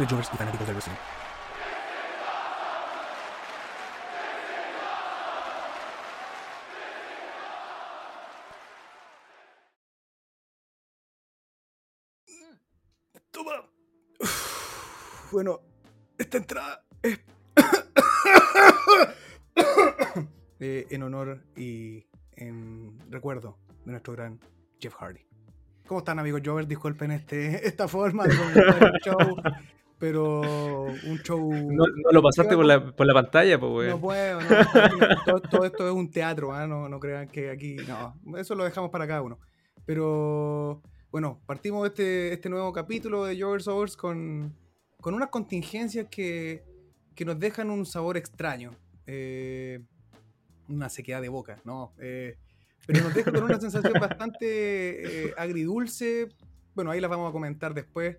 Simples 0.00 0.08
jovers 0.08 0.30
y 0.32 0.36
fanáticos 0.36 0.66
del 0.66 0.76
wrestling. 0.76 0.96
Toma. 13.30 13.52
Uf, 14.20 15.32
Bueno, 15.32 15.60
esta 16.18 16.38
entrada 16.38 16.82
es 17.02 17.20
eh, 20.60 20.86
en 20.90 21.02
honor 21.02 21.44
y 21.56 22.06
en 22.32 22.98
recuerdo 23.10 23.58
de 23.84 23.92
nuestro 23.92 24.14
gran 24.14 24.40
Jeff 24.80 24.94
Hardy. 24.94 25.26
¿Cómo 25.86 26.00
están 26.00 26.18
amigos 26.18 26.40
Jovers? 26.44 26.68
Disculpen 26.68 27.10
este, 27.10 27.66
esta 27.66 27.88
forma 27.88 28.26
de 28.26 28.36
comenzar 28.36 28.92
el 28.94 29.00
show, 29.00 29.36
pero 30.00 30.40
un 30.40 31.18
show... 31.22 31.52
No, 31.52 31.84
no 31.86 32.10
lo 32.10 32.22
pasaste 32.22 32.56
por 32.56 32.64
la, 32.64 32.84
por 32.84 33.06
la 33.06 33.12
pantalla, 33.12 33.60
pues, 33.60 33.90
No 33.90 34.00
puedo, 34.00 34.40
no, 34.40 34.48
todo, 35.26 35.40
todo 35.42 35.64
esto 35.66 35.86
es 35.86 35.94
un 35.94 36.10
teatro, 36.10 36.52
¿ah? 36.52 36.66
no, 36.66 36.88
no 36.88 36.98
crean 36.98 37.28
que 37.28 37.50
aquí, 37.50 37.76
no, 37.86 38.38
eso 38.38 38.54
lo 38.54 38.64
dejamos 38.64 38.90
para 38.90 39.06
cada 39.06 39.20
uno. 39.20 39.38
Pero 39.84 40.82
bueno, 41.12 41.42
partimos 41.44 41.86
este, 41.86 42.32
este 42.32 42.48
nuevo 42.48 42.72
capítulo 42.72 43.26
de 43.26 43.38
Jovers 43.40 43.68
Overs 43.68 43.96
con, 43.96 44.56
con 45.02 45.12
unas 45.12 45.28
contingencias 45.28 46.06
que, 46.10 46.64
que 47.14 47.26
nos 47.26 47.38
dejan 47.38 47.68
un 47.68 47.84
sabor 47.84 48.16
extraño, 48.16 48.70
eh, 49.06 49.82
una 50.66 50.88
sequedad 50.88 51.20
de 51.20 51.28
boca, 51.28 51.60
¿no? 51.64 51.92
Eh, 52.00 52.38
pero 52.86 53.04
nos 53.04 53.14
deja 53.14 53.30
con 53.30 53.42
una 53.42 53.60
sensación 53.60 53.92
bastante 54.00 55.26
eh, 55.26 55.34
agridulce. 55.36 56.28
Bueno, 56.74 56.90
ahí 56.90 57.00
las 57.02 57.10
vamos 57.10 57.28
a 57.28 57.32
comentar 57.32 57.74
después. 57.74 58.16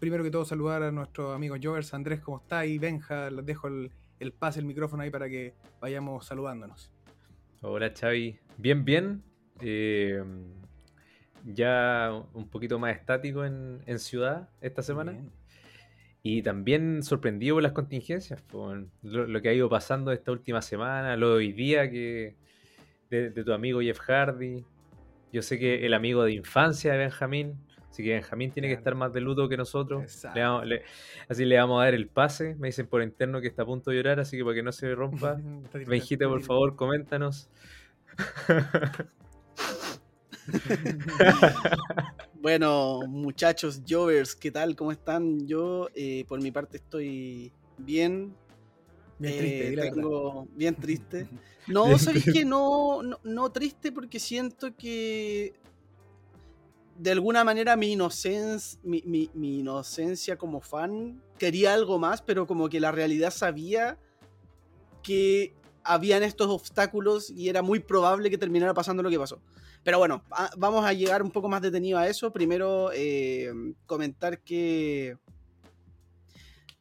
Primero 0.00 0.24
que 0.24 0.30
todo, 0.30 0.44
saludar 0.44 0.82
a 0.82 0.90
nuestros 0.90 1.34
amigos 1.34 1.60
Jovers. 1.62 1.94
Andrés, 1.94 2.20
¿cómo 2.20 2.38
está? 2.38 2.66
Y 2.66 2.78
Benja, 2.78 3.30
les 3.30 3.46
dejo 3.46 3.68
el, 3.68 3.90
el 4.18 4.32
pase, 4.32 4.60
el 4.60 4.66
micrófono 4.66 5.02
ahí 5.02 5.10
para 5.10 5.28
que 5.28 5.54
vayamos 5.80 6.26
saludándonos. 6.26 6.90
Hola, 7.60 7.92
Xavi. 7.94 8.38
Bien, 8.58 8.84
bien. 8.84 9.22
Eh, 9.60 10.22
ya 11.44 12.10
un 12.34 12.48
poquito 12.48 12.78
más 12.78 12.96
estático 12.96 13.44
en, 13.44 13.80
en 13.86 13.98
ciudad 13.98 14.48
esta 14.60 14.82
semana. 14.82 15.12
Bien. 15.12 15.30
Y 16.24 16.42
también 16.42 17.02
sorprendido 17.02 17.56
por 17.56 17.64
las 17.64 17.72
contingencias, 17.72 18.40
por 18.42 18.86
lo, 19.02 19.26
lo 19.26 19.42
que 19.42 19.48
ha 19.48 19.52
ido 19.52 19.68
pasando 19.68 20.12
esta 20.12 20.30
última 20.30 20.62
semana, 20.62 21.16
lo 21.16 21.30
de 21.30 21.34
hoy 21.34 21.52
día 21.52 21.90
que 21.90 22.36
de, 23.10 23.30
de 23.30 23.44
tu 23.44 23.52
amigo 23.52 23.80
Jeff 23.80 23.98
Hardy. 23.98 24.64
Yo 25.32 25.42
sé 25.42 25.58
que 25.58 25.84
el 25.84 25.94
amigo 25.94 26.22
de 26.22 26.32
infancia 26.32 26.92
de 26.92 26.98
Benjamín, 26.98 27.56
así 27.92 28.02
que 28.02 28.14
Benjamín 28.14 28.50
tiene 28.50 28.68
que 28.68 28.74
estar 28.74 28.94
más 28.94 29.12
de 29.12 29.20
luto 29.20 29.48
que 29.48 29.56
nosotros. 29.56 30.02
Exacto. 30.02 30.36
Le 30.38 30.44
vamos- 30.44 30.66
le- 30.66 30.82
así 31.28 31.44
le 31.44 31.56
vamos 31.58 31.80
a 31.80 31.84
dar 31.84 31.94
el 31.94 32.08
pase. 32.08 32.54
Me 32.56 32.68
dicen 32.68 32.86
por 32.86 33.02
interno 33.02 33.40
que 33.40 33.46
está 33.48 33.62
a 33.62 33.66
punto 33.66 33.90
de 33.90 33.98
llorar, 33.98 34.18
así 34.18 34.36
que 34.38 34.42
para 34.44 34.54
que 34.56 34.62
no 34.62 34.72
se 34.72 34.94
rompa. 34.94 35.38
Benjita, 35.86 36.26
por 36.28 36.42
favor, 36.42 36.74
coméntanos. 36.74 37.48
Bueno, 42.40 43.00
muchachos, 43.06 43.80
Jovers, 43.88 44.34
¿qué 44.34 44.50
tal? 44.50 44.74
¿Cómo 44.74 44.90
están? 44.92 45.46
Yo, 45.46 45.88
eh, 45.94 46.24
por 46.26 46.40
mi 46.42 46.50
parte, 46.50 46.78
estoy 46.78 47.52
bien. 47.78 48.34
Bien 49.18 49.34
Eh, 49.34 49.38
triste, 49.38 49.70
di 49.70 49.76
la 49.76 49.82
verdad. 49.84 49.94
tengo 49.96 50.48
bien 50.56 50.74
triste. 50.74 51.28
No, 51.68 51.96
¿sabéis 51.96 52.24
que 52.24 52.44
no, 52.44 53.04
no, 53.04 53.20
no 53.22 53.52
triste 53.52 53.92
porque 53.92 54.18
siento 54.18 54.74
que 54.76 55.52
de 56.96 57.10
alguna 57.10 57.42
manera 57.44 57.76
mi, 57.76 57.92
inocencia, 57.92 58.78
mi, 58.84 59.02
mi- 59.06 59.30
mi 59.34 59.58
inocencia 59.60 60.36
como 60.36 60.60
fan 60.60 61.22
quería 61.38 61.74
algo 61.74 61.98
más, 61.98 62.22
pero 62.22 62.46
como 62.46 62.68
que 62.68 62.80
la 62.80 62.92
realidad 62.92 63.30
sabía 63.32 63.98
que 65.02 65.54
habían 65.84 66.22
estos 66.22 66.48
obstáculos 66.48 67.28
y 67.30 67.48
era 67.48 67.60
muy 67.62 67.80
probable 67.80 68.30
que 68.30 68.38
terminara 68.38 68.72
pasando 68.74 69.02
lo 69.02 69.10
que 69.10 69.18
pasó. 69.18 69.40
Pero 69.82 69.98
bueno, 69.98 70.22
a- 70.30 70.50
vamos 70.56 70.84
a 70.84 70.92
llegar 70.92 71.22
un 71.24 71.30
poco 71.32 71.48
más 71.48 71.60
detenido 71.60 71.98
a 71.98 72.06
eso. 72.06 72.32
Primero, 72.32 72.90
eh, 72.94 73.50
comentar 73.86 74.38
que. 74.40 75.16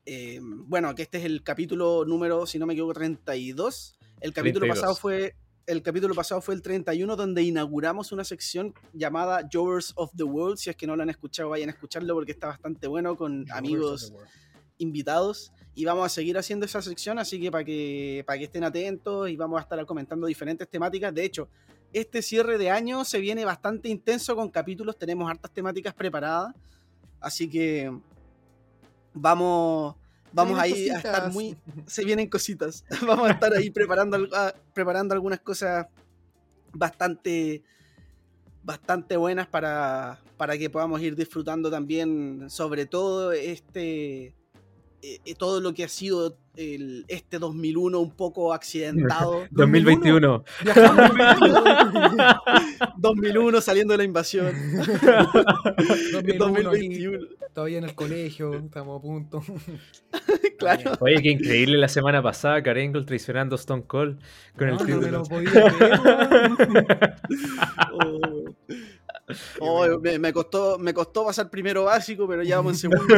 eh, 0.06 0.40
bueno, 0.44 0.94
que 0.94 1.02
este 1.04 1.18
es 1.18 1.26
el 1.26 1.42
capítulo 1.44 2.06
número, 2.06 2.46
si 2.46 2.60
no 2.60 2.66
me 2.68 2.74
equivoco, 2.74 2.94
32. 2.94 3.98
El 4.20 4.34
capítulo 4.34 4.66
32. 4.68 4.70
pasado 4.80 4.96
fue. 4.96 5.36
El 5.68 5.82
capítulo 5.84 6.16
pasado 6.16 6.42
fue 6.42 6.56
el 6.56 6.62
31, 6.62 7.16
donde 7.16 7.44
inauguramos 7.44 8.12
una 8.12 8.24
sección 8.24 8.74
llamada 8.94 9.48
Jovers 9.52 9.94
of 9.96 10.12
the 10.16 10.24
World. 10.24 10.58
Si 10.58 10.70
es 10.70 10.76
que 10.76 10.88
no 10.88 10.96
lo 10.96 11.04
han 11.04 11.10
escuchado, 11.10 11.50
vayan 11.50 11.70
a 11.70 11.74
escucharlo 11.74 12.14
porque 12.14 12.32
está 12.32 12.48
bastante 12.48 12.88
bueno 12.88 13.16
con 13.16 13.46
Jovers 13.48 13.52
amigos 13.52 14.14
invitados 14.78 15.54
y 15.74 15.86
vamos 15.86 16.06
a 16.06 16.10
seguir 16.10 16.38
haciendo 16.38 16.66
esa 16.66 16.82
sección, 16.82 17.20
así 17.20 17.40
que 17.40 17.52
para 17.52 17.64
que, 17.64 18.24
para 18.26 18.38
que 18.38 18.46
estén 18.46 18.64
atentos 18.64 19.30
y 19.30 19.36
vamos 19.38 19.60
a 19.60 19.62
estar 19.62 19.86
comentando 19.86 20.28
diferentes 20.28 20.68
temáticas. 20.68 21.14
De 21.14 21.24
hecho, 21.24 21.48
este 21.94 22.22
cierre 22.22 22.58
de 22.58 22.70
año 22.70 23.06
se 23.06 23.20
viene 23.20 23.46
bastante 23.46 23.90
intenso 23.90 24.36
con 24.36 24.50
capítulos, 24.50 24.98
tenemos 24.98 25.30
hartas 25.30 25.52
temáticas 25.52 25.94
preparadas, 25.94 26.54
así 27.20 27.50
que 27.50 27.92
vamos, 29.14 29.96
vamos 30.34 30.60
ahí 30.60 30.90
a 30.90 30.98
estar 30.98 31.32
muy... 31.32 31.58
Se 31.88 32.04
vienen 32.04 32.30
cositas, 32.30 32.86
vamos 33.08 33.30
a 33.30 33.32
estar 33.32 33.54
ahí 33.54 33.70
preparando, 33.70 34.28
ah, 34.34 34.54
preparando 34.74 35.14
algunas 35.14 35.40
cosas 35.40 35.88
bastante 36.74 37.64
bastante 38.64 39.18
buenas 39.18 39.48
para, 39.48 40.20
para 40.38 40.58
que 40.58 40.70
podamos 40.70 41.02
ir 41.02 41.16
disfrutando 41.16 41.72
también 41.72 42.50
sobre 42.50 42.86
todo 42.86 43.32
este 43.32 44.36
eh, 45.02 45.20
eh, 45.26 45.36
todo 45.36 45.62
lo 45.62 45.74
que 45.74 45.84
ha 45.84 45.90
sido 45.90 46.38
el, 46.56 47.06
este 47.08 47.40
2001 47.40 48.00
un 48.00 48.12
poco 48.12 48.54
accidentado 48.54 49.46
2021. 49.52 50.44
Viajamos 50.64 51.12
2001 52.98 53.62
saliendo 53.62 53.94
de 53.94 53.98
la 54.00 54.04
invasión 54.04 54.52
2021, 56.12 56.40
2021 56.40 57.18
aquí, 57.18 57.28
todavía 57.54 57.78
en 57.78 57.84
el 57.86 57.96
colegio, 57.96 58.54
estamos 58.54 59.00
a 59.00 59.02
punto. 59.02 59.44
claro 60.58 60.92
Oye, 61.00 61.22
qué 61.22 61.30
increíble 61.32 61.78
la 61.78 61.88
semana 61.88 62.22
pasada, 62.22 62.62
Karengle 62.64 63.04
traicionando 63.04 63.56
a 63.56 63.60
Stone 63.60 63.84
Cold 63.88 64.20
con 64.58 64.70
el 64.70 64.76
No, 64.76 64.80
no 64.80 64.86
me 64.86 64.94
título. 64.94 65.18
lo 65.20 65.24
podía 65.24 65.52
creer, 65.52 66.00
weón. 66.04 66.58
Oh. 67.94 68.56
Oh, 69.60 70.00
me, 70.00 70.18
me 70.20 70.32
costó 70.34 70.78
me 70.80 70.94
costó 70.94 71.26
pasar 71.26 71.50
primero 71.50 71.84
básico 71.86 72.28
pero 72.28 72.44
ya 72.44 72.58
vamos 72.58 72.84
en 72.84 72.92
segundo 72.92 73.16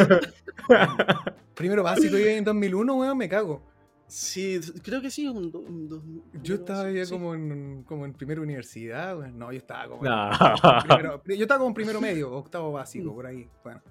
Primero 1.54 1.84
básico 1.84 2.18
y 2.18 2.24
en 2.24 2.44
2001, 2.44 2.96
weón, 2.96 3.18
me 3.18 3.30
cago. 3.30 3.62
sí 4.08 4.60
creo 4.84 5.02
que 5.02 5.10
sí 5.12 5.28
un 5.28 5.38
un 5.56 6.24
Yo 6.42 6.56
estaba 6.56 6.90
ya 6.92 7.06
sí. 7.06 7.12
como 7.12 7.36
en, 7.36 7.84
como 7.84 8.06
en 8.06 8.14
primera 8.14 8.42
universidad, 8.42 9.18
weón. 9.18 9.38
No, 9.38 9.52
yo 9.52 9.58
estaba 9.60 9.88
como. 9.88 10.04
No. 10.04 10.32
en 10.32 10.88
primero- 10.88 11.22
yo 11.26 11.34
estaba 11.44 11.58
como 11.60 11.70
en 11.70 11.74
primero 11.76 12.02
medio, 12.02 12.32
octavo 12.32 12.72
básico, 12.72 13.12
Mm. 13.12 13.16
por 13.16 13.26
ahí. 13.28 13.48
Bueno, 13.64 13.82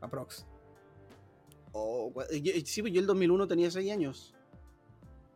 aprox. 0.00 0.46
Oh, 1.72 2.12
sí 2.64 2.80
pues 2.82 2.92
yo 2.92 3.00
el 3.00 3.06
2001 3.06 3.46
tenía 3.46 3.70
6 3.70 3.92
años 3.92 4.34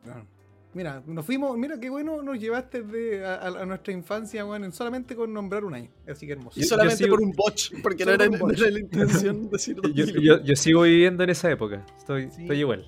Bueno, 0.04 0.26
Mira, 0.74 1.02
nos 1.06 1.26
fuimos, 1.26 1.56
mira 1.58 1.78
qué 1.78 1.90
bueno 1.90 2.22
nos 2.22 2.38
llevaste 2.38 2.82
de, 2.82 3.24
a, 3.26 3.50
nuestra 3.66 3.92
infancia, 3.92 4.44
weón, 4.46 4.72
solamente 4.72 5.14
con 5.14 5.30
nombrar 5.32 5.64
un 5.64 5.74
año. 5.74 5.90
Así 6.08 6.26
que 6.26 6.32
hermoso. 6.32 6.58
Y 6.58 6.62
solamente 6.64 7.04
sigo- 7.04 7.10
por 7.16 7.22
un 7.22 7.32
botch, 7.32 7.72
porque 7.82 8.06
no 8.06 8.12
era, 8.12 8.26
no 8.26 8.50
era 8.50 8.70
la 8.70 8.78
intención 8.80 9.50
decir 9.50 9.76
Yo, 9.76 9.82
2001. 9.82 10.20
yo- 10.22 10.42
yo 10.44 10.56
sigo 10.56 10.82
viviendo 10.82 11.24
en 11.24 11.30
esa 11.30 11.50
época. 11.50 11.84
Estoy, 11.98 12.30
Sí. 12.30 12.42
estoy 12.42 12.58
igual. 12.60 12.86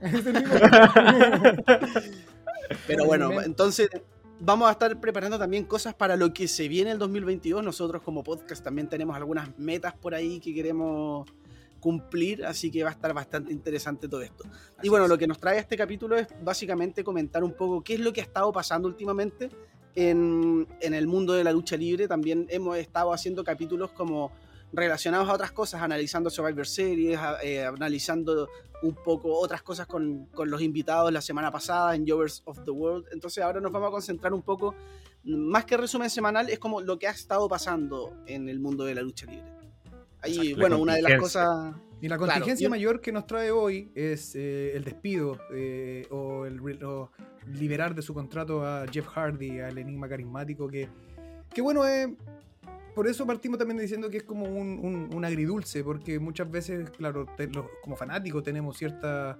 Pero 2.86 3.04
bueno, 3.06 3.40
entonces 3.42 3.88
vamos 4.40 4.68
a 4.68 4.72
estar 4.72 4.98
preparando 5.00 5.38
también 5.38 5.64
cosas 5.64 5.94
para 5.94 6.16
lo 6.16 6.32
que 6.32 6.48
se 6.48 6.68
viene 6.68 6.90
el 6.92 6.98
2022. 6.98 7.62
Nosotros 7.64 8.02
como 8.02 8.22
podcast 8.22 8.62
también 8.64 8.88
tenemos 8.88 9.16
algunas 9.16 9.56
metas 9.58 9.94
por 9.94 10.14
ahí 10.14 10.40
que 10.40 10.54
queremos 10.54 11.28
cumplir, 11.80 12.44
así 12.44 12.70
que 12.70 12.82
va 12.82 12.90
a 12.90 12.92
estar 12.92 13.12
bastante 13.14 13.52
interesante 13.52 14.08
todo 14.08 14.22
esto. 14.22 14.44
y 14.82 14.88
bueno, 14.88 15.08
lo 15.08 15.18
que 15.18 15.26
nos 15.26 15.38
trae 15.38 15.58
este 15.58 15.76
capítulo 15.76 16.16
es 16.16 16.28
básicamente 16.42 17.04
comentar 17.04 17.44
un 17.44 17.52
poco 17.52 17.82
qué 17.82 17.94
es 17.94 18.00
lo 18.00 18.12
que 18.12 18.20
ha 18.20 18.24
estado 18.24 18.52
pasando 18.52 18.88
últimamente 18.88 19.50
en, 19.94 20.66
en 20.80 20.94
el 20.94 21.06
mundo 21.06 21.32
de 21.32 21.44
la 21.44 21.52
lucha 21.52 21.76
libre. 21.76 22.06
También 22.08 22.46
hemos 22.50 22.76
estado 22.76 23.12
haciendo 23.12 23.42
capítulos 23.44 23.90
como 23.92 24.32
relacionados 24.72 25.28
a 25.28 25.32
otras 25.32 25.52
cosas, 25.52 25.82
analizando 25.82 26.30
Survivor 26.30 26.66
Series, 26.66 27.18
eh, 27.42 27.64
analizando 27.64 28.48
un 28.82 28.94
poco 28.94 29.36
otras 29.38 29.62
cosas 29.62 29.86
con, 29.86 30.26
con, 30.26 30.50
los 30.50 30.62
invitados 30.62 31.12
la 31.12 31.20
semana 31.20 31.50
pasada 31.50 31.94
en 31.94 32.06
Jovers 32.06 32.42
of 32.44 32.64
the 32.64 32.70
World. 32.70 33.06
Entonces 33.12 33.42
ahora 33.42 33.60
nos 33.60 33.72
vamos 33.72 33.88
a 33.88 33.90
concentrar 33.90 34.32
un 34.32 34.42
poco, 34.42 34.74
más 35.24 35.64
que 35.64 35.76
resumen 35.76 36.10
semanal, 36.10 36.48
es 36.48 36.58
como 36.58 36.80
lo 36.80 36.98
que 36.98 37.08
ha 37.08 37.12
estado 37.12 37.48
pasando 37.48 38.14
en 38.26 38.48
el 38.48 38.60
mundo 38.60 38.84
de 38.84 38.94
la 38.94 39.02
lucha 39.02 39.26
libre. 39.26 39.57
Ahí, 40.22 40.54
bueno, 40.54 40.78
una 40.78 40.94
de 40.94 41.02
las 41.02 41.20
cosas... 41.20 41.74
Y 42.00 42.06
la 42.06 42.16
contingencia 42.16 42.68
mayor 42.68 43.00
que 43.00 43.10
nos 43.10 43.26
trae 43.26 43.50
hoy 43.50 43.90
es 43.92 44.36
eh, 44.36 44.70
el 44.76 44.84
despido 44.84 45.36
eh, 45.52 46.06
o, 46.10 46.46
el, 46.46 46.60
liberar 47.54 47.92
de 47.94 48.02
su 48.02 48.14
contrato 48.14 48.64
a 48.64 48.86
Jeff 48.88 49.06
Hardy, 49.08 49.58
al 49.58 49.78
enigma 49.78 50.08
carismático, 50.08 50.68
que, 50.68 50.88
que 51.52 51.60
bueno, 51.60 51.84
eh, 51.88 52.14
por 52.94 53.06
eso 53.06 53.26
partimos 53.26 53.58
también 53.58 53.78
diciendo 53.78 54.10
que 54.10 54.18
es 54.18 54.22
como 54.24 54.44
un, 54.44 55.24
agridulce, 55.24 55.84
porque 55.84 56.18
muchas 56.18 56.50
veces, 56.50 56.90
claro, 56.90 57.26
como 57.82 57.96
fanáticos 57.96 58.42
tenemos 58.42 58.76
ciertas 58.76 59.36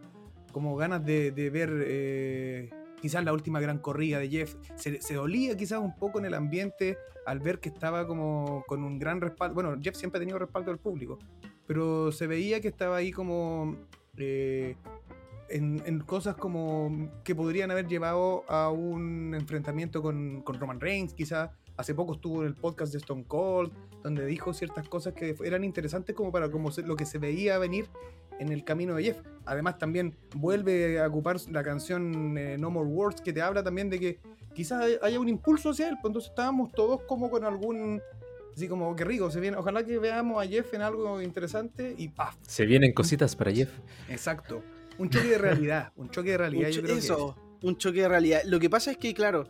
como 0.52 0.76
ganas 0.76 1.04
de, 1.04 1.50
ver 1.52 1.70
eh, 1.86 2.70
quizás 3.00 3.24
la 3.24 3.32
última 3.32 3.60
gran 3.60 3.78
corrida 3.78 4.18
de 4.18 4.28
Jeff. 4.28 4.56
Se, 4.76 5.14
dolía 5.14 5.56
quizás 5.56 5.80
un 5.80 5.96
poco 5.96 6.18
en 6.18 6.26
el 6.26 6.34
ambiente 6.34 6.98
al 7.26 7.40
ver 7.40 7.60
que 7.60 7.68
estaba 7.68 8.06
como 8.06 8.64
con 8.66 8.82
un 8.82 8.98
gran 8.98 9.20
respaldo. 9.20 9.54
Bueno, 9.54 9.76
Jeff 9.80 9.96
siempre 9.96 10.18
ha 10.18 10.20
tenido 10.20 10.38
respaldo 10.38 10.70
del 10.70 10.78
público, 10.78 11.18
pero 11.66 12.12
se 12.12 12.26
veía 12.26 12.60
que 12.60 12.68
estaba 12.68 12.96
ahí 12.96 13.10
como... 13.10 13.76
Eh, 14.16 14.76
en, 15.50 16.00
cosas 16.00 16.36
como 16.36 17.10
que 17.24 17.34
podrían 17.34 17.70
haber 17.70 17.86
llevado 17.86 18.44
a 18.48 18.68
un 18.68 19.34
enfrentamiento 19.34 20.02
con, 20.02 20.42
con 20.42 20.60
Roman 20.60 20.78
Reigns, 20.78 21.14
quizás 21.14 21.48
Hace 21.78 21.94
poco 21.94 22.14
estuvo 22.14 22.42
en 22.42 22.48
el 22.48 22.56
podcast 22.56 22.90
de 22.90 22.98
Stone 22.98 23.24
Cold, 23.28 23.72
donde 24.02 24.26
dijo 24.26 24.52
ciertas 24.52 24.88
cosas 24.88 25.14
que 25.14 25.36
eran 25.44 25.62
interesantes 25.62 26.14
como 26.16 26.32
para 26.32 26.50
como 26.50 26.70
lo 26.84 26.96
que 26.96 27.06
se 27.06 27.18
veía 27.18 27.56
venir 27.58 27.88
en 28.38 28.52
el 28.52 28.64
camino 28.64 28.94
de 28.94 29.04
Jeff. 29.04 29.18
Además 29.44 29.78
también 29.78 30.14
vuelve 30.34 31.00
a 31.00 31.06
ocupar 31.06 31.36
la 31.50 31.62
canción 31.62 32.36
eh, 32.36 32.56
No 32.58 32.70
More 32.70 32.88
Words, 32.88 33.20
que 33.20 33.32
te 33.32 33.40
habla 33.40 33.62
también 33.62 33.88
de 33.88 33.98
que 33.98 34.18
quizás 34.54 34.84
haya 35.02 35.20
un 35.20 35.28
impulso 35.28 35.70
hacia 35.70 35.88
él. 35.88 35.96
Pues 36.00 36.10
entonces 36.10 36.30
estábamos 36.30 36.72
todos 36.72 37.02
como 37.02 37.30
con 37.30 37.44
algún... 37.44 38.00
Así 38.54 38.66
como 38.66 38.96
que 38.96 39.04
rico, 39.04 39.30
se 39.30 39.38
viene, 39.38 39.56
ojalá 39.56 39.84
que 39.84 39.98
veamos 39.98 40.44
a 40.44 40.48
Jeff 40.48 40.74
en 40.74 40.82
algo 40.82 41.22
interesante 41.22 41.94
y 41.96 42.08
¡paf! 42.08 42.34
Se 42.42 42.66
vienen 42.66 42.92
cositas 42.92 43.36
para 43.36 43.52
Jeff. 43.52 43.70
Exacto. 44.08 44.64
Un 44.98 45.10
choque 45.10 45.28
de 45.28 45.38
realidad, 45.38 45.92
un 45.94 46.10
choque 46.10 46.32
de 46.32 46.38
realidad. 46.38 46.68
yo 46.70 46.82
creo 46.82 46.96
eso, 46.96 47.36
un 47.62 47.76
choque 47.76 48.00
de 48.00 48.08
realidad. 48.08 48.40
Lo 48.46 48.58
que 48.58 48.68
pasa 48.68 48.90
es 48.90 48.96
que, 48.96 49.14
claro, 49.14 49.46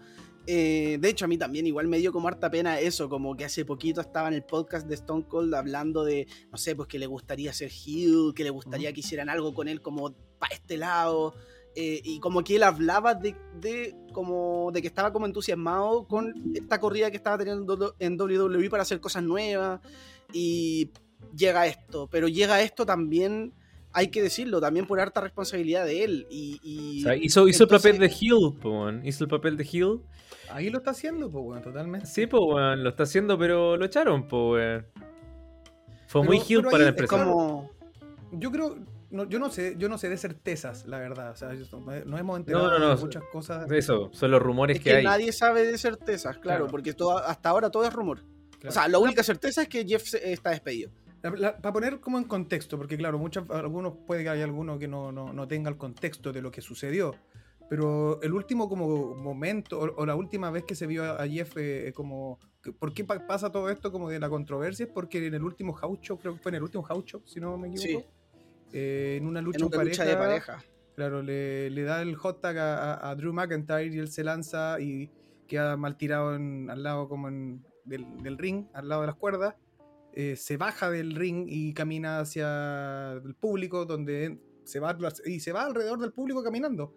eh, 0.50 0.96
de 0.98 1.10
hecho, 1.10 1.26
a 1.26 1.28
mí 1.28 1.36
también 1.36 1.66
igual 1.66 1.88
me 1.88 1.98
dio 1.98 2.10
como 2.10 2.26
harta 2.26 2.50
pena 2.50 2.80
eso, 2.80 3.10
como 3.10 3.36
que 3.36 3.44
hace 3.44 3.66
poquito 3.66 4.00
estaba 4.00 4.28
en 4.28 4.34
el 4.34 4.44
podcast 4.44 4.86
de 4.86 4.94
Stone 4.94 5.26
Cold 5.28 5.54
hablando 5.54 6.04
de, 6.04 6.26
no 6.50 6.56
sé, 6.56 6.74
pues 6.74 6.88
que 6.88 6.98
le 6.98 7.04
gustaría 7.04 7.52
ser 7.52 7.70
Hugh, 7.70 8.32
que 8.32 8.44
le 8.44 8.50
gustaría 8.50 8.90
que 8.94 9.00
hicieran 9.00 9.28
algo 9.28 9.52
con 9.52 9.68
él 9.68 9.82
como 9.82 10.14
para 10.38 10.54
este 10.54 10.78
lado. 10.78 11.34
Eh, 11.74 12.00
y 12.02 12.18
como 12.20 12.42
que 12.42 12.56
él 12.56 12.62
hablaba 12.62 13.12
de, 13.12 13.36
de, 13.60 13.94
como 14.14 14.70
de 14.72 14.80
que 14.80 14.88
estaba 14.88 15.12
como 15.12 15.26
entusiasmado 15.26 16.08
con 16.08 16.32
esta 16.54 16.80
corrida 16.80 17.10
que 17.10 17.18
estaba 17.18 17.36
teniendo 17.36 17.94
en 17.98 18.18
WWE 18.18 18.70
para 18.70 18.84
hacer 18.84 19.00
cosas 19.00 19.22
nuevas. 19.22 19.80
Y 20.32 20.92
llega 21.36 21.66
esto, 21.66 22.08
pero 22.10 22.26
llega 22.26 22.62
esto 22.62 22.86
también 22.86 23.52
hay 23.92 24.08
que 24.08 24.22
decirlo, 24.22 24.60
también 24.60 24.86
por 24.86 25.00
harta 25.00 25.20
responsabilidad 25.20 25.84
de 25.84 26.04
él. 26.04 26.26
Y, 26.30 27.04
hizo, 27.22 27.48
hizo 27.48 27.64
el 27.64 27.68
papel 27.68 27.98
de 27.98 28.06
Hill, 28.06 28.58
hizo 29.04 29.24
el 29.24 29.30
papel 29.30 29.56
de 29.56 29.68
Hill 29.70 30.00
Ahí 30.50 30.70
lo 30.70 30.78
está 30.78 30.92
haciendo, 30.92 31.28
weón, 31.28 31.62
totalmente. 31.62 32.06
Sí, 32.06 32.26
weón, 32.30 32.82
lo 32.82 32.90
está 32.90 33.02
haciendo, 33.02 33.38
pero 33.38 33.76
lo 33.76 33.84
echaron, 33.84 34.26
weón. 34.30 34.86
Fue 36.06 36.22
muy 36.22 36.40
heel 36.40 36.62
para 36.62 36.78
la 36.78 36.88
empresa. 36.88 37.24
Como... 37.24 37.70
Yo 38.32 38.50
creo, 38.50 38.78
yo 39.10 39.38
no 39.38 39.50
sé, 39.50 39.74
yo 39.78 39.88
no 39.88 39.98
sé 39.98 40.08
de 40.08 40.16
certezas, 40.16 40.86
la 40.86 40.98
verdad. 40.98 41.32
O 41.32 41.36
sea, 41.36 41.50
no 42.06 42.18
hemos 42.18 42.38
enterado 42.38 42.96
de 42.96 42.96
muchas 42.96 43.22
cosas. 43.30 43.70
Eso, 43.70 44.10
son 44.12 44.30
los 44.30 44.40
rumores 44.40 44.80
que, 44.80 44.92
hay. 44.92 45.04
Nadie 45.04 45.32
sabe 45.32 45.64
de 45.66 45.76
certezas, 45.76 46.38
claro, 46.38 46.66
porque 46.66 46.94
todo, 46.94 47.18
hasta 47.18 47.50
ahora 47.50 47.70
todo 47.70 47.84
es 47.84 47.92
rumor. 47.92 48.24
O 48.66 48.70
sea, 48.70 48.88
la 48.88 48.98
única 48.98 49.22
certeza 49.22 49.62
es 49.62 49.68
que 49.68 49.84
Jeff 49.86 50.14
está 50.14 50.50
despedido. 50.50 50.90
Para 51.22 51.72
poner 51.72 52.00
como 52.00 52.18
en 52.18 52.24
contexto, 52.24 52.76
porque 52.76 52.96
claro, 52.96 53.18
muchos, 53.18 53.48
algunos 53.50 53.94
puede 54.06 54.22
que 54.22 54.28
haya 54.30 54.44
alguno 54.44 54.78
que 54.78 54.88
no, 54.88 55.12
no, 55.12 55.32
no 55.32 55.48
tenga 55.48 55.68
el 55.70 55.76
contexto 55.76 56.32
de 56.32 56.42
lo 56.42 56.50
que 56.50 56.60
sucedió. 56.60 57.14
Pero 57.68 58.20
el 58.22 58.32
último 58.32 58.68
como 58.68 59.14
momento, 59.14 59.78
o, 59.78 60.06
la 60.06 60.14
última 60.14 60.50
vez 60.50 60.64
que 60.64 60.74
se 60.74 60.86
vio 60.86 61.04
a, 61.04 61.26
Jeff 61.26 61.56
eh, 61.56 61.92
como... 61.94 62.38
¿Por 62.78 62.92
qué 62.92 63.04
pasa 63.04 63.50
todo 63.52 63.70
esto 63.70 63.92
como 63.92 64.10
de 64.10 64.18
la 64.18 64.28
controversia? 64.28 64.86
Es 64.86 64.92
porque 64.92 65.26
en 65.26 65.34
el 65.34 65.42
último 65.42 65.72
house 65.74 66.00
creo 66.20 66.34
que 66.34 66.40
fue 66.40 66.50
en 66.50 66.56
el 66.56 66.62
último 66.62 66.82
house 66.82 67.16
si 67.24 67.40
no 67.40 67.56
me 67.56 67.68
equivoco, 67.68 68.06
eh, 68.72 69.16
en 69.18 69.26
una 69.26 69.40
lucha, 69.40 69.66
pareja, 69.68 70.04
de 70.04 70.16
pareja. 70.16 70.62
Claro, 70.94 71.22
le, 71.22 71.70
le, 71.70 71.82
da 71.84 72.02
el 72.02 72.16
hot 72.16 72.40
tag 72.40 72.58
a, 72.58 73.14
Drew 73.14 73.32
McIntyre 73.32 73.86
y 73.86 73.98
él 73.98 74.08
se 74.08 74.24
lanza 74.24 74.80
y 74.80 75.08
queda 75.46 75.76
mal 75.76 75.96
tirado 75.96 76.34
en, 76.34 76.68
al 76.68 76.82
lado 76.82 77.08
como 77.08 77.28
en, 77.28 77.64
del, 77.84 78.36
ring, 78.36 78.66
al 78.74 78.88
lado 78.88 79.02
de 79.02 79.06
las 79.06 79.16
cuerdas. 79.16 79.54
Eh, 80.12 80.36
se 80.36 80.56
baja 80.56 80.90
del 80.90 81.14
ring 81.14 81.46
y 81.48 81.74
camina 81.74 82.20
hacia 82.20 83.12
el 83.12 83.34
público, 83.34 83.84
donde 83.84 84.38
se 84.64 84.80
va 84.80 84.96
y 85.24 85.40
se 85.40 85.52
va 85.52 85.64
alrededor 85.64 85.98
del 86.00 86.12
público 86.12 86.42
caminando 86.42 86.92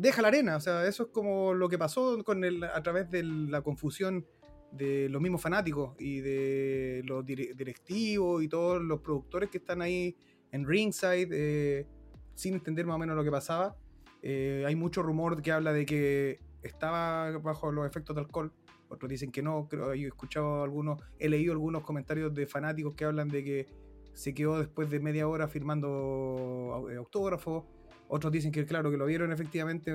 deja 0.00 0.22
la 0.22 0.28
arena. 0.28 0.56
O 0.56 0.60
sea, 0.60 0.86
eso 0.86 1.04
es 1.04 1.08
como 1.10 1.54
lo 1.54 1.68
que 1.68 1.78
pasó 1.78 2.22
con 2.24 2.44
el, 2.44 2.64
a 2.64 2.82
través 2.82 3.10
de 3.10 3.22
la 3.22 3.62
confusión 3.62 4.26
de 4.72 5.08
los 5.08 5.20
mismos 5.20 5.42
fanáticos 5.42 5.94
y 5.98 6.20
de 6.20 7.02
los 7.04 7.24
directivos 7.26 8.42
y 8.42 8.48
todos 8.48 8.80
los 8.80 9.00
productores 9.00 9.50
que 9.50 9.58
están 9.58 9.82
ahí 9.82 10.16
en 10.52 10.64
ringside 10.64 11.28
eh, 11.32 11.86
sin 12.34 12.54
entender 12.54 12.86
más 12.86 12.96
o 12.96 12.98
menos 12.98 13.16
lo 13.16 13.24
que 13.24 13.30
pasaba. 13.30 13.76
Eh, 14.22 14.64
hay 14.66 14.76
mucho 14.76 15.02
rumor 15.02 15.42
que 15.42 15.52
habla 15.52 15.72
de 15.72 15.86
que 15.86 16.40
estaba 16.62 17.36
bajo 17.38 17.72
los 17.72 17.86
efectos 17.86 18.14
de 18.14 18.22
alcohol. 18.22 18.52
Otros 18.90 19.08
dicen 19.08 19.30
que 19.30 19.42
no. 19.42 19.66
Creo, 19.68 19.92
he 19.92 20.06
escuchado 20.06 20.62
algunos, 20.62 21.00
he 21.18 21.28
leído 21.28 21.52
algunos 21.52 21.82
comentarios 21.82 22.34
de 22.34 22.46
fanáticos 22.46 22.94
que 22.94 23.04
hablan 23.04 23.28
de 23.28 23.44
que 23.44 23.66
se 24.12 24.34
quedó 24.34 24.58
después 24.58 24.90
de 24.90 25.00
media 25.00 25.26
hora 25.28 25.48
firmando 25.48 26.88
eh, 26.90 26.96
autógrafos. 26.96 27.64
Otros 28.08 28.32
dicen 28.32 28.50
que, 28.50 28.66
claro, 28.66 28.90
que 28.90 28.96
lo 28.96 29.06
vieron 29.06 29.32
efectivamente 29.32 29.92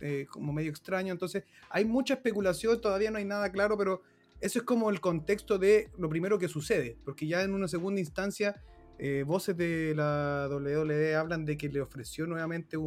eh, 0.00 0.26
como 0.30 0.52
medio 0.52 0.70
extraño. 0.70 1.12
Entonces, 1.12 1.44
hay 1.68 1.84
mucha 1.84 2.14
especulación, 2.14 2.80
todavía 2.80 3.10
no 3.10 3.18
hay 3.18 3.26
nada 3.26 3.52
claro, 3.52 3.76
pero 3.76 4.00
eso 4.40 4.58
es 4.58 4.64
como 4.64 4.88
el 4.88 5.00
contexto 5.00 5.58
de 5.58 5.90
lo 5.98 6.08
primero 6.08 6.38
que 6.38 6.48
sucede. 6.48 6.96
Porque 7.04 7.26
ya 7.26 7.42
en 7.42 7.52
una 7.52 7.68
segunda 7.68 8.00
instancia, 8.00 8.62
eh, 8.98 9.22
voces 9.26 9.54
de 9.56 9.92
la 9.94 10.48
WWE 10.50 11.14
hablan 11.14 11.44
de 11.44 11.58
que 11.58 11.68
le 11.68 11.82
ofreció 11.82 12.26
nuevamente 12.26 12.78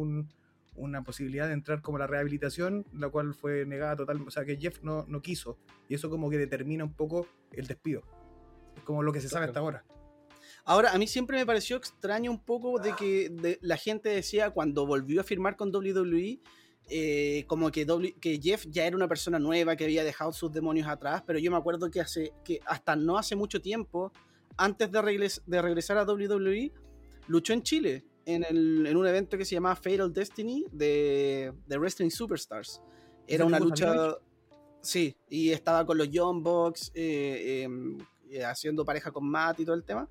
una 0.76 1.02
posibilidad 1.02 1.46
de 1.46 1.54
entrar 1.54 1.82
como 1.82 1.98
la 1.98 2.06
rehabilitación, 2.06 2.86
la 2.92 3.08
cual 3.08 3.34
fue 3.34 3.64
negada 3.66 3.96
totalmente. 3.96 4.28
O 4.28 4.32
sea, 4.32 4.44
que 4.44 4.56
Jeff 4.56 4.82
no, 4.82 5.04
no 5.08 5.22
quiso. 5.22 5.58
Y 5.88 5.94
eso 5.94 6.10
como 6.10 6.30
que 6.30 6.38
determina 6.38 6.84
un 6.84 6.94
poco 6.94 7.26
el 7.52 7.66
despido. 7.66 8.02
Es 8.76 8.82
como 8.82 9.02
lo 9.02 9.12
que 9.12 9.20
se 9.20 9.28
sabe 9.28 9.46
hasta 9.46 9.60
ahora. 9.60 9.84
Ahora, 10.64 10.92
a 10.92 10.98
mí 10.98 11.06
siempre 11.06 11.36
me 11.36 11.44
pareció 11.44 11.76
extraño 11.76 12.30
un 12.30 12.42
poco 12.42 12.78
de 12.78 12.94
que 12.94 13.58
la 13.60 13.76
gente 13.76 14.08
decía 14.08 14.50
cuando 14.50 14.86
volvió 14.86 15.20
a 15.20 15.24
firmar 15.24 15.56
con 15.56 15.74
WWE, 15.74 16.40
eh, 16.88 17.44
como 17.46 17.70
que, 17.70 17.86
que 18.20 18.40
Jeff 18.42 18.66
ya 18.68 18.86
era 18.86 18.96
una 18.96 19.08
persona 19.08 19.38
nueva, 19.38 19.76
que 19.76 19.84
había 19.84 20.04
dejado 20.04 20.32
sus 20.32 20.52
demonios 20.52 20.88
atrás, 20.88 21.22
pero 21.26 21.38
yo 21.38 21.50
me 21.50 21.56
acuerdo 21.56 21.90
que, 21.90 22.00
hace, 22.00 22.32
que 22.44 22.60
hasta 22.66 22.96
no 22.96 23.18
hace 23.18 23.36
mucho 23.36 23.60
tiempo, 23.60 24.12
antes 24.56 24.90
de, 24.90 25.30
de 25.46 25.62
regresar 25.62 25.98
a 25.98 26.04
WWE, 26.04 26.72
luchó 27.26 27.52
en 27.52 27.62
Chile, 27.62 28.04
en, 28.26 28.44
el, 28.44 28.86
en, 28.86 28.96
un 28.96 29.06
evento 29.06 29.36
que 29.36 29.44
se 29.44 29.54
llamaba 29.54 29.76
Fatal 29.76 30.12
Destiny 30.12 30.64
de, 30.72 31.52
de 31.66 31.78
Wrestling 31.78 32.10
Superstars. 32.10 32.80
Era 33.26 33.44
una 33.44 33.58
lucha... 33.58 34.16
Sí, 34.84 35.16
y 35.30 35.50
estaba 35.50 35.86
con 35.86 35.96
los 35.96 36.10
Young 36.10 36.42
Bucks, 36.42 36.92
eh, 36.94 37.62
em, 37.62 37.96
eh, 38.28 38.44
haciendo 38.44 38.84
pareja 38.84 39.10
con 39.10 39.26
Matt 39.26 39.60
y 39.60 39.64
todo 39.64 39.74
el 39.74 39.84
tema. 39.84 40.10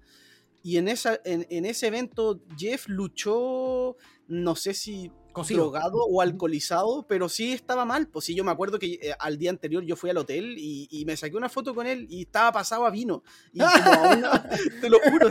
Y 0.63 0.77
en, 0.77 0.87
esa, 0.87 1.19
en, 1.25 1.65
ese 1.65 1.87
evento 1.87 2.41
Jeff 2.57 2.87
luchó, 2.87 3.97
no 4.27 4.55
sé 4.55 4.73
si 4.73 5.11
drogado 5.33 5.97
o 6.05 6.21
alcoholizado, 6.21 7.05
pero 7.07 7.27
sí 7.29 7.53
estaba 7.53 7.85
mal. 7.85 8.07
Pues 8.07 8.25
sí, 8.25 8.35
yo 8.35 8.43
me 8.43 8.51
acuerdo 8.51 8.79
que 8.79 8.99
eh, 9.01 9.13
al 9.19 9.37
día 9.37 9.49
anterior 9.49 9.83
yo 9.83 9.95
fui 9.95 10.09
al 10.09 10.17
hotel 10.17 10.55
y, 10.57 11.03
me 11.05 11.17
saqué 11.17 11.35
una 11.35 11.49
foto 11.49 11.75
con 11.75 11.85
él 11.85 12.07
y 12.09 12.21
estaba 12.21 12.51
pasado 12.51 12.85
a 12.85 12.91
vino. 12.91 13.23
Y 13.51 13.59
te 14.81 14.89
lo 14.89 14.99
juro, 14.99 15.29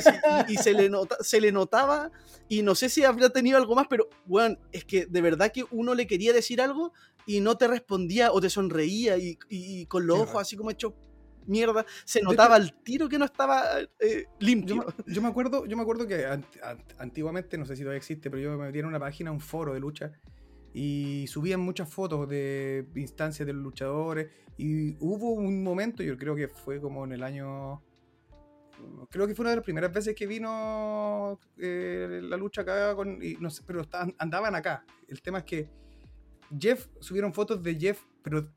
y, 0.48 0.56
se, 0.56 0.74
le 0.74 0.90
nota, 0.90 1.16
se 1.20 1.40
le 1.40 1.52
notaba 1.52 2.10
y 2.48 2.62
no 2.62 2.74
sé 2.74 2.88
si 2.88 3.04
habría 3.04 3.30
tenido 3.30 3.56
algo 3.56 3.74
más, 3.74 3.86
pero 3.88 4.08
bueno, 4.26 4.58
es 4.72 4.84
que 4.84 5.06
de 5.06 5.20
verdad 5.22 5.52
que 5.52 5.64
uno 5.70 5.94
le 5.94 6.06
quería 6.06 6.32
decir 6.32 6.60
algo 6.60 6.92
y 7.24 7.40
no 7.40 7.56
te 7.56 7.68
respondía 7.68 8.32
o 8.32 8.40
te 8.40 8.50
sonreía 8.50 9.16
y, 9.16 9.86
con 9.86 10.06
los 10.06 10.20
ojos 10.20 10.42
así 10.42 10.56
como 10.56 10.70
hecho 10.70 10.94
mierda, 11.46 11.84
se 12.04 12.22
notaba 12.22 12.56
al 12.56 12.72
tiro 12.82 13.08
que 13.08 13.18
no 13.18 13.24
estaba 13.24 13.80
eh, 13.98 14.24
Yo, 14.26 14.36
limpio. 14.46 14.76
me- 14.76 15.12
yo 15.14 15.22
me 15.22 15.28
acuerdo, 15.28 15.66
yo 15.66 15.76
me 15.76 15.82
acuerdo 15.82 16.06
que 16.06 16.26
ant- 16.26 16.60
ant- 16.62 16.94
antiguamente, 16.98 17.58
no 17.58 17.64
sé 17.66 17.76
si 17.76 17.82
todavía 17.82 17.98
existe, 17.98 18.30
pero 18.30 18.42
yo 18.42 18.50
me 18.56 18.66
metí 18.66 18.78
en 18.78 18.86
una 18.86 18.98
página, 19.00 19.30
un 19.32 19.40
foro 19.40 19.74
de 19.74 19.80
lucha, 19.80 20.12
y 20.74 21.26
subían 21.28 21.60
muchas 21.60 21.88
fotos 21.92 22.28
de 22.28 22.86
instancias 22.94 23.46
de 23.46 23.52
los 23.52 23.62
luchadores. 23.62 24.28
Y 24.56 24.96
hubo 25.00 25.32
un 25.32 25.62
momento, 25.62 26.02
yo 26.02 26.16
creo 26.16 26.34
que 26.34 26.48
fue 26.48 26.80
como 26.80 27.04
en 27.04 27.12
el 27.12 27.22
año. 27.22 27.82
Creo 29.10 29.26
que 29.26 29.34
fue 29.34 29.44
una 29.44 29.50
de 29.50 29.56
las 29.56 29.64
primeras 29.64 29.92
veces 29.92 30.14
que 30.14 30.26
vino 30.26 31.38
eh, 31.58 32.20
la 32.22 32.36
lucha 32.36 32.62
acá, 32.62 32.94
con, 32.96 33.22
y 33.22 33.34
no 33.36 33.48
sé, 33.50 33.62
pero 33.66 33.82
estaban- 33.82 34.14
andaban 34.18 34.54
acá. 34.54 34.84
El 35.08 35.20
tema 35.22 35.38
es 35.38 35.44
que 35.44 35.68
Jeff, 36.58 36.88
subieron 37.00 37.32
fotos 37.32 37.62
de 37.62 37.74
Jeff, 37.76 38.02
pero 38.22 38.50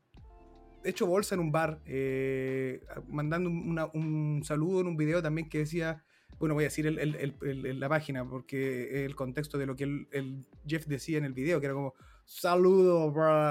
hecho 0.88 1.06
bolsa 1.06 1.34
en 1.34 1.40
un 1.40 1.52
bar, 1.52 1.80
eh, 1.86 2.84
mandando 3.08 3.50
un, 3.50 3.68
una- 3.70 3.86
un 3.86 4.42
saludo 4.44 4.80
en 4.80 4.86
un 4.88 4.96
video 4.96 5.22
también 5.22 5.48
que 5.48 5.58
decía, 5.58 6.04
bueno, 6.38 6.54
voy 6.54 6.64
a 6.64 6.66
decir 6.66 6.86
el- 6.86 6.98
el- 6.98 7.34
el- 7.42 7.80
la 7.80 7.88
página 7.88 8.28
porque 8.28 9.04
el 9.04 9.14
contexto 9.16 9.56
de 9.58 9.66
lo 9.66 9.74
que 9.76 9.84
el, 9.84 10.46
Jeff 10.66 10.86
decía 10.86 11.18
en 11.18 11.24
el 11.24 11.32
video, 11.32 11.60
que 11.60 11.66
era 11.66 11.74
como, 11.74 11.94
saludo 12.24 13.08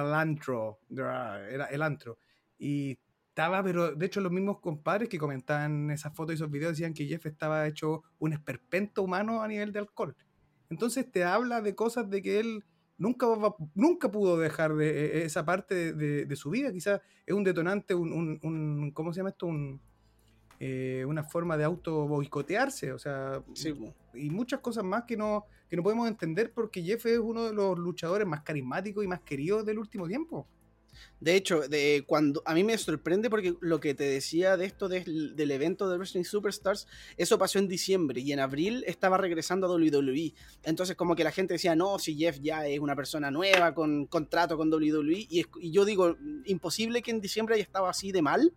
el 0.07 0.13
antro, 0.13 0.79
bra", 0.89 1.49
era 1.49 1.65
el 1.65 1.81
antro. 1.81 2.19
Y 2.57 2.99
estaba, 3.29 3.63
pero 3.63 3.93
de 3.95 4.05
hecho 4.05 4.21
los 4.21 4.31
mismos 4.31 4.59
compadres 4.59 5.09
que 5.09 5.17
comentaban 5.17 5.89
esas 5.91 6.13
fotos 6.15 6.33
y 6.33 6.35
esos 6.35 6.51
videos 6.51 6.71
decían 6.73 6.93
que 6.93 7.05
Jeff 7.05 7.25
estaba 7.25 7.67
hecho 7.67 8.03
un 8.19 8.33
esperpento 8.33 9.01
humano 9.03 9.41
a 9.41 9.47
nivel 9.47 9.71
de 9.73 9.79
alcohol. 9.79 10.15
Entonces 10.69 11.11
te 11.11 11.23
habla 11.23 11.61
de 11.61 11.75
cosas 11.75 12.09
de 12.09 12.21
que 12.21 12.39
él 12.39 12.63
nunca, 12.97 13.27
nunca 13.73 14.11
pudo 14.11 14.37
dejar 14.37 14.75
de, 14.75 14.89
e- 15.21 15.25
esa 15.25 15.45
parte 15.45 15.93
de, 15.93 16.35
su 16.35 16.49
vida. 16.49 16.71
Quizás 16.71 17.01
es 17.25 17.33
un 17.33 17.43
detonante, 17.43 17.93
un, 17.93 18.11
un- 18.13 18.39
un- 18.43 18.91
¿cómo 18.91 19.13
se 19.13 19.17
llama 19.19 19.29
esto? 19.29 19.47
Un, 19.47 19.79
eh, 20.59 21.03
una 21.07 21.23
forma 21.23 21.57
de 21.57 21.65
auto 21.65 22.07
boicotearse, 22.07 22.93
o 22.93 22.99
sea, 22.99 23.43
Sí, 23.53 23.73
y 24.13 24.29
muchas 24.29 24.61
cosas 24.61 24.83
más 24.85 25.03
que 25.03 25.17
no, 25.17 25.45
que 25.69 25.75
no 25.75 25.83
podemos 25.83 26.07
entender 26.07 26.53
porque 26.53 26.81
Jeff 26.81 27.05
es 27.07 27.19
uno 27.19 27.45
de 27.45 27.53
los 27.53 27.77
luchadores 27.77 28.25
más 28.27 28.41
carismáticos 28.41 29.03
y 29.03 29.07
más 29.07 29.19
queridos 29.21 29.65
del 29.65 29.79
último 29.79 30.07
tiempo. 30.07 30.47
De 31.19 31.35
hecho, 31.35 31.67
de 31.67 32.03
cuando 32.07 32.41
a 32.45 32.53
mí 32.53 32.63
me 32.63 32.77
sorprende 32.77 33.29
porque 33.29 33.55
lo 33.61 33.79
que 33.79 33.93
te 33.93 34.03
decía 34.03 34.57
de 34.57 34.65
esto 34.65 34.87
del, 34.87 35.35
del 35.35 35.51
evento 35.51 35.89
de 35.89 35.97
Wrestling 35.97 36.23
Superstars, 36.23 36.87
eso 37.17 37.37
pasó 37.37 37.59
en 37.59 37.67
diciembre 37.67 38.21
y 38.21 38.31
en 38.31 38.39
abril 38.39 38.83
estaba 38.87 39.17
regresando 39.17 39.67
a 39.67 39.69
WWE. 39.75 40.33
Entonces 40.63 40.95
como 40.95 41.15
que 41.15 41.23
la 41.23 41.31
gente 41.31 41.53
decía, 41.55 41.75
no, 41.75 41.99
si 41.99 42.15
Jeff 42.15 42.39
ya 42.41 42.67
es 42.67 42.79
una 42.79 42.95
persona 42.95 43.31
nueva 43.31 43.73
con 43.73 44.05
contrato 44.07 44.57
con 44.57 44.71
WWE 44.71 45.27
y, 45.29 45.39
es- 45.39 45.47
y 45.59 45.71
yo 45.71 45.85
digo, 45.85 46.17
imposible 46.45 47.01
que 47.01 47.11
en 47.11 47.21
diciembre 47.21 47.55
haya 47.55 47.63
estado 47.63 47.87
así 47.87 48.11
de 48.11 48.21
mal 48.21 48.53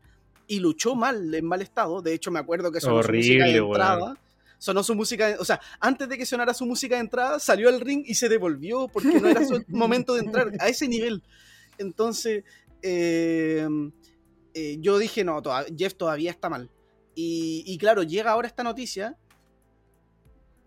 y 0.46 0.60
luchó 0.60 0.94
mal, 0.94 1.34
en 1.34 1.44
mal 1.44 1.62
estado. 1.62 2.00
De 2.02 2.14
hecho 2.14 2.30
me 2.30 2.38
acuerdo 2.38 2.72
que 2.72 2.80
sonó 2.80 2.96
su 3.02 3.08
música 3.18 3.44
de 3.44 3.50
entrada. 3.84 4.18
Sonó 4.60 4.82
su 4.82 4.94
música, 4.96 5.28
de- 5.28 5.36
o 5.36 5.44
sea, 5.44 5.60
antes 5.78 6.08
de 6.08 6.18
que 6.18 6.26
sonara 6.26 6.52
su 6.52 6.66
música 6.66 6.96
de 6.96 7.02
entrada, 7.02 7.38
salió 7.38 7.68
al 7.68 7.80
ring 7.80 8.02
y 8.04 8.14
se 8.16 8.28
devolvió 8.28 8.88
porque 8.88 9.20
no 9.20 9.28
era 9.28 9.44
su 9.46 9.62
momento 9.68 10.14
de 10.14 10.20
entrar 10.22 10.50
a 10.58 10.68
ese 10.68 10.88
nivel. 10.88 11.22
Entonces, 11.78 12.44
eh, 12.82 13.66
eh, 14.54 14.76
yo 14.80 14.98
dije, 14.98 15.24
no, 15.24 15.42
Jeff 15.76 15.94
todavía 15.94 16.30
está 16.30 16.48
mal. 16.48 16.70
Y, 17.14 17.64
y 17.66 17.78
claro, 17.78 18.02
llega 18.02 18.32
ahora 18.32 18.48
esta 18.48 18.62
noticia 18.62 19.16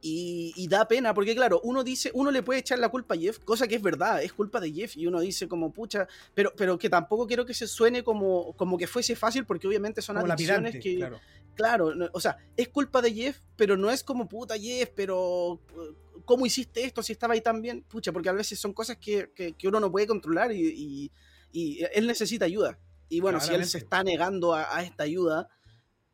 y, 0.01 0.53
y 0.55 0.67
da 0.67 0.87
pena, 0.87 1.13
porque 1.13 1.35
claro, 1.35 1.61
uno 1.63 1.83
dice, 1.83 2.09
uno 2.13 2.31
le 2.31 2.41
puede 2.43 2.59
echar 2.61 2.79
la 2.79 2.89
culpa 2.89 3.13
a 3.15 3.17
Jeff, 3.17 3.39
cosa 3.39 3.67
que 3.67 3.75
es 3.75 3.81
verdad, 3.81 4.23
es 4.23 4.33
culpa 4.33 4.59
de 4.59 4.71
Jeff, 4.71 4.97
y 4.97 5.05
uno 5.07 5.19
dice 5.19 5.47
como, 5.47 5.71
pucha, 5.71 6.07
pero, 6.33 6.51
pero 6.57 6.77
que 6.77 6.89
tampoco 6.89 7.27
quiero 7.27 7.45
que 7.45 7.53
se 7.53 7.67
suene 7.67 8.03
como, 8.03 8.53
como 8.53 8.77
que 8.77 8.87
fuese 8.87 9.15
fácil, 9.15 9.45
porque 9.45 9.67
obviamente 9.67 10.01
son 10.01 10.15
Como 10.17 10.31
adicciones 10.33 10.75
que, 10.81 10.95
claro. 10.97 11.19
Claro, 11.53 11.93
no- 11.95 12.09
o 12.13 12.19
sea, 12.19 12.37
es 12.57 12.69
culpa 12.69 13.01
de 13.01 13.13
Jeff, 13.13 13.39
pero 13.55 13.77
no 13.77 13.91
es 13.91 14.03
como 14.03 14.27
puta 14.27 14.57
Jeff, 14.57 14.89
pero 14.95 15.59
eh, 15.69 15.93
¿cómo 16.25 16.45
hiciste 16.45 16.83
esto 16.83 17.03
si 17.03 17.11
estaba 17.11 17.33
ahí 17.33 17.41
tan 17.41 17.61
bien? 17.61 17.83
Pucha, 17.83 18.11
porque 18.11 18.29
a 18.29 18.33
veces 18.33 18.57
son 18.59 18.73
cosas 18.73 18.97
que, 18.97 19.31
que- 19.35 19.53
que 19.53 19.67
uno 19.67 19.79
no 19.79 19.91
puede 19.91 20.07
controlar 20.07 20.51
y, 20.53 20.61
y- 20.67 21.11
y 21.51 21.83
él 21.93 22.07
necesita 22.07 22.45
ayuda. 22.45 22.79
Y 23.09 23.19
bueno, 23.19 23.39
si 23.41 23.53
él 23.53 23.65
se 23.65 23.77
está 23.79 24.03
negando 24.03 24.53
a, 24.53 24.75
a 24.75 24.81
esta 24.83 25.03
ayuda, 25.03 25.49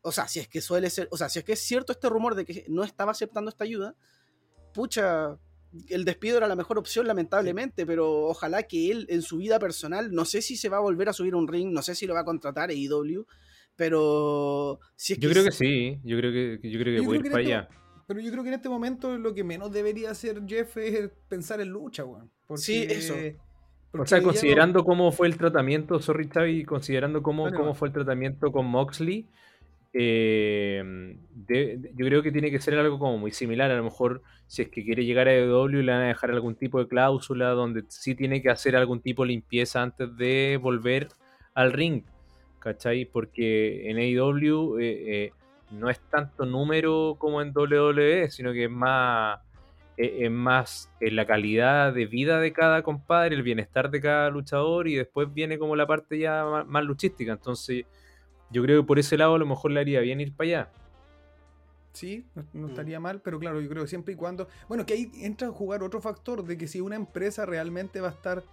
o 0.02 0.12
sea, 0.12 0.28
si 0.28 0.40
es 0.40 0.48
que 0.48 0.60
suele 0.60 0.90
ser, 0.90 1.08
o 1.10 1.16
sea, 1.16 1.28
si 1.28 1.38
es 1.38 1.44
que 1.44 1.52
es 1.52 1.60
cierto 1.60 1.92
este 1.92 2.08
rumor 2.08 2.34
de 2.34 2.44
que 2.44 2.64
no 2.68 2.84
estaba 2.84 3.12
aceptando 3.12 3.48
esta 3.50 3.64
ayuda, 3.64 3.94
pucha, 4.72 5.36
el 5.88 6.04
despido 6.04 6.38
era 6.38 6.48
la 6.48 6.56
mejor 6.56 6.78
opción, 6.78 7.06
lamentablemente, 7.06 7.84
pero 7.84 8.26
ojalá 8.26 8.62
que 8.62 8.90
él 8.90 9.06
en 9.10 9.22
su 9.22 9.36
vida 9.38 9.58
personal, 9.58 10.12
no 10.12 10.24
sé 10.24 10.40
si 10.42 10.56
se 10.56 10.68
va 10.68 10.78
a 10.78 10.80
volver 10.80 11.08
a 11.08 11.12
subir 11.12 11.34
a 11.34 11.36
un 11.36 11.48
ring, 11.48 11.72
no 11.72 11.82
sé 11.82 11.94
si 11.94 12.06
lo 12.06 12.14
va 12.14 12.20
a 12.20 12.24
contratar 12.24 12.70
AEW, 12.70 13.26
pero 13.76 14.80
si 14.96 15.12
es 15.14 15.18
Yo 15.18 15.30
creo 15.30 15.44
que 15.44 15.52
sí, 15.52 15.98
yo 16.04 16.16
creo 16.18 16.32
que, 16.32 16.58
yo 16.68 16.78
creo 16.80 16.94
que 16.96 17.02
Yo 17.02 17.04
puede 17.04 17.06
creo 17.06 17.14
ir 17.20 17.22
que 17.22 17.30
para 17.30 17.42
en 17.42 17.46
allá. 17.48 17.68
Pero 18.06 18.20
yo 18.20 18.30
creo 18.32 18.42
que 18.42 18.48
en 18.48 18.54
este 18.54 18.68
momento 18.68 19.16
lo 19.18 19.34
que 19.34 19.44
menos 19.44 19.70
debería 19.70 20.10
hacer 20.10 20.42
Jeff 20.46 20.76
es 20.78 21.10
pensar 21.28 21.60
en 21.60 21.68
lucha, 21.68 22.04
weón. 22.04 22.30
Porque- 22.46 22.62
Sí, 22.62 22.86
eso. 22.88 23.14
O 23.92 24.04
sea, 24.06 24.18
no- 24.18 24.24
considerando 24.24 24.84
cómo 24.84 25.12
fue 25.12 25.28
el 25.28 25.36
tratamiento, 25.36 26.00
sorry 26.00 26.28
Xavi, 26.28 26.64
considerando 26.64 27.22
cómo, 27.22 27.50
cómo 27.52 27.74
fue 27.74 27.88
el 27.88 27.94
tratamiento 27.94 28.50
con 28.50 28.66
Moxley, 28.66 29.26
eh, 29.92 30.82
de- 31.30 31.80
yo 31.94 32.06
creo 32.06 32.22
que 32.22 32.32
tiene 32.32 32.50
que 32.50 32.60
ser 32.60 32.74
algo 32.78 32.98
como 32.98 33.18
muy 33.18 33.30
similar. 33.32 33.70
A 33.70 33.76
lo 33.76 33.84
mejor, 33.84 34.22
si 34.46 34.62
es 34.62 34.68
que 34.70 34.84
quiere 34.84 35.04
llegar 35.04 35.28
a 35.28 35.34
EW, 35.34 35.82
le 35.82 35.92
van 35.92 36.02
a 36.02 36.08
dejar 36.08 36.30
algún 36.30 36.56
tipo 36.56 36.78
de 36.80 36.88
cláusula 36.88 37.50
donde 37.50 37.84
sí 37.88 38.14
tiene 38.14 38.42
que 38.42 38.50
hacer 38.50 38.76
algún 38.76 39.00
tipo 39.02 39.22
de 39.22 39.28
limpieza 39.28 39.82
antes 39.82 40.16
de 40.16 40.58
volver 40.62 41.08
al 41.54 41.72
ring. 41.72 42.04
¿Cachai? 42.58 43.04
Porque 43.06 43.88
en 43.90 43.98
AEW 43.98 44.78
eh, 44.80 45.24
eh, 45.26 45.32
no 45.70 45.88
es 45.90 46.00
tanto 46.10 46.44
número 46.44 47.16
como 47.18 47.40
en 47.42 47.52
WWE, 47.52 48.30
sino 48.30 48.52
que 48.52 48.64
es 48.64 48.70
más 48.70 49.38
eh, 49.96 50.24
es 50.26 50.30
más 50.30 50.92
en 51.00 51.16
la 51.16 51.26
calidad 51.26 51.92
de 51.92 52.06
vida 52.06 52.40
de 52.40 52.52
cada 52.52 52.82
compadre, 52.82 53.34
el 53.36 53.42
bienestar 53.42 53.90
de 53.90 54.00
cada 54.00 54.30
luchador 54.30 54.88
y 54.88 54.94
después 54.96 55.32
viene 55.32 55.58
como 55.58 55.76
la 55.76 55.86
parte 55.86 56.18
ya 56.18 56.44
ma- 56.44 56.64
más, 56.64 56.84
luchística. 56.84 57.32
Entonces, 57.32 57.86
yo 58.50 58.62
creo 58.62 58.82
que 58.82 58.86
por 58.86 58.98
ese 58.98 59.16
lado 59.16 59.34
a 59.34 59.38
lo 59.38 59.46
mejor 59.46 59.70
le 59.70 59.80
haría 59.80 60.00
bien 60.00 60.20
ir 60.20 60.32
para 60.34 60.46
allá. 60.48 60.70
Sí, 61.92 62.24
no, 62.34 62.44
no 62.52 62.66
Mm. 62.66 62.70
estaría 62.70 63.00
mal, 63.00 63.20
pero 63.22 63.38
claro, 63.38 63.60
yo 63.60 63.68
creo 63.68 63.82
que 63.84 63.88
siempre 63.88 64.14
y 64.14 64.16
cuando. 64.16 64.46
Bueno, 64.68 64.86
que 64.86 64.94
ahí 64.94 65.10
entra 65.16 65.48
a 65.48 65.50
jugar 65.50 65.82
otro 65.82 66.00
factor 66.00 66.44
de 66.44 66.56
que 66.56 66.68
si 66.68 66.80
una 66.80 66.96
empresa 66.96 67.44
realmente 67.46 68.00
va 68.00 68.08
a 68.08 68.12
estar 68.12 68.44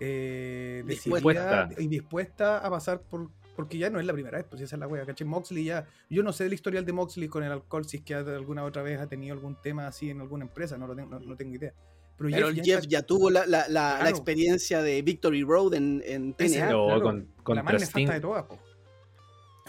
eh, 0.00 0.82
Dispuesta. 0.86 1.66
decidida 1.66 1.82
y 1.82 1.86
dispuesta 1.88 2.58
a 2.58 2.70
pasar 2.70 3.00
por. 3.00 3.30
Porque 3.56 3.78
ya 3.78 3.88
no 3.88 4.00
es 4.00 4.06
la 4.06 4.12
primera 4.12 4.36
vez, 4.38 4.46
pues 4.50 4.60
esa 4.62 4.74
es 4.74 4.80
la 4.80 4.88
wea, 4.88 5.06
¿cachai? 5.06 5.24
Moxley 5.26 5.62
ya. 5.64 5.86
Yo 6.10 6.24
no 6.24 6.32
sé 6.32 6.42
del 6.42 6.54
historial 6.54 6.84
de 6.84 6.92
Moxley 6.92 7.28
con 7.28 7.44
el 7.44 7.52
alcohol, 7.52 7.84
si 7.84 7.98
es 7.98 8.02
que 8.02 8.12
alguna 8.14 8.64
otra 8.64 8.82
vez 8.82 8.98
ha 9.00 9.06
tenido 9.06 9.32
algún 9.32 9.54
tema 9.62 9.86
así 9.86 10.10
en 10.10 10.20
alguna 10.20 10.44
empresa, 10.44 10.76
no, 10.76 10.88
lo 10.88 10.96
tengo, 10.96 11.08
no, 11.10 11.20
no 11.20 11.36
tengo 11.36 11.54
idea. 11.54 11.72
Pero, 12.18 12.30
Pero 12.30 12.50
ya 12.50 12.62
Jeff 12.64 12.86
ya 12.88 13.02
tuvo 13.02 13.30
la, 13.30 13.46
la- 13.46 13.68
la- 13.68 13.90
la 13.92 13.96
Claro. 14.00 14.08
experiencia 14.10 14.82
de 14.82 15.00
Victory 15.02 15.44
Road 15.44 15.74
en, 15.74 16.02
en 16.04 16.34
Ese, 16.36 16.58
TNA. 16.58 16.70
No, 16.72 16.86
claro, 16.86 17.02
con- 17.44 17.56
la 17.56 17.62
más 17.62 17.74
nefasta 17.74 18.12
de 18.14 18.20
todas, 18.20 18.42
po. 18.44 18.58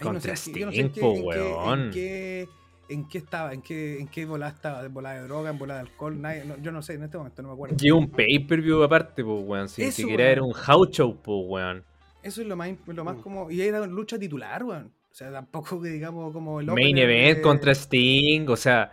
Contra 0.02 0.32
en 0.32 0.36
qué- 0.52 0.60
yo 0.60 0.68
Sting, 0.70 0.80
en 0.80 0.92
qué- 0.92 1.00
po, 1.00 1.10
en 1.12 1.16
qué- 1.16 1.22
weón. 1.22 1.80
En 1.84 1.90
qué, 1.90 2.48
en 2.88 3.08
qué 3.08 3.18
estaba, 3.18 3.52
en 3.52 3.62
qué, 3.62 3.98
en 4.00 4.08
qué 4.08 4.24
volada 4.26 4.52
estaba, 4.52 4.84
en 4.84 4.92
volada 4.94 5.16
de 5.16 5.22
droga, 5.26 5.50
en 5.50 5.58
volada 5.58 5.82
de 5.82 5.88
alcohol, 5.88 6.20
nadie- 6.20 6.44
no, 6.44 6.56
yo 6.58 6.70
no 6.72 6.82
sé, 6.82 6.94
en 6.94 7.02
este 7.04 7.16
momento 7.18 7.42
no 7.42 7.48
me 7.48 7.54
acuerdo. 7.54 7.76
Lleva 7.76 7.98
un 7.98 8.10
pay-per-view 8.10 8.82
aparte, 8.82 9.24
pues, 9.24 9.44
weón. 9.46 9.68
Si 9.68 9.82
ni 9.84 9.90
siquiera 9.90 10.24
weón. 10.24 10.32
era 10.32 10.42
un 10.42 10.52
house 10.52 10.90
show, 10.90 11.16
pues, 11.22 11.38
weón. 11.46 11.84
Eso 12.22 12.42
es 12.42 12.46
lo 12.48 12.56
más, 12.56 12.70
lo 12.86 13.04
más 13.04 13.16
Mm. 13.16 13.20
como. 13.20 13.50
Y 13.50 13.60
era 13.62 13.86
lucha 13.86 14.18
titular, 14.18 14.62
weón. 14.64 14.92
O 15.10 15.14
sea, 15.14 15.30
tampoco 15.32 15.80
que 15.80 15.88
digamos 15.88 16.32
como 16.32 16.60
el 16.60 16.66
Main 16.66 16.98
event 16.98 17.36
de- 17.38 17.42
contra 17.42 17.72
Sting, 17.74 18.46
o 18.48 18.56
sea, 18.56 18.92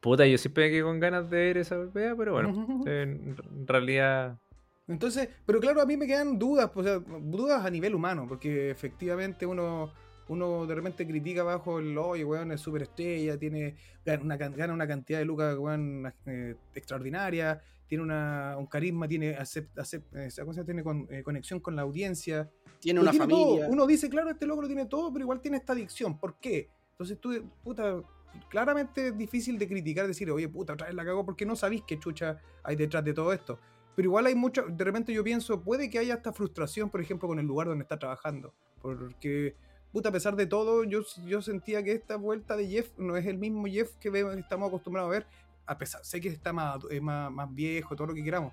puta, 0.00 0.24
yo 0.26 0.38
siempre 0.38 0.66
me 0.66 0.70
quedé 0.70 0.82
con 0.82 1.00
ganas 1.00 1.28
de 1.30 1.36
ver 1.36 1.56
esa 1.58 1.76
pelea, 1.92 2.14
pero 2.16 2.34
bueno, 2.34 2.50
Ujú. 2.50 2.84
en 2.86 3.66
realidad 3.66 4.38
Entonces, 4.86 5.30
pero 5.46 5.60
claro, 5.60 5.80
a 5.80 5.86
mí 5.86 5.96
me 5.96 6.06
quedan 6.06 6.38
dudas, 6.38 6.70
o 6.74 6.82
sea, 6.82 6.98
dudas 6.98 7.64
a 7.64 7.70
nivel 7.70 7.94
humano, 7.94 8.26
porque 8.28 8.70
efectivamente 8.70 9.46
uno, 9.46 9.90
uno 10.28 10.66
de 10.66 10.74
repente 10.74 11.06
critica 11.06 11.42
bajo 11.42 11.78
el 11.78 11.96
oye, 11.98 12.24
weón, 12.24 12.52
es 12.52 12.60
superestrella, 12.60 13.38
tiene, 13.38 13.76
gana 14.04 14.22
una, 14.22 14.36
gana 14.36 14.72
una 14.72 14.86
cantidad 14.86 15.18
de 15.18 15.24
lucas, 15.24 15.56
weón, 15.58 16.12
eh, 16.26 16.54
extraordinaria, 16.74 17.60
tiene 17.86 18.02
una, 18.04 18.56
un 18.58 18.66
carisma, 18.66 19.06
tiene, 19.06 19.36
acept- 19.36 19.74
acept- 19.74 20.04
eh, 20.14 20.30
¿cómo 20.40 20.52
se 20.52 20.58
llama? 20.60 20.64
tiene 20.66 20.82
con- 20.82 21.06
eh, 21.10 21.22
conexión 21.22 21.60
con 21.60 21.76
la 21.76 21.82
audiencia. 21.82 22.50
Tiene 22.80 23.00
una 23.00 23.10
tiene 23.10 23.26
todo. 23.28 23.44
familia. 23.46 23.68
Uno 23.70 23.86
dice, 23.86 24.08
claro, 24.08 24.30
este 24.30 24.46
loco 24.46 24.62
lo 24.62 24.66
tiene 24.66 24.86
todo, 24.86 25.12
pero 25.12 25.24
igual 25.24 25.40
tiene 25.40 25.58
esta 25.58 25.72
adicción. 25.74 26.18
¿Por 26.18 26.38
qué? 26.38 26.68
Entonces 26.92 27.18
tú, 27.20 27.32
puta, 27.62 28.00
claramente 28.48 29.08
es 29.08 29.18
difícil 29.18 29.58
de 29.58 29.68
criticar, 29.68 30.06
decir, 30.06 30.30
oye, 30.30 30.48
puta, 30.48 30.72
otra 30.74 30.86
vez 30.86 30.94
la 30.96 31.04
cagó 31.04 31.24
porque 31.24 31.44
no 31.46 31.56
sabéis 31.56 31.82
qué 31.86 31.98
chucha 31.98 32.38
hay 32.62 32.76
detrás 32.76 33.04
de 33.04 33.12
todo 33.14 33.32
esto. 33.32 33.58
Pero 33.96 34.06
igual 34.08 34.26
hay 34.26 34.34
mucho, 34.34 34.62
de 34.68 34.84
repente 34.84 35.12
yo 35.12 35.22
pienso, 35.22 35.62
puede 35.62 35.88
que 35.88 35.98
haya 35.98 36.14
esta 36.14 36.32
frustración, 36.32 36.90
por 36.90 37.00
ejemplo, 37.00 37.28
con 37.28 37.38
el 37.38 37.46
lugar 37.46 37.68
donde 37.68 37.82
está 37.82 37.98
trabajando. 37.98 38.52
Porque, 38.82 39.54
puta, 39.94 40.08
a 40.08 40.12
pesar 40.12 40.34
de 40.34 40.46
todo, 40.46 40.82
yo, 40.82 41.02
yo 41.24 41.40
sentía 41.40 41.80
que 41.84 41.92
esta 41.92 42.16
vuelta 42.16 42.56
de 42.56 42.66
Jeff 42.66 42.90
no 42.98 43.16
es 43.16 43.24
el 43.26 43.38
mismo 43.38 43.66
Jeff 43.66 43.92
que 44.00 44.10
vemos- 44.10 44.36
estamos 44.36 44.66
acostumbrados 44.68 45.08
a 45.08 45.12
ver. 45.12 45.26
A 45.66 45.78
pesar, 45.78 46.04
sé 46.04 46.20
que 46.20 46.28
está 46.28 46.52
más, 46.52 46.80
eh, 46.90 47.00
más, 47.00 47.30
más 47.30 47.54
viejo, 47.54 47.94
todo 47.94 48.08
lo 48.08 48.14
que 48.14 48.24
queramos. 48.24 48.52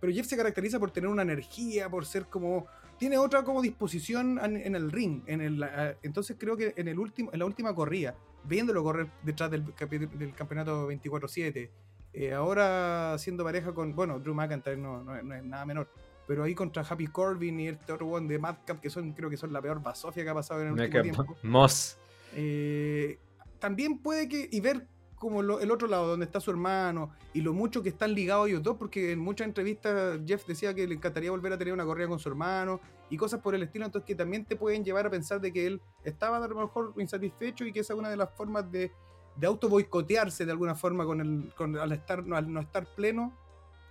Pero 0.00 0.12
Jeff 0.12 0.26
se 0.26 0.36
caracteriza 0.36 0.80
por 0.80 0.90
tener 0.90 1.08
una 1.08 1.22
energía, 1.22 1.88
por 1.88 2.04
ser 2.04 2.26
como 2.26 2.66
tiene 2.98 3.16
otra 3.18 3.44
como 3.44 3.62
disposición 3.62 4.38
en, 4.42 4.56
en 4.56 4.74
el 4.74 4.90
ring. 4.90 5.22
En 5.26 5.40
el, 5.40 5.64
entonces 6.02 6.36
creo 6.38 6.56
que 6.56 6.74
en, 6.76 6.88
el 6.88 6.98
último, 6.98 7.30
en 7.32 7.38
la 7.38 7.46
última 7.46 7.72
corrida, 7.72 8.16
viéndolo 8.44 8.82
correr 8.82 9.06
detrás 9.22 9.50
del, 9.52 9.64
del 9.64 10.34
campeonato 10.34 10.90
24-7, 10.90 11.70
eh, 12.12 12.32
ahora 12.34 13.16
siendo 13.18 13.44
pareja 13.44 13.72
con, 13.72 13.94
bueno, 13.94 14.18
Drew 14.18 14.34
McIntyre 14.34 14.76
no, 14.76 15.02
no 15.04 15.16
es- 15.16 15.24
no 15.24 15.34
es 15.36 15.44
nada 15.44 15.64
menor, 15.64 15.88
pero 16.26 16.42
ahí 16.44 16.54
contra 16.54 16.82
Happy 16.82 17.06
Corbin 17.06 17.60
y 17.60 17.68
este 17.68 17.92
otro 17.92 18.06
one 18.08 18.26
de 18.28 18.38
Madcap, 18.38 18.80
que 18.80 18.90
son 18.90 19.12
creo 19.12 19.28
que 19.30 19.36
son 19.36 19.52
la 19.52 19.60
peor 19.60 19.82
basofia 19.82 20.24
que 20.24 20.30
ha 20.30 20.34
pasado 20.34 20.60
en 20.62 20.68
el 20.68 20.74
es 20.74 20.80
último 20.86 21.02
tiempo. 21.02 21.36
Moss. 21.42 21.98
Eh, 22.34 23.18
también 23.58 23.98
puede 23.98 24.28
que, 24.28 24.48
y 24.50 24.60
ver 24.60 24.86
como 25.16 25.40
lo- 25.42 25.60
el 25.60 25.70
otro 25.70 25.88
lado, 25.88 26.08
donde 26.08 26.26
está 26.26 26.38
su 26.40 26.50
hermano, 26.50 27.10
y 27.32 27.40
lo 27.40 27.52
mucho 27.54 27.82
que 27.82 27.88
están 27.88 28.12
ligados 28.14 28.48
ellos 28.48 28.62
dos, 28.62 28.76
porque 28.76 29.12
en 29.12 29.20
muchas 29.20 29.46
entrevistas 29.46 30.20
Jeff 30.26 30.44
decía 30.46 30.74
que 30.74 30.86
le 30.86 30.94
encantaría 30.96 31.30
volver 31.30 31.52
a 31.52 31.56
tener 31.58 31.72
una 31.72 31.84
corrida 31.84 32.08
con 32.08 32.18
su 32.18 32.28
hermano, 32.28 32.80
y 33.08 33.16
cosas 33.16 33.40
por 33.40 33.54
el 33.54 33.62
estilo, 33.62 33.86
entonces 33.86 34.06
que 34.06 34.14
también 34.14 34.44
te 34.44 34.56
pueden 34.56 34.84
llevar 34.84 35.06
a 35.06 35.10
pensar 35.10 35.40
de 35.40 35.52
que 35.52 35.66
él 35.66 35.80
estaba 36.04 36.38
a 36.38 36.48
lo 36.48 36.54
mejor 36.56 36.92
insatisfecho 36.98 37.64
y 37.64 37.72
que 37.72 37.80
esa 37.80 37.94
es 37.94 37.98
una 37.98 38.10
de 38.10 38.16
las 38.16 38.30
formas 38.34 38.70
de, 38.70 38.92
de 39.36 39.46
auto 39.46 39.68
boicotearse 39.68 40.44
de 40.44 40.52
alguna 40.52 40.74
forma 40.74 41.04
con 41.06 41.20
el, 41.20 41.52
con, 41.56 41.76
al, 41.78 41.92
estar, 41.92 42.22
al 42.32 42.52
no 42.52 42.60
estar 42.60 42.84
pleno. 42.94 43.32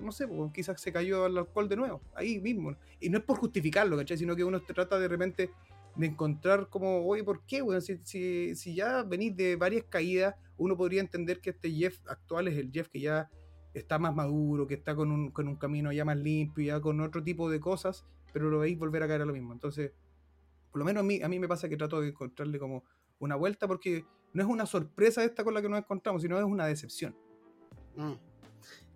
No 0.04 0.12
sé, 0.12 0.28
pues, 0.28 0.52
quizás 0.54 0.80
se 0.80 0.92
cayó 0.92 1.26
al 1.26 1.38
alcohol 1.38 1.70
de 1.70 1.76
nuevo, 1.76 2.02
ahí 2.16 2.40
mismo. 2.40 2.76
Y 3.00 3.10
no 3.10 3.18
es 3.18 3.24
por 3.24 3.38
justificarlo, 3.38 3.98
¿cachai? 3.98 4.18
Sino 4.18 4.36
que 4.36 4.44
uno 4.44 4.62
trata 4.62 5.00
de 5.00 5.08
repente 5.08 5.52
de 5.96 6.08
encontrar 6.08 6.70
como, 6.70 7.06
oye, 7.06 7.24
¿por 7.24 7.46
qué, 7.46 7.64
si 7.82 8.76
ya 8.76 9.04
venís 9.04 9.36
de 9.36 9.56
varias 9.56 9.86
caídas, 9.86 10.36
uno 10.58 10.76
podría 10.76 11.02
entender 11.02 11.40
que 11.40 11.52
este 11.52 11.72
Jeff 11.72 12.00
actual 12.08 12.48
es 12.48 12.58
el 12.58 12.72
Jeff 12.72 12.90
que 12.90 13.00
ya 13.00 13.30
está 13.74 14.00
más 14.00 14.16
maduro, 14.16 14.68
que 14.68 14.76
está 14.76 14.96
con 14.96 15.12
un, 15.12 15.32
con 15.32 15.48
un 15.48 15.56
camino 15.56 15.92
ya 15.92 16.06
más 16.06 16.18
limpio, 16.18 16.64
ya 16.64 16.80
con 16.80 17.00
otro 17.02 17.24
tipo 17.24 17.50
de 17.50 17.60
cosas, 17.60 18.06
pero 18.32 18.50
lo 18.50 18.60
veis 18.60 18.78
volver 18.78 19.04
a 19.04 19.08
caer 19.08 19.22
a 19.22 19.26
lo 19.26 19.34
mismo. 19.34 19.54
Entonces, 19.54 19.92
por 20.72 20.80
lo 20.80 20.86
menos 20.86 21.02
a 21.02 21.04
mí, 21.04 21.22
a 21.22 21.30
mí 21.30 21.40
me 21.40 21.48
pasa 21.48 21.70
que 21.70 21.78
trato 21.78 22.02
de 22.02 22.10
encontrarle 22.10 22.60
como 22.60 22.84
una 23.20 23.36
vuelta 23.36 23.68
porque 23.68 24.06
no 24.34 24.44
es 24.44 24.50
una 24.50 24.66
sorpresa 24.66 25.24
esta 25.24 25.44
con 25.44 25.54
la 25.54 25.62
que 25.62 25.70
nos 25.70 25.80
encontramos, 25.80 26.22
sino 26.22 26.38
es 26.38 26.44
una 26.44 26.66
decepción. 26.66 27.16
Mm. 27.96 28.14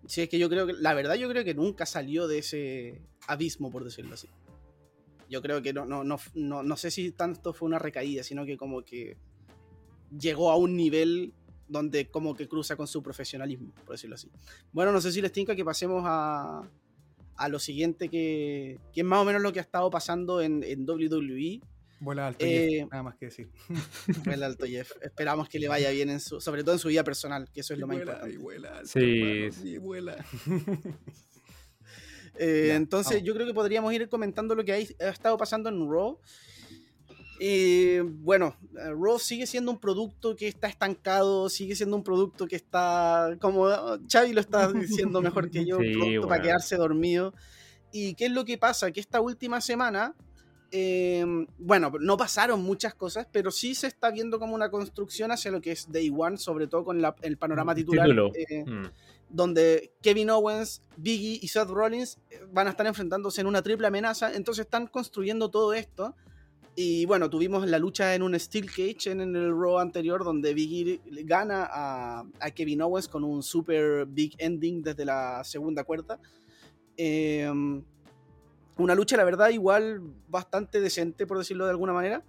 Sí, 0.08 0.22
es 0.22 0.30
que 0.30 0.38
yo 0.38 0.48
creo 0.48 0.66
que, 0.66 0.72
la 0.72 0.94
verdad, 0.94 1.16
yo 1.16 1.28
creo 1.28 1.44
que 1.44 1.52
nunca 1.52 1.84
salió 1.84 2.26
de 2.26 2.38
ese 2.38 3.02
abismo, 3.26 3.70
por 3.70 3.84
decirlo 3.84 4.14
así. 4.14 4.26
Yo 5.28 5.42
creo 5.42 5.60
que 5.60 5.74
no, 5.74 5.84
no, 5.84 6.02
no, 6.02 6.18
no, 6.34 6.62
no 6.62 6.76
sé 6.78 6.90
si 6.90 7.12
tanto 7.12 7.52
fue 7.52 7.66
una 7.66 7.78
recaída, 7.78 8.22
sino 8.22 8.46
que 8.46 8.56
como 8.56 8.82
que 8.82 9.18
llegó 10.18 10.50
a 10.50 10.56
un 10.56 10.76
nivel 10.76 11.34
donde 11.68 12.06
como 12.06 12.34
que 12.34 12.48
cruza 12.48 12.74
con 12.74 12.86
su 12.86 13.02
profesionalismo, 13.02 13.74
por 13.84 13.96
decirlo 13.96 14.14
así. 14.14 14.30
Bueno, 14.72 14.92
no 14.92 15.02
sé 15.02 15.12
si 15.12 15.20
les 15.20 15.30
tinca 15.30 15.54
que 15.54 15.62
pasemos 15.62 16.02
a, 16.06 16.66
a 17.36 17.48
lo 17.50 17.58
siguiente 17.58 18.08
que, 18.08 18.80
que 18.94 19.02
es 19.02 19.06
más 19.06 19.20
o 19.20 19.26
menos 19.26 19.42
lo 19.42 19.52
que 19.52 19.58
ha 19.58 19.62
estado 19.62 19.90
pasando 19.90 20.40
en, 20.40 20.64
en 20.64 20.88
WWE. 20.88 21.60
Vuela 22.00 22.28
alto, 22.28 22.44
Eh, 22.44 22.68
Jeff, 22.80 22.90
nada 22.90 23.02
más 23.02 23.16
que 23.16 23.26
decir. 23.26 23.50
El 24.38 24.42
alto 24.42 24.66
Jeff. 24.66 24.92
Esperamos 25.02 25.48
que 25.48 25.58
le 25.58 25.68
vaya 25.68 25.90
bien, 25.90 26.10
en 26.10 26.20
su, 26.20 26.40
sobre 26.40 26.62
todo 26.62 26.74
en 26.74 26.78
su 26.78 26.88
vida 26.88 27.02
personal, 27.04 27.50
que 27.52 27.60
eso 27.60 27.74
es 27.74 27.78
Y 27.78 27.80
lo 27.80 27.86
más 27.88 27.96
vuela, 27.96 28.12
importante. 28.12 28.34
y 28.34 28.38
vuela 28.38 28.68
alto, 28.78 28.88
Sí, 28.88 29.20
hermano, 29.20 29.52
sí. 29.52 29.68
y 29.68 29.78
vuela. 29.78 30.24
Eh, 32.40 32.66
Ya, 32.68 32.76
entonces 32.76 33.14
vamos. 33.14 33.26
yo 33.26 33.34
creo 33.34 33.46
que 33.48 33.54
podríamos 33.54 33.92
ir 33.92 34.08
comentando 34.08 34.54
lo 34.54 34.64
que 34.64 34.72
ha 34.72 34.78
estado 35.08 35.36
pasando 35.36 35.68
en 35.68 35.90
Raw. 35.90 36.20
Eh, 37.40 38.00
bueno, 38.04 38.56
eh, 38.76 38.90
Raw 38.96 39.18
sigue 39.18 39.46
siendo 39.46 39.72
un 39.72 39.80
producto 39.80 40.36
que 40.36 40.46
está 40.48 40.68
estancado, 40.68 41.48
sigue 41.48 41.74
siendo 41.74 41.96
un 41.96 42.04
producto 42.04 42.46
que 42.46 42.54
está, 42.56 43.36
como 43.40 43.66
Xavi 44.08 44.32
lo 44.32 44.40
está 44.40 44.72
diciendo 44.72 45.20
mejor 45.20 45.50
que 45.50 45.64
yo, 45.64 45.78
Sí, 45.80 45.92
producto 45.94 46.28
para 46.28 46.42
quedarse 46.42 46.76
dormido. 46.76 47.34
¿Y 47.92 48.14
qué 48.14 48.26
es 48.26 48.32
lo 48.32 48.44
que 48.44 48.56
pasa? 48.58 48.90
Que 48.92 49.00
esta 49.00 49.20
última 49.20 49.60
semana, 49.60 50.14
eh, 50.70 51.24
bueno, 51.58 51.90
no 52.00 52.16
pasaron 52.16 52.62
muchas 52.62 52.94
cosas, 52.94 53.26
pero 53.32 53.50
sí 53.50 53.74
se 53.74 53.86
está 53.86 54.10
viendo 54.10 54.38
como 54.38 54.54
una 54.54 54.70
construcción 54.70 55.30
hacia 55.32 55.50
lo 55.50 55.60
que 55.60 55.72
es 55.72 55.90
Day 55.90 56.12
One, 56.14 56.36
sobre 56.36 56.66
todo 56.66 56.84
con 56.84 57.00
la- 57.00 57.16
el 57.22 57.36
panorama 57.38 57.74
titular. 57.74 58.06
Título. 58.06 58.32
eh, 58.34 58.64
Mm. 58.66 58.86
donde 59.30 59.92
Kevin 60.00 60.30
Owens, 60.30 60.80
Biggie 60.96 61.38
y 61.42 61.48
Seth 61.48 61.68
Rollins 61.68 62.18
eh, 62.30 62.40
van 62.50 62.66
a 62.66 62.70
estar 62.70 62.86
enfrentándose 62.86 63.40
en 63.42 63.46
una 63.46 63.60
triple 63.60 63.86
amenaza. 63.86 64.32
Entonces 64.34 64.64
están 64.64 64.86
construyendo 64.86 65.50
todo 65.50 65.74
esto. 65.74 66.14
Y 66.74 67.04
bueno, 67.06 67.28
tuvimos 67.28 67.66
la 67.68 67.78
lucha 67.78 68.14
en 68.14 68.22
un 68.22 68.38
Steel 68.38 68.66
Cage 68.66 69.10
en, 69.10 69.20
en 69.20 69.36
el 69.36 69.50
Raw 69.50 69.78
anterior, 69.80 70.24
donde 70.24 70.54
Biggie 70.54 71.00
gana 71.24 71.68
a, 71.70 72.24
a 72.40 72.50
Kevin 72.52 72.80
Owens 72.82 73.06
con 73.08 73.22
un 73.24 73.42
super 73.42 74.06
big 74.06 74.34
ending 74.38 74.82
desde 74.82 75.04
la 75.04 75.42
segunda 75.44 75.84
cuerda. 75.84 76.18
Eh, 76.96 77.50
una 78.78 78.94
lucha, 78.94 79.16
la 79.16 79.24
verdad, 79.24 79.50
igual 79.50 80.00
bastante 80.28 80.80
decente, 80.80 81.26
por 81.26 81.38
decirlo 81.38 81.64
de 81.64 81.70
alguna 81.70 81.92
manera. 81.92 82.22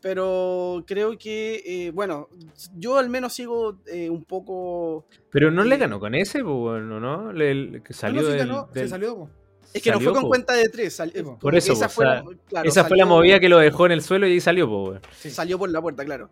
Pero 0.00 0.84
creo 0.86 1.16
que, 1.18 1.62
eh, 1.64 1.90
bueno, 1.90 2.28
yo 2.76 2.98
al 2.98 3.08
menos 3.08 3.32
sigo 3.32 3.78
eh, 3.86 4.10
un 4.10 4.24
poco 4.24 5.06
Pero 5.30 5.50
no 5.50 5.64
le 5.64 5.74
Eh, 5.74 5.78
ganó 5.78 5.98
con 5.98 6.14
ese, 6.14 6.42
pues 6.44 6.54
bueno, 6.54 7.00
¿no? 7.00 7.32
Le- 7.32 7.54
le- 7.54 7.82
que 7.82 7.92
salió 7.92 8.20
No, 8.22 8.28
no, 8.28 8.32
sí 8.32 8.38
del, 8.38 8.48
ganó, 8.48 8.68
se 8.72 8.88
salió, 8.88 9.16
po. 9.16 9.30
Es 9.72 9.82
que 9.82 9.90
no 9.90 10.00
fue 10.00 10.12
con 10.12 10.22
po. 10.22 10.28
cuenta 10.28 10.52
de 10.54 10.68
tres. 10.68 10.96
po. 10.96 11.22
como 11.24 11.38
Por 11.38 11.56
eso, 11.56 11.72
esa 11.72 11.88
po, 11.88 11.94
fue, 11.94 12.04
o 12.06 12.08
la, 12.08 12.22
sea, 12.22 12.38
claro, 12.48 12.68
Esa 12.68 12.84
fue 12.84 12.96
la 12.98 13.06
movida 13.06 13.40
que 13.40 13.48
lo 13.48 13.58
dejó 13.58 13.86
en 13.86 13.92
el 13.92 14.02
suelo 14.02 14.28
y 14.28 14.32
ahí 14.32 14.40
salió, 14.40 14.68
weón. 14.68 15.00
Sí. 15.18 15.30
Salió 15.30 15.58
por 15.58 15.70
la 15.70 15.80
puerta, 15.82 16.04
claro. 16.04 16.30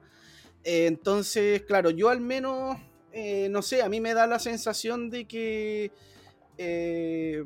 Eh, 0.62 0.86
entonces, 0.86 1.62
claro, 1.62 1.90
yo 1.90 2.10
al 2.10 2.20
menos, 2.20 2.76
eh, 3.12 3.48
no 3.50 3.62
sé, 3.62 3.82
a 3.82 3.88
mí 3.88 4.00
me 4.00 4.14
da 4.14 4.26
la 4.26 4.38
sensación 4.38 5.08
de 5.10 5.24
que. 5.26 5.90
eh, 6.58 7.42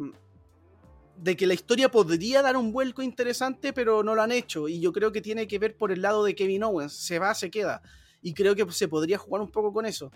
de 1.21 1.37
que 1.37 1.47
la 1.47 1.55
historia 1.55 1.89
podría 1.91 2.43
dar 2.43 2.57
un 2.57 2.73
vuelco 2.73 3.03
interesante, 3.03 3.73
pero 3.73 4.03
no 4.03 4.15
lo 4.15 4.23
han 4.23 4.33
hecho. 4.33 4.69
Y 4.69 4.81
yo 4.81 4.93
creo 4.93 5.13
que 5.13 5.21
tiene 5.21 5.47
que 5.47 5.59
ver 5.59 5.77
por 5.77 5.93
el 5.93 6.03
lado 6.03 6.25
de 6.25 6.35
Kevin 6.35 6.63
Owens. 6.65 6.93
Se 6.93 7.19
va, 7.19 7.35
se 7.35 7.51
queda. 7.51 7.83
Y 8.23 8.35
creo 8.35 8.55
que 8.55 8.65
se 8.73 8.89
podría 8.89 9.19
jugar 9.19 9.43
un 9.43 9.51
poco 9.51 9.73
con 9.73 9.87
eso. 9.87 10.11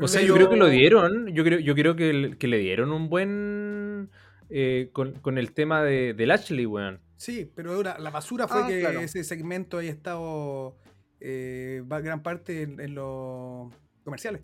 O 0.00 0.08
sea, 0.08 0.20
Pero- 0.20 0.28
yo 0.28 0.34
creo 0.36 0.50
que 0.50 0.56
lo 0.56 0.68
dieron. 0.68 1.26
Yo 1.28 1.44
creo, 1.44 1.58
yo 1.60 1.74
creo 1.74 1.96
que, 1.96 2.10
el- 2.10 2.38
que 2.38 2.48
le 2.48 2.58
dieron 2.58 2.92
un 2.92 3.08
buen. 3.08 4.10
eh, 4.50 4.88
con, 4.94 5.12
con 5.20 5.36
el 5.36 5.52
tema 5.52 5.82
de, 5.82 6.14
del 6.14 6.30
Ashley, 6.30 6.64
weón. 6.64 7.00
Sí, 7.16 7.50
pero 7.54 7.74
ahora 7.74 7.98
la 7.98 8.08
basura 8.10 8.48
fue 8.48 8.62
Ah, 8.62 8.66
que 8.66 8.80
claro. 8.80 9.00
ese 9.00 9.22
segmento 9.22 9.76
haya 9.76 9.90
estado 9.90 10.76
eh, 11.20 11.82
va- 11.90 12.00
gran 12.00 12.22
parte 12.22 12.62
en, 12.62 12.80
en 12.80 12.94
los 12.94 13.70
comerciales. 14.04 14.40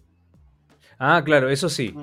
Ah, 0.99 1.23
claro, 1.25 1.49
eso 1.49 1.69
sí. 1.69 1.95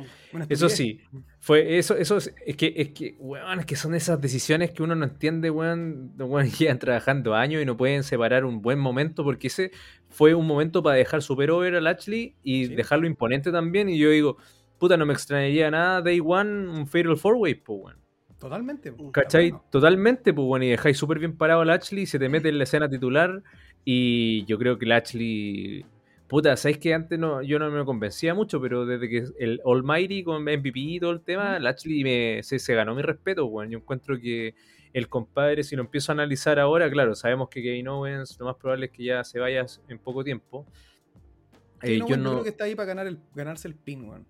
Eso 0.50 0.70
sí. 0.70 1.02
Fue 1.40 1.78
eso, 1.78 1.96
eso 1.96 2.18
es, 2.18 2.34
es 2.46 2.56
que, 2.56 2.74
es 2.76 2.90
que, 2.90 3.16
weón, 3.20 3.60
es 3.60 3.66
que 3.66 3.76
son 3.76 3.96
esas 3.96 4.22
decisiones 4.22 4.72
que 4.72 4.84
uno 4.84 4.96
no 4.96 5.06
entiende, 5.06 5.50
weón. 5.50 6.12
weón, 6.18 6.50
llevan 6.60 6.80
trabajando 6.80 7.34
años 7.36 7.62
y 7.62 7.66
no 7.66 7.76
pueden 7.78 8.04
separar 8.04 8.46
un 8.46 8.62
buen 8.62 8.80
momento 8.80 9.24
porque 9.24 9.48
ese 9.48 9.72
fue 10.10 10.34
un 10.36 10.46
momento 10.46 10.84
para 10.84 10.98
dejar 10.98 11.22
super 11.22 11.50
over 11.52 11.76
al 11.76 11.88
Ashley 11.88 12.36
y 12.44 12.68
Sí. 12.68 12.76
dejarlo 12.76 13.08
imponente 13.08 13.52
también. 13.52 13.90
Y 13.90 13.98
yo 13.98 14.10
digo, 14.12 14.38
puta, 14.78 14.98
no 14.98 15.06
me 15.06 15.14
extrañaría 15.14 15.72
nada 15.72 16.02
Day 16.02 16.22
One 16.24 16.70
un 16.70 16.88
Fatal 16.88 17.18
Four 17.18 17.36
Way, 17.36 17.56
pues, 17.56 17.80
weón. 17.84 17.98
Totalmente. 18.40 18.92
po. 18.92 19.12
¿Cachai? 19.12 19.52
Bueno. 19.52 19.66
Totalmente, 19.70 20.34
pues 20.34 20.46
bueno, 20.48 20.66
y 20.66 20.70
dejáis 20.70 20.98
súper 20.98 21.20
bien 21.20 21.38
parado 21.38 21.62
al 21.62 21.70
Ashley, 21.70 22.06
se 22.06 22.18
te 22.20 22.28
mete 22.30 22.50
en 22.50 22.58
la 22.58 22.64
escena 22.66 22.90
titular 22.90 23.42
y 23.86 24.46
yo 24.46 24.58
creo 24.58 24.78
que 24.78 24.86
el 24.86 24.92
Ashley... 24.94 25.86
Puta, 26.32 26.56
¿sabéis 26.56 26.78
que 26.78 26.94
antes 26.94 27.20
no, 27.20 27.42
yo 27.42 27.60
no 27.60 27.70
me 27.70 27.84
convencía 27.84 28.34
mucho, 28.34 28.62
pero 28.62 28.86
desde 28.86 29.10
que 29.10 29.26
el 29.38 29.60
Almighty 29.66 30.24
con 30.24 30.44
MVP 30.44 30.80
y 30.80 30.98
todo 31.02 31.12
el 31.12 31.20
tema, 31.20 31.58
el 31.58 31.68
Ashley 31.68 32.06
me, 32.06 32.42
se, 32.42 32.58
se 32.58 32.74
ganó 32.74 32.96
mi 32.96 33.02
respeto, 33.02 33.46
weón. 33.48 33.70
Yo 33.70 33.80
encuentro 33.80 34.18
que 34.18 34.56
el 34.94 35.10
compadre, 35.10 35.62
si 35.66 35.76
lo 35.76 35.82
empiezo 35.82 36.12
a 36.12 36.14
analizar 36.14 36.58
ahora, 36.58 36.90
claro, 36.90 37.16
sabemos 37.16 37.50
que 37.50 37.62
Kevin 37.62 37.90
Owens 37.90 38.40
lo 38.40 38.46
más 38.46 38.56
probable 38.56 38.86
es 38.86 38.92
que 38.94 39.04
ya 39.04 39.26
se 39.26 39.40
vaya 39.40 39.66
en 39.90 40.00
poco 40.00 40.24
tiempo. 40.24 40.66
Eh, 41.82 42.00
yo 42.08 42.16
no... 42.16 42.30
creo 42.32 42.44
que 42.44 42.50
está 42.50 42.64
ahí 42.64 42.76
para 42.76 42.86
ganar 42.88 43.08
el, 43.08 43.18
ganarse 43.36 43.68
el 43.68 43.76
pin, 43.76 44.08
weón. 44.08 44.26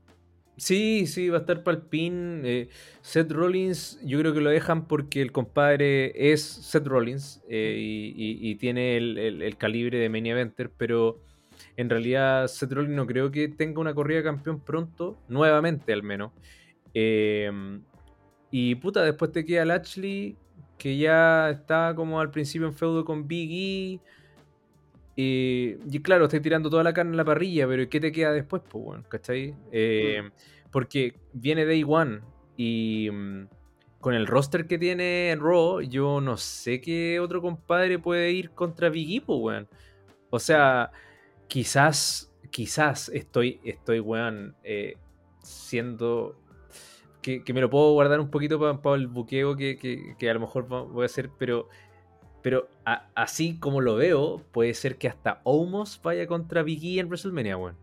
Sí, 0.57 1.05
sí, 1.05 1.29
va 1.29 1.37
a 1.37 1.41
estar 1.41 1.63
para 1.63 1.77
el 1.77 1.83
pin. 1.83 2.41
eh, 2.45 2.69
Seth 3.01 3.31
Rollins, 3.31 3.99
yo 4.03 4.17
creo 4.17 4.33
que 4.33 4.41
lo 4.41 4.49
dejan 4.49 4.87
porque 4.87 5.21
el 5.21 5.31
compadre 5.31 6.31
es 6.33 6.41
Seth 6.41 6.87
Rollins 6.87 7.43
eh, 7.47 7.75
y, 7.77 8.07
y- 8.15 8.49
y 8.51 8.55
tiene 8.55 8.97
el, 8.97 9.19
el- 9.19 9.41
el 9.43 9.57
calibre 9.57 9.99
de 9.99 10.09
main 10.09 10.25
eventer, 10.25 10.71
pero 10.71 11.19
en 11.77 11.89
realidad 11.89 12.47
Seth 12.47 12.71
Rollins 12.71 12.95
no 12.95 13.07
creo 13.07 13.31
que 13.31 13.47
tenga 13.49 13.81
una 13.81 13.93
corrida 13.93 14.17
de 14.19 14.23
campeón 14.23 14.59
pronto, 14.59 15.17
nuevamente 15.27 15.93
al 15.93 16.03
menos. 16.03 16.31
Eh, 16.93 17.51
y 18.51 18.75
puta, 18.75 19.03
después 19.03 19.31
te 19.31 19.45
queda 19.45 19.65
Lashley, 19.65 20.37
que 20.77 20.97
ya 20.97 21.49
está 21.49 21.93
como 21.95 22.19
al 22.19 22.31
principio 22.31 22.67
en 22.67 22.73
feudo 22.73 23.05
con 23.05 23.27
Big 23.27 23.51
E. 23.51 24.01
eh, 25.17 25.79
y 25.89 25.99
claro, 26.01 26.25
estoy 26.25 26.41
tirando 26.41 26.69
toda 26.69 26.83
la 26.83 26.93
carne 26.93 27.11
en 27.11 27.17
la 27.17 27.25
parrilla, 27.25 27.67
pero 27.67 27.87
¿qué 27.89 27.99
te 27.99 28.11
queda 28.11 28.31
después, 28.33 28.61
pues, 28.69 28.83
bueno, 28.83 29.03
¿cachai? 29.09 29.55
Eh, 29.71 30.29
Porque 30.71 31.19
viene 31.33 31.65
Day 31.65 31.83
One 31.87 32.21
y 32.57 33.09
mm, 33.11 33.47
con 33.99 34.13
el 34.15 34.27
roster 34.27 34.67
que 34.67 34.77
tiene 34.79 35.35
Raw, 35.39 35.81
yo 35.81 36.21
no 36.21 36.37
sé 36.37 36.81
qué 36.81 37.19
otro 37.19 37.41
compadre 37.41 37.99
puede 37.99 38.31
ir 38.31 38.51
contra 38.51 38.89
Big 38.89 39.17
E, 39.17 39.21
pues, 39.21 39.39
weón. 39.41 39.69
O 40.29 40.39
sea, 40.39 40.91
quizás, 41.51 42.31
quizás 42.49 43.09
estoy, 43.09 43.59
estoy, 43.65 43.99
weón, 43.99 44.55
eh, 44.63 44.95
siendo... 45.43 46.37
Que, 47.21 47.43
que 47.43 47.53
me 47.53 47.59
lo 47.59 47.69
puedo 47.69 47.91
guardar 47.91 48.21
un 48.21 48.31
poquito 48.31 48.57
para 48.81 48.95
el 48.95 49.07
buqueo 49.07 49.57
que, 49.57 49.77
que- 49.77 50.15
que 50.17 50.29
a 50.29 50.33
lo 50.33 50.39
mejor 50.39 50.67
voy 50.67 51.03
a 51.03 51.05
hacer, 51.05 51.29
pero 51.37 51.67
Pero 52.41 52.69
a- 52.85 53.09
así 53.13 53.59
como 53.59 53.81
lo 53.81 53.95
veo, 53.97 54.41
puede 54.51 54.73
ser 54.73 54.97
que 54.97 55.07
hasta 55.09 55.41
Omos 55.43 55.99
vaya 56.01 56.25
contra 56.25 56.63
Big 56.63 56.83
E 56.83 56.99
en 57.01 57.07
WrestleMania, 57.07 57.57
weón. 57.57 57.75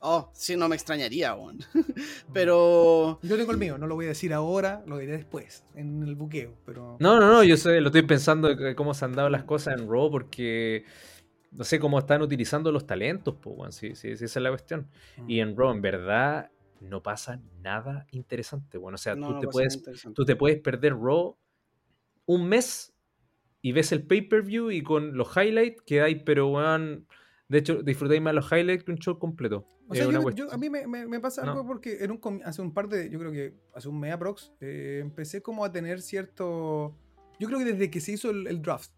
Oh, 0.00 0.30
sí, 0.32 0.56
no 0.56 0.68
me 0.68 0.76
extrañaría, 0.76 1.34
weón. 1.34 1.58
Pero. 2.32 3.18
Yo 3.22 3.36
tengo 3.36 3.50
el 3.52 3.58
mío, 3.58 3.76
no 3.76 3.86
lo 3.86 3.96
voy 3.96 4.06
a 4.06 4.08
decir 4.08 4.32
ahora, 4.32 4.82
lo 4.86 4.98
diré 4.98 5.12
después, 5.18 5.64
en 5.74 6.02
el 6.04 6.14
buqueo, 6.14 6.54
pero... 6.64 6.96
No, 7.00 7.18
no, 7.20 7.28
no, 7.30 7.42
yo 7.42 7.56
sé, 7.56 7.80
lo 7.80 7.88
estoy 7.88 8.02
pensando 8.02 8.54
de 8.54 8.74
cómo 8.76 8.94
se 8.94 9.04
han 9.04 9.12
dado 9.14 9.28
las 9.30 9.44
cosas 9.44 9.78
en 9.78 9.90
Raw 9.90 10.10
porque 10.10 10.84
no 11.56 11.64
sé 11.64 11.78
cómo 11.80 11.98
están 11.98 12.22
utilizando 12.22 12.70
los 12.70 12.86
talentos, 12.86 13.34
pues, 13.40 13.56
weón. 13.56 13.72
Sí, 13.72 13.94
sí, 13.94 14.16
sí, 14.16 14.24
esa 14.26 14.38
es 14.38 14.42
la 14.42 14.50
cuestión. 14.50 14.88
Mm. 15.16 15.30
Y 15.30 15.40
en 15.40 15.56
Raw, 15.56 15.70
en 15.72 15.80
verdad, 15.82 16.50
no 16.80 17.02
pasa 17.02 17.40
nada 17.62 18.06
interesante, 18.12 18.78
bueno. 18.78 18.96
O 18.96 18.98
sea, 18.98 19.14
no, 19.14 19.28
tú, 19.28 19.32
no 19.34 19.40
te 19.40 19.48
puedes, 19.48 19.82
tú 20.14 20.24
te 20.24 20.36
puedes 20.36 20.60
perder 20.60 20.92
Raw 20.94 21.36
un 22.26 22.48
mes 22.48 22.92
y 23.62 23.72
ves 23.72 23.92
el 23.92 24.06
pay-per-view 24.06 24.70
y 24.70 24.82
con 24.82 25.16
los 25.16 25.34
highlights 25.36 25.82
quedáis, 25.82 26.22
pero 26.24 26.48
weón. 26.48 27.06
De 27.48 27.58
hecho, 27.58 27.80
disfrutáis 27.82 28.20
más 28.20 28.34
los 28.34 28.50
highlights 28.50 28.82
que 28.84 28.90
un 28.90 28.98
show 28.98 29.18
completo. 29.20 29.66
O 29.88 29.94
sea, 29.94 30.04
yo- 30.10 30.30
yo- 30.30 30.52
a 30.52 30.56
mí 30.56 30.68
me, 30.68 30.84
me- 30.88 31.06
me 31.06 31.20
pasa 31.20 31.44
No. 31.44 31.52
algo 31.52 31.64
porque 31.64 31.98
en 32.02 32.10
un, 32.10 32.40
hace 32.44 32.60
un 32.60 32.74
par 32.74 32.88
de, 32.88 33.08
yo 33.08 33.20
creo 33.20 33.30
que 33.30 33.54
hace 33.72 33.88
un 33.88 34.00
mes 34.00 34.12
aprox, 34.12 34.52
eh, 34.60 34.98
empecé 35.00 35.42
como 35.42 35.64
a 35.64 35.70
tener 35.70 36.02
cierto, 36.02 36.96
yo 37.38 37.46
creo 37.46 37.60
que 37.60 37.66
desde 37.66 37.88
que 37.88 38.00
se 38.00 38.10
hizo 38.12 38.30
el, 38.30 38.48
el 38.48 38.60
draft, 38.62 38.90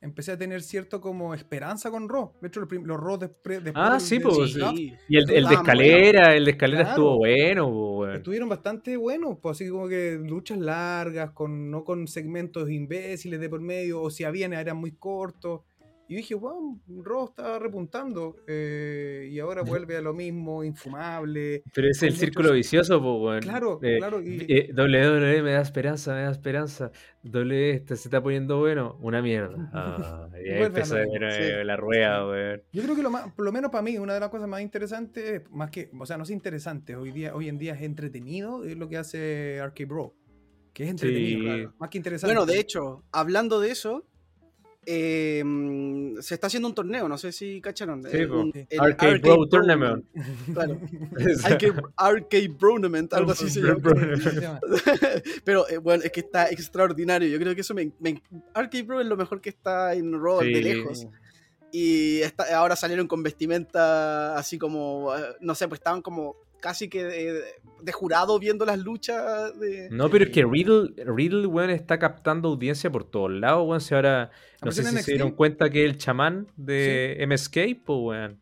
empecé 0.00 0.32
a 0.32 0.38
tener 0.38 0.62
cierto 0.62 1.00
como 1.00 1.34
esperanza 1.34 1.90
con 1.90 2.08
Raw. 2.08 2.32
De 2.40 2.48
hecho, 2.48 2.60
los, 2.60 2.70
los 2.70 3.00
Raw 3.00 3.18
después 3.18 3.60
Ah, 3.74 3.92
del- 3.92 4.00
sí, 4.00 4.20
pues, 4.20 4.52
Sí. 4.52 4.94
Y 5.08 5.16
el, 5.16 5.30
el 5.30 5.46
de 5.46 5.54
escalera, 5.54 6.34
el 6.34 6.44
de 6.44 6.50
escalera 6.52 6.82
Claro. 6.82 6.90
estuvo 6.96 7.16
bueno, 7.16 8.12
estuvieron 8.12 8.48
bastante 8.48 8.96
buenos, 8.96 9.38
pues 9.40 9.56
así 9.56 9.68
como 9.70 9.88
que 9.88 10.18
luchas 10.22 10.58
largas, 10.58 11.30
con 11.32 11.70
no 11.70 11.82
con 11.84 12.06
segmentos 12.06 12.70
imbéciles 12.70 13.40
de 13.40 13.48
por 13.48 13.60
medio, 13.60 14.02
o 14.02 14.10
si 14.10 14.24
habían 14.24 14.52
eran 14.52 14.76
muy 14.76 14.92
cortos. 14.92 15.62
Y 16.08 16.14
dije, 16.16 16.34
wow, 16.36 16.80
Raw 17.02 17.24
está 17.24 17.58
repuntando. 17.58 18.36
eh, 18.46 19.28
y 19.30 19.38
ahora 19.40 19.62
vuelve 19.62 19.96
a 19.96 20.00
lo 20.00 20.14
mismo, 20.14 20.62
infumable. 20.62 21.62
Pero 21.74 21.88
es 21.90 22.02
el 22.04 22.16
círculo 22.16 22.52
vicioso, 22.52 23.00
pues, 23.02 23.14
weón. 23.20 23.40
Claro, 23.40 23.80
Eh, 23.82 23.96
claro, 23.98 24.22
y- 24.22 24.46
eh, 24.48 24.70
WWE 24.72 25.42
me 25.42 25.52
da 25.52 25.60
esperanza, 25.62 26.14
me 26.14 26.22
da 26.22 26.30
esperanza. 26.30 26.90
WWE 27.24 27.70
este 27.70 27.96
se 27.96 28.08
está 28.08 28.22
poniendo 28.22 28.58
bueno. 28.58 28.96
Una 29.00 29.20
mierda. 29.20 29.56
Ah, 29.74 30.28
y 30.34 30.48
ahí 30.50 30.62
a 30.62 30.66
empezó 30.66 30.94
nuevo 30.94 31.10
sí. 31.30 31.64
la 31.64 31.76
rueda, 31.76 32.26
weón. 32.28 32.62
Yo 32.72 32.82
creo 32.84 32.94
que 32.96 33.02
lo 33.02 33.10
más, 33.10 33.32
por 33.32 33.44
lo 33.44 33.50
menos 33.52 33.70
para 33.70 33.82
mí, 33.82 33.98
una 33.98 34.14
de 34.14 34.20
las 34.20 34.28
cosas 34.28 34.48
más 34.48 34.60
interesantes, 34.62 35.42
más 35.50 35.70
que, 35.70 35.90
o 35.98 36.06
sea, 36.06 36.16
no 36.16 36.22
es 36.22 36.30
interesante, 36.30 36.94
hoy 36.96 37.10
día, 37.10 37.34
hoy 37.34 37.48
en 37.48 37.58
día 37.58 37.74
es 37.74 37.82
entretenido, 37.82 38.64
es 38.64 38.76
lo 38.76 38.88
que 38.88 38.96
hace 38.96 39.58
Arcade 39.60 39.86
Bro. 39.86 40.14
Que 40.72 40.84
es 40.84 40.90
entretenido, 40.90 41.38
Sí. 41.40 41.44
claro, 41.46 41.74
más 41.78 41.90
que 41.90 41.98
interesante. 41.98 42.34
Bueno, 42.34 42.46
de 42.46 42.60
hecho, 42.60 43.02
hablando 43.10 43.60
de 43.60 43.70
eso, 43.70 44.06
eh, 44.88 45.42
mm, 45.44 46.20
se 46.20 46.34
está 46.34 46.46
haciendo 46.46 46.68
un 46.68 46.74
torneo, 46.74 47.08
no 47.08 47.18
sé 47.18 47.32
si 47.32 47.60
cacharon. 47.60 48.02
Sí, 48.04 48.16
eh, 48.18 48.66
el 48.70 48.80
Arcade 48.80 49.18
Bro 49.18 49.48
Tournament. 49.48 50.04
Claro. 50.54 50.80
Arcade, 51.44 51.82
Arcade 51.96 52.48
Brownament, 52.48 53.12
algo 53.12 53.32
así 53.32 53.50
se 53.50 53.60
llama. 53.62 53.80
Pero 55.44 55.68
eh, 55.68 55.78
bueno, 55.78 56.04
es 56.04 56.12
que 56.12 56.20
está 56.20 56.48
extraordinario. 56.50 57.28
Yo 57.28 57.38
creo 57.38 57.54
que 57.54 57.62
eso 57.62 57.74
me, 57.74 57.90
me- 57.98 58.22
Arcade 58.54 58.84
Bro 58.84 59.00
es 59.00 59.06
lo 59.06 59.16
mejor 59.16 59.40
que 59.40 59.48
está 59.50 59.92
en 59.94 60.12
Raw 60.12 60.40
de 60.40 60.62
lejos. 60.62 61.06
Y 61.72 62.20
está- 62.20 62.56
ahora 62.56 62.76
salieron 62.76 63.08
con 63.08 63.22
vestimenta 63.24 64.36
así 64.38 64.56
como, 64.56 65.10
no 65.40 65.54
sé, 65.56 65.66
pues 65.66 65.80
estaban 65.80 66.00
como 66.00 66.36
casi 66.66 66.88
que 66.88 67.04
de, 67.04 67.42
de 67.80 67.92
jurado 67.92 68.38
viendo 68.40 68.64
las 68.66 68.78
luchas 68.80 69.56
de... 69.60 69.88
No, 69.92 70.10
pero 70.10 70.24
es 70.24 70.30
que 70.30 70.44
Riddle, 70.44 70.94
Riddle, 71.04 71.46
weón, 71.46 71.70
está 71.70 71.96
captando 72.00 72.48
audiencia 72.48 72.90
por 72.90 73.04
todos 73.04 73.30
lados, 73.30 73.64
weón. 73.68 73.80
Si 73.80 73.94
ahora, 73.94 74.30
no 74.64 74.72
sé 74.72 74.80
Apareció 74.80 74.82
en 74.82 74.86
si 74.88 74.92
se 74.92 74.98
NXT. 74.98 75.08
dieron 75.08 75.30
cuenta 75.32 75.70
que 75.70 75.84
es 75.84 75.90
el 75.92 75.96
chamán 75.98 76.48
de 76.56 77.24
MSK, 77.28 77.54
pues, 77.84 77.98
weón. 78.00 78.40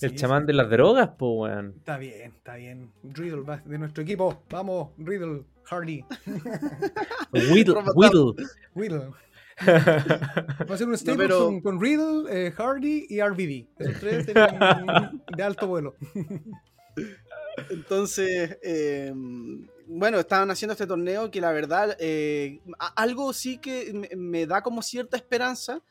El 0.00 0.10
Sí, 0.10 0.16
chamán 0.16 0.44
sí. 0.44 0.46
de 0.46 0.52
las 0.54 0.70
drogas, 0.70 1.10
pues, 1.18 1.30
weón. 1.36 1.74
Está 1.76 1.98
bien, 1.98 2.32
está 2.34 2.54
bien. 2.56 2.90
Riddle 3.02 3.42
va 3.42 3.58
de 3.58 3.76
nuestro 3.78 4.02
equipo. 4.02 4.42
Vamos, 4.48 4.92
Riddle, 4.96 5.42
Hardy, 5.64 6.02
Whittle. 7.32 8.34
Riddle. 8.74 9.10
Va 9.60 10.74
a 10.74 10.78
ser 10.78 10.88
un 10.88 10.96
stable 10.96 11.18
pero- 11.26 11.44
con, 11.44 11.60
con 11.60 11.78
Riddle, 11.82 12.24
eh, 12.46 12.50
Hardy 12.52 13.06
y 13.10 13.20
RVD. 13.20 13.66
Esos 13.78 14.00
tres 14.00 14.26
de 14.26 15.42
alto 15.42 15.66
vuelo. 15.66 15.94
Entonces, 17.70 18.58
eh, 18.62 19.12
bueno, 19.86 20.18
estaban 20.18 20.50
haciendo 20.50 20.72
este 20.72 20.86
torneo 20.86 21.30
que 21.30 21.40
la 21.40 21.52
verdad, 21.52 21.96
eh, 21.98 22.60
algo 22.96 23.32
sí 23.32 23.58
que 23.58 23.92
me, 23.92 24.08
me 24.16 24.46
da 24.46 24.62
como 24.62 24.82
cierta 24.82 25.16
esperanza 25.16 25.82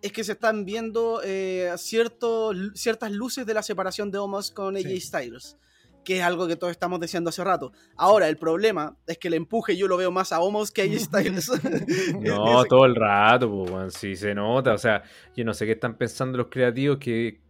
es 0.00 0.12
que 0.12 0.24
se 0.24 0.32
están 0.32 0.64
viendo 0.64 1.20
eh, 1.24 1.72
cierto- 1.76 2.52
ciertas 2.74 3.10
luces 3.12 3.46
de 3.46 3.54
la 3.54 3.62
separación 3.62 4.10
de 4.10 4.18
Omos 4.18 4.50
con 4.50 4.76
AJ 4.76 4.82
Sí. 4.88 5.00
Styles, 5.00 5.56
que 6.04 6.18
es 6.18 6.22
algo 6.24 6.48
que 6.48 6.56
todos 6.56 6.72
estamos 6.72 6.98
deseando 6.98 7.30
hace 7.30 7.44
rato. 7.44 7.72
Ahora, 7.96 8.28
el 8.28 8.36
problema 8.36 8.96
es 9.06 9.18
que 9.18 9.28
el 9.28 9.34
empuje 9.34 9.76
yo 9.76 9.86
lo 9.86 9.96
veo 9.96 10.10
más 10.10 10.32
a 10.32 10.40
Omos 10.40 10.70
que 10.72 10.82
a 10.82 10.84
AJ 10.84 10.98
Styles. 11.00 11.50
No, 12.20 12.64
todo 12.64 12.84
el 12.86 12.94
rato, 12.96 13.64
pues, 13.64 13.94
sí 13.94 14.16
se 14.16 14.34
nota. 14.34 14.72
O 14.74 14.78
sea, 14.78 15.02
yo 15.36 15.44
no 15.44 15.54
sé 15.54 15.66
qué 15.66 15.72
están 15.72 15.96
pensando 15.96 16.38
los 16.38 16.48
creativos 16.48 16.98
que. 16.98 17.40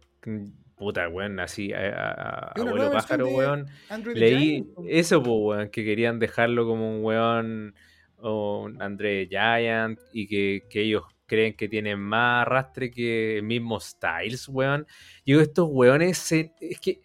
Puta, 0.75 1.07
weón, 1.07 1.39
así, 1.39 1.71
a, 1.73 2.09
a- 2.09 2.51
abuelo 2.69 2.91
pájaro, 2.91 3.27
weón. 3.29 3.67
Leí 4.15 4.49
Giant, 4.63 4.73
po. 4.73 4.83
eso, 4.87 5.21
pues, 5.23 5.35
weón, 5.39 5.69
que 5.69 5.83
querían 5.85 6.19
dejarlo 6.19 6.65
como 6.65 6.97
un 6.97 7.03
weón 7.05 7.75
o 8.17 8.63
un 8.63 8.81
André 8.81 9.27
Giant 9.29 9.99
y 10.13 10.27
que, 10.27 10.63
que 10.69 10.81
ellos 10.81 11.03
creen 11.25 11.55
que 11.55 11.67
tienen 11.69 11.99
más 11.99 12.41
arrastre 12.45 12.91
que 12.91 13.37
el 13.37 13.43
mismo 13.43 13.79
Styles, 13.79 14.47
weón. 14.49 14.85
Yo 15.25 15.37
digo, 15.37 15.41
estos 15.41 15.67
weones, 15.71 16.17
se- 16.17 16.51
es 16.59 16.79
que 16.79 17.01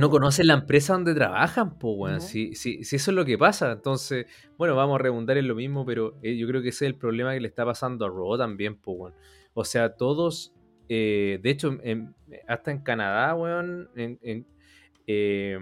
no 0.00 0.10
conocen 0.10 0.48
la 0.48 0.54
empresa 0.54 0.92
donde 0.94 1.14
trabajan, 1.14 1.78
pues, 1.78 1.94
weón. 1.96 2.14
No. 2.16 2.20
Si, 2.20 2.54
si, 2.56 2.82
si 2.82 2.96
eso 2.96 3.10
es 3.12 3.14
lo 3.14 3.24
que 3.24 3.38
pasa. 3.38 3.70
Entonces, 3.72 4.26
bueno, 4.56 4.74
vamos 4.74 4.96
a 4.96 5.02
redundar 5.02 5.38
en 5.38 5.46
lo 5.46 5.54
mismo, 5.54 5.86
pero 5.86 6.16
eh, 6.22 6.36
yo 6.36 6.48
creo 6.48 6.60
que 6.62 6.70
ese 6.70 6.86
es 6.86 6.90
el 6.90 6.96
problema 6.96 7.32
que 7.34 7.40
le 7.40 7.46
está 7.48 7.64
pasando 7.64 8.04
a 8.04 8.08
Raw 8.08 8.36
también, 8.36 8.76
pues, 8.76 8.96
weón. 8.98 9.14
O 9.54 9.64
sea, 9.64 9.94
todos, 9.94 10.52
eh, 10.88 11.38
de 11.42 11.50
hecho, 11.50 11.78
en- 11.82 12.14
hasta 12.46 12.70
en 12.70 12.78
Canadá, 12.80 13.34
weón, 13.34 13.90
en- 13.96 14.18
en- 14.22 14.46
eh, 15.06 15.58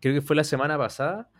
creo 0.00 0.14
que 0.14 0.22
fue 0.22 0.36
la 0.36 0.44
semana 0.44 0.76
pasada, 0.78 1.30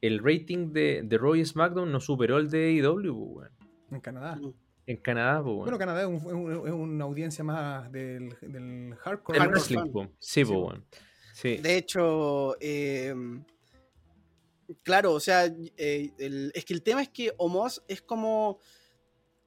el 0.00 0.18
rating 0.18 0.72
de, 0.72 1.02
de 1.04 1.18
Raw 1.18 1.34
y 1.34 1.44
SmackDown 1.44 1.90
no 1.92 2.00
superó 2.00 2.38
el 2.38 2.48
de 2.50 2.68
AEW, 2.80 3.14
pues, 3.34 3.50
weón. 3.50 3.50
En 3.90 4.00
Canadá. 4.00 4.40
En 4.86 4.96
Canadá, 4.96 5.42
pues, 5.42 5.56
Bueno. 5.56 5.78
Canadá 5.78 6.00
es, 6.02 6.06
un- 6.08 6.16
es 6.16 6.24
un- 6.32 6.66
es 6.68 6.72
una 6.72 7.04
audiencia 7.04 7.44
más 7.44 7.90
del, 7.92 8.30
del 8.40 8.94
hardcore. 8.96 9.38
El 9.38 9.42
hardcore 9.44 9.48
wrestling, 9.48 9.92
fan. 9.92 10.10
Sí, 10.18 10.44
Sí, 10.44 10.52
pues. 10.52 10.78
Sí. 11.34 11.56
De 11.58 11.76
hecho, 11.76 12.56
eh, 12.60 13.14
claro, 14.82 15.12
o 15.14 15.20
sea, 15.20 15.46
eh, 15.76 16.10
el- 16.18 16.52
es 16.54 16.64
que 16.64 16.74
el 16.74 16.82
tema 16.82 17.02
es 17.02 17.08
que 17.08 17.32
Omos 17.38 17.82
es 17.88 18.02
como, 18.02 18.58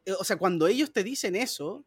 eh, 0.06 0.14
o 0.20 0.24
sea, 0.24 0.38
cuando 0.38 0.68
ellos 0.68 0.92
te 0.92 1.04
dicen 1.04 1.36
eso, 1.36 1.86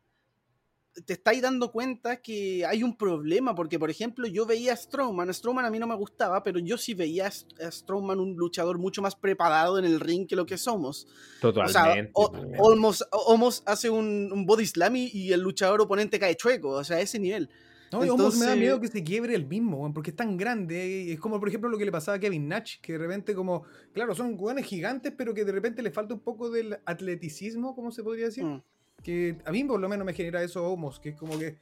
te 1.04 1.12
estáis 1.12 1.42
dando 1.42 1.70
cuenta 1.70 2.16
que 2.22 2.64
hay 2.64 2.82
un 2.82 2.96
problema, 2.96 3.54
porque 3.54 3.78
por 3.78 3.90
ejemplo 3.90 4.26
yo 4.26 4.46
veía 4.46 4.72
a 4.72 4.76
Strowman, 4.76 5.32
Strowman 5.34 5.64
a 5.66 5.70
mí 5.70 5.78
no 5.78 5.86
me 5.86 5.94
gustaba, 5.94 6.42
pero 6.42 6.58
yo 6.58 6.78
sí 6.78 6.94
veía 6.94 7.26
a 7.26 7.28
St- 7.28 7.62
a 7.62 7.70
Strowman 7.70 8.18
un 8.18 8.34
luchador 8.36 8.78
mucho 8.78 9.02
más 9.02 9.14
preparado 9.14 9.78
en 9.78 9.84
el 9.84 10.00
ring 10.00 10.26
que 10.26 10.36
lo 10.36 10.46
que 10.46 10.56
somos. 10.56 11.06
O 11.42 11.52
sea, 11.52 11.52
Totalmente. 11.52 12.10
o-. 12.14 12.32
Olmos, 12.58 13.06
Omos 13.12 13.62
hace 13.66 13.90
un, 13.90 14.30
un 14.32 14.46
body 14.46 14.66
slam 14.66 14.96
y, 14.96 15.10
y 15.12 15.32
el 15.32 15.40
luchador 15.40 15.80
oponente 15.82 16.18
cae 16.18 16.34
chueco, 16.36 16.70
o 16.70 16.84
sea, 16.84 16.96
a 16.96 17.00
ese 17.00 17.18
nivel. 17.18 17.50
No, 17.92 18.04
y 18.04 18.08
Omos 18.08 18.34
me 18.34 18.46
da 18.46 18.52
Entonces- 18.54 18.58
miedo 18.58 18.80
que 18.80 18.88
se 18.88 19.04
quiebre 19.04 19.34
el 19.36 19.46
mismo, 19.46 19.92
porque 19.94 20.10
es 20.10 20.16
tan 20.16 20.36
grande. 20.36 21.12
Es 21.12 21.20
como, 21.20 21.38
por 21.38 21.48
ejemplo, 21.48 21.70
lo 21.70 21.78
que 21.78 21.84
le 21.84 21.92
pasaba 21.92 22.16
a 22.16 22.20
Kevin 22.20 22.48
Nash, 22.48 22.80
que 22.82 22.94
de 22.94 22.98
repente, 22.98 23.32
como, 23.34 23.62
claro, 23.92 24.12
son 24.14 24.34
weones 24.36 24.66
gigantes, 24.66 25.12
pero 25.16 25.32
que 25.32 25.44
de 25.44 25.52
repente 25.52 25.82
le 25.82 25.92
falta 25.92 26.12
un 26.14 26.20
poco 26.20 26.50
del 26.50 26.78
atleticismo, 26.84 27.74
¿cómo 27.76 27.92
se 27.92 28.02
podría 28.02 28.24
decir? 28.26 28.42
Mm. 28.44 28.62
Que 29.02 29.36
a 29.44 29.52
mí, 29.52 29.64
por 29.64 29.80
lo 29.80 29.88
menos, 29.88 30.04
me 30.04 30.12
genera 30.12 30.42
eso 30.42 30.64
Homos, 30.70 30.98
que 30.98 31.10
es 31.10 31.16
como 31.16 31.38
que, 31.38 31.56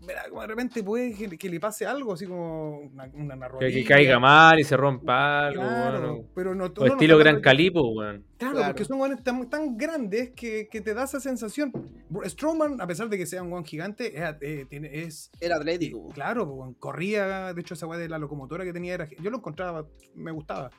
mira, 0.00 0.24
como 0.28 0.40
de 0.40 0.46
repente 0.48 0.82
puede 0.82 1.14
que, 1.14 1.28
que 1.38 1.48
le 1.48 1.60
pase 1.60 1.86
algo, 1.86 2.12
así 2.14 2.26
como 2.26 2.78
una, 2.80 3.04
una, 3.14 3.34
una 3.36 3.48
Que, 3.60 3.70
que 3.72 3.84
caiga 3.84 4.18
mal 4.18 4.58
y 4.58 4.64
se 4.64 4.76
rompa 4.76 5.46
algo, 5.46 5.62
Claro, 5.62 6.00
weón. 6.14 6.26
pero 6.34 6.54
no, 6.56 6.64
O 6.64 6.68
no 6.68 6.86
estilo 6.86 7.14
está 7.14 7.22
Gran 7.24 7.34
tan- 7.36 7.42
Calipo, 7.42 7.82
weón. 7.94 8.24
Claro, 8.36 8.54
Claro. 8.56 8.68
porque 8.72 8.84
son 8.84 8.98
guanes 8.98 9.22
tan, 9.22 9.48
tan 9.48 9.76
grandes 9.76 10.30
que, 10.30 10.68
que 10.68 10.80
te 10.80 10.92
da 10.94 11.04
esa 11.04 11.20
sensación. 11.20 11.72
Strowman, 12.24 12.80
a 12.80 12.86
pesar 12.86 13.08
de 13.08 13.16
que 13.18 13.26
sea 13.26 13.42
un 13.42 13.50
guan 13.50 13.64
gigante, 13.64 14.16
es, 14.20 14.34
eh, 14.40 14.66
tiene, 14.68 15.02
es 15.02 15.30
Era 15.40 15.56
atlético. 15.56 16.08
claro, 16.08 16.46
pues, 16.46 16.58
weón, 16.58 16.74
corría, 16.74 17.52
de 17.54 17.60
hecho 17.60 17.74
esa 17.74 17.86
weá 17.86 17.98
de 17.98 18.08
la 18.08 18.18
locomotora 18.18 18.64
que 18.64 18.72
tenía 18.72 18.94
era, 18.94 19.08
yo 19.20 19.30
lo 19.30 19.36
encontraba, 19.38 19.86
me 20.16 20.32
gustaba. 20.32 20.70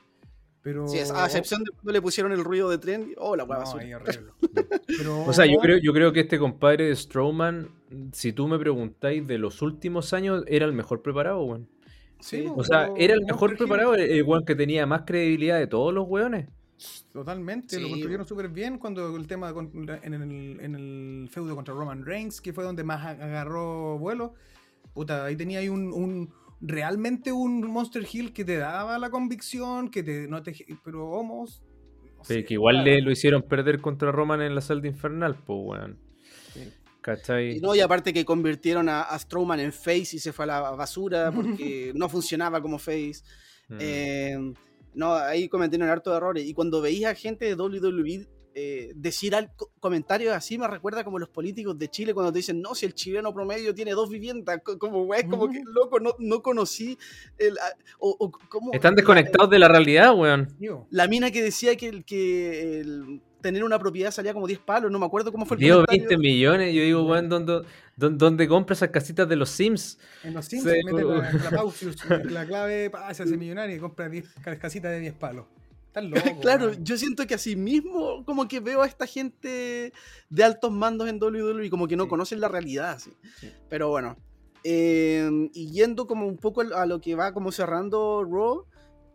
Pero 0.62 0.86
Sí, 0.88 0.98
a 0.98 1.24
excepción 1.24 1.64
de 1.64 1.70
cuando 1.70 1.92
le 1.92 2.02
pusieron 2.02 2.32
el 2.32 2.44
ruido 2.44 2.68
de 2.68 2.76
tren. 2.78 3.14
Oh, 3.16 3.34
la 3.34 3.44
hueá 3.44 3.58
no, 3.60 3.64
basura. 3.64 3.82
ahí 3.82 3.94
horrible. 3.94 4.32
Pero, 4.86 5.24
O 5.24 5.32
sea, 5.32 5.46
yo 5.46 5.58
creo, 5.58 5.78
yo 5.78 5.92
creo 5.94 6.12
que 6.12 6.20
este 6.20 6.38
compadre 6.38 6.88
de 6.88 6.96
Strowman, 6.96 7.68
si 8.12 8.32
tú 8.32 8.46
me 8.46 8.58
preguntáis 8.58 9.26
de 9.26 9.38
los 9.38 9.62
últimos 9.62 10.12
años, 10.12 10.44
era 10.46 10.66
el 10.66 10.72
mejor 10.72 11.00
preparado, 11.00 11.42
weón. 11.44 11.68
Sí, 12.20 12.46
O 12.54 12.62
sea, 12.62 12.90
era 12.98 13.14
el 13.14 13.24
mejor 13.24 13.56
preparado, 13.56 13.94
el, 13.94 14.22
weón 14.22 14.44
que 14.44 14.54
tenía 14.54 14.84
más 14.84 15.02
credibilidad 15.06 15.58
de 15.58 15.66
todos 15.66 15.94
los 15.94 16.06
weones. 16.06 16.48
Totalmente, 17.12 17.78
lo 17.80 17.88
construyeron 17.88 18.26
súper 18.26 18.48
bien 18.48 18.78
cuando 18.78 19.16
el 19.16 19.26
tema 19.26 19.52
con- 19.52 19.70
en, 20.02 20.14
el, 20.14 20.60
en 20.60 20.74
el 20.74 21.28
feudo 21.30 21.54
contra 21.54 21.74
Roman 21.74 22.04
Reigns, 22.04 22.40
que 22.40 22.52
fue 22.52 22.64
donde 22.64 22.84
más 22.84 23.04
agarró 23.18 23.98
vuelo. 23.98 24.34
Puta, 24.94 25.24
ahí 25.24 25.36
tenía 25.36 25.60
ahí 25.60 25.68
un, 25.68 25.92
un- 25.92 26.30
realmente 26.60 27.32
un 27.32 27.62
Monster 27.70 28.06
Hill 28.10 28.32
que 28.32 28.44
te 28.44 28.58
daba 28.58 28.98
la 28.98 29.10
convicción, 29.10 29.90
que 29.90 30.02
te 30.02 30.28
no 30.28 30.42
te 30.42 30.54
pero 30.84 31.08
homos. 31.08 31.62
no 32.16 32.24
Sí, 32.24 32.34
sé, 32.34 32.44
que 32.44 32.54
igual 32.54 32.84
le, 32.84 33.00
lo 33.00 33.10
hicieron 33.10 33.42
perder 33.42 33.80
contra 33.80 34.12
Roman 34.12 34.42
en 34.42 34.54
la 34.54 34.60
salda 34.60 34.88
infernal, 34.88 35.36
pues, 35.36 35.58
weón. 35.62 35.98
Sí. 36.52 36.72
¿Cachai? 37.00 37.56
Y, 37.56 37.60
no, 37.60 37.74
y 37.74 37.80
aparte 37.80 38.12
que 38.12 38.24
convirtieron 38.24 38.88
a, 38.88 39.02
a 39.02 39.18
Strowman 39.18 39.60
en 39.60 39.72
face 39.72 40.16
y 40.16 40.18
se 40.18 40.32
fue 40.32 40.44
a 40.44 40.48
la 40.48 40.60
basura 40.72 41.32
porque 41.34 41.92
no 41.94 42.08
funcionaba 42.08 42.60
como 42.60 42.78
face. 42.78 43.22
Mm. 43.68 43.78
Eh, 43.80 44.54
no, 44.94 45.14
ahí 45.14 45.48
cometieron 45.48 45.88
harto 45.88 46.14
errores. 46.14 46.44
Y 46.44 46.52
cuando 46.52 46.80
veía 46.80 47.14
gente 47.14 47.44
de 47.46 47.54
WWE 47.54 48.28
eh, 48.62 48.92
decir 48.94 49.34
al- 49.34 49.54
co- 49.56 49.70
comentarios 49.80 50.34
así, 50.34 50.58
me 50.58 50.68
recuerda 50.68 51.02
como 51.02 51.18
los 51.18 51.28
políticos 51.30 51.78
de 51.78 51.88
Chile 51.88 52.12
cuando 52.12 52.30
te 52.32 52.38
dicen, 52.40 52.60
no, 52.60 52.74
si 52.74 52.84
el 52.84 52.94
chileno 52.94 53.32
promedio 53.32 53.74
tiene 53.74 53.92
dos 53.92 54.10
viviendas, 54.10 54.60
co- 54.62 54.78
como 54.78 55.04
güey, 55.06 55.26
como 55.26 55.48
que 55.50 55.62
loco, 55.64 55.98
no, 55.98 56.14
no 56.18 56.42
conocí 56.42 56.98
el, 57.38 57.56
o, 57.98 58.16
o 58.18 58.30
cómo- 58.50 58.72
Están 58.74 58.92
la- 58.92 58.96
desconectados 58.96 59.48
de 59.50 59.58
la 59.58 59.68
realidad, 59.68 60.14
weón. 60.14 60.48
La, 60.90 61.08
mina 61.08 61.30
que 61.30 61.42
decía 61.42 61.74
que, 61.76 61.88
el, 61.88 62.04
que 62.04 62.80
el 62.80 63.20
tener 63.40 63.64
una 63.64 63.78
propiedad 63.78 64.10
salía 64.10 64.34
como 64.34 64.46
10 64.46 64.58
palos, 64.60 64.90
no 64.92 64.98
me 64.98 65.06
acuerdo 65.06 65.32
cómo 65.32 65.46
fue 65.46 65.56
el 65.56 65.62
comentario. 65.76 66.00
20 66.08 66.18
millones. 66.18 66.74
Yo 66.74 66.82
digo, 66.82 67.02
weón, 67.06 67.28
¿dónde, 67.30 67.62
dónde, 67.96 68.18
dónde 68.18 68.46
compra 68.48 68.74
esas 68.74 68.90
casitas 68.90 69.26
de 69.26 69.36
los 69.36 69.48
Sims? 69.48 69.98
En 70.22 70.34
los 70.34 70.44
Sims 70.44 70.64
Sí, 70.64 70.68
mete 70.84 71.02
la, 71.04 71.32
la, 71.32 72.24
la 72.30 72.46
clave, 72.46 72.90
pa, 72.90 73.14
se 73.14 73.22
hace 73.22 73.36
millonario 73.38 73.74
y 73.74 73.78
compra 73.78 74.08
10 74.10 74.26
ca- 74.44 74.58
casitas 74.58 74.90
de 74.92 75.00
10 75.00 75.14
palos. 75.14 75.46
Están 75.90 76.10
locos. 76.10 76.32
Claro, 76.40 76.72
yo 76.80 76.96
siento 76.96 77.26
que 77.26 77.34
así 77.34 77.56
mismo 77.56 78.24
como 78.24 78.46
que 78.46 78.60
veo 78.60 78.82
a 78.82 78.86
esta 78.86 79.06
gente 79.06 79.92
de 80.28 80.44
altos 80.44 80.70
mandos 80.70 81.08
en 81.08 81.18
WWE 81.20 81.68
como 81.68 81.88
que 81.88 81.96
no 81.96 82.04
Sí. 82.04 82.08
conocen 82.10 82.40
la 82.40 82.48
realidad. 82.48 82.90
así. 82.92 83.10
Sí. 83.40 83.50
Pero 83.68 83.88
bueno, 83.88 84.16
eh, 84.62 85.28
y 85.52 85.72
yendo 85.72 86.06
como 86.06 86.26
un 86.26 86.36
poco 86.36 86.60
a 86.60 86.86
lo 86.86 87.00
que 87.00 87.14
va 87.16 87.32
como 87.32 87.50
cerrando 87.50 88.24
Raw, 88.24 88.66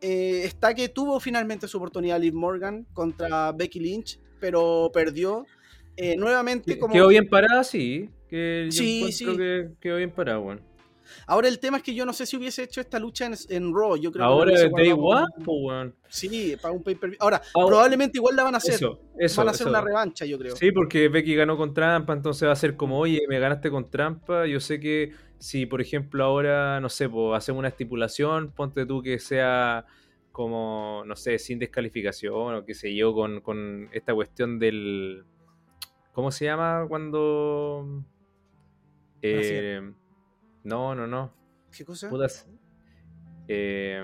eh, 0.02 0.42
está 0.44 0.74
que 0.74 0.90
tuvo 0.90 1.20
finalmente 1.22 1.68
su 1.68 1.78
oportunidad 1.78 2.20
Liv 2.20 2.34
Morgan 2.34 2.86
contra 2.94 3.52
Becky 3.54 3.80
Lynch, 3.80 4.20
pero 4.40 4.92
perdió. 4.94 5.46
Eh, 5.98 6.18
nuevamente 6.18 6.78
como... 6.78 6.94
Quedó 6.94 7.08
bien 7.08 7.30
parada, 7.30 7.64
sí. 7.64 8.10
Que 8.28 8.66
yo 8.70 8.72
Sí, 8.74 8.98
encuentro 8.98 9.32
sí. 9.32 9.38
que 9.38 9.70
quedó 9.80 9.96
bien 9.98 10.12
parada, 10.12 10.40
weón. 10.40 10.62
Ahora 11.28 11.48
el 11.48 11.60
tema 11.60 11.78
es 11.78 11.84
que 11.84 11.94
yo 11.94 12.06
no 12.06 12.14
sé 12.14 12.26
si 12.26 12.38
hubiese 12.38 12.64
hecho 12.64 12.82
esta 12.82 13.00
lucha 13.00 13.26
en, 13.26 13.34
en 13.50 13.74
Raw. 13.74 13.96
Yo 13.98 14.12
creo 14.12 14.26
que 14.26 14.32
Ahora 14.34 14.54
es 14.54 14.72
Day 14.72 14.92
One, 14.92 15.26
para- 15.38 15.46
pues. 15.46 15.94
Sí, 16.10 16.56
para 16.62 16.74
un 16.74 16.84
pay-per-view. 16.84 17.18
Ahora, 17.22 17.42
Ahora- 17.54 17.68
probablemente 17.68 18.18
igual 18.18 18.36
la 18.36 18.44
van 18.44 18.54
a 18.56 18.58
hacer. 18.58 18.76
Eso, 18.76 19.00
eso. 19.18 19.42
van 19.42 19.48
a 19.48 19.52
hacer 19.52 19.68
eso. 19.68 19.70
una 19.70 19.82
revancha, 19.82 20.26
yo 20.26 20.38
creo. 20.38 20.56
Sí, 20.56 20.72
porque 20.72 21.08
Becky 21.10 21.36
ganó 21.36 21.58
con 21.58 21.74
trampa, 21.74 22.14
entonces 22.14 22.48
va 22.48 22.52
a 22.54 22.56
ser 22.56 22.76
como, 22.76 23.00
oye, 23.00 23.22
me 23.30 23.40
ganaste 23.40 23.70
con 23.70 23.90
trampa. 23.90 24.46
Yo 24.48 24.60
sé 24.60 24.80
que 24.80 25.12
si, 25.38 25.66
por 25.66 25.82
ejemplo, 25.82 26.24
ahora, 26.24 26.80
no 26.80 26.90
sé, 26.90 27.10
pues 27.10 27.38
hacemos 27.38 27.60
una 27.60 27.68
estipulación, 27.70 28.52
ponte 28.52 28.86
tú 28.86 29.02
que 29.02 29.20
sea 29.20 29.86
como, 30.32 31.04
no 31.06 31.16
sé, 31.16 31.40
sin 31.40 31.60
descalificación 31.60 32.56
o 32.56 32.66
qué 32.66 32.74
sé 32.74 32.94
yo, 32.96 33.14
con, 33.14 33.42
con 33.42 33.90
esta 33.94 34.14
cuestión 34.14 34.60
del. 34.60 35.24
¿Cómo 36.14 36.32
se 36.32 36.46
llama 36.46 36.86
cuando.? 36.88 38.04
Eh, 39.22 39.82
no, 40.66 40.94
no, 40.96 41.08
no. 41.08 41.32
¿Qué 41.76 41.86
cosa? 41.86 42.10
Putas. 42.10 42.48
Eh, 43.48 44.04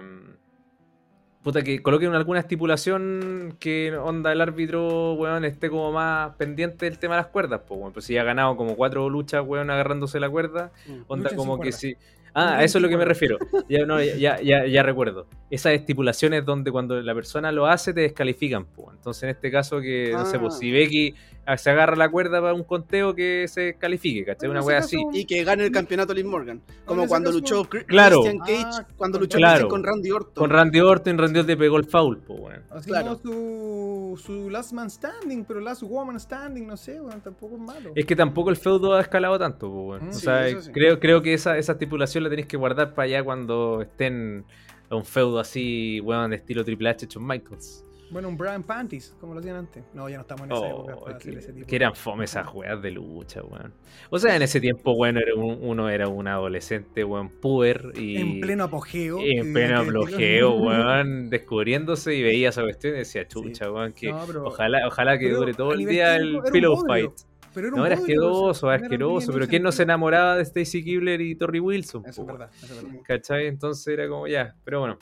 puta, 1.43 1.63
que 1.63 1.81
coloquen 1.81 2.13
alguna 2.13 2.39
estipulación 2.39 3.55
que 3.59 3.95
onda 3.97 4.31
el 4.31 4.41
árbitro, 4.41 5.13
weón, 5.13 5.43
esté 5.45 5.69
como 5.69 5.91
más 5.91 6.35
pendiente 6.35 6.85
del 6.85 6.99
tema 6.99 7.15
de 7.15 7.21
las 7.23 7.31
cuerdas, 7.31 7.61
pues, 7.67 7.79
weón. 7.79 7.93
Pues 7.93 8.05
si 8.05 8.17
ha 8.17 8.23
ganado 8.23 8.55
como 8.55 8.75
cuatro 8.75 9.09
luchas, 9.09 9.43
weón, 9.45 9.69
agarrándose 9.69 10.19
la 10.19 10.29
cuerda, 10.29 10.71
Mm. 10.87 11.01
onda 11.07 11.35
como 11.35 11.55
que 11.57 11.71
cuerda. 11.71 11.77
si. 11.77 11.95
Ah, 12.33 12.57
a 12.59 12.63
eso 12.63 12.77
es 12.77 12.81
lo 12.81 12.87
que 12.89 12.97
me 12.97 13.05
refiero. 13.05 13.37
Ya, 13.67 13.85
no, 13.85 14.01
ya, 14.01 14.15
ya, 14.15 14.41
ya, 14.41 14.65
ya 14.65 14.83
recuerdo. 14.83 15.27
Esas 15.49 15.73
estipulaciones 15.73 16.45
donde 16.45 16.71
cuando 16.71 16.99
la 17.01 17.13
persona 17.13 17.51
lo 17.51 17.65
hace 17.67 17.93
te 17.93 18.01
descalifican, 18.01 18.65
pues. 18.65 18.89
Entonces, 18.95 19.23
en 19.23 19.29
este 19.29 19.51
caso, 19.51 19.81
que, 19.81 20.11
no 20.13 20.25
sé, 20.25 20.39
pues 20.39 20.55
Ah. 20.55 20.57
si 20.57 20.71
Becky 20.71 21.15
ah, 21.45 21.57
se 21.57 21.71
agarra 21.71 21.95
la 21.95 22.07
cuerda 22.09 22.39
para 22.39 22.53
un 22.53 22.63
conteo 22.63 23.13
que 23.15 23.47
se 23.49 23.73
califique, 23.75 24.23
¿cachai? 24.23 24.47
Bueno, 24.47 24.61
Una 24.61 24.67
wea 24.67 24.77
así. 24.77 25.03
Y 25.11 25.25
que 25.25 25.43
gane 25.43 25.65
el 25.65 25.71
campeonato 25.71 26.13
Liv 26.13 26.25
Morgan. 26.25 26.61
Como 26.85 27.07
cuando 27.07 27.31
caso- 27.31 27.39
luchó 27.39 27.69
Claro. 27.87 28.21
Christian 28.21 28.39
Cage, 28.39 28.63
Ah, 28.81 28.87
cuando 28.95 29.17
con- 29.17 29.23
luchó 29.23 29.37
Claro. 29.37 29.67
Con 29.67 29.83
Randy 29.83 30.11
Orton. 30.11 30.33
Con 30.35 30.49
Randy 30.51 30.79
Orton, 30.79 31.17
Randy 31.17 31.39
Orton 31.39 31.47
le 31.47 31.57
pegó 31.57 31.77
el 31.77 31.85
foul, 31.85 32.17
pues, 32.19 32.39
weón. 32.39 32.61
Así 32.69 32.89
Claro. 32.89 33.19
como 33.21 34.15
su, 34.15 34.21
su 34.23 34.49
Last 34.49 34.71
Man 34.73 34.89
Standing, 34.89 35.43
pero 35.45 35.59
Last 35.59 35.81
Woman 35.83 36.19
Standing, 36.19 36.67
no 36.67 36.77
sé, 36.77 37.01
weón, 37.01 37.19
tampoco 37.21 37.55
es 37.55 37.61
malo. 37.61 37.91
Es 37.95 38.05
que 38.05 38.15
tampoco 38.15 38.49
el 38.51 38.55
feudo 38.55 38.93
ha 38.93 39.01
escalado 39.01 39.37
tanto, 39.39 39.67
pues, 39.69 39.83
weón. 40.01 40.05
Mm. 40.05 40.09
O 40.09 40.13
Sí, 40.13 40.21
sea, 40.21 40.61
sí. 40.61 40.71
creo, 40.71 40.99
creo 40.99 41.21
que 41.21 41.33
esa, 41.33 41.57
esa 41.57 41.71
estipulación 41.73 42.20
la 42.21 42.29
tenéis 42.29 42.47
que 42.47 42.57
guardar 42.57 42.93
para 42.93 43.05
allá 43.05 43.23
cuando 43.23 43.81
estén 43.81 44.45
a 44.89 44.95
un 44.95 45.05
feudo 45.05 45.39
así, 45.39 45.99
weón, 46.01 46.31
de 46.31 46.37
estilo 46.37 46.63
Triple 46.65 46.89
H, 46.89 47.07
Shawn 47.09 47.25
Michaels. 47.27 47.85
Bueno, 48.11 48.27
un 48.27 48.35
Brian 48.37 48.61
Panties, 48.61 49.15
como 49.21 49.33
lo 49.33 49.39
hacían 49.39 49.55
antes. 49.55 49.85
No, 49.93 50.09
ya 50.09 50.17
no 50.17 50.23
estamos 50.23 50.45
en 50.45 50.51
esa 50.51 50.67
época 50.67 50.95
Oh, 50.97 51.07
hacer 51.07 51.17
que, 51.31 51.39
ese 51.39 51.53
tipo 51.53 51.65
que 51.65 51.75
eran 51.77 51.95
fome 51.95 52.25
esas 52.25 52.45
juegas 52.45 52.81
de 52.81 52.91
lucha, 52.91 53.41
weón. 53.41 53.73
O 54.09 54.19
sea, 54.19 54.35
en 54.35 54.41
ese 54.41 54.59
tiempo, 54.59 54.91
weón, 54.91 55.15
era 55.17 55.33
un- 55.33 55.59
uno 55.61 55.89
era 55.89 56.09
un 56.09 56.27
adolescente, 56.27 57.05
weón, 57.05 57.29
puber 57.29 57.93
y... 57.95 58.17
En 58.17 58.41
pleno 58.41 58.65
apogeo. 58.65 59.17
En 59.21 59.45
que- 59.45 59.51
pleno 59.53 59.79
apogeo, 59.79 60.55
weón, 60.57 61.29
descubriéndose 61.29 62.13
y 62.13 62.21
veía 62.21 62.49
esa 62.49 62.63
cuestión 62.63 62.95
y 62.95 62.97
decía, 62.97 63.25
chucha, 63.29 63.71
weón, 63.71 63.93
que 63.93 64.09
No, 64.11 64.23
pero- 64.27 64.43
ojalá, 64.45 64.85
ojalá 64.87 65.17
que 65.17 65.29
dure 65.29 65.53
todo 65.53 65.71
el 65.71 65.85
día 65.85 66.17
el 66.17 66.41
pillow 66.51 66.85
fight. 66.85 67.11
Pero 67.53 67.67
era 67.67 67.75
No, 67.75 67.81
un 67.83 67.87
era 67.87 67.95
asqueroso, 67.95 68.65
no 68.67 68.73
era 68.73 68.87
pero 69.33 69.47
¿quién 69.47 69.63
no 69.63 69.71
se 69.71 69.83
enamoraba 69.83 70.37
de 70.37 70.43
Stacy 70.43 70.83
Kibler 70.83 71.19
y 71.21 71.35
Torrey 71.35 71.59
Wilson? 71.59 72.03
Eso 72.05 72.21
es 72.21 72.27
verdad, 72.27 72.49
eso 72.63 72.73
es 72.73 72.83
verdad. 72.83 72.99
¿Cachai? 73.05 73.47
Entonces 73.47 73.87
era 73.87 74.07
como 74.07 74.27
ya, 74.27 74.55
pero 74.63 74.79
bueno. 74.79 74.97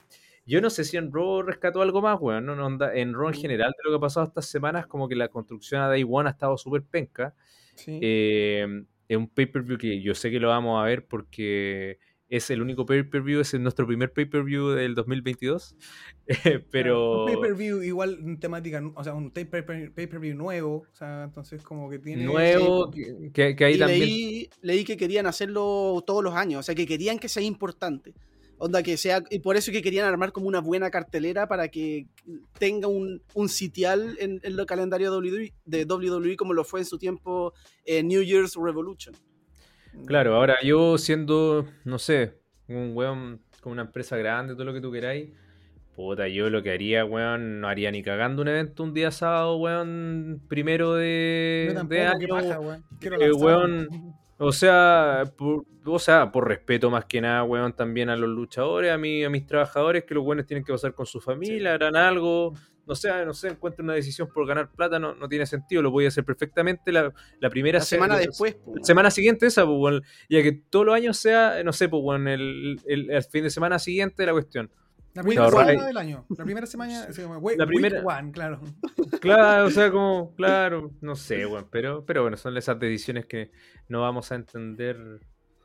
Yo 0.45 0.61
no 0.61 0.71
sé 0.71 0.83
si 0.83 0.97
en 0.97 1.11
Raw 1.13 1.43
rescató 1.43 1.81
algo 1.83 2.01
más, 2.01 2.17
weón. 2.19 2.43
No, 2.45 2.55
no, 2.55 2.65
onda- 2.65 2.95
en 2.95 3.13
Raw 3.13 3.27
en 3.27 3.35
general, 3.35 3.71
de 3.77 3.83
lo 3.83 3.91
que 3.91 3.97
ha 3.97 3.99
pasado 4.07 4.25
estas 4.25 4.47
semanas, 4.47 4.87
como 4.87 5.07
que 5.07 5.15
la 5.15 5.27
construcción 5.27 5.79
a 5.81 5.87
Day 5.87 6.03
One 6.09 6.27
ha 6.27 6.31
estado 6.31 6.57
súper 6.57 6.81
penca. 6.81 7.35
Sí. 7.75 7.99
Eh, 8.01 8.83
es 9.07 9.15
un 9.17 9.27
pay-per-view 9.29 9.77
que 9.77 10.01
yo 10.01 10.15
sé 10.15 10.31
que 10.31 10.39
lo 10.39 10.47
vamos 10.47 10.81
a 10.81 10.85
ver 10.85 11.05
porque 11.05 11.99
es 12.29 12.49
el 12.51 12.61
único 12.61 12.85
pay-per-view, 12.85 13.39
es 13.41 13.53
nuestro 13.59 13.87
primer 13.87 14.13
pay-per-view 14.13 14.69
del 14.69 14.95
2022. 14.95 15.75
Eh, 16.45 16.63
pero... 16.69 17.25
Un 17.25 17.33
pay-per-view 17.33 17.81
igual 17.81 18.19
en 18.23 18.39
temática, 18.39 18.79
o 18.95 19.03
sea, 19.03 19.15
un 19.15 19.31
pay- 19.31 19.45
pay- 19.45 19.89
pay-per-view 19.89 20.35
nuevo, 20.35 20.83
o 20.91 20.95
sea, 20.95 21.23
entonces 21.23 21.63
como 21.63 21.89
que 21.89 21.97
tiene... 21.97 22.23
Nuevo, 22.23 22.91
que, 22.91 23.31
que- 23.33 23.55
que 23.55 23.65
ahí 23.65 23.73
y 23.73 23.79
también... 23.79 23.99
leí, 24.01 24.49
leí 24.61 24.83
que 24.83 24.95
querían 24.95 25.25
hacerlo 25.25 26.03
todos 26.05 26.23
los 26.23 26.35
años, 26.35 26.59
o 26.59 26.63
sea, 26.63 26.75
que 26.75 26.85
querían 26.85 27.17
que 27.17 27.29
sea 27.29 27.41
importante. 27.41 28.13
Onda 28.61 28.83
que 28.83 28.97
sea, 28.97 29.23
y 29.31 29.39
por 29.39 29.55
eso 29.55 29.71
que 29.71 29.81
querían 29.81 30.05
armar 30.05 30.31
como 30.33 30.47
una 30.47 30.59
buena 30.59 30.91
cartelera 30.91 31.47
para 31.47 31.69
que 31.69 32.07
tenga 32.59 32.87
un, 32.89 33.23
un 33.33 33.47
sitial 33.49 34.17
en, 34.19 34.41
en 34.43 34.59
el 34.59 34.65
calendario 34.65 35.11
WWE, 35.17 35.53
de 35.65 35.85
WWE 35.85 36.35
como 36.35 36.53
lo 36.53 36.63
fue 36.65 36.81
en 36.81 36.85
su 36.85 36.97
tiempo 36.99 37.53
eh, 37.85 38.03
New 38.03 38.21
Year's 38.21 38.55
Revolution. 38.55 39.15
Claro, 40.05 40.35
ahora 40.35 40.57
yo 40.63 40.97
siendo, 40.97 41.65
no 41.85 41.99
sé, 41.99 42.33
un 42.67 42.91
weón 42.95 43.41
con 43.61 43.73
una 43.73 43.83
empresa 43.83 44.17
grande, 44.17 44.53
todo 44.53 44.65
lo 44.65 44.73
que 44.73 44.81
tú 44.81 44.91
queráis, 44.91 45.29
puta, 45.95 46.27
yo 46.27 46.49
lo 46.49 46.63
que 46.63 46.71
haría, 46.71 47.05
weón, 47.05 47.59
no 47.61 47.67
haría 47.67 47.91
ni 47.91 48.01
cagando 48.01 48.41
un 48.41 48.47
evento 48.47 48.83
un 48.83 48.93
día 48.93 49.11
sábado, 49.11 49.57
weón, 49.57 50.41
primero 50.47 50.93
de, 50.95 51.67
de 51.69 51.73
tampoco, 51.75 52.01
año. 52.01 52.27
paja, 52.29 52.59
weón. 52.59 52.83
Eh, 53.19 53.31
weón, 53.33 53.87
O 54.41 54.53
sea, 54.53 55.23
por, 55.37 55.65
o 55.85 55.99
sea, 55.99 56.31
por 56.31 56.47
respeto 56.47 56.89
más 56.89 57.03
que 57.05 57.19
nada, 57.19 57.43
weón, 57.43 57.73
también 57.73 58.09
a 58.09 58.15
los 58.15 58.29
luchadores, 58.29 58.89
a, 58.91 58.97
mí, 58.97 59.21
a 59.23 59.29
mis 59.29 59.45
trabajadores, 59.45 60.05
que 60.05 60.13
los 60.15 60.23
weones 60.25 60.45
tienen 60.45 60.63
que 60.63 60.71
pasar 60.71 60.93
con 60.93 61.05
su 61.05 61.19
familia, 61.19 61.73
harán 61.73 61.97
algo, 61.97 62.53
no 62.87 62.95
sé, 62.95 63.09
no 63.25 63.33
sé, 63.33 63.49
encuentren 63.49 63.83
una 63.85 63.95
decisión 63.95 64.29
por 64.33 64.47
ganar 64.47 64.71
plata, 64.71 64.97
no, 64.97 65.13
no 65.13 65.27
tiene 65.27 65.45
sentido, 65.45 65.81
lo 65.81 65.91
voy 65.91 66.05
a 66.05 66.07
hacer 66.07 66.23
perfectamente 66.23 66.91
la, 66.93 67.11
la 67.41 67.49
primera 67.49 67.79
La 67.79 67.85
semana 67.85 68.15
se- 68.15 68.27
después. 68.27 68.55
po. 68.55 68.75
semana 68.81 69.11
siguiente 69.11 69.45
esa, 69.45 69.65
pues, 69.65 69.77
weón, 69.77 70.03
ya 70.29 70.41
que 70.41 70.53
todos 70.69 70.85
los 70.85 70.95
años 70.95 71.17
sea, 71.17 71.61
no 71.65 71.73
sé, 71.73 71.89
pues, 71.89 72.01
weón, 72.01 72.29
el, 72.29 72.79
el, 72.87 73.11
el 73.11 73.23
fin 73.23 73.43
de 73.43 73.49
semana 73.49 73.77
siguiente 73.77 74.25
la 74.25 74.31
cuestión. 74.31 74.71
La 75.13 75.23
primera 75.23 75.49
semana 75.49 75.85
del 75.85 75.97
año. 75.97 76.25
La 76.37 76.43
primera 76.45 76.65
semana. 76.67 77.11
se 77.11 77.21
llama 77.23 77.37
we- 77.39 77.57
La 77.57 77.65
week 77.65 77.73
primera- 77.81 78.03
one, 78.03 78.31
claro. 78.31 78.59
Claro, 79.19 79.65
o 79.65 79.69
sea, 79.71 79.91
como, 79.91 80.33
claro, 80.37 80.91
no 81.01 81.15
sé, 81.15 81.45
weón, 81.45 81.67
pero, 81.71 82.05
pero 82.05 82.21
bueno, 82.21 82.37
son 82.37 82.55
esas 82.57 82.79
decisiones 82.79 83.25
que 83.25 83.51
no 83.87 84.01
vamos 84.01 84.31
a 84.31 84.35
entender 84.35 85.19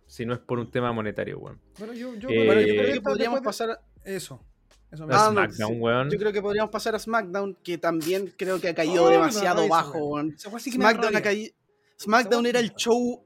si 0.07 0.24
no 0.26 0.35
es 0.35 0.40
por 0.40 0.59
un 0.59 0.70
tema 0.70 0.92
monetario, 0.92 1.38
weón. 1.38 1.61
Bueno, 1.78 1.92
yo, 1.92 2.14
yo, 2.14 2.28
Eh, 2.30 2.46
Bueno, 2.46 2.61
yo 2.62 2.66
yo 2.68 2.83
creo 2.83 2.94
que 2.94 3.00
podríamos 3.00 3.40
de- 3.40 3.44
pasar. 3.44 3.80
Eso. 4.04 4.44
Eso 4.90 5.07
me 5.07 5.14
Ah, 5.14 5.26
no, 5.26 5.33
SmackDown, 5.33 5.80
weón. 5.80 6.11
Yo 6.11 6.18
creo 6.18 6.33
que 6.33 6.42
podríamos 6.42 6.70
pasar 6.70 6.94
a 6.94 6.98
SmackDown, 6.98 7.57
que 7.62 7.78
también 7.78 8.33
creo 8.37 8.61
que 8.61 8.68
ha 8.68 8.74
caído 8.74 9.04
Oh, 9.04 9.09
demasiado 9.11 9.57
no, 9.57 9.62
eso, 9.64 9.70
bajo. 9.74 9.98
weón. 10.07 10.37
SmackDown, 10.38 11.16
ha 11.16 11.20
rabia. 11.20 11.22
caí- 11.22 11.54
SmackDown 12.00 12.46
era 12.46 12.61
el 12.61 12.74
show, 12.74 13.24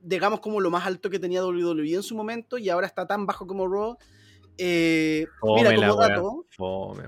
digamos, 0.00 0.40
como 0.40 0.60
lo 0.60 0.70
más 0.70 0.84
alto 0.86 1.08
que 1.10 1.18
tenía 1.18 1.42
WWE 1.44 1.94
en 1.94 2.02
su 2.02 2.14
momento 2.16 2.58
y 2.58 2.68
ahora 2.68 2.86
está 2.86 3.06
tan 3.06 3.24
bajo 3.26 3.46
como 3.46 3.66
Raw. 3.68 3.96
Eh, 4.58 5.26
mira, 5.42 5.74
como 5.74 5.96
dato, 5.96 6.46
fome. 6.50 7.04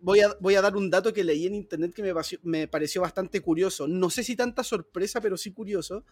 Voy 0.00 0.20
a, 0.20 0.34
voy 0.40 0.54
a 0.54 0.62
dar 0.62 0.76
un 0.76 0.90
dato 0.90 1.12
que 1.12 1.24
leí 1.24 1.46
en 1.46 1.54
internet 1.54 1.92
que 1.92 2.02
me 2.02 2.14
pareció, 2.14 2.38
me 2.42 2.68
pareció 2.68 3.02
bastante 3.02 3.40
curioso. 3.40 3.88
No 3.88 4.10
sé 4.10 4.22
si 4.22 4.36
tanta 4.36 4.62
sorpresa, 4.62 5.20
pero 5.20 5.36
sí 5.36 5.52
curioso. 5.52 6.04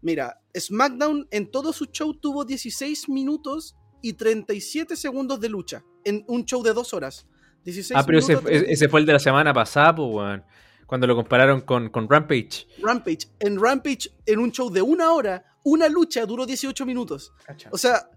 Mira, 0.00 0.40
SmackDown 0.56 1.26
en 1.30 1.50
todo 1.50 1.72
su 1.72 1.86
show 1.86 2.14
tuvo 2.14 2.44
16 2.44 3.08
minutos 3.08 3.76
y 4.00 4.12
37 4.12 4.96
segundos 4.96 5.40
de 5.40 5.48
lucha. 5.48 5.84
En 6.04 6.24
un 6.28 6.44
show 6.44 6.62
de 6.62 6.72
dos 6.72 6.94
horas. 6.94 7.26
16 7.64 7.98
Ah, 7.98 8.04
pero 8.06 8.18
ese, 8.18 8.36
minutos, 8.36 8.52
ese 8.52 8.88
fue 8.88 9.00
el 9.00 9.06
de 9.06 9.14
la 9.14 9.18
semana 9.18 9.52
pasada, 9.52 9.94
pues, 9.96 10.08
weón. 10.10 10.44
Cuando 10.86 11.06
lo 11.06 11.16
compararon 11.16 11.60
con, 11.62 11.90
con 11.90 12.08
Rampage. 12.08 12.66
Rampage. 12.80 13.28
En 13.40 13.60
Rampage, 13.60 14.10
en 14.24 14.38
un 14.38 14.52
show 14.52 14.70
de 14.70 14.80
una 14.80 15.12
hora, 15.12 15.44
una 15.64 15.88
lucha 15.88 16.24
duró 16.24 16.46
18 16.46 16.86
minutos. 16.86 17.34
Cacha. 17.44 17.68
O 17.72 17.76
sea, 17.76 18.08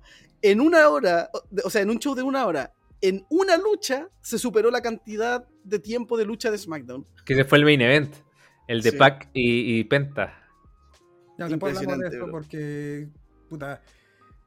en 0.42 0.62
una 0.62 0.90
hora, 0.90 1.30
o 1.64 1.70
sea, 1.70 1.82
en 1.82 1.90
un 1.90 2.00
show 2.00 2.16
de 2.16 2.24
una 2.24 2.46
hora, 2.46 2.74
en 3.02 3.26
una 3.30 3.58
lucha 3.58 4.10
se 4.22 4.38
superó 4.38 4.70
la 4.72 4.82
cantidad 4.82 5.48
de 5.64 5.80
tiempo 5.80 6.18
de 6.18 6.26
lucha 6.26 6.52
de 6.52 6.58
SmackDown. 6.58 7.06
Que 7.26 7.34
ese 7.34 7.46
fue 7.46 7.58
el 7.58 7.66
main 7.66 7.82
event. 7.82 8.14
El 8.68 8.82
de 8.82 8.92
Sí. 8.92 8.98
Pac 8.98 9.30
y, 9.34 9.80
y 9.80 9.84
Penta. 9.86 10.38
Ya, 11.38 11.48
después 11.48 11.78
hablamos 11.78 12.00
de 12.00 12.08
esto 12.08 12.24
bro. 12.24 12.32
porque, 12.32 13.08
puta, 13.50 13.82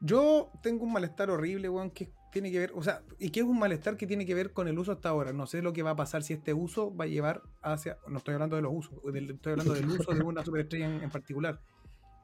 yo 0.01 0.51
tengo 0.63 0.85
un 0.85 0.93
malestar 0.93 1.31
horrible, 1.31 1.69
weón, 1.69 1.91
que 1.91 2.09
tiene 2.31 2.51
que 2.51 2.59
ver, 2.59 2.73
o 2.75 2.83
sea, 2.83 3.03
y 3.19 3.31
que 3.31 3.41
es 3.41 3.47
un 3.47 3.59
malestar 3.59 3.97
que 3.97 4.07
tiene 4.07 4.25
que 4.27 4.35
ver 4.35 4.53
con 4.53 4.67
el 4.69 4.79
uso 4.79 4.93
hasta 4.93 5.09
ahora. 5.09 5.33
No 5.33 5.47
sé 5.47 5.63
lo 5.63 5.73
que 5.73 5.83
va 5.83 5.91
a 5.91 5.97
pasar 5.97 6.23
si 6.23 6.33
este 6.33 6.53
uso 6.55 6.95
va 6.95 7.05
a 7.05 7.09
llevar 7.09 7.43
hacia, 7.63 7.99
no 8.09 8.19
estoy 8.19 8.35
hablando 8.35 8.57
de 8.57 8.63
los 8.63 8.73
usos, 8.75 8.95
del- 9.13 9.31
estoy 9.31 9.53
hablando 9.53 9.75
del 9.75 9.87
uso 10.01 10.13
de 10.13 10.23
una 10.23 10.45
superestrella 10.45 10.87
en, 10.87 11.03
en 11.03 11.11
particular. 11.11 11.61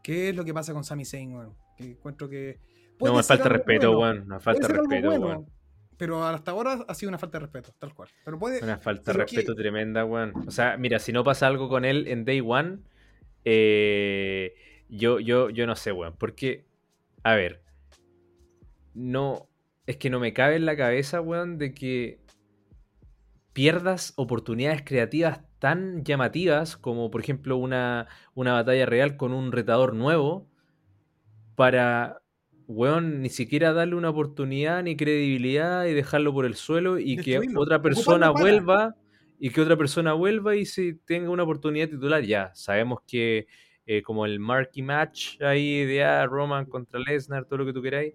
¿Qué 0.03 0.31
es 0.31 0.37
lo 0.37 0.45
que 0.45 0.55
pasa 0.55 0.73
con 0.73 0.85
Sami 0.85 1.05
Zayn, 1.05 1.35
weón? 1.35 1.55
Que 1.77 1.85
encuentro 1.93 2.29
que... 2.29 2.59
No, 3.01 3.15
me 3.15 3.23
falta 3.23 3.49
respeto, 3.49 3.97
bueno, 3.97 4.15
weón. 4.21 4.29
Me 4.29 4.41
falta 4.41 4.69
respeto, 4.69 5.21
bueno. 5.21 5.47
Pero 5.97 6.25
hasta 6.25 6.51
ahora 6.53 6.79
ha 6.89 6.95
sido 6.95 7.09
una 7.11 7.19
falta 7.19 7.39
de 7.39 7.43
respeto, 7.45 7.73
tal 7.79 7.93
cual. 7.95 8.09
Pero 8.25 8.39
puede... 8.39 8.63
Una 8.63 8.79
falta 8.79 9.13
de 9.13 9.19
que- 9.19 9.25
respeto 9.25 9.55
tremenda, 9.55 10.05
weón. 10.05 10.33
O 10.47 10.51
sea, 10.51 10.77
mira, 10.79 10.99
si 10.99 11.13
no 11.13 11.25
pasa 11.25 11.47
algo 11.47 11.69
con 11.69 11.85
él 11.85 12.07
en 12.09 12.25
Day 12.25 12.41
One, 12.45 12.79
eh, 13.45 14.55
yo, 14.89 15.21
yo, 15.21 15.51
yo 15.51 15.67
no 15.67 15.77
sé, 15.77 15.93
weón. 15.93 16.15
Porque, 16.17 16.65
a 17.23 17.35
ver, 17.35 17.63
no, 18.95 19.49
es 19.87 19.99
que 19.99 20.09
no 20.09 20.21
me 20.21 20.33
cabe 20.33 20.57
en 20.57 20.65
la 20.67 20.77
cabeza, 20.77 21.21
weón, 21.21 21.59
de 21.59 21.75
que 21.75 22.21
pierdas 23.53 24.15
oportunidades 24.17 24.83
creativas 24.85 25.41
tan 25.59 26.03
llamativas 26.05 26.77
como, 26.79 27.11
por 27.11 27.21
ejemplo, 27.21 27.57
una, 27.59 28.09
una 28.35 28.55
batalla 28.55 28.87
real 28.87 29.17
con 29.19 29.33
un 29.35 29.53
retador 29.53 29.95
nuevo 29.95 30.49
para, 31.57 32.20
weón, 32.71 33.21
ni 33.21 33.31
siquiera 33.31 33.73
darle 33.73 33.97
una 33.97 34.11
oportunidad 34.11 34.85
ni 34.85 34.97
credibilidad 34.97 35.87
y 35.87 35.93
dejarlo 35.93 36.33
por 36.33 36.47
el 36.47 36.55
suelo 36.55 37.01
y 37.01 37.17
que 37.17 37.41
otra 37.57 37.83
persona 37.83 38.31
vuelva 38.31 38.95
y 39.41 39.51
que 39.51 39.61
otra 39.61 39.77
persona 39.77 40.13
vuelva 40.13 40.55
y 40.55 40.65
se 40.65 40.95
tenga 41.05 41.31
una 41.31 41.43
oportunidad 41.43 41.89
titular. 41.89 42.23
Ya, 42.23 42.53
sabemos 42.55 43.01
que 43.09 43.49
eh, 43.87 44.03
como 44.03 44.25
el 44.25 44.39
marquee 44.39 44.85
match 44.85 45.41
ahí 45.43 45.85
de 45.85 46.05
ah, 46.05 46.25
Roman 46.27 46.65
contra 46.67 47.01
Lesnar, 47.01 47.45
todo 47.47 47.59
lo 47.59 47.67
que 47.67 47.73
tú 47.73 47.83
queráis, 47.83 48.15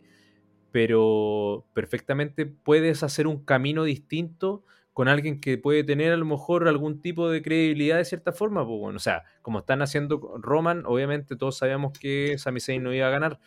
pero 0.72 1.66
perfectamente 1.74 2.46
puedes 2.46 3.04
hacer 3.04 3.28
un 3.28 3.44
camino 3.44 3.84
distinto 3.84 4.64
con 4.94 5.10
alguien 5.10 5.42
que 5.42 5.58
puede 5.58 5.84
tener 5.84 6.14
a 6.14 6.18
lo 6.18 6.24
mejor 6.24 6.70
algún 6.70 7.02
tipo 7.02 7.30
de 7.30 7.42
credibilidad 7.42 7.98
de 7.98 8.06
cierta 8.06 8.32
forma, 8.32 8.66
pues 8.66 8.80
bueno, 8.80 8.96
o 8.96 9.02
sea, 9.02 9.24
como 9.42 9.60
están 9.60 9.82
haciendo 9.82 10.38
Roman, 10.38 10.84
obviamente 10.86 11.36
todos 11.36 11.58
sabíamos 11.58 11.92
que 12.00 12.38
Sami 12.38 12.62
Zayn 12.62 12.82
no 12.82 12.94
iba 12.94 13.08
a 13.08 13.10
ganar, 13.10 13.40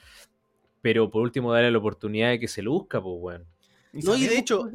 pero 0.83 1.11
por 1.11 1.23
último 1.23 1.53
darle 1.53 1.71
la 1.71 1.79
oportunidad 1.79 2.31
de 2.31 2.39
que 2.41 2.49
se 2.49 2.63
luzca, 2.63 3.03
pues 3.03 3.21
bueno. 3.21 3.45
y 3.93 4.01
No, 4.03 4.17
y 4.17 4.27
de 4.27 4.39
hecho. 4.39 4.71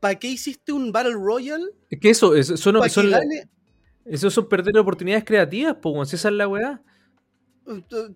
¿Para 0.00 0.14
qué 0.16 0.28
hiciste 0.28 0.70
un 0.72 0.92
Battle 0.92 1.14
Royale? 1.14 1.66
Es 1.90 1.98
que 1.98 2.10
eso, 2.10 2.34
eso 2.36 2.56
son, 2.56 2.76
¿Para 2.78 2.88
son 2.88 3.04
que 3.06 3.10
la- 3.10 3.18
gane? 3.18 3.48
esos 4.04 4.32
son 4.32 4.48
perder 4.48 4.78
oportunidades 4.78 5.24
creativas, 5.24 5.74
pues 5.82 5.90
bueno, 5.92 6.04
si 6.06 6.14
esa 6.16 6.28
es 6.28 6.34
la 6.34 6.46
weá. 6.46 6.80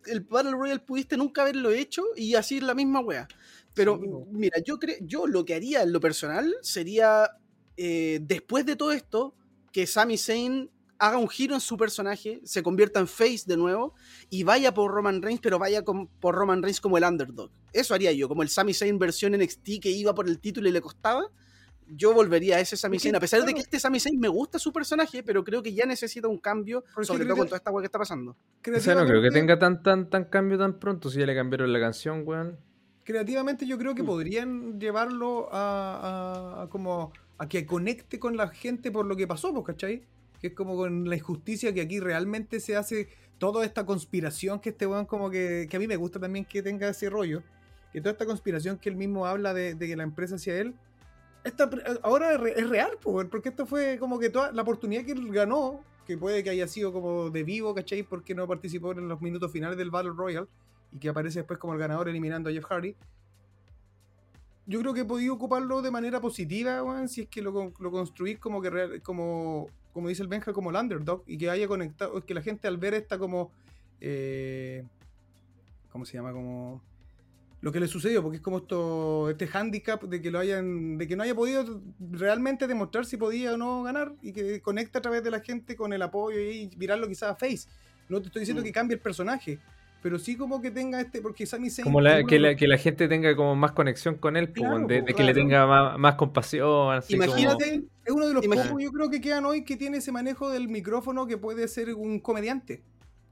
El 0.07 0.21
Battle 0.21 0.53
Royale 0.53 0.81
pudiste 0.81 1.17
nunca 1.17 1.43
haberlo 1.43 1.71
hecho 1.71 2.03
y 2.17 2.35
así 2.37 2.57
es 2.59 2.63
la 2.63 2.75
misma 2.75 3.01
wea. 3.01 3.29
Pero 3.75 3.99
Sí, 4.01 4.09
mira, 4.31 4.59
yo 4.65 4.79
creo, 4.79 4.97
yo 5.01 5.27
lo 5.27 5.45
que 5.45 5.55
haría 5.55 5.83
en 5.83 5.93
lo 5.93 6.01
personal 6.01 6.55
sería 6.63 7.29
eh, 7.77 8.21
después 8.23 8.65
de 8.65 8.77
todo 8.77 8.93
esto 8.93 9.35
que 9.73 9.87
Sami 9.87 10.17
Zayn 10.19 10.71
haga 11.05 11.19
un 11.19 11.29
giro 11.29 11.55
en 11.55 11.61
su 11.61 11.77
personaje, 11.77 12.41
se 12.45 12.63
convierta 12.63 13.01
en 13.01 13.09
face 13.09 13.43
de 13.47 13.57
nuevo 13.57 13.95
y 14.31 14.45
vaya 14.45 14.73
por 14.73 14.91
Roman 14.93 15.21
Reigns, 15.21 15.41
pero 15.41 15.59
vaya 15.59 15.83
con- 15.83 16.07
por 16.07 16.35
Roman 16.37 16.63
Reigns 16.63 16.81
como 16.81 16.97
el 16.97 17.05
underdog. 17.05 17.51
Eso 17.73 17.93
haría 17.95 18.13
yo, 18.13 18.29
como 18.29 18.43
el 18.43 18.49
Sami 18.49 18.73
Zayn 18.73 18.99
versión 18.99 19.35
NXT 19.35 19.81
que 19.81 19.91
iba 19.91 20.15
por 20.15 20.29
el 20.29 20.39
título 20.39 20.69
y 20.69 20.73
le 20.73 20.81
costaba. 20.81 21.25
Yo 21.95 22.15
volvería 22.15 22.57
a 22.57 22.61
ese 22.61 22.77
Sami 22.77 22.99
Zayn, 23.01 23.17
a 23.17 23.21
pesar 23.21 23.41
de 23.41 23.47
claro. 23.47 23.57
que 23.57 23.61
este 23.63 23.81
Sami 23.81 23.99
Zayn 23.99 24.19
me 24.21 24.29
gusta 24.29 24.59
su 24.61 24.73
personaje, 24.73 25.23
pero 25.25 25.43
creo 25.43 25.63
que 25.63 25.75
ya 25.75 25.85
necesita 25.87 26.29
un 26.29 26.39
cambio, 26.39 26.85
Porque 26.95 27.07
sobre 27.09 27.25
todo 27.25 27.37
con 27.37 27.47
toda 27.49 27.57
esta 27.59 27.71
wea 27.73 27.83
que 27.83 27.87
está 27.87 27.99
pasando. 27.99 28.31
O 28.31 28.81
sea, 28.81 28.95
no 28.95 29.05
creo 29.05 29.21
que 29.21 29.29
Creativamente- 29.29 29.31
tenga 29.41 29.59
tan, 29.59 29.83
tan, 29.83 30.09
tan 30.09 30.25
cambio 30.27 30.57
tan 30.57 30.79
pronto 30.79 31.11
si 31.11 31.19
ya 31.19 31.27
le 31.27 31.35
cambiaron 31.35 31.73
la 31.73 31.81
canción, 31.81 32.23
weón. 32.25 32.59
creativamente 33.05 33.67
yo 33.67 33.77
creo 33.79 33.95
que 33.97 34.05
Mm. 34.05 34.07
podrían 34.07 34.79
llevarlo 34.81 35.49
a, 35.53 36.59
a- 36.61 36.63
a 36.63 36.69
como 36.69 37.13
a 37.39 37.49
que 37.49 37.67
conecte 37.67 38.21
con 38.21 38.37
la 38.37 38.47
gente 38.49 38.93
por 38.93 39.05
lo 39.07 39.17
que 39.17 39.27
pasó, 39.27 39.53
pues, 39.53 39.67
¿cachai? 39.67 40.05
Que 40.43 40.49
es 40.49 40.55
como 40.55 40.77
con 40.77 41.09
la 41.09 41.17
injusticia 41.17 41.73
que 41.73 41.81
aquí 41.81 42.01
realmente 42.01 42.61
se 42.61 42.77
hace 42.77 43.09
toda 43.39 43.65
esta 43.65 43.87
conspiración 43.87 44.61
que 44.61 44.69
este 44.71 44.87
weón 44.87 45.07
como 45.07 45.31
que, 45.31 45.67
que 45.71 45.77
a 45.77 45.81
mí 45.81 45.87
me 45.87 45.97
gusta 45.97 46.21
también 46.21 46.45
que 46.45 46.63
tenga 46.63 46.89
ese 46.89 47.09
rollo, 47.09 47.43
que 47.93 48.01
toda 48.01 48.13
esta 48.13 48.27
conspiración 48.27 48.77
que 48.77 48.89
él 48.89 48.97
mismo 48.97 49.25
habla 49.25 49.55
de, 49.55 49.79
que 49.79 49.97
la 49.97 50.03
empresa 50.03 50.35
hacia 50.35 50.59
él, 50.59 50.75
esta, 51.45 51.71
ahora 52.03 52.35
es, 52.35 52.41
re- 52.41 52.61
es 52.61 52.69
real, 52.69 52.91
porque 53.03 53.49
esto 53.49 53.67
fue 53.67 53.99
como 53.99 54.19
que 54.19 54.31
toda 54.31 54.53
la 54.53 54.63
oportunidad 54.63 55.05
que 55.05 55.13
él 55.13 55.33
ganó, 55.33 55.85
que 56.07 56.19
puede 56.19 56.43
que 56.43 56.51
haya 56.51 56.67
sido 56.69 56.93
como 56.93 57.31
de 57.31 57.45
vivo, 57.45 57.75
¿cachai? 57.75 58.03
Porque 58.03 58.35
no 58.35 58.47
participó 58.49 58.93
en 58.93 59.09
los 59.09 59.21
minutos 59.21 59.51
finales 59.53 59.77
del 59.79 59.91
Battle 59.91 60.13
Royale 60.17 60.49
y 60.93 60.99
que 60.99 61.09
aparece 61.09 61.39
después 61.41 61.59
como 61.59 61.73
el 61.73 61.79
ganador 61.79 62.09
eliminando 62.09 62.51
a 62.51 62.53
Jeff 62.53 62.65
Hardy. 62.65 62.97
Yo 64.67 64.81
creo 64.81 64.95
que 64.95 65.01
he 65.01 65.05
podido 65.05 65.35
ocuparlo 65.35 65.83
de 65.83 65.91
manera 65.91 66.21
positiva, 66.21 66.83
weón, 66.85 67.09
si 67.09 67.23
es 67.23 67.29
que 67.29 67.43
lo, 67.43 67.73
lo 67.79 67.91
construís 67.91 68.39
como 68.39 68.63
que 68.63 68.71
real- 68.71 69.03
como, 69.03 69.67
como 69.93 70.09
dice 70.09 70.23
el 70.23 70.29
Benja, 70.29 70.53
como 70.53 70.71
el 70.71 70.77
underdog, 70.77 71.23
y 71.27 71.39
que 71.39 71.51
haya 71.51 71.67
conectado, 71.69 72.25
que 72.25 72.35
la 72.35 72.43
gente 72.43 72.69
al 72.69 72.79
ver 72.79 72.95
esta 72.95 73.19
como 73.19 73.51
eh, 74.01 74.85
¿cómo 75.91 76.05
se 76.05 76.15
llama? 76.15 76.33
como 76.33 76.83
lo 77.61 77.71
que 77.71 77.79
le 77.79 77.87
sucedió, 77.87 78.23
porque 78.23 78.39
es 78.39 78.43
como 78.43 78.59
esto, 78.59 79.31
este 79.31 79.49
handicap 79.53 80.03
de 80.03 80.21
que 80.21 80.33
lo 80.33 80.41
hayan, 80.41 80.99
de 80.99 81.07
que 81.07 81.15
no 81.15 81.23
haya 81.23 81.35
podido 81.35 81.81
realmente 82.11 82.67
demostrar 82.67 83.05
si 83.07 83.17
podía 83.17 83.55
o 83.55 83.57
no 83.57 83.85
ganar, 83.85 84.15
y 84.21 84.33
que 84.33 84.61
conecta 84.61 84.99
a 84.99 85.03
través 85.03 85.23
de 85.23 85.31
la 85.31 85.39
gente 85.41 85.77
con 85.77 85.93
el 85.93 86.03
apoyo 86.03 86.41
y 86.41 86.67
virarlo 86.77 87.07
quizás 87.07 87.31
a 87.31 87.37
face. 87.37 87.69
No 88.09 88.21
te 88.21 88.27
estoy 88.27 88.41
diciendo 88.41 88.63
Mm. 88.63 88.65
que 88.65 88.73
cambie 88.73 88.95
el 88.97 89.01
personaje, 89.01 89.61
pero 90.03 90.19
sí 90.19 90.37
como 90.37 90.61
que 90.61 90.71
tenga 90.71 91.01
este, 91.01 91.23
porque 91.23 91.47
Sami 91.47 91.71
Zayn 91.71 91.85
Como 91.85 92.01
la- 92.01 92.25
que, 92.25 92.39
la, 92.39 92.55
que 92.57 92.67
la 92.67 92.77
gente 92.77 93.09
tenga 93.09 93.35
como 93.37 93.55
más 93.55 93.73
conexión 93.73 94.17
con 94.17 94.37
él, 94.37 94.49
pues, 94.49 94.57
Claro, 94.61 94.75
weón, 94.77 94.87
de, 94.89 95.05
que 95.15 95.23
le 95.23 95.33
tenga 95.33 95.67
más, 95.67 95.99
más 95.99 96.15
compasión. 96.17 96.95
Así 96.97 97.15
como- 97.17 97.25
Imagínate, 97.27 97.83
Es 98.05 98.13
uno 98.13 98.27
de 98.27 98.35
los 98.35 98.45
Imagina- 98.45 98.67
pocos, 98.69 98.83
yo 98.83 98.91
creo 98.91 99.09
que 99.11 99.21
quedan 99.21 99.45
hoy 99.47 99.65
que 99.65 99.77
tiene 99.77 99.99
ese 99.99 100.11
manejo 100.11 100.51
del 100.51 100.69
micrófono 100.69 101.27
que 101.27 101.39
puede 101.39 101.69
ser 101.69 101.95
un 101.95 102.19
comediante. 102.19 102.83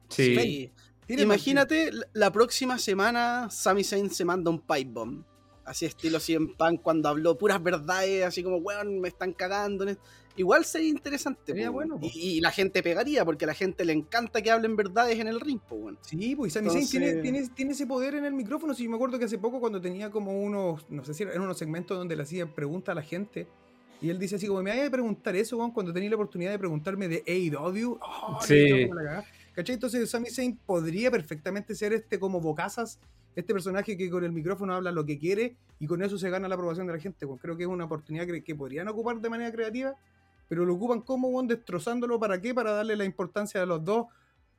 Sí. 0.08 0.70
Imagínate 1.08 1.90
la- 2.12 2.30
próxima 2.32 2.78
semana 2.78 3.48
Sami 3.50 3.82
Zayn 3.84 4.10
se 4.10 4.24
manda 4.24 4.50
un 4.50 4.60
pipe 4.60 4.90
bomb. 4.92 5.24
Así 5.64 5.84
estilo 5.86 6.18
CM 6.20 6.54
Punk 6.58 6.80
cuando 6.82 7.08
habló 7.08 7.36
puras 7.36 7.62
verdades, 7.62 8.24
así 8.24 8.42
como, 8.42 8.56
weón, 8.58 9.00
me 9.00 9.08
están 9.08 9.32
cagando. 9.32 9.86
En 10.30 10.32
esto". 10.32 10.40
Igual 10.40 10.64
sería 10.64 10.88
interesante. 10.88 11.40
Sería 11.46 11.66
po, 11.68 11.72
bueno, 11.74 12.00
po. 12.00 12.06
Y, 12.06 12.38
y 12.38 12.40
la 12.40 12.50
gente 12.50 12.82
pegaría, 12.82 13.24
porque 13.24 13.44
a 13.44 13.48
la 13.48 13.54
gente 13.54 13.84
le 13.84 13.92
encanta 13.92 14.40
que 14.42 14.50
hablen 14.50 14.76
verdades 14.76 15.18
en 15.18 15.28
el 15.28 15.40
ring, 15.40 15.60
po, 15.60 15.76
weón. 15.76 15.98
Sí, 16.02 16.34
pues 16.36 16.52
Sami 16.52 16.70
Zayn 16.70 16.88
tiene, 16.88 17.06
Entonces- 17.08 17.22
tiene, 17.32 17.48
tiene 17.54 17.72
ese 17.72 17.86
poder 17.86 18.14
en 18.14 18.24
el 18.24 18.32
micrófono. 18.34 18.74
Si 18.74 18.84
yo 18.84 18.90
me 18.90 18.96
acuerdo 18.96 19.18
que 19.18 19.24
hace 19.26 19.38
poco 19.38 19.60
cuando 19.60 19.80
tenía 19.80 20.10
como 20.10 20.40
unos, 20.42 20.88
no 20.90 21.04
sé 21.04 21.14
si 21.14 21.22
eran 21.24 21.40
unos 21.42 21.58
segmentos 21.58 21.96
donde 21.98 22.16
le 22.16 22.22
hacía 22.22 22.46
preguntas 22.46 22.92
a 22.92 22.94
la 22.96 23.02
gente. 23.02 23.46
Y 24.02 24.08
él 24.08 24.18
dice 24.18 24.36
así 24.36 24.46
como, 24.46 24.62
me 24.62 24.70
vaya 24.70 24.86
a 24.86 24.90
preguntar 24.90 25.36
eso, 25.36 25.58
weón, 25.58 25.72
cuando 25.72 25.92
tenía 25.92 26.08
la 26.08 26.16
oportunidad 26.16 26.50
de 26.52 26.58
preguntarme 26.58 27.06
de 27.08 27.22
AEW. 27.26 27.98
Oh, 28.00 28.38
Sí. 28.42 28.88
¿Cachai? 29.52 29.74
Entonces 29.74 30.08
Sami 30.08 30.30
Zayn 30.30 30.56
podría 30.64 31.10
perfectamente 31.10 31.74
ser 31.74 31.92
este 31.92 32.18
como 32.18 32.40
bocazas, 32.40 32.98
este 33.36 33.52
personaje 33.52 33.96
que 33.96 34.08
con 34.08 34.24
el 34.24 34.32
micrófono 34.32 34.74
habla 34.74 34.90
lo 34.90 35.04
que 35.04 35.18
quiere 35.18 35.56
y 35.78 35.86
con 35.86 36.02
eso 36.02 36.16
se 36.18 36.30
gana 36.30 36.48
la 36.48 36.54
aprobación 36.54 36.86
de 36.86 36.94
la 36.94 36.98
gente. 36.98 37.26
weón. 37.26 37.38
Creo 37.38 37.56
que 37.56 37.64
es 37.64 37.68
una 37.68 37.84
oportunidad 37.84 38.26
que, 38.26 38.42
que 38.42 38.54
podrían 38.54 38.88
ocupar 38.88 39.20
de 39.20 39.28
manera 39.28 39.52
creativa, 39.52 39.94
pero 40.50 40.66
lo 40.66 40.74
ocupan 40.74 41.00
como, 41.00 41.28
weón, 41.28 41.46
destrozándolo. 41.46 42.18
¿Para 42.18 42.40
qué? 42.42 42.52
Para 42.52 42.72
darle 42.72 42.96
la 42.96 43.04
importancia 43.06 43.62
a 43.62 43.66
los 43.66 43.82
dos 43.82 44.06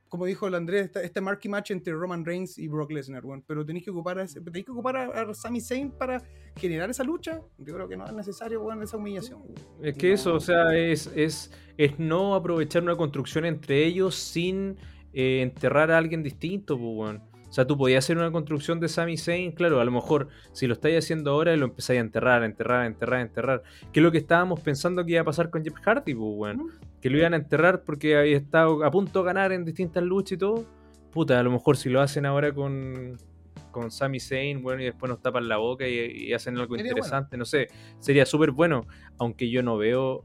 como 0.08 0.26
dijo 0.26 0.46
el 0.46 0.56
Andrés, 0.56 0.88
este, 0.88 1.06
este 1.06 1.22
marquee 1.22 1.48
match 1.50 1.72
entre 1.72 1.94
Roman 1.94 2.26
Reigns 2.26 2.58
y 2.58 2.68
Brock 2.68 2.92
Lesnar, 2.92 3.26
weón. 3.26 3.46
Pero 3.48 3.66
tenéis 3.66 3.86
que 3.86 3.92
ocupar 3.92 4.20
a, 4.20 4.24
ese- 4.24 4.42
tenéis 4.42 4.66
que 4.66 4.72
ocupar 4.74 4.98
a, 4.98 5.04
a 5.22 5.34
Sami 5.34 5.62
Zayn 5.62 5.90
para 5.90 6.22
generar 6.58 6.90
esa 6.90 7.06
lucha. 7.06 7.40
Yo 7.58 7.74
creo 7.74 7.88
que 7.88 7.96
no 7.96 8.06
es 8.06 8.12
necesario, 8.12 8.62
weón, 8.62 8.84
esa 8.84 8.98
humillación. 8.98 9.42
Es 9.82 9.96
que 9.96 10.12
eso, 10.12 10.34
o 10.36 10.42
sea, 10.42 10.76
es, 10.78 11.08
es, 11.16 11.50
es 11.78 11.98
no 11.98 12.36
aprovechar 12.36 12.84
una 12.84 12.98
construcción 12.98 13.46
entre 13.46 13.86
ellos 13.86 14.16
sin 14.16 14.76
eh, 15.14 15.44
enterrar 15.44 15.92
a 15.92 15.98
alguien 15.98 16.24
distinto, 16.24 16.78
pues, 16.78 16.92
weón. 16.94 17.31
O 17.52 17.54
sea, 17.54 17.68
tú 17.68 17.78
podías 17.78 18.06
hacer 18.06 18.18
una 18.18 18.32
construcción 18.32 18.80
de 18.80 18.88
Sami 18.88 19.18
Zayn, 19.18 19.52
claro, 19.52 19.82
a 19.82 19.84
lo 19.84 19.92
mejor 19.92 20.30
si 20.54 20.68
lo 20.68 20.74
estáis 20.74 20.98
haciendo 20.98 21.32
ahora 21.32 21.54
lo 21.58 21.66
empezáis 21.66 21.98
a 21.98 22.02
enterrar, 22.02 22.44
a 22.44 22.46
enterrar, 22.46 22.84
a 22.84 22.86
enterrar, 22.86 23.20
a 23.20 23.22
enterrar. 23.24 23.64
Que 23.92 24.00
es 24.00 24.04
lo 24.06 24.10
que 24.10 24.20
estábamos 24.20 24.62
pensando 24.62 25.04
que 25.04 25.12
iba 25.12 25.22
a 25.22 25.26
pasar 25.26 25.50
con 25.50 25.62
Jeff 25.62 25.74
Hardy, 25.84 26.16
pues, 26.16 26.34
weón. 26.34 26.72
Que 27.02 27.10
lo 27.10 27.18
iban 27.18 27.34
a 27.34 27.36
enterrar 27.36 27.84
porque 27.84 28.16
había 28.16 28.38
estado 28.38 28.86
a 28.86 28.90
punto 28.90 29.20
de 29.20 29.26
ganar 29.26 29.52
en 29.52 29.66
distintas 29.66 30.02
luchas 30.02 30.32
y 30.32 30.38
todo. 30.38 30.66
Puta, 31.12 31.38
a 31.42 31.44
lo 31.44 31.52
mejor 31.52 31.76
si 31.76 31.90
lo 31.90 32.00
hacen 32.00 32.26
ahora 32.26 32.54
con, 32.54 33.18
con 33.72 33.92
Sami 33.92 34.22
Zayn, 34.22 34.64
bueno, 34.64 34.82
y 34.82 34.86
después 34.86 35.10
nos 35.10 35.22
tapan 35.22 35.50
la 35.50 35.58
boca 35.58 35.86
y, 35.86 36.00
y 36.00 36.34
hacen 36.34 36.58
algo 36.58 36.78
interesante, 36.78 37.36
no 37.36 37.44
sé, 37.44 37.68
sería 38.00 38.26
súper 38.26 38.52
bueno, 38.52 38.88
aunque 39.18 39.50
yo 39.50 39.62
no 39.62 39.78
veo 39.78 40.24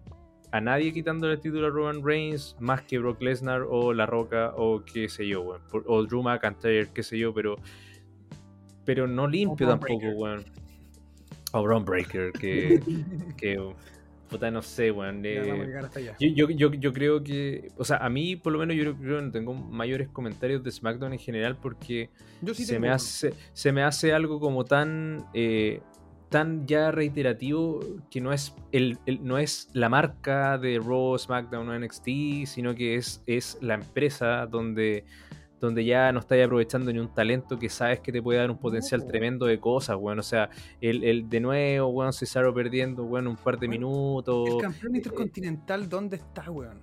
a 0.56 0.60
nadie 0.60 0.92
quitándole 0.92 1.34
el 1.34 1.40
título 1.40 1.66
a 1.66 1.70
Roman 1.70 2.02
Reigns 2.02 2.56
más 2.60 2.80
que 2.82 2.98
Brock 2.98 3.20
Lesnar 3.20 3.62
o 3.68 3.92
La 3.92 4.06
Roca 4.06 4.54
o 4.56 4.82
qué 4.84 5.08
sé 5.08 5.28
yo, 5.28 5.42
weón, 5.42 5.60
o 5.86 6.02
Drew 6.04 6.22
McIntyre, 6.22 6.88
qué 6.94 7.02
sé 7.02 7.18
yo, 7.18 7.34
pero 7.34 7.56
pero 8.86 9.06
no 9.06 9.26
limpio 9.26 9.66
tampoco, 9.66 10.06
weón. 10.08 10.44
O 11.52 11.62
Braun 11.62 11.84
Breaker, 11.84 12.32
que, 12.32 12.80
que 13.36 13.58
puta, 14.30 14.50
no 14.50 14.62
sé, 14.62 14.90
weón. 14.90 15.22
Eh, 15.24 15.68
yo, 16.18 16.28
yo, 16.28 16.50
yo, 16.50 16.72
yo 16.72 16.92
creo 16.92 17.22
que, 17.22 17.68
o 17.76 17.84
sea, 17.84 17.98
a 17.98 18.08
mí 18.08 18.36
por 18.36 18.52
lo 18.52 18.58
menos 18.58 18.76
yo 18.76 18.96
creo 18.96 19.18
que 19.18 19.24
no 19.26 19.30
tengo 19.30 19.52
mayores 19.54 20.08
comentarios 20.08 20.62
de 20.62 20.70
SmackDown 20.70 21.12
en 21.12 21.18
general 21.18 21.58
porque 21.60 22.08
Yo 22.40 22.54
sí 22.54 22.64
se, 22.64 22.78
me 22.78 22.86
uno. 22.86 22.96
hace, 22.96 23.34
se 23.52 23.72
me 23.72 23.82
hace 23.82 24.12
algo 24.12 24.40
como 24.40 24.64
tan, 24.64 25.26
eh, 25.34 25.80
tan 26.28 26.66
ya 26.66 26.90
reiterativo 26.90 27.80
que 28.10 28.20
no 28.20 28.32
es, 28.32 28.54
el, 28.72 28.98
el- 29.06 29.24
no 29.24 29.38
es 29.38 29.68
la 29.72 29.88
marca 29.88 30.58
de 30.58 30.78
Raw, 30.78 31.16
SmackDown 31.18 31.68
o 31.68 31.78
NXT, 31.78 32.46
sino 32.46 32.74
que 32.74 32.96
es, 32.96 33.22
es 33.26 33.58
la 33.60 33.74
empresa 33.74 34.46
donde, 34.46 35.04
donde 35.60 35.84
ya 35.84 36.10
no 36.12 36.20
estáis 36.20 36.44
aprovechando 36.44 36.92
ni 36.92 36.98
un 36.98 37.14
talento 37.14 37.58
que 37.58 37.68
sabes 37.68 38.00
que 38.00 38.10
te 38.12 38.20
puede 38.20 38.40
dar 38.40 38.50
un 38.50 38.58
potencial 38.58 39.02
po. 39.02 39.06
tremendo 39.08 39.46
de 39.46 39.58
cosas, 39.60 39.96
weón. 39.98 40.18
O 40.18 40.22
sea, 40.22 40.50
el, 40.80 41.04
el 41.04 41.28
de 41.28 41.40
nuevo, 41.40 41.88
weón, 41.88 42.12
Cesaro 42.12 42.52
perdiendo, 42.52 43.04
weón, 43.04 43.28
un 43.28 43.36
par 43.36 43.58
de 43.58 43.68
minutos. 43.68 44.48
El 44.48 44.60
campeón 44.62 44.94
eh, 44.94 44.98
intercontinental, 44.98 45.88
¿dónde 45.88 46.16
está, 46.16 46.50
weón? 46.50 46.80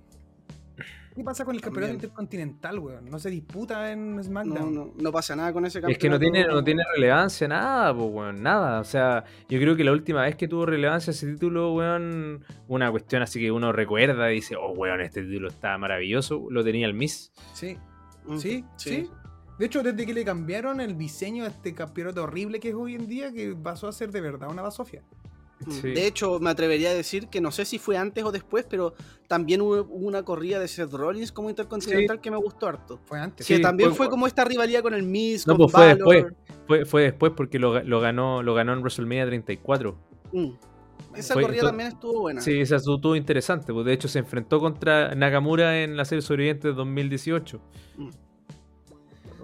¿Qué 1.14 1.22
pasa 1.22 1.44
con 1.44 1.54
el 1.54 1.60
campeonato 1.60 1.92
También. 1.92 2.04
intercontinental, 2.04 2.78
weón? 2.80 3.04
No 3.08 3.18
se 3.20 3.30
disputa 3.30 3.92
en 3.92 4.22
SmackDown. 4.22 4.74
no, 4.74 4.92
no 5.00 5.12
pasa 5.12 5.36
nada 5.36 5.52
con 5.52 5.64
ese 5.64 5.78
Es 5.78 5.84
que 5.98 6.08
no 6.08 6.14
campeonato. 6.16 6.18
tiene, 6.18 6.46
no 6.48 6.64
tiene 6.64 6.82
relevancia, 6.94 7.46
nada, 7.46 7.94
pues, 7.94 8.10
weón, 8.12 8.42
nada. 8.42 8.80
O 8.80 8.84
sea, 8.84 9.24
yo 9.48 9.60
creo 9.60 9.76
que 9.76 9.84
la 9.84 9.92
última 9.92 10.22
vez 10.22 10.34
que 10.34 10.48
tuvo 10.48 10.66
relevancia 10.66 11.12
ese 11.12 11.30
título, 11.32 11.72
weón, 11.74 12.44
una 12.66 12.90
cuestión 12.90 13.22
así 13.22 13.38
que 13.40 13.52
uno 13.52 13.70
recuerda 13.72 14.32
y 14.32 14.36
dice, 14.36 14.56
oh, 14.56 14.72
weón, 14.72 15.00
este 15.02 15.22
título 15.22 15.48
está 15.48 15.78
maravilloso, 15.78 16.46
lo 16.50 16.64
tenía 16.64 16.86
el 16.86 16.94
Miss. 16.94 17.32
Sí, 17.52 17.76
Mm, 18.26 18.38
sí, 18.38 18.64
sí. 18.76 19.08
De 19.58 19.66
hecho, 19.66 19.82
desde 19.82 20.06
que 20.06 20.14
le 20.14 20.24
cambiaron 20.24 20.80
el 20.80 20.96
diseño 20.96 21.44
a 21.44 21.48
este 21.48 21.74
campeonato 21.74 22.22
horrible 22.24 22.58
que 22.58 22.70
es 22.70 22.74
hoy 22.74 22.94
en 22.94 23.06
día, 23.06 23.30
que 23.32 23.54
pasó 23.54 23.86
a 23.86 23.92
ser 23.92 24.10
de 24.10 24.20
verdad 24.22 24.50
una 24.50 24.62
basofia. 24.62 25.02
Mm. 25.66 25.70
Sí. 25.70 25.88
De 25.92 26.06
hecho, 26.06 26.38
me 26.40 26.50
atrevería 26.50 26.90
a 26.90 26.94
decir 26.94 27.28
que 27.28 27.40
no 27.40 27.50
sé 27.50 27.64
si 27.64 27.78
fue 27.78 27.96
antes 27.96 28.24
o 28.24 28.32
después, 28.32 28.66
pero 28.68 28.94
también 29.28 29.60
hubo 29.60 29.82
una 29.84 30.22
corrida 30.22 30.58
de 30.58 30.68
Seth 30.68 30.92
Rollins 30.92 31.32
como 31.32 31.50
intercontinental 31.50 32.20
que 32.20 32.30
me 32.30 32.36
gustó 32.36 32.66
harto. 32.68 33.00
Fue 33.06 33.18
antes. 33.18 33.46
Sí, 33.46 33.56
que 33.56 33.60
también 33.62 33.90
fue- 33.90 34.06
fue, 34.06 34.08
como 34.10 34.26
esta 34.26 34.44
rivalidad 34.44 34.82
con 34.82 34.94
el 34.94 35.02
Miz, 35.02 35.46
No, 35.46 35.56
con 35.56 35.66
pues 35.66 35.72
fue 35.72 35.86
después. 35.94 36.24
Fue, 36.66 36.84
fue 36.84 37.02
después 37.02 37.32
porque 37.36 37.58
lo, 37.58 37.82
lo 37.82 38.00
ganó 38.00 38.42
lo 38.42 38.54
ganó 38.54 38.72
en 38.72 38.80
WrestleMania 38.80 39.26
34. 39.26 39.96
Mm. 40.32 40.50
Esa 41.16 41.34
Fue- 41.34 41.42
corrida 41.42 41.62
también 41.62 41.88
estuvo 41.90 42.20
buena. 42.22 42.40
Sí, 42.40 42.58
esa 42.60 42.76
estuvo 42.76 43.14
interesante. 43.16 43.72
Pues 43.72 43.86
de 43.86 43.92
hecho 43.92 44.08
se 44.08 44.18
enfrentó 44.18 44.58
contra 44.60 45.14
Nakamura 45.14 45.82
en 45.82 45.96
la 45.96 46.04
serie 46.04 46.22
sobreviviente 46.22 46.68
de 46.68 46.74
2018. 46.74 47.60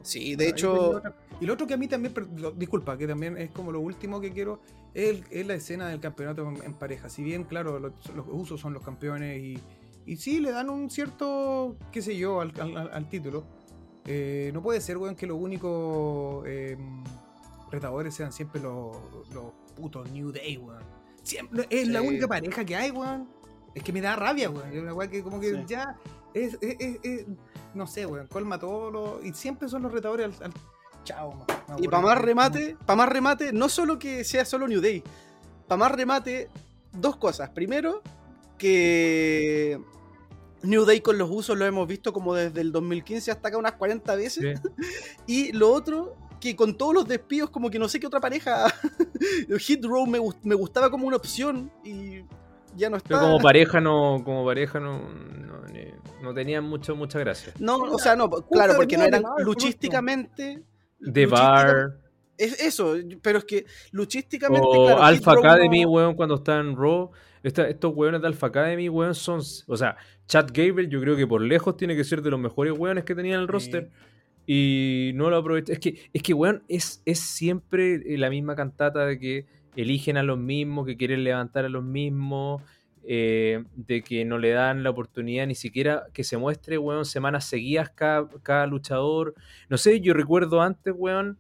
Sí, 0.02 0.34
de 0.34 0.44
Ahí 0.44 0.50
hecho, 0.50 1.00
Y 1.41 1.47
lo 1.47 1.55
otro 1.55 1.66
que 1.66 1.74
a 1.74 1.76
mí 1.78 1.88
también, 1.88 2.12
lo- 2.36 2.53
disculpa, 2.53 2.99
que 2.99 3.07
también 3.07 3.36
es 3.38 3.51
como 3.51 3.72
lo 3.72 3.80
último 3.80 4.20
que 4.20 4.30
quiero, 4.32 4.61
es, 4.95 5.09
el- 5.11 5.24
es 5.30 5.47
la 5.47 5.55
escena 5.55 5.88
del 5.88 5.99
campeonato 6.01 6.47
en, 6.49 6.62
en 6.62 6.74
pareja. 6.74 7.09
Si 7.09 7.22
bien, 7.22 7.45
claro, 7.45 7.78
los, 7.78 7.93
los 8.14 8.26
usos 8.30 8.61
son 8.61 8.74
los 8.74 8.82
campeones 8.84 9.38
y, 9.43 9.59
y 10.05 10.16
sí 10.16 10.41
le 10.41 10.53
dan 10.53 10.68
un 10.68 10.91
cierto, 10.91 11.76
qué 11.93 12.03
sé 12.03 12.16
yo, 12.16 12.41
al, 12.43 12.53
al- 12.61 12.76
al- 12.76 12.91
al 12.93 13.09
título. 13.09 13.45
eh, 14.07 14.51
no 14.53 14.62
puede 14.62 14.80
ser, 14.80 14.99
weón, 14.99 15.14
que 15.16 15.26
los 15.26 15.38
únicos 15.38 16.45
eh, 16.47 16.76
retadores 17.70 18.14
sean 18.14 18.32
siempre 18.32 18.61
los, 18.61 18.97
los 19.32 19.53
putos 19.76 20.11
New 20.11 20.32
Day, 20.32 20.57
weón. 20.59 20.82
Siempre, 21.22 21.66
es 21.70 21.86
la 21.88 22.03
única 22.03 22.26
pareja 22.28 22.64
que 22.64 22.76
hay, 22.76 22.91
weón. 22.91 23.28
Es 23.74 23.82
que 23.82 23.93
me 23.93 24.01
da 24.01 24.16
rabia, 24.16 24.51
weón. 24.51 24.72
Es 24.72 24.82
una 24.82 24.93
weá 24.95 25.09
que 25.09 25.22
como 25.22 25.38
que 25.41 25.51
Sí. 25.53 25.64
ya 25.66 25.97
es, 26.34 26.59
es- 26.61 26.76
es- 26.80 26.99
es- 27.03 27.26
no 27.74 27.86
sé, 27.86 28.05
weón, 28.05 28.26
colma 28.26 28.59
todo 28.59 28.91
lo, 28.91 29.20
y 29.24 29.32
siempre 29.32 29.68
son 29.68 29.82
los 29.82 29.93
retadores 29.93 30.26
al, 30.26 30.45
al- 30.47 30.53
chao, 31.05 31.46
y 31.78 31.88
para 31.88 32.03
más 32.03 32.18
remate, 32.18 32.76
para 32.86 32.96
más 32.96 33.09
remate, 33.09 33.53
no 33.53 33.68
solo 33.68 33.98
que 33.98 34.24
sea 34.24 34.44
solo 34.44 34.66
New 34.68 34.80
Day, 34.80 35.03
para 35.68 35.78
más 35.78 35.92
remate, 35.92 36.48
dos 36.92 37.16
cosas. 37.16 37.51
Primero, 37.51 38.03
que 38.59 39.80
New 40.62 40.84
Day 40.84 41.01
con 41.01 41.18
los 41.18 41.30
usos 41.30 41.57
lo 41.57 41.64
hemos 41.66 41.86
visto 41.88 42.12
como 42.12 42.34
desde 42.34 42.61
el 42.61 42.72
2015 42.72 43.30
hasta 43.30 43.48
acá 43.48 43.57
unas 43.59 43.72
40 43.72 44.14
veces. 44.16 44.61
Sí. 44.61 44.84
Y 45.26 45.53
lo 45.53 45.70
otro, 45.72 46.16
que 46.40 46.57
con 46.57 46.76
todos 46.76 46.92
los 46.94 47.07
despidos, 47.07 47.51
como 47.51 47.70
que 47.70 47.78
no 47.78 47.88
sé 47.88 48.01
qué 48.01 48.07
otra 48.07 48.20
pareja, 48.20 48.66
Hit 49.59 49.84
Row 49.84 50.07
me, 50.07 50.18
gust- 50.18 50.42
me 50.42 50.55
gustaba 50.55 50.90
como 50.90 51.07
una 51.07 51.16
opción 51.16 51.70
y 51.84 52.24
ya 52.76 52.90
no 52.90 52.96
está. 52.96 53.09
Pero 53.09 53.20
como 53.20 53.38
pareja 53.40 53.80
no, 53.80 54.22
como 54.24 54.44
pareja 54.44 54.80
no, 54.80 55.01
no, 56.22 56.34
tenían 56.34 56.64
mucho, 56.64 56.94
mucha 56.96 57.18
gracia. 57.18 57.53
No, 57.59 57.76
o 57.76 57.98
sea, 57.98 58.14
no, 58.16 58.28
claro, 58.28 58.74
porque 58.76 58.96
no 58.98 59.05
eran 59.05 59.22
luchísticamente. 59.38 60.62
The 61.01 61.26
luchística- 61.26 61.30
Bar 61.30 61.96
Es 62.38 62.59
eso, 62.61 62.94
pero 63.22 63.38
es 63.38 63.44
que 63.44 63.66
luchísticamente. 63.92 64.66
o 64.66 64.86
claro, 64.86 65.03
Alpha 65.03 65.32
Academy, 65.32 65.82
no- 65.82 65.90
weón, 65.90 66.14
cuando 66.14 66.36
está 66.36 66.59
en 66.59 66.74
Raw. 66.76 67.11
Esta- 67.42 67.68
estos 67.68 67.92
weones 67.94 68.20
de 68.22 68.26
Alpha 68.28 68.46
Academy, 68.48 68.88
weón, 68.88 69.14
son. 69.14 69.40
O 69.66 69.76
sea, 69.76 69.96
Chad 70.26 70.48
Gable, 70.53 70.88
yo 70.88 71.01
creo 71.01 71.16
que 71.16 71.26
por 71.26 71.42
lejos 71.42 71.76
tiene 71.76 71.94
que 71.96 72.05
ser 72.05 72.22
de 72.22 72.30
los 72.30 72.40
mejores 72.40 72.72
weones 72.78 73.05
que 73.05 73.14
tenía 73.14 73.34
en 73.34 73.40
el 73.40 73.46
Sí. 73.46 73.53
roster. 73.53 73.90
Y 74.46 75.12
no 75.14 75.30
lo 75.30 75.36
aprovecha. 75.36 75.72
Es 75.72 75.78
que, 75.80 75.98
es 76.12 76.22
que 76.22 76.34
weón, 76.34 76.62
es, 76.68 77.03
es 77.05 77.20
siempre 77.20 78.01
la 78.18 78.30
misma 78.30 78.57
cantata 78.57 79.07
de 79.07 79.18
que 79.18 79.46
eligen 79.76 80.16
a 80.16 80.22
los 80.22 80.38
mismos, 80.38 80.86
que 80.86 80.96
quieren 80.96 81.22
levantar 81.24 81.64
a 81.64 81.68
los 81.68 81.84
mismos. 81.84 82.62
Eh, 83.05 83.64
de 83.74 84.03
que 84.03 84.24
no 84.24 84.38
le 84.38 84.51
dan 84.51 84.82
la 84.82 84.90
oportunidad 84.90 85.46
ni 85.46 85.55
siquiera 85.55 86.05
que 86.12 86.22
se 86.24 86.36
muestre, 86.36 86.78
weón, 86.78 87.05
semanas 87.05 87.44
seguidas 87.46 87.90
cada, 87.90 88.28
cada 88.42 88.66
luchador. 88.66 89.34
No 89.68 89.78
sé, 89.78 90.01
yo 90.01 90.12
recuerdo 90.14 90.61
antes, 90.61 90.92
weón, 90.96 91.38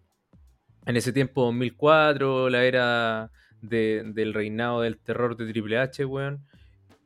en 0.86 0.96
ese 0.96 1.12
tiempo 1.12 1.42
2004, 1.44 2.48
la 2.50 2.64
era 2.64 3.30
de- 3.60 4.02
del 4.14 4.32
reinado 4.32 4.80
del 4.80 4.96
terror 4.98 5.36
de 5.36 5.46
Triple 5.52 5.78
H, 5.78 6.04
weón. 6.06 6.44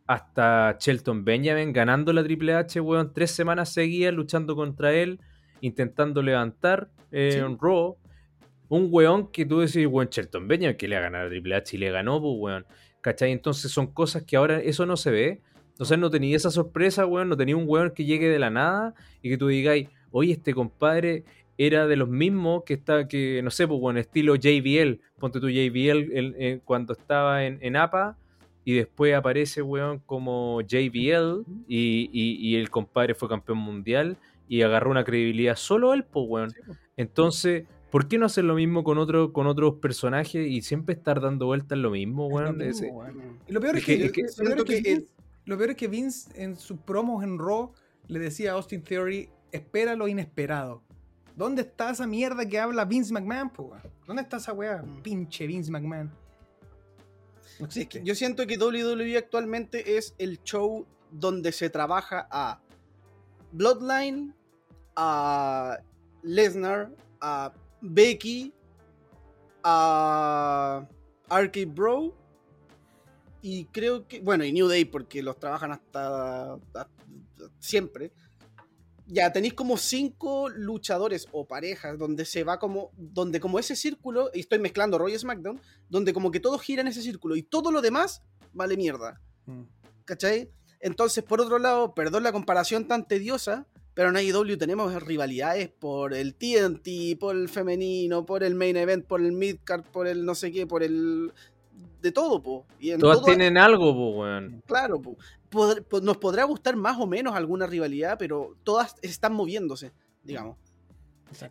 Hasta 0.07 0.77
Shelton 0.79 1.25
Benjamin 1.25 1.73
ganando 1.73 2.13
la 2.13 2.23
Triple 2.23 2.55
H, 2.55 2.79
weón, 2.81 3.13
tres 3.15 3.31
semanas 3.31 3.73
seguidas 3.73 4.13
luchando 4.15 4.55
contra 4.55 4.93
él, 4.93 5.19
intentando 5.61 6.23
levantar 6.23 6.91
eh, 7.11 7.31
Sí. 7.33 7.39
en 7.39 7.59
Raw. 7.59 7.97
Un 8.69 8.89
weón 8.91 9.31
que 9.31 9.47
tú 9.47 9.61
decís, 9.61 9.87
weón, 9.87 10.09
Shelton 10.11 10.47
Benjamin, 10.49 10.77
que 10.77 10.89
le 10.89 10.97
ha 10.97 11.01
ganado 11.01 11.27
a 11.27 11.29
Triple 11.31 11.55
H 11.55 11.77
y 11.77 11.79
le 11.81 11.91
ganó, 11.91 12.21
pues, 12.21 12.35
weón. 12.39 12.67
¿Cachai? 13.05 13.33
Entonces 13.33 13.71
son 13.71 13.89
cosas 13.89 14.23
que 14.23 14.35
ahora 14.35 14.61
eso 14.63 14.87
no 14.87 14.97
se 14.97 15.11
ve. 15.11 15.41
O 15.79 15.85
sea, 15.85 15.99
no 15.99 16.09
tenía 16.09 16.35
esa 16.39 16.51
sorpresa, 16.51 17.05
weón. 17.05 17.29
No 17.29 17.37
tenía 17.37 17.55
un 17.55 17.65
weón 17.67 17.91
que 17.91 18.07
llegue 18.07 18.31
de 18.31 18.39
la 18.39 18.49
nada 18.49 18.95
y 19.21 19.29
que 19.29 19.37
tú 19.37 19.49
digáis, 19.49 19.89
oye, 20.11 20.33
este 20.33 20.55
compadre 20.55 21.23
era 21.59 21.87
de 21.87 21.97
los 21.97 22.09
mismos 22.09 22.63
que 22.65 22.73
está, 22.73 23.07
que 23.07 23.43
no 23.45 23.51
sé, 23.51 23.69
pues, 23.69 23.79
bueno, 23.79 24.01
estilo 24.01 24.37
JBL. 24.37 25.01
Ponte 25.19 25.39
tu 25.39 25.51
JBL 25.51 26.17
el- 26.19 26.35
el- 26.39 26.61
cuando 26.65 26.95
estaba 26.95 27.45
en, 27.45 27.59
en 27.61 27.77
APA 27.77 28.17
y 28.65 28.73
después 28.73 29.15
aparece, 29.15 29.61
weón, 29.61 29.99
como 30.07 30.63
JBL 30.63 31.45
y, 31.69 32.09
y- 32.11 32.39
y 32.41 32.57
el 32.57 32.71
compadre 32.71 33.15
fue 33.15 33.29
campeón 33.29 33.59
mundial 33.59 34.17
y 34.49 34.63
agarró 34.63 34.91
una 34.91 35.05
credibilidad 35.05 35.57
solo 35.57 35.93
él, 35.93 36.05
pues, 36.05 36.25
weón. 36.27 36.55
Entonces, 36.97 37.65
¿por 37.95 38.09
qué 38.09 38.19
no 38.19 38.27
hacer 38.27 38.43
lo 38.43 38.57
mismo 38.57 38.83
con, 38.83 38.99
otro, 38.99 39.33
con 39.33 39.47
otros 39.47 39.77
personajes 39.77 40.49
y 40.49 40.63
siempre 40.63 40.97
estar 40.97 41.21
dando 41.21 41.47
vueltas 41.47 41.77
en 41.77 41.83
lo 41.83 41.93
mismo, 41.93 42.27
weón? 42.27 42.61
Y 43.47 43.53
lo 43.53 43.61
peor 43.61 43.77
es 43.77 43.85
que, 43.85 43.99
lo 43.99 44.13
peor 44.13 44.67
siento 44.67 45.65
es 45.71 45.77
que 45.77 45.87
Vince, 45.87 46.43
en 46.43 46.57
sus 46.57 46.81
promos 46.81 47.23
en 47.23 47.39
Raw 47.39 47.71
le 48.09 48.19
decía 48.19 48.51
a 48.51 48.55
Austin 48.55 48.83
Theory, 48.83 49.31
espera 49.53 49.95
lo 49.95 50.09
inesperado. 50.09 50.83
¿Dónde 51.37 51.63
está 51.63 51.91
esa 51.91 52.05
mierda 52.09 52.45
que 52.49 52.59
habla 52.59 52.85
Vince 52.85 53.13
McMahon, 53.13 53.51
po? 53.51 53.71
¿Dónde 54.09 54.23
está 54.23 54.39
esa 54.39 54.53
weá? 54.53 54.83
Mm. 54.83 55.03
Pinche 55.03 55.47
Vince 55.47 55.71
McMahon. 55.71 56.11
No 57.61 57.71
Sí, 57.71 57.83
existe. 57.83 58.03
yo 58.03 58.17
siento 58.17 58.45
que 58.49 58.59
WWE 58.59 59.17
actualmente 59.17 59.97
es 59.97 60.17
el 60.19 60.43
show 60.43 60.85
donde 61.13 61.53
se 61.53 61.71
trabaja 61.71 62.27
a 62.29 62.61
Bloodline, 63.53 64.35
a 64.97 65.79
Lesnar, 66.25 66.91
a 67.21 67.53
Becky, 67.85 68.53
a 69.63 70.87
Arcade 71.29 71.67
Bro 71.67 72.15
y 73.43 73.67
creo 73.67 74.09
que, 74.09 74.21
bueno, 74.21 74.45
y 74.45 74.53
New 74.53 74.69
Day 74.69 74.85
porque 74.87 75.23
los 75.23 75.39
trabajan 75.39 75.73
hasta, 75.73 76.55
hasta 76.55 76.89
siempre. 77.59 78.13
ya 79.07 79.31
tenéis 79.33 79.53
como 79.53 79.77
cinco 79.77 80.49
luchadores 80.49 81.27
o 81.33 81.47
parejas 81.47 81.99
donde 81.99 82.25
se 82.25 82.43
va 82.43 82.59
como, 82.59 82.91
donde 82.97 83.41
como 83.41 83.59
ese 83.59 83.77
círculo, 83.77 84.31
y 84.33 84.41
estoy 84.41 84.59
mezclando 84.59 84.97
Roy 84.97 85.15
y 85.15 85.19
SmackDown, 85.19 85.61
donde 85.91 86.15
como 86.15 86.31
que 86.31 86.41
todo 86.41 86.59
gira 86.59 86.81
en 86.81 86.89
ese 86.89 87.03
círculo 87.03 87.37
y 87.37 87.43
todo 87.43 87.71
lo 87.71 87.83
demás 87.83 88.23
vale 88.55 88.77
mierda. 88.77 89.21
Mm. 89.47 89.65
¿Cachai? 90.07 90.51
Entonces, 90.81 91.25
por 91.25 91.41
otro 91.41 91.59
lado, 91.59 91.95
perdón 91.95 92.23
la 92.23 92.33
comparación 92.33 92.87
tan 92.87 93.07
tediosa, 93.07 93.67
pero 93.95 94.11
en 94.11 94.17
AEW 94.17 94.57
tenemos 94.59 94.93
rivalidades 95.03 95.69
por 95.69 96.13
el 96.15 96.35
TNT, 96.35 97.19
por 97.19 97.37
el 97.37 97.49
femenino, 97.49 98.27
por 98.27 98.43
el 98.45 98.55
main 98.55 98.77
event, 98.77 99.05
por 99.07 99.21
el 99.21 99.33
midcard, 99.33 99.83
por 99.85 100.07
el 100.07 100.25
no 100.25 100.35
sé 100.35 100.51
qué, 100.53 100.67
por 100.67 100.83
el... 100.83 101.33
de 102.03 102.13
todo, 102.13 102.43
po. 102.43 102.67
Y 102.81 102.91
en 102.91 103.01
Todas 103.01 103.19
todo- 103.19 103.27
tienen 103.27 103.57
algo, 103.57 103.95
po, 103.95 104.11
weón. 104.21 104.63
Claro, 104.67 105.01
po. 105.01 105.17
Pod- 105.51 106.03
nos 106.03 106.17
podrá 106.17 106.45
gustar 106.45 106.75
más 106.77 106.99
o 106.99 107.07
menos 107.07 107.35
alguna 107.35 107.67
rivalidad, 107.67 108.17
pero 108.19 108.57
todas 108.65 108.97
están 109.03 109.33
moviéndose, 109.35 109.93
digamos. 110.25 110.57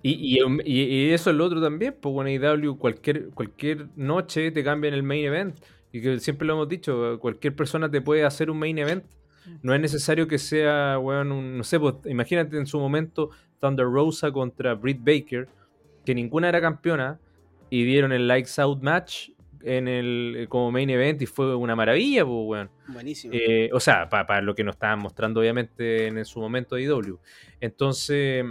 Y, 0.02 0.12
y, 0.12 0.40
y- 0.66 0.82
y 0.84 1.10
eso 1.12 1.30
es 1.30 1.36
lo 1.36 1.46
otro 1.46 1.62
también, 1.62 1.96
pues 2.00 2.14
bueno, 2.14 2.30
IW 2.30 2.78
cualquier, 2.78 3.30
cualquier 3.30 3.88
noche 3.96 4.52
te 4.52 4.64
cambian 4.64 4.94
el 4.94 5.04
main 5.04 5.26
event. 5.26 5.56
Y 5.92 6.02
que 6.02 6.20
siempre 6.20 6.48
lo 6.48 6.54
hemos 6.54 6.70
dicho, 6.70 7.20
cualquier 7.20 7.56
persona 7.56 7.90
te 7.90 8.02
puede 8.02 8.24
hacer 8.26 8.50
un 8.50 8.58
main 8.60 8.78
event. 8.80 9.04
No 9.62 9.74
es 9.74 9.82
necesario 9.82 10.28
que 10.28 10.38
sea, 10.38 10.98
weón, 11.00 11.32
un- 11.32 11.58
no 11.58 11.64
sé, 11.64 11.80
pues, 11.80 11.96
imagínate 12.06 12.58
en 12.58 12.66
su 12.66 12.80
momento 12.80 13.30
Thunder 13.60 13.86
Rosa 13.86 14.32
contra 14.32 14.74
Britt 14.76 15.00
Baker, 15.00 15.48
que 16.06 16.16
ninguna 16.16 16.50
era 16.50 16.62
campeona, 16.62 17.20
y 17.70 17.84
dieron 17.86 18.12
el 18.12 18.28
Lights 18.28 18.60
Out 18.60 18.82
match 18.82 19.30
en 19.64 19.88
el, 19.88 20.46
como 20.50 20.72
main 20.72 20.90
event 20.90 21.22
y 21.22 21.26
fue 21.26 21.56
una 21.56 21.76
maravilla, 21.76 22.26
pues, 22.26 22.38
weón. 22.46 22.70
Buenísimo. 22.88 23.34
Eh, 23.34 23.70
o 23.74 23.80
sea, 23.80 24.10
para 24.10 24.42
lo 24.42 24.54
que 24.54 24.64
nos 24.64 24.76
estaban 24.76 25.00
mostrando 25.00 25.40
obviamente 25.40 26.08
en, 26.08 26.24
su 26.26 26.40
momento 26.40 26.76
de 26.76 26.84
IW. 26.84 27.18
Entonces, 27.62 28.46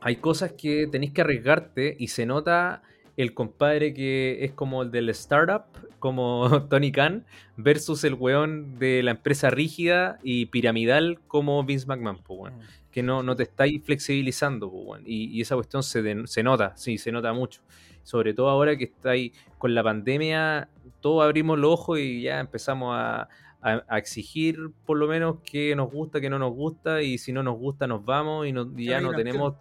hay 0.00 0.16
cosas 0.16 0.52
que 0.52 0.86
tenéis 0.86 1.12
que 1.12 1.22
arriesgarte 1.22 1.96
y 1.98 2.08
se 2.08 2.24
nota 2.26 2.82
el 3.16 3.32
compadre 3.34 3.94
que 3.94 4.44
es 4.44 4.52
como 4.52 4.82
el 4.82 4.90
del 4.90 5.08
startup, 5.10 5.64
como 5.98 6.48
Tony 6.68 6.92
Khan, 6.92 7.24
versus 7.56 8.04
el 8.04 8.14
weón 8.14 8.78
de 8.78 9.02
la 9.02 9.12
empresa 9.12 9.50
rígida 9.50 10.18
y 10.22 10.46
piramidal 10.46 11.18
como 11.26 11.62
Vince 11.64 11.86
McMahon, 11.86 12.18
po, 12.22 12.34
weón. 12.34 12.54
que 12.90 13.02
no, 13.02 13.22
no 13.22 13.34
te 13.36 13.42
estáis 13.44 13.82
flexibilizando, 13.82 14.70
po, 14.70 14.78
weón. 14.82 15.02
y, 15.06 15.26
y 15.26 15.40
esa 15.40 15.54
cuestión 15.54 15.82
se, 15.82 16.02
den- 16.02 16.26
se 16.26 16.42
nota, 16.42 16.76
sí, 16.76 16.98
se 16.98 17.10
nota 17.12 17.32
mucho. 17.32 17.62
Sobre 18.02 18.34
todo 18.34 18.48
ahora 18.50 18.76
que 18.76 18.84
estáis 18.84 19.32
con 19.58 19.74
la 19.74 19.82
pandemia, 19.82 20.68
todos 21.00 21.24
abrimos 21.24 21.58
los 21.58 21.72
ojos 21.72 21.98
y 21.98 22.22
ya 22.22 22.38
empezamos 22.38 22.94
a, 22.94 23.28
a- 23.62 23.82
a 23.88 23.98
exigir 23.98 24.70
por 24.84 24.96
lo 24.98 25.08
menos 25.08 25.38
que 25.44 25.74
nos 25.74 25.90
gusta, 25.90 26.20
que 26.20 26.30
no 26.30 26.38
nos 26.38 26.52
gusta, 26.52 27.02
y 27.02 27.18
si 27.18 27.32
no 27.32 27.42
nos 27.42 27.58
gusta 27.58 27.86
nos 27.86 28.04
vamos 28.04 28.46
y, 28.46 28.52
no- 28.52 28.70
y 28.76 28.84
ya 28.86 29.00
no 29.00 29.08
tenemos, 29.16 29.54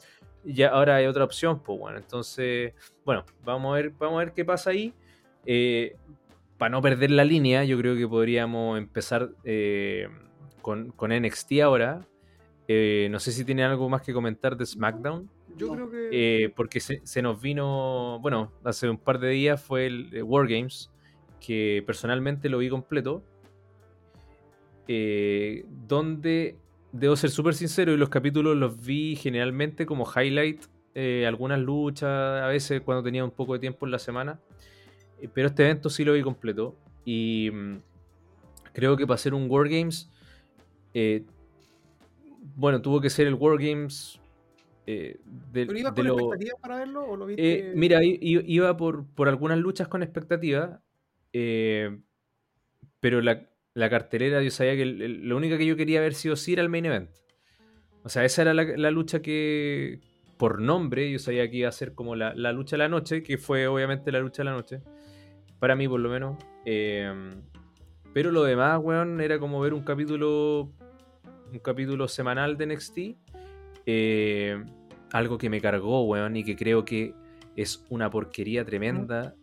ya 0.45 0.69
ahora 0.69 0.97
hay 0.97 1.05
otra 1.05 1.23
opción, 1.23 1.61
pues 1.61 1.79
bueno, 1.79 1.97
entonces, 1.97 2.73
bueno, 3.03 3.25
vamos 3.43 3.73
a 3.73 3.75
ver, 3.75 3.91
vamos 3.91 4.15
a 4.15 4.25
ver 4.25 4.33
qué 4.33 4.45
pasa 4.45 4.69
ahí. 4.69 4.93
Eh, 5.45 5.95
para 6.57 6.69
no 6.69 6.81
perder 6.81 7.11
la 7.11 7.25
línea, 7.25 7.63
yo 7.63 7.77
creo 7.77 7.95
que 7.95 8.07
podríamos 8.07 8.77
empezar 8.77 9.29
eh, 9.43 10.07
con, 10.61 10.91
con 10.91 11.11
NXT 11.11 11.59
ahora. 11.63 12.07
Eh, 12.67 13.07
no 13.11 13.19
sé 13.19 13.31
si 13.31 13.43
tiene 13.45 13.63
algo 13.63 13.89
más 13.89 14.01
que 14.01 14.13
comentar 14.13 14.55
de 14.55 14.65
SmackDown. 14.65 15.29
Yo 15.57 15.71
creo 15.71 15.89
que. 15.89 16.53
Porque 16.55 16.79
se, 16.79 17.01
se 17.05 17.21
nos 17.21 17.41
vino, 17.41 18.19
bueno, 18.21 18.51
hace 18.63 18.89
un 18.89 18.97
par 18.97 19.19
de 19.19 19.29
días 19.29 19.61
fue 19.61 19.85
el 19.87 20.09
eh, 20.13 20.21
Wargames, 20.21 20.91
que 21.39 21.83
personalmente 21.85 22.49
lo 22.49 22.57
vi 22.57 22.69
completo, 22.69 23.23
donde 25.87 26.57
debo 26.99 27.15
ser 27.15 27.29
súper 27.29 27.53
sincero 27.53 27.93
y 27.93 27.97
los 27.97 28.09
capítulos 28.09 28.55
los 28.55 28.83
vi 28.85 29.15
generalmente 29.15 29.85
como 29.85 30.05
highlight, 30.09 30.63
eh, 30.93 31.25
algunas 31.27 31.59
luchas, 31.59 32.41
a 32.41 32.47
veces 32.47 32.81
cuando 32.81 33.03
tenía 33.03 33.23
un 33.23 33.31
poco 33.31 33.53
de 33.53 33.59
tiempo 33.59 33.85
en 33.85 33.91
la 33.91 33.99
semana, 33.99 34.39
Eh, 35.21 35.29
pero 35.33 35.47
este 35.47 35.63
evento 35.63 35.89
sí 35.89 36.03
lo 36.03 36.13
vi 36.13 36.21
completo 36.21 36.75
y 37.05 37.49
mm, 37.51 37.77
creo 38.73 38.97
que 38.97 39.05
para 39.07 39.15
hacer 39.15 39.33
un 39.33 39.49
Wargames, 39.49 40.09
eh, 40.93 41.23
bueno, 42.55 42.81
tuvo 42.81 42.99
que 43.01 43.09
ser 43.09 43.27
el 43.27 43.33
Wargames... 43.35 44.19
Eh, 44.87 45.19
de, 45.51 45.65
¿Pero 45.65 45.79
ibas 45.79 45.95
de 45.95 46.01
con 46.01 46.07
lo- 46.07 46.13
expectativas 46.13 46.55
para 46.61 46.77
verlo 46.77 47.09
o 47.09 47.17
lo 47.17 47.25
viste? 47.25 47.71
eh, 47.71 47.73
mira, 47.75 47.99
iba 48.03 48.77
por, 48.77 49.07
por 49.15 49.27
algunas 49.27 49.57
luchas 49.57 49.87
con 49.87 50.03
expectativa, 50.03 50.81
eh, 51.33 51.97
pero 52.99 53.19
la, 53.21 53.49
la 53.75 53.89
cartelera 53.89 54.41
yo 54.41 54.49
sabía 54.49 54.75
que 54.75 54.85
lo 54.85 55.37
único 55.37 55.57
que 55.57 55.65
yo 55.65 55.75
quería 55.75 56.01
ver 56.01 56.15
sí 56.15 56.29
o 56.29 56.35
sí 56.35 56.53
era 56.53 56.63
el 56.63 56.69
main 56.69 56.85
event. 56.85 57.09
O 58.03 58.09
sea, 58.09 58.23
esa 58.23 58.41
era 58.41 58.53
la, 58.53 58.63
la 58.63 58.89
lucha 58.89 59.21
que, 59.21 59.99
por 60.37 60.61
nombre, 60.61 61.11
yo 61.11 61.19
sabía 61.19 61.49
que 61.49 61.57
iba 61.57 61.69
a 61.69 61.73
ser 61.73 61.93
como 61.93 62.15
la, 62.15 62.33
la 62.35 62.53
lucha 62.53 62.75
de 62.75 62.79
la 62.79 62.89
noche, 62.89 63.21
que 63.21 63.37
fue 63.37 63.67
obviamente 63.67 64.11
la 64.11 64.19
lucha 64.19 64.43
de 64.43 64.45
la 64.45 64.53
noche, 64.53 64.81
para 65.59 65.75
mí 65.75 65.87
por 65.87 65.99
lo 65.99 66.09
menos. 66.09 66.37
Eh, 66.65 67.13
pero 68.13 68.31
lo 68.31 68.43
demás, 68.43 68.79
weón, 68.81 69.19
era 69.19 69.39
como 69.39 69.59
ver 69.59 69.73
un 69.73 69.83
capítulo, 69.83 70.71
un 71.51 71.59
capítulo 71.59 72.07
semanal 72.07 72.55
de 72.55 72.67
NXT. 72.67 72.97
Eh, 73.85 74.63
algo 75.11 75.37
que 75.37 75.49
me 75.49 75.59
cargó, 75.59 76.05
weón, 76.05 76.37
y 76.37 76.45
que 76.45 76.55
creo 76.55 76.85
que 76.85 77.13
es 77.57 77.85
una 77.89 78.09
porquería 78.09 78.63
tremenda, 78.63 79.35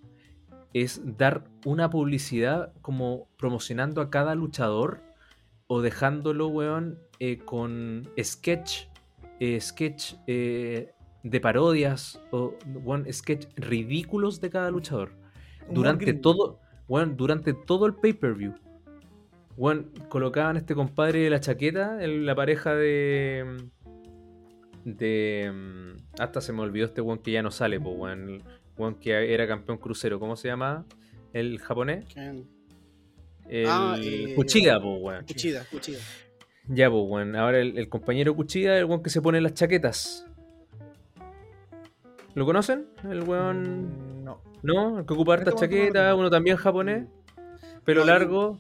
es 0.75 1.01
dar 1.19 1.45
una 1.65 1.91
publicidad 1.91 2.73
como 2.83 3.29
promocionando 3.37 4.01
a 4.01 4.11
cada 4.11 4.35
luchador 4.35 5.01
o 5.67 5.81
dejándolo, 5.83 6.49
weón, 6.49 6.99
eh, 7.19 7.39
con 7.39 8.09
sketch, 8.23 8.87
eh, 9.41 9.61
sketch 9.61 10.15
eh, 10.27 10.93
de 11.23 11.41
parodias 11.41 12.21
o 12.31 12.55
weón, 12.67 13.07
sketch 13.13 13.47
ridículos 13.57 14.41
de 14.41 14.51
cada 14.51 14.71
luchador. 14.71 15.13
Durante 15.71 16.07
todo, 16.21 16.59
weón, 16.89 17.17
durante 17.17 17.53
todo 17.55 17.87
el 17.87 17.95
pay-per-view. 17.95 18.55
Weón, 19.57 19.93
colocaban 20.09 20.57
a 20.57 20.59
este 20.61 20.75
compadre 20.75 21.21
de 21.21 21.31
la 21.31 21.41
chaqueta, 21.41 22.03
el- 22.03 22.25
la 22.27 22.35
pareja 22.35 22.75
de. 22.75 23.69
De. 24.85 25.53
mm, 25.55 26.21
Hasta 26.21 26.41
se 26.41 26.53
me 26.53 26.61
olvidó 26.63 26.87
este 26.87 27.01
weón 27.01 27.19
que 27.19 27.33
ya 27.33 27.43
no 27.43 27.51
sale, 27.51 27.79
pues, 27.81 27.95
weón. 27.97 28.43
El 28.77 28.83
weón 28.83 28.95
que 28.97 29.33
era 29.35 29.47
campeón 29.47 29.79
crucero. 29.79 30.19
¿Cómo 30.19 30.37
se 30.37 30.49
llama? 30.49 30.85
El 31.33 31.59
japonés. 31.61 32.05
¿Quién? 32.13 32.49
El 33.49 33.67
Ah, 33.69 33.97
eh, 34.01 34.33
pues, 34.37 34.55
weón. 34.83 35.25
Cuchida, 35.27 35.65
cuchida. 35.71 35.99
Ya, 36.69 36.91
pues, 36.91 37.03
weón. 37.07 37.37
Ahora 37.37 37.59
el, 37.61 37.77
el 37.79 37.89
compañero 37.89 38.35
Kuchiga, 38.35 38.77
el 38.79 38.85
weón 38.87 39.03
que 39.03 39.11
se 39.11 39.21
pone 39.21 39.41
las 39.41 39.55
chaquetas. 39.55 40.27
¿Lo 42.35 42.45
conocen? 42.47 42.87
El 43.11 43.23
weón. 43.25 44.21
Mm, 44.21 44.25
No. 44.25 44.41
¿No? 44.63 45.01
El 45.01 45.07
que 45.07 45.13
ocupa 45.15 45.35
hartas 45.35 45.55
Este 45.55 45.67
chaquetas, 45.67 46.15
uno 46.17 46.31
también 46.31 46.57
japonés. 46.57 47.07
Pelo 47.85 48.01
No, 48.01 48.07
yo- 48.07 48.13
largo. 48.13 48.59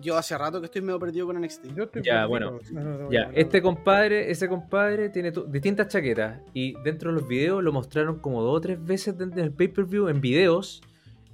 Yo 0.00 0.16
hace 0.16 0.36
rato 0.38 0.60
que 0.60 0.66
estoy 0.66 0.82
medio 0.82 0.98
perdido 0.98 1.26
con 1.26 1.36
NXT. 1.40 1.74
Yo 1.74 1.84
estoy 1.84 2.02
Ya, 2.02 2.26
perdido. 2.26 2.28
bueno. 2.28 2.58
No, 2.72 2.80
no, 2.84 2.98
no, 2.98 3.10
Ya, 3.12 3.24
no, 3.26 3.32
no. 3.32 3.36
este 3.38 3.60
compadre, 3.62 4.30
ese 4.30 4.48
compadre 4.48 5.08
tiene 5.10 5.32
distintas 5.48 5.88
chaquetas 5.88 6.40
y 6.54 6.74
dentro 6.82 7.12
de 7.12 7.20
los 7.20 7.28
videos 7.28 7.62
lo 7.62 7.72
mostraron 7.72 8.18
como 8.20 8.42
dos 8.42 8.56
o 8.56 8.60
tres 8.60 8.82
veces 8.84 9.16
dentro 9.18 9.40
del 9.42 9.52
pay-per-view 9.52 10.08
en 10.08 10.20
videos 10.20 10.82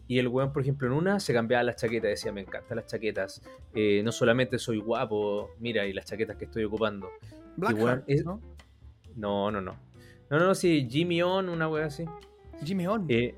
y 0.08 0.18
el 0.20 0.28
weón, 0.28 0.52
por 0.52 0.62
ejemplo, 0.62 0.86
en 0.86 0.94
una 0.94 1.18
se 1.20 1.32
cambiaba 1.34 1.64
las 1.64 1.76
chaquetas, 1.76 2.10
decía, 2.10 2.30
me 2.32 2.40
encantan 2.40 2.76
las 2.76 2.86
chaquetas, 2.86 3.42
eh, 3.74 4.02
no 4.04 4.12
solamente 4.12 4.58
soy 4.58 4.78
guapo, 4.78 5.50
mira, 5.58 5.84
y 5.86 5.92
las 5.92 6.04
chaquetas 6.06 6.36
que 6.36 6.44
estoy 6.44 6.62
ocupando. 6.64 7.08
Blackheart, 7.56 7.78
igual 7.80 8.04
es- 8.06 8.24
¿no? 8.24 8.40
No, 9.16 9.50
no, 9.50 9.60
no. 9.60 9.72
No, 10.30 10.38
no, 10.38 10.46
no, 10.46 10.54
sí, 10.54 10.86
Jimmy 10.90 11.22
On, 11.22 11.48
una 11.48 11.68
wea 11.68 11.86
así. 11.86 12.04
Jimmy 12.64 12.86
On. 12.86 13.04
Eh, 13.08 13.34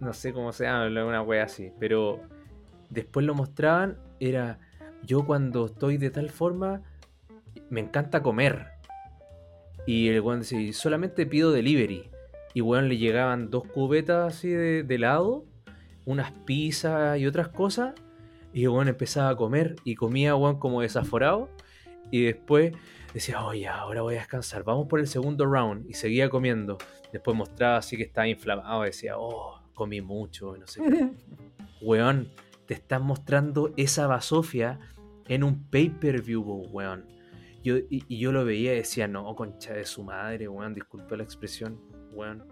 no 0.00 0.12
sé 0.12 0.32
cómo 0.32 0.52
se 0.52 0.64
llama, 0.64 0.86
una 1.06 1.22
wea 1.22 1.44
así, 1.44 1.70
pero 1.80 2.20
después 2.90 3.24
lo 3.26 3.34
mostraban, 3.34 3.96
era 4.20 4.58
yo 5.02 5.24
cuando 5.26 5.66
estoy 5.66 5.98
de 5.98 6.10
tal 6.10 6.30
forma, 6.30 6.82
me 7.70 7.80
encanta 7.80 8.22
comer. 8.22 8.66
Y 9.86 10.08
el 10.08 10.20
weón 10.20 10.40
decía, 10.40 10.72
solamente 10.72 11.26
pido 11.26 11.52
delivery. 11.52 12.10
Y 12.54 12.60
weón 12.60 12.88
le 12.88 12.96
llegaban 12.96 13.50
dos 13.50 13.66
cubetas 13.66 14.34
así 14.34 14.48
de, 14.48 14.82
de 14.82 14.94
helado, 14.94 15.44
unas 16.04 16.32
pizzas 16.46 17.18
y 17.18 17.26
otras 17.26 17.48
cosas. 17.48 17.94
Y 18.52 18.62
el 18.62 18.68
weón 18.68 18.88
empezaba 18.88 19.30
a 19.30 19.36
comer 19.36 19.76
y 19.84 19.94
comía 19.94 20.36
weón 20.36 20.58
como 20.58 20.80
desaforado. 20.80 21.50
Y 22.10 22.22
después 22.22 22.72
decía, 23.12 23.44
oye, 23.44 23.66
ahora 23.66 24.02
voy 24.02 24.14
a 24.14 24.18
descansar, 24.18 24.62
vamos 24.64 24.86
por 24.86 25.00
el 25.00 25.06
segundo 25.06 25.46
round. 25.46 25.88
Y 25.88 25.94
seguía 25.94 26.30
comiendo. 26.30 26.78
Después 27.12 27.36
mostraba 27.36 27.78
así 27.78 27.96
que 27.96 28.04
estaba 28.04 28.28
inflamado. 28.28 28.82
Decía, 28.82 29.18
oh, 29.18 29.60
comí 29.74 30.00
mucho, 30.00 30.56
no 30.56 30.66
sé 30.66 30.82
qué. 30.82 31.10
Weón, 31.82 32.30
te 32.66 32.74
están 32.74 33.02
mostrando 33.02 33.72
esa 33.76 34.06
basofia 34.06 34.78
en 35.28 35.44
un 35.44 35.64
pay-per-view, 35.70 36.42
weón. 36.70 37.06
Yo, 37.62 37.76
y, 37.78 38.04
y 38.08 38.18
yo 38.18 38.30
lo 38.32 38.44
veía 38.44 38.74
y 38.74 38.76
decía, 38.76 39.08
no, 39.08 39.34
concha 39.34 39.72
de 39.72 39.84
su 39.86 40.02
madre, 40.04 40.48
weón, 40.48 40.74
disculpe 40.74 41.16
la 41.16 41.22
expresión, 41.24 41.80
weón. 42.12 42.44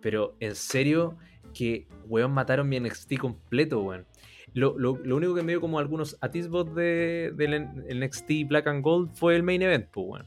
Pero 0.00 0.36
en 0.40 0.54
serio, 0.54 1.16
que, 1.52 1.86
weón, 2.06 2.32
mataron 2.32 2.68
mi 2.68 2.78
NXT 2.80 3.18
completo, 3.18 3.82
weón. 3.82 4.06
Lo, 4.54 4.78
lo- 4.78 4.98
lo 5.02 5.16
único 5.16 5.34
que 5.34 5.42
me 5.42 5.52
dio 5.52 5.60
como 5.60 5.78
algunos 5.78 6.16
atisbos 6.20 6.74
de, 6.74 7.32
del 7.36 7.68
NXT 8.00 8.46
Black 8.46 8.66
and 8.68 8.82
Gold 8.84 9.10
fue 9.14 9.34
el 9.36 9.42
main 9.42 9.62
event, 9.62 9.88
pues, 9.90 10.06
weón. 10.08 10.26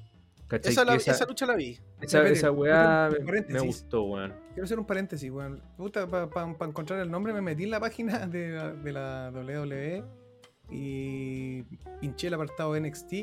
Esa, 0.70 0.86
la- 0.86 0.96
esa, 0.96 1.12
esa 1.12 1.26
lucha 1.26 1.46
la 1.46 1.56
vi. 1.56 1.78
esa, 2.02 2.52
weá 2.52 3.10
me, 3.12 3.42
me 3.54 3.60
gustó, 3.68 4.04
weón. 4.04 4.34
Quiero 4.58 4.66
hacer 4.66 4.80
un 4.80 4.88
paréntesis, 4.88 5.30
weón. 5.30 5.62
Para 6.10 6.68
encontrar 6.68 7.00
el 7.00 7.12
nombre 7.12 7.32
me 7.32 7.42
metí 7.42 7.66
en 7.66 7.70
la 7.70 7.80
página 7.80 8.26
de 8.26 8.50
la, 8.50 8.72
de 8.74 8.92
la 8.92 9.32
WWE 9.32 10.04
y 10.72 11.62
pinché 12.02 12.26
el 12.26 12.34
apartado 12.34 12.76
NXT. 12.76 13.14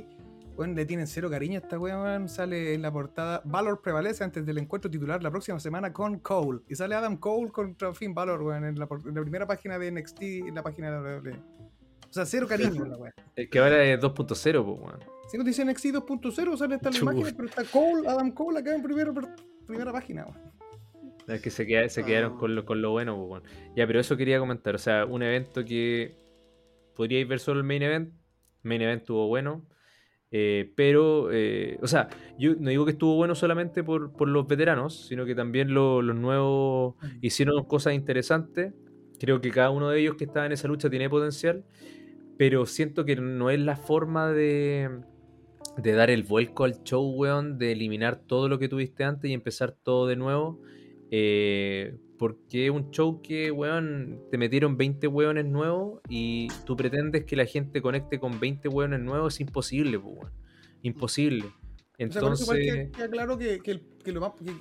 Weón, 0.57 0.76
le 0.76 0.87
tienen 0.87 1.09
cero 1.09 1.28
cariño 1.28 1.59
a 1.59 1.62
esta 1.62 1.76
weón. 1.76 2.28
Sale 2.28 2.74
en 2.74 2.82
la 2.82 2.93
portada 2.93 3.43
Valor 3.47 3.82
prevalece 3.82 4.22
antes 4.22 4.47
del 4.47 4.59
encuentro 4.59 4.89
titular 4.89 5.24
la 5.24 5.30
próxima 5.32 5.59
semana 5.59 5.93
con 5.93 6.20
Cole. 6.20 6.61
Y 6.68 6.76
sale 6.76 6.95
Adam 6.95 7.16
Cole 7.16 7.51
contra 7.51 7.93
Finn 7.93 8.14
Balor, 8.14 8.41
weón, 8.41 8.64
en 8.66 8.78
la, 8.78 8.87
en 9.05 9.14
la 9.16 9.20
primera 9.20 9.45
página 9.45 9.76
de 9.76 9.91
NXT 9.91 10.22
en 10.22 10.55
la 10.55 10.62
página 10.62 10.93
de 10.93 10.93
la 10.93 11.18
WWE. 11.18 11.32
O 12.11 12.12
sea, 12.12 12.24
cero 12.26 12.47
cariño 12.49 12.85
la 12.85 12.97
weón. 12.97 13.12
Es 13.35 13.51
que 13.51 13.59
ahora 13.59 13.82
es 13.82 13.99
2.0, 13.99 14.14
pues, 14.14 14.55
weón. 14.55 15.01
Si 15.28 15.37
no 15.37 15.43
te 15.43 15.51
dice 15.51 15.64
NXT 15.64 15.87
2.0, 15.87 16.57
sale 16.57 16.76
esta 16.76 16.91
la 16.93 16.97
imagen, 16.97 17.35
pero 17.35 17.49
está 17.49 17.64
Cole, 17.64 18.07
Adam 18.09 18.30
Cole 18.30 18.61
acá 18.61 18.72
en 18.72 18.85
primera, 18.85 19.12
primera 19.66 19.91
página, 19.91 20.26
weón. 20.26 20.55
Es 21.28 21.40
que 21.40 21.50
se, 21.50 21.66
queda- 21.66 21.88
se 21.88 22.04
quedaron 22.04 22.34
Ah. 22.34 22.38
con 22.38 22.54
lo, 22.54 22.64
con 22.64 22.82
lo 22.82 22.90
bueno, 22.90 23.26
pues. 23.28 23.42
Ya, 23.76 23.86
pero 23.86 24.00
eso 24.00 24.16
quería 24.16 24.38
comentar. 24.38 24.74
O 24.74 24.78
sea, 24.78 25.06
un 25.06 25.22
evento 25.22 25.64
que 25.64 26.16
podríais 26.96 27.28
ver 27.28 27.40
solo 27.40 27.60
el 27.60 27.66
main 27.66 27.82
event. 27.82 28.14
Main 28.62 28.82
event 28.82 29.02
estuvo 29.02 29.26
bueno. 29.28 29.66
eh, 30.36 30.72
pero, 30.76 31.30
eh, 31.32 31.78
o 31.82 31.86
sea, 31.86 32.08
yo 32.38 32.54
no 32.58 32.70
digo 32.70 32.84
que 32.84 32.92
estuvo 32.92 33.14
bueno 33.16 33.34
solamente 33.36 33.84
por, 33.84 34.12
por 34.16 34.28
los 34.28 34.46
veteranos, 34.48 35.06
sino 35.08 35.24
que 35.26 35.34
también 35.36 35.72
lo- 35.74 36.02
los 36.02 36.16
nuevos 36.16 36.96
hicieron 37.22 37.64
cosas 37.66 37.94
interesantes. 37.94 38.74
Creo 39.20 39.40
que 39.40 39.50
cada 39.52 39.70
uno 39.70 39.90
de 39.90 40.00
ellos 40.00 40.16
que 40.16 40.24
estaba 40.24 40.46
en 40.46 40.52
esa 40.52 40.68
lucha 40.68 40.90
tiene 40.90 41.08
potencial. 41.10 41.64
Pero 42.38 42.66
siento 42.66 43.04
que 43.04 43.16
no 43.16 43.50
es 43.50 43.60
la 43.60 43.76
forma 43.76 44.30
de, 44.32 44.90
de 45.78 45.92
dar 45.92 46.10
el 46.10 46.22
vuelco 46.24 46.64
al 46.64 46.82
show, 46.84 47.04
weón, 47.16 47.58
de 47.58 47.72
eliminar 47.72 48.16
todo 48.16 48.48
lo 48.48 48.58
que 48.58 48.68
tuviste 48.68 49.04
antes 49.04 49.30
y 49.30 49.34
empezar 49.34 49.72
todo 49.82 50.06
de 50.06 50.16
nuevo. 50.16 50.60
Eh, 51.16 51.96
porque 52.18 52.66
es 52.66 52.70
un 52.72 52.90
show 52.90 53.22
que, 53.22 53.52
weón, 53.52 54.20
te 54.32 54.36
metieron 54.38 54.76
20 54.76 55.06
weones 55.06 55.44
nuevos 55.44 56.00
y 56.08 56.48
tú 56.66 56.76
pretendes 56.76 57.24
que 57.24 57.36
la 57.36 57.44
gente 57.46 57.80
conecte 57.80 58.18
con 58.18 58.40
20 58.40 58.68
weones 58.68 58.98
nuevos, 59.00 59.34
es 59.34 59.40
imposible, 59.40 59.96
weón. 59.96 60.32
Imposible. 60.82 61.44
O 61.46 61.50
sea, 61.50 61.54
Entonces, 61.98 62.46
igual 62.46 62.58
queda- 62.60 62.90
queda 62.90 63.08
claro 63.10 63.38
que, 63.38 63.60
que, 63.60 63.80
que 64.02 64.10
lo 64.12 64.20
más. 64.20 64.32
Que, 64.34 64.52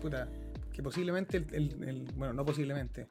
puta, 0.00 0.30
que 0.72 0.82
posiblemente 0.82 1.38
el, 1.38 1.46
el- 1.52 1.88
el- 1.88 2.04
Bueno, 2.16 2.32
no 2.34 2.44
posiblemente. 2.44 3.08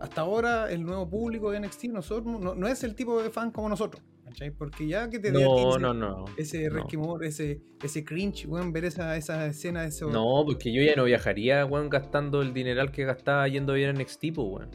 Hasta 0.00 0.22
ahora, 0.22 0.70
el 0.72 0.82
nuevo 0.84 1.08
público 1.08 1.50
de 1.50 1.60
NXT 1.60 1.84
nosotros, 1.84 2.40
no, 2.40 2.54
no 2.54 2.66
es 2.66 2.82
el 2.84 2.94
tipo 2.94 3.20
de 3.22 3.28
fan 3.30 3.50
como 3.50 3.68
nosotros. 3.68 4.02
¿Cachai? 4.36 4.50
Porque 4.50 4.86
ya 4.86 5.08
que 5.08 5.18
te 5.18 5.32
no, 5.32 5.70
ese, 5.70 5.80
no, 5.80 5.94
no. 5.94 6.24
ese 6.36 6.68
no. 6.68 6.74
resquemor, 6.76 7.24
ese, 7.24 7.60
ese 7.82 8.04
cringe, 8.04 8.46
weón, 8.46 8.72
ver 8.72 8.84
esa, 8.84 9.16
esa 9.16 9.46
escena 9.46 9.84
eso. 9.84 10.10
No, 10.10 10.42
porque 10.46 10.72
yo 10.72 10.82
ya 10.82 10.94
no 10.94 11.04
viajaría, 11.04 11.64
weón, 11.64 11.88
gastando 11.88 12.42
el 12.42 12.52
dineral 12.52 12.90
que 12.92 13.04
gastaba 13.04 13.48
yendo 13.48 13.72
a 13.72 13.76
ver 13.76 13.88
en 13.90 13.96
NXT, 13.96 14.20
pues, 14.34 14.48
weón. 14.48 14.70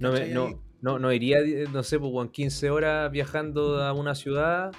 No, 0.00 0.12
no, 0.12 0.62
no, 0.80 0.98
no 0.98 1.12
iría, 1.12 1.38
no 1.72 1.82
sé, 1.82 1.98
pues, 1.98 2.12
weón, 2.12 2.28
15 2.28 2.70
horas 2.70 3.10
viajando 3.12 3.82
a 3.82 3.92
una 3.92 4.14
ciudad 4.14 4.72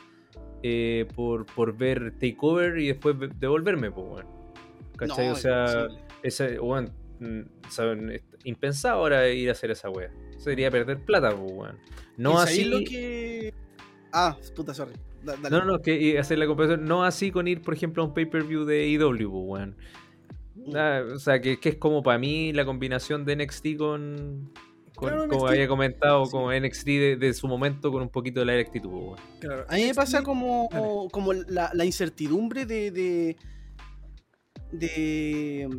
eh, 0.64 1.08
por, 1.16 1.46
por 1.46 1.78
ver 1.78 2.14
Takeover 2.20 2.78
y 2.80 2.88
después 2.88 3.18
ve- 3.18 3.30
devolverme, 3.40 3.92
pues, 3.92 4.06
weón. 4.06 4.28
¿Cachai? 4.98 5.28
No, 5.28 5.34
o 5.34 5.36
sea, 5.38 5.88
ese, 6.24 6.60
weón, 6.60 6.92
mm, 7.20 7.70
saben, 7.70 8.22
impensado 8.44 9.00
ahora 9.00 9.30
ir 9.30 9.48
a 9.48 9.54
hacer 9.54 9.72
esa 9.72 9.90
weá. 9.90 10.12
Sería 10.38 10.70
perder 10.70 11.00
plata, 11.06 11.34
pues, 11.36 11.52
weón. 11.54 11.78
No 12.18 12.34
¿Y 12.34 12.38
sabéis 12.38 12.60
así. 12.60 12.70
lo 12.70 12.80
que... 12.80 13.54
Ah, 14.12 14.36
puta, 14.56 14.74
sorry. 14.74 14.94
Da- 15.24 15.36
dale. 15.36 15.50
No, 15.58 15.66
no, 15.66 15.80
que 15.82 16.00
y 16.00 16.18
hacer 16.18 16.38
la 16.40 16.48
comparación, 16.48 16.86
no 16.86 17.04
así 17.04 17.32
con 17.32 17.48
ir, 17.48 17.62
por 17.62 17.74
ejemplo, 17.74 18.04
a 18.04 18.06
un 18.06 18.14
pay-per-view 18.14 18.66
de 18.66 18.84
AEW, 18.84 19.30
pues, 19.30 19.44
weón. 19.48 19.76
Ah, 20.76 21.02
o 21.16 21.20
sea, 21.20 21.40
que, 21.42 21.60
que 21.60 21.70
es 21.70 21.76
como 21.76 22.04
para 22.04 22.18
mí 22.20 22.54
la 22.54 22.66
combinación 22.66 23.26
de 23.26 23.36
NXT 23.36 23.76
con. 23.78 24.52
con- 24.96 25.10
Claro, 25.10 25.28
como 25.30 25.42
NXT. 25.46 25.54
había 25.54 25.68
comentado, 25.68 26.26
Sí. 26.26 26.32
como 26.32 26.52
NXT 26.52 26.86
de, 26.88 27.16
de 27.18 27.34
su 27.34 27.48
momento 27.48 27.92
con 27.92 28.02
un 28.02 28.10
poquito 28.10 28.40
de 28.42 28.46
la 28.48 28.54
actitud, 28.54 28.90
weón. 28.90 29.16
Claro, 29.40 29.66
A 29.70 29.76
mí 29.76 29.84
me 29.86 29.94
pasa 29.94 30.24
como, 30.24 30.68
como 31.12 31.34
la, 31.34 31.70
la 31.74 31.86
incertidumbre 31.86 32.66
de, 32.66 32.92
de, 32.92 33.36
de- 34.72 35.70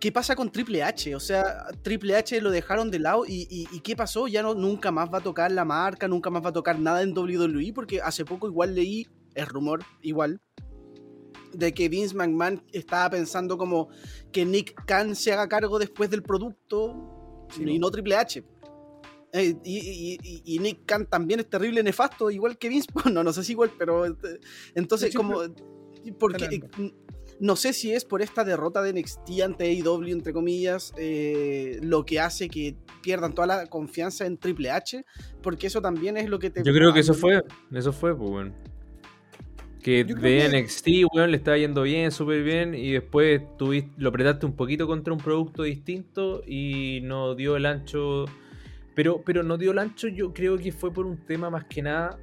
¿Qué 0.00 0.10
pasa 0.10 0.34
con 0.34 0.50
Triple 0.50 0.82
H? 0.82 1.14
O 1.14 1.20
sea, 1.20 1.66
Triple 1.82 2.16
H 2.16 2.40
lo 2.40 2.50
dejaron 2.50 2.90
de 2.90 2.98
lado 2.98 3.24
y, 3.26 3.46
y- 3.50 3.68
y 3.70 3.80
¿qué 3.80 3.94
pasó? 3.94 4.26
Ya 4.28 4.42
no, 4.42 4.54
nunca 4.54 4.90
más 4.90 5.10
va 5.12 5.18
a 5.18 5.22
tocar 5.22 5.52
la 5.52 5.64
marca, 5.66 6.08
nunca 6.08 6.30
más 6.30 6.42
va 6.44 6.48
a 6.48 6.52
tocar 6.54 6.78
nada 6.78 7.02
en 7.02 7.16
WWE 7.16 7.72
porque 7.74 8.00
hace 8.00 8.24
poco 8.24 8.48
igual 8.48 8.74
leí, 8.74 9.06
el 9.34 9.46
rumor 9.46 9.84
igual, 10.00 10.40
de 11.52 11.74
que 11.74 11.88
Vince 11.88 12.14
McMahon 12.14 12.62
estaba 12.72 13.10
pensando 13.10 13.58
como 13.58 13.88
que 14.32 14.44
Nick 14.46 14.84
Khan 14.86 15.14
se 15.14 15.32
haga 15.32 15.48
cargo 15.48 15.78
después 15.78 16.08
del 16.10 16.22
producto 16.22 17.46
Sí, 17.50 17.62
y 17.64 17.78
no. 17.78 17.86
no 17.86 17.90
Triple 17.90 18.16
H. 18.16 18.44
Eh, 19.32 19.54
y, 19.64 20.18
y- 20.44 20.58
Nick 20.60 20.86
Khan 20.86 21.06
también 21.06 21.40
es 21.40 21.50
terrible 21.50 21.82
nefasto, 21.82 22.30
igual 22.30 22.56
que 22.56 22.68
Vince. 22.68 22.88
No, 23.12 23.22
no 23.22 23.32
sé 23.32 23.44
si 23.44 23.52
igual, 23.52 23.70
pero 23.78 24.06
eh, 24.06 24.14
entonces 24.74 25.14
como... 25.14 25.42
Porque, 26.18 26.60
no 27.40 27.56
sé 27.56 27.72
si 27.72 27.92
es 27.92 28.04
por 28.04 28.20
esta 28.20 28.44
derrota 28.44 28.82
de 28.82 28.92
NXT 28.92 29.40
ante 29.42 29.64
AEW, 29.64 30.08
entre 30.08 30.32
comillas, 30.32 30.92
eh, 30.98 31.80
lo 31.82 32.04
que 32.04 32.20
hace 32.20 32.48
que 32.48 32.76
pierdan 33.02 33.34
toda 33.34 33.46
la 33.46 33.66
confianza 33.66 34.26
en 34.26 34.36
Triple 34.36 34.70
H, 34.70 35.04
porque 35.42 35.66
eso 35.66 35.80
también 35.80 36.18
es 36.18 36.28
lo 36.28 36.38
que 36.38 36.50
te... 36.50 36.62
Yo 36.62 36.72
creo 36.72 36.92
que 36.92 37.00
eso 37.00 37.14
fue, 37.14 37.42
eso 37.72 37.92
fue, 37.92 38.14
pues, 38.16 38.30
weón. 38.30 38.54
Que 39.82 40.04
de 40.04 40.14
que- 40.14 40.48
NXT, 40.62 40.86
weón, 41.14 41.30
le 41.30 41.38
estaba 41.38 41.56
yendo 41.56 41.82
bien, 41.82 42.10
súper 42.10 42.42
bien, 42.42 42.74
y 42.74 42.92
después 42.92 43.40
tuviste, 43.56 43.90
lo 43.96 44.10
apretaste 44.10 44.44
un 44.44 44.54
poquito 44.54 44.86
contra 44.86 45.14
un 45.14 45.20
producto 45.20 45.62
distinto 45.62 46.42
y 46.46 47.00
no 47.04 47.34
dio 47.34 47.56
el 47.56 47.64
ancho. 47.64 48.26
Pero, 48.94 49.22
pero 49.24 49.42
no 49.42 49.56
dio 49.56 49.70
el 49.70 49.78
ancho, 49.78 50.08
yo 50.08 50.34
creo 50.34 50.58
que 50.58 50.72
fue 50.72 50.92
por 50.92 51.06
un 51.06 51.16
tema 51.24 51.48
más 51.48 51.64
que 51.64 51.80
nada 51.80 52.18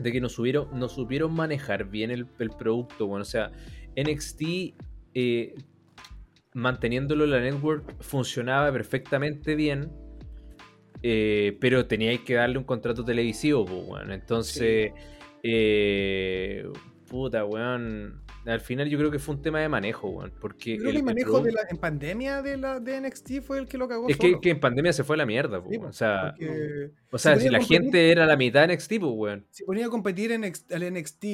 de 0.00 0.10
que 0.10 0.20
no, 0.20 0.28
subieron, 0.28 0.68
no 0.72 0.88
supieron 0.88 1.32
manejar 1.32 1.84
bien 1.84 2.10
el, 2.10 2.26
el 2.40 2.50
producto, 2.50 3.06
bueno, 3.06 3.22
o 3.22 3.26
sea, 3.26 3.52
NXT 3.96 4.42
eh, 5.14 5.54
manteniéndolo 6.54 7.24
en 7.24 7.30
la 7.30 7.40
network 7.40 7.94
funcionaba 8.00 8.70
perfectamente 8.72 9.54
bien, 9.54 9.90
eh, 11.02 11.56
pero 11.60 11.86
teníais 11.86 12.20
que 12.20 12.34
darle 12.34 12.58
un 12.58 12.64
contrato 12.64 13.04
televisivo, 13.04 13.64
pues, 13.64 13.82
weón. 13.86 14.12
Entonces, 14.12 14.92
eh, 15.42 16.66
puta, 17.08 17.44
weón. 17.44 18.22
Al 18.46 18.60
final 18.60 18.90
yo 18.90 18.98
creo 18.98 19.10
que 19.10 19.18
fue 19.18 19.34
un 19.36 19.40
tema 19.42 19.60
de 19.60 19.68
manejo, 19.70 20.08
weón. 20.10 20.32
Porque 20.38 20.76
creo 20.76 20.76
el- 20.76 20.82
que 20.84 20.90
el 20.90 20.96
el 20.96 21.02
manejo 21.02 21.30
producto- 21.32 21.44
de 21.46 21.52
la, 21.52 21.60
en 21.70 21.76
pandemia 21.78 22.42
de 22.42 22.56
la 22.58 22.78
de 22.80 22.96
NXT 23.00 23.40
fue 23.40 23.58
el 23.58 23.66
que 23.66 23.78
lo 23.78 23.88
cagó 23.88 24.06
es 24.08 24.18
que, 24.18 24.28
solo. 24.28 24.40
que 24.42 24.50
en 24.50 24.60
pandemia 24.60 24.92
se 24.92 25.02
fue 25.02 25.16
a 25.16 25.18
la 25.18 25.26
mierda, 25.26 25.62
Sí, 25.70 25.78
O 25.78 25.92
sea, 25.92 26.34
o 27.10 27.18
sea 27.18 27.36
se 27.36 27.42
si 27.42 27.48
la 27.48 27.58
competir- 27.58 27.82
gente 27.82 28.10
era 28.10 28.26
la 28.26 28.36
mitad 28.36 28.60
de 28.68 28.74
NXT, 28.74 29.00
pues, 29.00 29.12
weón. 29.14 29.46
si 29.50 29.64
ponía 29.64 29.86
a 29.86 29.88
competir 29.90 30.32
en 30.32 30.44
al 30.44 30.82
NXT 30.82 31.24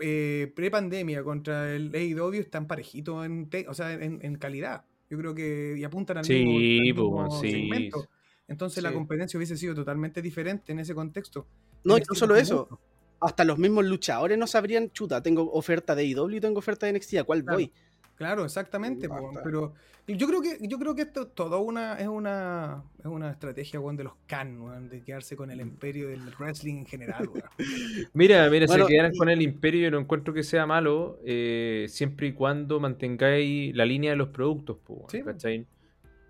eh, 0.00 0.52
pre-pandemia 0.54 1.22
contra 1.22 1.74
el 1.74 1.92
AEW 1.94 2.34
están 2.40 2.66
parejitos 2.66 3.24
en, 3.26 3.48
o 3.68 3.74
sea, 3.74 3.92
en, 3.92 4.18
en 4.22 4.36
calidad. 4.36 4.84
Yo 5.10 5.18
creo 5.18 5.34
que 5.34 5.74
y 5.78 5.84
apuntan 5.84 6.18
al 6.18 6.24
Sí, 6.24 6.34
mismo, 6.34 6.50
al 6.50 6.56
pues, 6.58 6.82
mismo 6.82 7.10
bueno, 7.10 7.30
sí. 7.40 7.50
segmento. 7.50 8.08
Entonces 8.46 8.82
la 8.82 8.92
competencia 8.92 9.36
hubiese 9.36 9.56
sido 9.56 9.74
totalmente 9.74 10.22
diferente 10.22 10.72
en 10.72 10.78
ese 10.78 10.94
contexto. 10.94 11.46
No, 11.84 11.98
y 11.98 12.00
no 12.08 12.14
solo 12.14 12.34
eso, 12.36 12.80
hasta 13.20 13.44
los 13.44 13.58
mismos 13.58 13.84
luchadores 13.84 14.38
no 14.38 14.46
sabrían, 14.46 14.90
chuta, 14.90 15.22
tengo 15.22 15.50
oferta 15.52 15.94
de 15.94 16.02
AEW 16.04 16.30
y 16.36 16.40
tengo 16.40 16.58
oferta 16.58 16.86
de 16.86 16.92
NXT, 16.92 17.14
¿a 17.18 17.24
cuál 17.24 17.42
Claro. 17.42 17.58
voy? 17.58 17.72
Claro, 18.18 18.44
exactamente. 18.44 19.08
Po, 19.08 19.30
pero 19.44 19.72
yo 20.08 20.26
creo 20.26 20.42
que 20.42 20.58
yo 20.60 20.76
creo 20.78 20.94
que 20.96 21.02
esto 21.02 21.28
todo 21.28 21.60
una 21.60 21.94
es 22.00 22.08
una 22.08 22.82
es 22.98 23.06
una 23.06 23.30
estrategia 23.30 23.78
weón, 23.78 23.96
de 23.96 24.04
los 24.04 24.14
can, 24.26 24.60
weón, 24.60 24.88
de 24.88 25.00
quedarse 25.02 25.36
con 25.36 25.50
el 25.52 25.60
imperio 25.60 26.08
del 26.08 26.20
wrestling 26.38 26.78
en 26.78 26.86
general. 26.86 27.28
weón. 27.28 27.44
Mira, 28.14 28.50
mira, 28.50 28.66
Bueno, 28.66 28.86
se 28.86 28.92
quedaran 28.92 29.14
y- 29.14 29.18
con 29.18 29.28
el 29.28 29.40
imperio 29.40 29.82
yo 29.82 29.90
no 29.92 29.98
encuentro 30.00 30.34
que 30.34 30.42
sea 30.42 30.66
malo, 30.66 31.20
eh, 31.24 31.86
siempre 31.88 32.26
y 32.26 32.32
cuando 32.32 32.80
mantengáis 32.80 33.74
la 33.76 33.86
línea 33.86 34.10
de 34.10 34.16
los 34.16 34.28
productos, 34.30 34.78
Sí. 35.08 35.22
¿cachai? 35.22 35.64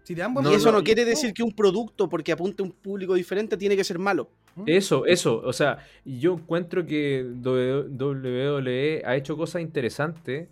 Si 0.04 0.14
te 0.14 0.20
dan 0.22 0.32
No, 0.34 0.50
y 0.50 0.54
eso 0.54 0.70
no, 0.72 0.78
no, 0.78 0.84
quiere 0.84 1.04
decir 1.04 1.32
que 1.34 1.42
un 1.42 1.52
producto, 1.54 2.08
porque 2.08 2.32
apunte 2.32 2.62
a 2.62 2.66
un 2.66 2.72
público 2.72 3.14
diferente, 3.14 3.56
tiene 3.58 3.76
que 3.76 3.84
ser 3.84 3.98
malo. 3.98 4.30
¿Mm? 4.56 4.62
Eso, 4.66 5.04
eso, 5.06 5.40
o 5.44 5.52
sea, 5.52 5.78
yo 6.04 6.34
encuentro 6.34 6.84
que 6.86 7.24
WWE 7.42 9.02
ha 9.04 9.16
hecho 9.16 9.36
cosas 9.36 9.62
interesantes. 9.62 10.48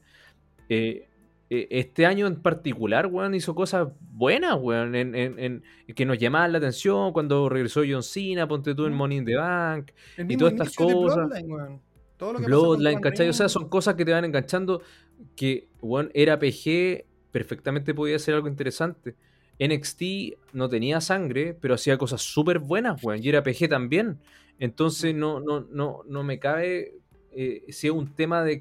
eh, 0.69 1.09
este 1.49 2.07
año 2.07 2.27
en 2.27 2.37
particular, 2.37 3.07
weón, 3.07 3.35
hizo 3.35 3.55
cosas 3.55 3.89
buenas, 4.13 4.57
weón, 4.61 4.95
en, 4.95 5.15
en- 5.15 5.39
en- 5.39 5.63
que 5.95 6.05
nos 6.05 6.19
llamaban 6.19 6.53
la 6.53 6.59
atención 6.59 7.13
cuando 7.13 7.49
regresó 7.49 7.83
John 7.89 8.03
Cena, 8.03 8.49
ponte 8.49 8.75
tú 8.75 8.85
en 8.87 8.93
Ujú. 8.93 8.99
Money 8.99 9.19
in 9.19 9.25
the 9.25 9.37
Bank, 9.37 9.91
El 10.17 10.33
y 10.33 10.37
todas 10.37 10.55
estas 10.55 10.75
cosas. 10.75 11.17
Bloodline, 11.29 11.51
weón. 11.53 11.81
Todo 12.17 12.33
lo 12.33 12.39
que 12.39 12.45
pasó 12.45 12.57
con 12.57 12.67
Bloodline, 12.69 12.97
Roman 12.99 13.03
¿cachai? 13.03 13.29
O 13.29 13.33
sea, 13.33 13.49
son 13.49 13.69
cosas 13.69 13.95
que 13.95 14.05
te 14.05 14.13
van 14.13 14.25
enganchando 14.25 14.83
que, 15.37 15.69
weón, 15.83 16.11
era 16.15 16.39
PG, 16.39 17.05
perfectamente 17.31 17.95
podía 17.95 18.19
ser 18.19 18.35
algo 18.35 18.49
interesante. 18.49 19.15
NXT 19.59 20.03
no 20.53 20.69
tenía 20.69 21.01
sangre, 21.01 21.55
pero 21.61 21.75
hacía 21.75 21.97
cosas 21.97 22.23
súper 22.23 22.59
buenas, 22.59 23.03
weón, 23.05 23.23
y 23.23 23.29
era 23.29 23.43
PG 23.43 23.69
también. 23.69 24.19
Entonces 24.59 25.15
no, 25.15 25.41
no, 25.41 25.61
no, 25.71 26.01
no 26.09 26.23
me 26.25 26.39
cabe 26.39 26.95
eh, 27.33 27.65
si 27.69 27.87
es 27.87 27.93
un 27.93 28.15
tema 28.15 28.43
de... 28.43 28.61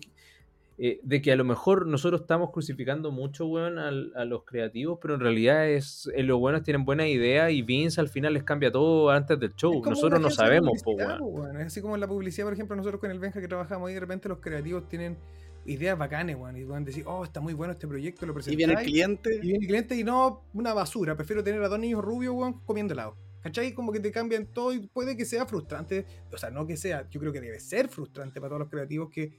eh, 0.77 0.99
de 1.03 1.21
que 1.21 1.31
a 1.31 1.35
lo 1.37 1.45
mejor 1.45 1.87
nosotros 1.87 2.21
estamos 2.21 2.51
crucificando 2.51 3.11
mucho, 3.11 3.45
weón, 3.45 3.79
al- 3.79 4.11
a, 4.15 4.25
los 4.25 4.43
creativos, 4.43 4.99
pero 5.01 5.13
en 5.15 5.21
realidad 5.21 5.69
es 5.69 6.09
eh, 6.15 6.23
los 6.23 6.37
buenos 6.39 6.63
tienen 6.63 6.83
buena 6.83 7.07
idea 7.07 7.49
y 7.49 7.61
Vince 7.61 8.01
al 8.01 8.09
final 8.09 8.33
les 8.33 8.43
cambia 8.43 8.71
todo 8.71 9.09
antes 9.09 9.39
del 9.39 9.55
show. 9.55 9.81
Nosotros 9.85 10.19
no 10.19 10.29
sabemos, 10.29 10.83
po, 10.83 10.91
publicidad, 10.91 11.19
weón. 11.21 11.33
po, 11.33 11.41
weón. 11.41 11.57
Es 11.61 11.67
así 11.67 11.81
como 11.81 11.95
en 11.95 12.01
la 12.01 12.07
publicidad, 12.07 12.45
por 12.45 12.53
ejemplo, 12.53 12.75
nosotros 12.75 12.99
con 12.99 13.09
el 13.11 13.19
Benja 13.19 13.39
que 13.39 13.47
trabajamos 13.47 13.87
ahí, 13.87 13.93
de 13.93 13.99
repente 14.01 14.27
los 14.27 14.39
creativos 14.39 14.89
tienen 14.89 15.17
ideas 15.65 15.97
bacanes, 15.97 16.35
weón. 16.35 16.57
Y 16.57 16.63
van 16.65 16.83
a 16.83 16.85
decir, 16.85 17.03
oh, 17.07 17.23
está 17.23 17.39
muy 17.39 17.53
bueno 17.53 17.71
este 17.73 17.87
proyecto, 17.87 18.25
lo 18.25 18.33
Y 18.33 18.35
presentáis. 18.35 18.57
viene 18.57 18.73
el 18.73 18.79
cliente. 18.85 19.35
Y 19.37 19.39
viene 19.39 19.59
el 19.61 19.67
cliente 19.67 19.95
y 19.95 20.03
no 20.03 20.43
una 20.53 20.73
basura. 20.73 21.15
Prefiero 21.15 21.43
tener 21.43 21.61
a 21.63 21.69
dos 21.69 21.79
niños 21.79 22.03
rubios, 22.03 22.33
weón, 22.35 22.59
comiendo 22.65 22.93
helado. 22.93 23.15
¿Cachai? 23.41 23.73
Como 23.73 23.91
que 23.91 23.99
te 23.99 24.11
cambian 24.11 24.47
todo 24.47 24.73
y 24.73 24.87
puede 24.87 25.15
que 25.15 25.23
sea 25.23 25.45
frustrante. 25.45 26.05
O 26.33 26.37
sea, 26.37 26.49
no 26.49 26.65
que 26.65 26.75
sea, 26.77 27.07
yo 27.11 27.19
creo 27.19 27.31
que 27.31 27.39
debe 27.39 27.59
ser 27.59 27.87
frustrante 27.89 28.41
para 28.41 28.49
todos 28.49 28.59
los 28.61 28.69
creativos 28.69 29.09
que, 29.11 29.33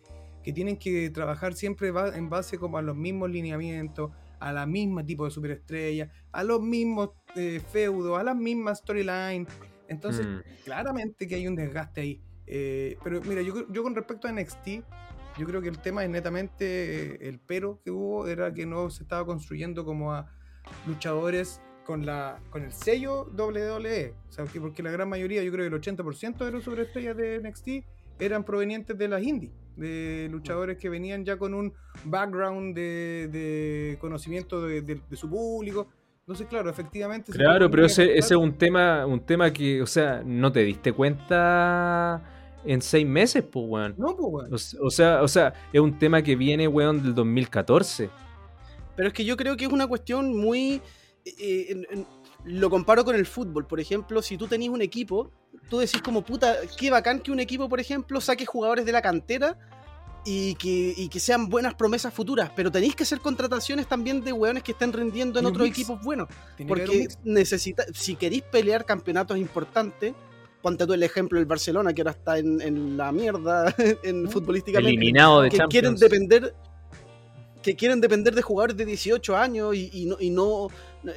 que 0.46 0.52
tienen 0.52 0.76
que 0.76 1.10
trabajar 1.10 1.54
siempre 1.54 1.90
va- 1.90 2.16
en 2.16 2.30
base 2.30 2.56
como 2.56 2.78
a 2.78 2.82
los 2.82 2.94
mismos 2.94 3.28
lineamientos, 3.30 4.12
a 4.38 4.52
la 4.52 4.64
misma 4.64 5.04
tipo 5.04 5.24
de 5.24 5.32
superestrella, 5.32 6.08
a 6.30 6.44
los 6.44 6.62
mismos 6.62 7.10
eh, 7.34 7.60
feudos, 7.72 8.16
a 8.16 8.22
las 8.22 8.36
mismas 8.36 8.78
storylines. 8.78 9.48
Entonces, 9.88 10.24
Mm. 10.24 10.38
claramente 10.64 11.26
que 11.26 11.34
hay 11.34 11.48
un 11.48 11.56
desgaste 11.56 12.00
ahí. 12.00 12.20
Eh, 12.46 12.96
pero 13.02 13.20
mira, 13.22 13.42
yo, 13.42 13.66
yo 13.72 13.82
con 13.82 13.96
respecto 13.96 14.28
a 14.28 14.30
NXT, 14.30 14.84
yo 15.36 15.46
creo 15.46 15.60
que 15.60 15.68
el 15.68 15.78
tema 15.80 16.04
es 16.04 16.10
netamente 16.10 17.14
eh, 17.14 17.18
el 17.28 17.40
pero 17.40 17.80
que 17.82 17.90
hubo 17.90 18.28
era 18.28 18.54
que 18.54 18.66
no 18.66 18.88
se 18.88 19.02
estaba 19.02 19.26
construyendo 19.26 19.84
como 19.84 20.12
a 20.14 20.30
luchadores 20.86 21.60
con 21.84 22.06
la 22.06 22.38
con 22.50 22.62
el 22.62 22.72
sello 22.72 23.24
WWE. 23.36 24.14
O 24.28 24.32
sea, 24.32 24.44
que 24.44 24.60
porque 24.60 24.82
la 24.84 24.92
gran 24.92 25.08
mayoría, 25.08 25.42
yo 25.42 25.50
creo 25.50 25.64
que 25.68 25.74
el 25.74 25.80
80% 25.82 26.44
de 26.44 26.52
los 26.52 26.62
superestrellas 26.64 27.16
de 27.16 27.40
NXT 27.40 27.84
eran 28.20 28.44
provenientes 28.44 28.96
de 28.96 29.08
las 29.08 29.22
indies, 29.22 29.52
de 29.76 30.28
luchadores 30.30 30.78
que 30.78 30.88
venían 30.88 31.24
ya 31.24 31.36
con 31.36 31.54
un 31.54 31.72
background 32.04 32.74
de, 32.74 33.28
de 33.30 33.98
conocimiento 34.00 34.62
de, 34.66 34.80
de- 34.82 35.00
de 35.08 35.16
su 35.16 35.28
público. 35.28 35.86
Entonces, 36.20 36.46
claro, 36.48 36.68
efectivamente. 36.70 37.30
Claro, 37.32 37.70
pero 37.70 37.86
ese, 37.86 38.04
ese 38.18 38.34
es 38.34 38.40
un 38.40 38.52
tema, 38.58 39.06
un 39.06 39.20
tema 39.20 39.52
que, 39.52 39.80
o 39.80 39.86
sea, 39.86 40.22
no 40.24 40.50
te 40.50 40.60
diste 40.64 40.92
cuenta 40.92 42.22
en 42.64 42.82
seis 42.82 43.06
meses, 43.06 43.44
pues, 43.44 43.64
weón. 43.68 43.94
No, 43.96 44.16
pues, 44.16 44.32
weón. 44.32 44.52
O, 44.52 44.86
o 44.86 44.90
sea, 44.90 45.22
o 45.22 45.28
sea, 45.28 45.52
es 45.72 45.80
un 45.80 45.98
tema 45.98 46.22
que 46.22 46.34
viene, 46.34 46.66
weón, 46.66 47.02
del 47.02 47.14
2014. 47.14 48.10
Pero 48.96 49.08
es 49.08 49.14
que 49.14 49.24
yo 49.24 49.36
creo 49.36 49.56
que 49.56 49.66
es 49.66 49.72
una 49.72 49.86
cuestión 49.86 50.36
muy. 50.36 50.80
eh, 51.24 51.66
en- 51.90 52.06
lo 52.46 52.70
comparo 52.70 53.04
con 53.04 53.16
el 53.16 53.26
fútbol. 53.26 53.66
Por 53.66 53.80
ejemplo, 53.80 54.22
si 54.22 54.36
tú 54.36 54.46
tenés 54.46 54.68
un 54.68 54.80
equipo, 54.80 55.30
tú 55.68 55.78
decís 55.78 56.00
como 56.00 56.22
puta, 56.22 56.56
qué 56.78 56.90
bacán 56.90 57.20
que 57.20 57.30
un 57.30 57.40
equipo, 57.40 57.68
por 57.68 57.80
ejemplo, 57.80 58.20
saque 58.20 58.46
jugadores 58.46 58.86
de 58.86 58.92
la 58.92 59.02
cantera 59.02 59.58
y 60.24 60.54
que, 60.54 60.94
y 60.96 61.08
que 61.08 61.20
sean 61.20 61.48
buenas 61.48 61.74
promesas 61.74 62.14
futuras. 62.14 62.50
Pero 62.54 62.70
tenéis 62.70 62.94
que 62.94 63.02
hacer 63.02 63.20
contrataciones 63.20 63.86
también 63.86 64.22
de 64.22 64.32
hueones 64.32 64.62
que 64.62 64.72
estén 64.72 64.92
rindiendo 64.92 65.38
en 65.38 65.46
otros 65.46 65.66
equipos 65.66 66.00
buenos. 66.02 66.28
Porque 66.66 67.08
necesita, 67.24 67.84
si 67.92 68.16
queréis 68.16 68.42
pelear 68.42 68.84
campeonatos 68.84 69.38
importantes, 69.38 70.14
ponte 70.62 70.86
tú 70.86 70.92
el 70.92 71.02
ejemplo 71.02 71.38
del 71.38 71.46
Barcelona, 71.46 71.92
que 71.92 72.02
ahora 72.02 72.12
está 72.12 72.38
en, 72.38 72.60
en 72.60 72.96
la 72.96 73.12
mierda 73.12 73.74
en 74.02 74.24
Mm. 74.24 74.28
futbolísticamente 74.28 74.90
Eliminado 74.90 75.42
de 75.42 75.50
que 75.50 75.58
quieren 75.68 75.94
depender 75.94 76.54
que 77.62 77.74
quieren 77.74 78.00
depender 78.00 78.32
de 78.32 78.42
jugadores 78.42 78.76
de 78.76 78.84
18 78.84 79.36
años 79.36 79.74
y, 79.74 79.90
y 79.92 80.06
no, 80.06 80.16
y, 80.20 80.30
no, 80.30 80.68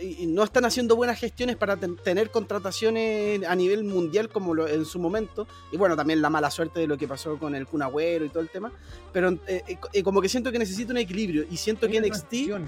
y 0.02 0.26
no 0.28 0.44
están 0.44 0.66
haciendo 0.66 0.96
buenas 0.96 1.20
gestiones 1.20 1.56
para 1.56 1.78
ten- 1.78 1.96
tener 1.98 2.30
contrataciones 2.32 3.44
a 3.48 3.56
nivel 3.56 3.84
mundial 3.84 4.30
como 4.30 4.54
lo- 4.54 4.68
en 4.68 4.86
su 4.86 5.00
momento. 5.00 5.48
Y 5.72 5.78
bueno, 5.78 5.96
también 5.96 6.22
la 6.22 6.30
mala 6.30 6.52
suerte 6.52 6.80
de 6.82 6.88
lo 6.88 6.98
que 6.98 7.08
pasó 7.08 7.38
con 7.38 7.56
el 7.56 7.66
Kun 7.68 7.82
Agüero 7.82 8.26
y 8.26 8.30
todo 8.30 8.42
el 8.42 8.50
tema. 8.50 8.72
Pero 9.14 9.38
eh, 9.48 9.64
eh, 9.94 10.04
como 10.04 10.22
que 10.22 10.30
siento 10.30 10.52
que 10.52 10.60
necesita 10.60 10.92
un 10.92 10.98
equilibrio 10.98 11.46
y 11.50 11.58
siento 11.58 11.86
Hay 11.86 11.92
que 11.94 12.00
NXT, 12.02 12.20
transición. 12.30 12.68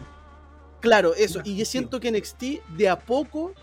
claro, 0.79 1.13
eso, 1.15 1.39
una 1.39 1.47
y 1.47 1.57
yo 1.57 1.65
siento 1.65 1.99
que 1.99 2.09
NXT 2.11 2.43
de 2.77 2.89
a 2.89 2.99
poco 2.99 3.53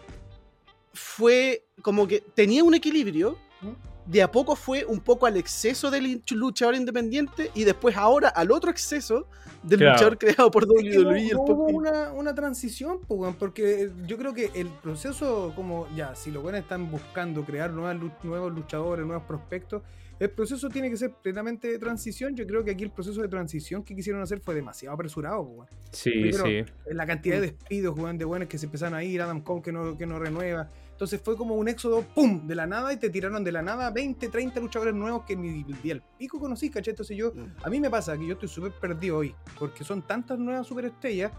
fue 0.93 1.65
como 1.83 2.07
que 2.09 2.21
tenía 2.21 2.65
un 2.65 2.75
equilibrio, 2.75 3.37
¿Mm? 3.61 3.69
De 4.09 4.23
a 4.23 4.33
poco 4.33 4.57
fue 4.57 4.85
un 4.87 5.01
poco 5.01 5.27
al 5.27 5.37
exceso 5.37 5.91
del 5.91 6.23
luchador 6.33 6.75
independiente 6.75 7.51
y 7.55 7.65
después 7.65 7.95
ahora 7.97 8.29
al 8.31 8.51
otro 8.51 8.71
exceso 8.71 9.27
del 9.63 9.81
Claro. 9.81 9.93
luchador 9.95 10.19
creado 10.19 10.51
por 10.51 10.63
Es 10.65 10.69
que 10.83 10.99
no- 10.99 11.11
WWE. 11.11 11.21
y 11.25 11.29
el 11.31 11.37
hubo 11.37 11.67
una, 11.67 12.13
una 12.13 12.35
transición, 12.35 13.01
porque 13.39 13.91
yo 14.07 14.17
creo 14.17 14.33
que 14.33 14.51
el 14.55 14.69
proceso, 14.69 15.53
como 15.55 15.87
ya, 15.95 16.15
si 16.15 16.31
los 16.31 16.43
buenos 16.43 16.61
están 16.63 16.91
buscando 16.91 17.45
crear 17.45 17.71
nuevas 17.71 17.97
nuevos 18.23 18.53
luchadores, 18.55 19.05
nuevos 19.05 19.25
prospectos, 19.27 19.83
el 20.19 20.31
proceso 20.31 20.69
tiene 20.69 20.91
que 20.91 20.97
ser 20.97 21.13
plenamente 21.13 21.69
de 21.69 21.79
transición. 21.79 22.35
Yo 22.35 22.45
creo 22.47 22.65
que 22.65 22.73
aquí 22.73 22.83
el 22.85 22.91
proceso 22.91 23.21
de 23.23 23.29
transición 23.29 23.85
que 23.85 23.95
quisieron 23.95 24.21
hacer 24.23 24.41
fue 24.41 24.55
demasiado 24.55 24.95
apresurado, 24.95 25.43
weón. 25.43 25.69
Sí, 25.93 26.11
Primero, 26.11 26.45
sí. 26.45 26.65
La 26.93 27.07
cantidad 27.07 27.37
de 27.37 27.43
despidos, 27.53 27.97
weón, 27.97 28.19
de 28.19 28.25
buenos 28.25 28.49
que 28.49 28.59
se 28.59 28.67
empezaron 28.67 28.95
a 28.95 29.05
ir, 29.05 29.21
Adam 29.23 29.43
Cole 29.43 29.63
que 29.63 29.71
no, 29.71 29.97
que 29.97 30.07
no 30.07 30.19
renueva. 30.19 30.69
Entonces 30.99 31.21
fue 31.23 31.37
como 31.37 31.55
un 31.55 31.69
éxodo, 31.69 32.03
¡pum! 32.13 32.45
de 32.49 32.57
la 32.57 32.67
nada 32.67 32.93
y 32.93 32.97
te 32.97 33.09
tiraron 33.09 33.45
de 33.45 33.53
la 33.53 33.63
nada 33.63 33.89
20, 33.93 34.27
30 34.31 34.59
luchadores 34.59 34.93
nuevos 34.93 35.23
que 35.25 35.37
ni 35.37 35.65
el 35.85 36.03
pico 36.19 36.41
conocí, 36.41 36.71
¿cachai? 36.71 36.91
Entonces 36.91 37.17
yo, 37.17 37.31
Mm. 37.33 37.55
a 37.63 37.71
mí 37.71 37.79
me 37.79 37.89
pasa 37.89 38.19
que 38.19 38.27
yo 38.27 38.33
estoy 38.33 38.49
súper 38.49 38.73
perdido 38.73 39.19
hoy, 39.19 39.33
porque 39.61 39.85
son 39.85 40.03
tantas 40.03 40.41
nuevas 40.41 40.67
superestrellas 40.67 41.31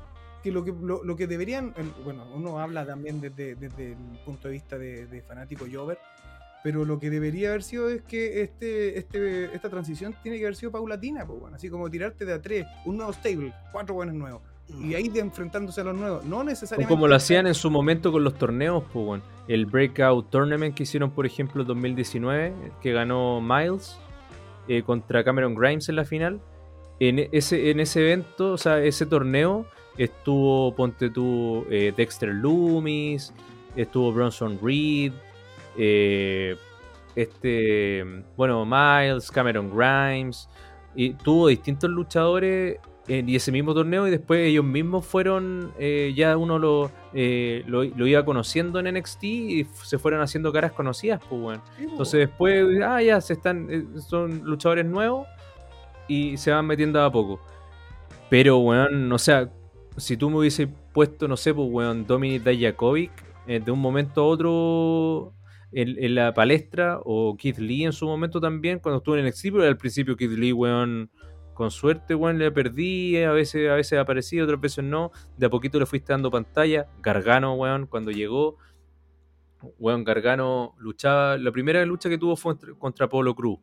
que 0.41 0.53
lo 0.53 0.63
que, 0.63 0.71
lo, 0.71 1.03
lo 1.03 1.15
que 1.17 1.27
deberían, 1.27 1.73
bueno, 2.05 2.25
uno 2.33 2.57
habla 2.57 2.85
también 2.85 3.19
desde, 3.19 3.55
desde 3.55 3.91
el 3.91 3.97
punto 4.25 4.47
de 4.47 4.53
vista 4.53 4.77
de, 4.77 5.07
de 5.07 5.21
fanático 5.23 5.65
Jover, 5.69 5.99
pero 6.63 6.85
lo 6.85 6.97
que 6.97 7.09
debería 7.09 7.49
haber 7.49 7.63
sido 7.63 7.89
es 7.89 8.01
que 8.03 8.41
este, 8.43 8.97
este, 8.97 9.53
esta 9.53 9.69
transición 9.69 10.15
tiene 10.23 10.37
que 10.37 10.45
haber 10.45 10.55
sido 10.55 10.71
paulatina, 10.71 11.25
pues, 11.27 11.37
bueno, 11.37 11.57
así 11.57 11.69
como 11.69 11.89
tirarte 11.89 12.23
de 12.23 12.31
a 12.31 12.41
tres, 12.41 12.65
un 12.85 12.95
nuevo 12.95 13.11
stable, 13.11 13.53
cuatro 13.73 13.93
buenos 13.95 14.15
nuevos, 14.15 14.41
y 14.77 14.93
ahí 14.93 15.09
de 15.09 15.19
enfrentándose 15.19 15.81
a 15.81 15.83
los 15.85 15.95
nuevos, 15.95 16.25
no 16.25 16.39
O 16.39 16.43
necesariamente... 16.43 16.93
como 16.93 17.07
lo 17.07 17.15
hacían 17.15 17.47
en 17.47 17.53
su 17.53 17.69
momento 17.71 18.11
con 18.11 18.23
los 18.23 18.35
torneos, 18.35 18.83
pues. 18.93 19.21
El 19.47 19.65
Breakout 19.65 20.29
Tournament 20.29 20.75
que 20.75 20.83
hicieron, 20.83 21.11
por 21.11 21.25
ejemplo, 21.25 21.61
en 21.61 21.67
2019, 21.67 22.53
que 22.81 22.91
ganó 22.91 23.41
Miles 23.41 23.97
eh, 24.67 24.83
contra 24.83 25.23
Cameron 25.23 25.55
Grimes 25.55 25.89
en 25.89 25.95
la 25.95 26.05
final. 26.05 26.39
En 26.99 27.19
e- 27.19 27.29
ese, 27.31 27.71
en 27.71 27.79
ese 27.79 28.01
evento, 28.01 28.53
o 28.53 28.57
sea, 28.57 28.79
ese 28.83 29.05
torneo, 29.05 29.65
estuvo, 29.97 30.75
ponte 30.75 31.09
tú, 31.09 31.65
eh, 31.69 31.93
Dexter 31.95 32.29
Loomis, 32.29 33.33
estuvo 33.75 34.11
Bronson 34.13 34.59
Reed, 34.61 35.13
eh, 35.77 36.55
este, 37.15 38.03
bueno, 38.37 38.65
Miles, 38.65 39.31
Cameron 39.31 39.75
Grimes, 39.75 40.47
y 40.95 41.13
tuvo 41.13 41.47
distintos 41.47 41.89
luchadores 41.89 42.77
y 43.09 43.35
ese 43.35 43.51
mismo 43.51 43.73
torneo 43.73 44.07
y 44.07 44.11
después 44.11 44.41
ellos 44.41 44.63
mismos 44.63 45.05
fueron, 45.05 45.73
eh, 45.79 46.13
ya 46.15 46.37
uno 46.37 46.59
lo, 46.59 46.91
eh, 47.13 47.63
lo, 47.65 47.83
lo 47.83 48.07
iba 48.07 48.23
conociendo 48.23 48.79
en 48.79 48.93
NXT 48.93 49.23
y 49.23 49.67
se 49.83 49.97
fueron 49.97 50.21
haciendo 50.21 50.53
caras 50.53 50.73
conocidas, 50.73 51.19
pues, 51.27 51.41
weón. 51.41 51.61
Sí, 51.75 51.83
pues, 51.83 51.91
Entonces 51.91 52.19
después, 52.19 52.81
ah, 52.83 53.01
ya, 53.01 53.19
se 53.19 53.33
están, 53.33 53.67
eh, 53.71 53.83
son 54.07 54.43
luchadores 54.43 54.85
nuevos 54.85 55.27
y 56.07 56.37
se 56.37 56.51
van 56.51 56.67
metiendo 56.67 57.01
a 57.01 57.11
poco. 57.11 57.39
Pero, 58.29 58.59
weón, 58.59 59.11
o 59.11 59.17
sea, 59.17 59.49
si 59.97 60.15
tú 60.15 60.29
me 60.29 60.37
hubiese 60.37 60.67
puesto, 60.67 61.27
no 61.27 61.35
sé, 61.35 61.53
pues, 61.53 61.67
weón, 61.69 62.05
Dominic 62.05 62.43
Dajakovic, 62.43 63.11
eh, 63.47 63.59
de 63.59 63.71
un 63.71 63.79
momento 63.79 64.21
a 64.21 64.25
otro 64.25 65.33
en, 65.71 65.95
en 65.97 66.13
la 66.13 66.33
palestra, 66.35 66.99
o 67.03 67.35
Keith 67.37 67.57
Lee 67.57 67.85
en 67.85 67.93
su 67.93 68.05
momento 68.05 68.39
también, 68.39 68.77
cuando 68.77 68.99
estuvo 68.99 69.17
en 69.17 69.25
NXT, 69.25 69.45
pero 69.51 69.63
al 69.63 69.77
principio 69.77 70.15
Keith 70.15 70.31
Lee, 70.31 70.53
weón, 70.53 71.09
con 71.59 71.71
suerte, 71.71 72.15
weón, 72.15 72.39
le 72.39 72.49
perdí, 72.53 73.17
a 73.17 73.33
veces, 73.33 73.69
a 73.69 73.75
veces 73.75 73.99
aparecía, 73.99 74.45
otras 74.45 74.61
veces 74.61 74.81
no, 74.81 75.11
de 75.35 75.47
a 75.47 75.49
poquito 75.49 75.77
le 75.77 75.85
fuiste 75.85 76.13
dando 76.13 76.31
pantalla, 76.31 76.87
Gargano, 77.01 77.53
weón, 77.55 77.85
cuando 77.85 78.11
llegó, 78.11 78.55
weón, 79.77 80.05
Gargano 80.05 80.73
luchaba, 80.77 81.37
la 81.37 81.51
primera 81.51 81.85
lucha 81.85 82.07
que 82.07 82.17
tuvo 82.17 82.37
fue 82.37 82.53
contra, 82.53 82.73
contra 82.75 83.09
Polo 83.09 83.35
Cruz, 83.35 83.59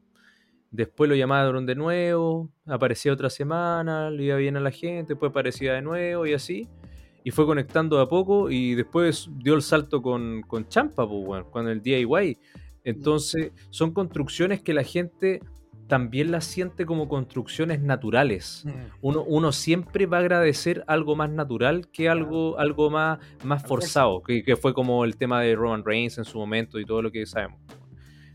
Después 0.70 1.08
lo 1.08 1.16
llamaron 1.16 1.64
de 1.64 1.74
nuevo, 1.74 2.50
aparecía 2.66 3.14
otra 3.14 3.30
semana, 3.30 4.10
le 4.10 4.24
iba 4.24 4.36
bien 4.36 4.58
a 4.58 4.60
la 4.60 4.70
gente, 4.70 5.14
después 5.14 5.30
aparecía 5.30 5.72
de 5.72 5.80
nuevo 5.80 6.26
y 6.26 6.34
así. 6.34 6.68
Y 7.24 7.30
fue 7.30 7.46
conectando 7.46 7.96
de 7.96 8.02
a 8.02 8.06
poco 8.06 8.50
y 8.50 8.74
después 8.74 9.30
dio 9.38 9.54
el 9.54 9.62
salto 9.62 10.02
con, 10.02 10.42
con 10.42 10.68
Champa, 10.68 11.08
pues, 11.08 11.26
weón, 11.26 11.50
con 11.50 11.66
el 11.66 11.80
DIY. 11.80 12.36
Entonces, 12.84 13.52
son 13.70 13.94
construcciones 13.94 14.60
que 14.60 14.74
la 14.74 14.82
gente 14.82 15.40
también 15.88 16.30
las 16.32 16.44
siente 16.44 16.84
como 16.86 17.08
construcciones 17.08 17.80
naturales. 17.80 18.64
Mm. 18.66 18.70
Uno, 19.02 19.22
uno 19.22 19.52
siempre 19.52 20.06
va 20.06 20.16
a 20.18 20.20
agradecer 20.20 20.82
algo 20.86 21.14
más 21.16 21.30
natural 21.30 21.88
que 21.92 22.08
algo, 22.08 22.58
algo 22.58 22.90
más, 22.90 23.18
más 23.44 23.62
forzado, 23.66 24.22
que, 24.22 24.42
que 24.42 24.56
fue 24.56 24.74
como 24.74 25.04
el 25.04 25.16
tema 25.16 25.40
de 25.42 25.54
Roman 25.54 25.84
Reigns 25.84 26.18
en 26.18 26.24
su 26.24 26.38
momento 26.38 26.78
y 26.80 26.84
todo 26.84 27.02
lo 27.02 27.10
que 27.12 27.24
sabemos. 27.26 27.60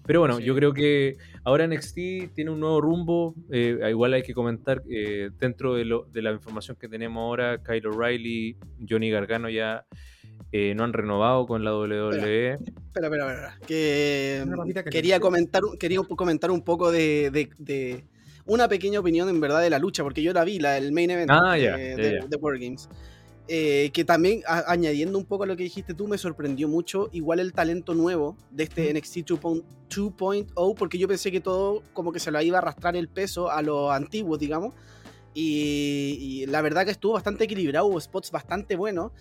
Pero 0.04 0.22
bueno, 0.22 0.38
Sí. 0.38 0.44
yo 0.44 0.56
creo 0.56 0.74
que 0.74 1.18
ahora 1.44 1.66
NXT 1.68 2.34
tiene 2.34 2.50
un 2.52 2.60
nuevo 2.60 2.82
rumbo. 2.82 3.36
eh, 3.52 3.78
igual 3.90 4.14
hay 4.14 4.24
que 4.24 4.34
comentar, 4.34 4.82
eh, 4.90 5.30
dentro 5.40 5.76
de, 5.76 5.86
lo- 5.86 6.06
de 6.12 6.22
la 6.24 6.32
información 6.32 6.76
que 6.80 6.88
tenemos 6.88 7.22
ahora, 7.22 7.62
Kyle 7.62 7.86
O'Reilly, 7.88 8.58
Johnny 8.90 9.12
Gargano 9.12 9.48
ya 9.50 9.86
eh, 10.52 10.74
no 10.76 10.84
han 10.84 10.94
renovado 10.94 11.46
con 11.48 11.64
la 11.64 11.74
WWE. 11.76 12.54
Espera, 12.54 13.08
espera, 13.08 13.32
espera. 13.34 13.58
Que 13.68 14.40
papita 14.46 14.56
caliente. 14.84 14.90
quería 14.90 15.20
comentar, 15.20 15.64
un- 15.64 15.78
quería 15.78 16.00
comentar 16.04 16.52
un 16.52 16.62
poco 16.62 16.92
de, 16.92 17.30
de- 17.32 17.50
de- 17.58 18.04
una 18.46 18.68
pequeña 18.68 19.00
opinión 19.00 19.30
en 19.30 19.40
verdad 19.40 19.62
de 19.62 19.70
la 19.70 19.80
lucha, 19.80 20.04
porque 20.04 20.22
yo 20.22 20.34
la 20.34 20.44
vi, 20.44 20.60
la 20.60 20.74
del 20.74 20.92
main 20.92 21.10
event 21.12 21.32
Ah, 21.32 21.58
eh, 21.58 21.62
ya, 21.64 21.78
de, 21.78 22.20
ya. 22.22 22.28
de 22.28 22.38
War 22.38 22.58
Games. 22.60 22.90
Eh, 23.48 23.90
que 23.94 24.04
también, 24.06 24.42
a- 24.48 24.72
añadiendo 24.72 25.18
un 25.18 25.26
poco 25.26 25.44
a 25.44 25.48
lo 25.48 25.56
que 25.58 25.64
dijiste 25.64 25.94
tú, 25.94 26.08
me 26.08 26.18
sorprendió 26.18 26.68
mucho 26.68 27.10
igual 27.12 27.40
el 27.40 27.54
talento 27.54 27.94
nuevo 27.94 28.36
de 28.50 28.64
este 28.64 28.94
NXT 28.94 29.18
2.0, 29.26 29.64
2.0, 29.90 30.76
porque 30.76 30.98
yo 30.98 31.08
pensé 31.08 31.32
que 31.32 31.42
todo 31.42 31.82
como 31.94 32.12
que 32.12 32.20
se 32.20 32.32
lo 32.32 32.42
iba 32.42 32.58
a 32.58 32.62
arrastrar 32.62 32.96
el 32.96 33.08
peso 33.10 33.50
a 33.52 33.62
los 33.62 33.92
antiguos, 33.92 34.40
digamos. 34.40 34.74
Y, 35.34 36.18
y 36.20 36.46
la 36.48 36.62
verdad 36.62 36.86
que 36.86 36.92
estuvo 36.92 37.14
bastante 37.14 37.46
equilibrado, 37.46 37.86
hubo 37.86 38.00
spots 38.00 38.32
bastante 38.32 38.76
buenos. 38.76 39.12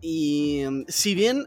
Y 0.00 0.62
mm, 0.68 0.84
si 0.88 1.14
bien 1.14 1.46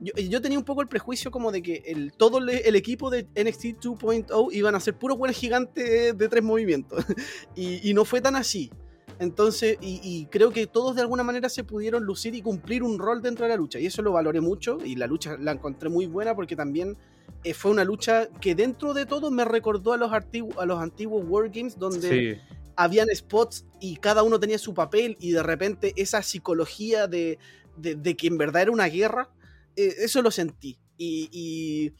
yo, 0.00 0.12
yo 0.14 0.40
tenía 0.40 0.58
un 0.58 0.64
poco 0.64 0.82
el 0.82 0.88
prejuicio 0.88 1.30
como 1.30 1.52
de 1.52 1.62
que 1.62 1.82
el, 1.86 2.12
todo 2.12 2.40
le- 2.40 2.68
el 2.68 2.74
equipo 2.76 3.10
de 3.10 3.28
NXT 3.34 3.78
2.0 3.80 4.48
iban 4.52 4.74
a 4.74 4.80
ser 4.80 4.98
puros 4.98 5.16
buenos 5.18 5.36
gigantes 5.36 6.16
de 6.16 6.28
tres 6.28 6.42
movimientos. 6.42 7.04
y, 7.54 7.88
y 7.88 7.94
no 7.94 8.04
fue 8.04 8.20
tan 8.20 8.36
así. 8.36 8.70
Entonces, 9.18 9.78
y, 9.80 10.00
y 10.02 10.26
creo 10.26 10.50
que 10.50 10.66
todos 10.66 10.96
de 10.96 11.02
alguna 11.02 11.22
manera 11.22 11.48
se 11.48 11.62
pudieron 11.62 12.02
lucir 12.04 12.34
y 12.34 12.42
cumplir 12.42 12.82
un 12.82 12.98
rol 12.98 13.22
dentro 13.22 13.44
de 13.44 13.50
la 13.50 13.56
lucha. 13.56 13.78
Y 13.78 13.86
eso 13.86 14.02
lo 14.02 14.12
valoré 14.12 14.40
mucho 14.40 14.78
y 14.84 14.96
la 14.96 15.06
lucha 15.06 15.36
la 15.38 15.52
encontré 15.52 15.88
muy 15.88 16.06
buena 16.06 16.34
porque 16.34 16.56
también 16.56 16.96
eh, 17.44 17.54
fue 17.54 17.70
una 17.70 17.84
lucha 17.84 18.28
que 18.40 18.54
dentro 18.56 18.94
de 18.94 19.06
todo 19.06 19.30
me 19.30 19.44
recordó 19.44 19.92
a 19.92 19.96
los, 19.96 20.10
a 20.12 20.66
los 20.66 20.80
antiguos 20.80 21.24
Wargames 21.28 21.78
donde 21.78 22.08
Sí, 22.08 22.40
habían 22.74 23.08
spots 23.14 23.66
y 23.80 23.96
cada 23.96 24.22
uno 24.24 24.40
tenía 24.40 24.58
su 24.58 24.74
papel 24.74 25.16
y 25.20 25.30
de 25.32 25.42
repente 25.42 25.92
esa 25.96 26.22
psicología 26.22 27.06
de, 27.06 27.38
de- 27.76 28.16
que 28.16 28.26
en 28.26 28.38
verdad 28.38 28.62
era 28.62 28.70
una 28.72 28.86
guerra, 28.86 29.30
eh, 29.76 29.94
eso 29.98 30.22
lo 30.22 30.30
sentí. 30.30 30.78
Y 30.98 31.92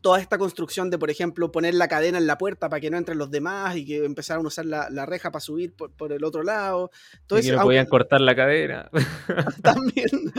toda 0.00 0.20
esta 0.20 0.38
construcción 0.38 0.90
de, 0.90 0.98
por 0.98 1.10
ejemplo, 1.10 1.50
poner 1.52 1.74
la 1.74 1.88
cadena 1.88 2.18
en 2.18 2.26
la 2.26 2.38
puerta 2.38 2.68
para 2.68 2.80
que 2.80 2.90
no 2.90 2.96
entren 2.98 3.18
los 3.18 3.30
demás 3.30 3.76
y 3.76 3.84
que 3.86 4.04
empezaran 4.04 4.44
a 4.44 4.48
usar 4.48 4.64
la, 4.66 4.88
la 4.90 5.06
reja 5.06 5.30
para 5.30 5.40
subir 5.40 5.72
por, 5.72 5.90
por 5.90 6.12
el 6.12 6.24
otro 6.24 6.42
lado. 6.42 6.90
y 7.12 7.16
Entonces, 7.18 7.46
que 7.46 7.52
no 7.52 7.58
aunque- 7.58 7.68
podían 7.68 7.86
cortar 7.86 8.20
la 8.20 8.34
cadera. 8.36 8.90
también. 9.62 10.32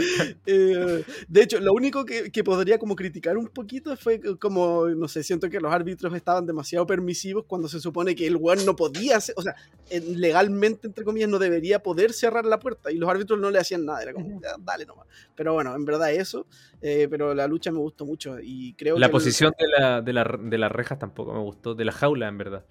Eh, 0.45 1.03
de 1.27 1.41
hecho, 1.43 1.59
lo 1.59 1.73
único 1.73 2.05
que, 2.05 2.31
que 2.31 2.43
podría 2.43 2.77
como 2.79 2.95
criticar 2.95 3.37
un 3.37 3.47
poquito 3.47 3.95
fue 3.97 4.19
como, 4.39 4.87
no 4.89 5.07
sé, 5.07 5.23
siento 5.23 5.49
que 5.49 5.59
los 5.59 5.71
árbitros 5.71 6.13
estaban 6.15 6.45
demasiado 6.45 6.85
permisivos 6.87 7.45
cuando 7.47 7.67
se 7.67 7.79
supone 7.79 8.15
que 8.15 8.27
el 8.27 8.35
weón 8.35 8.65
no 8.65 8.75
podía, 8.75 9.17
hacer- 9.17 9.35
o 9.37 9.41
sea, 9.41 9.55
legalmente, 9.91 10.87
entre 10.87 11.03
comillas, 11.03 11.29
no 11.29 11.39
debería 11.39 11.79
poder 11.81 12.13
cerrar 12.13 12.45
la 12.45 12.59
puerta 12.59 12.91
y 12.91 12.97
los 12.97 13.09
árbitros 13.09 13.39
no 13.39 13.51
le 13.51 13.59
hacían 13.59 13.85
nada, 13.85 14.01
era 14.01 14.13
como, 14.13 14.41
"Ya, 14.41 14.55
dale 14.59 14.85
nomás. 14.85 15.07
Pero 15.35 15.53
bueno, 15.53 15.75
en 15.75 15.85
verdad 15.85 16.11
eso, 16.11 16.45
eh, 16.81 17.07
pero 17.09 17.33
la 17.33 17.47
lucha 17.47 17.71
me 17.71 17.79
gustó 17.79 18.05
mucho 18.05 18.37
y 18.41 18.73
creo 18.73 18.97
La 18.97 19.07
que 19.07 19.11
el- 19.11 19.13
de, 19.57 19.67
la, 19.67 20.01
de, 20.01 20.13
la- 20.13 20.37
de 20.41 20.57
las 20.57 20.71
rejas 20.71 20.99
tampoco 20.99 21.33
me 21.33 21.39
gustó, 21.39 21.75
de 21.75 21.85
la 21.85 21.91
jaula, 21.91 22.27
en 22.27 22.37
verdad. 22.37 22.65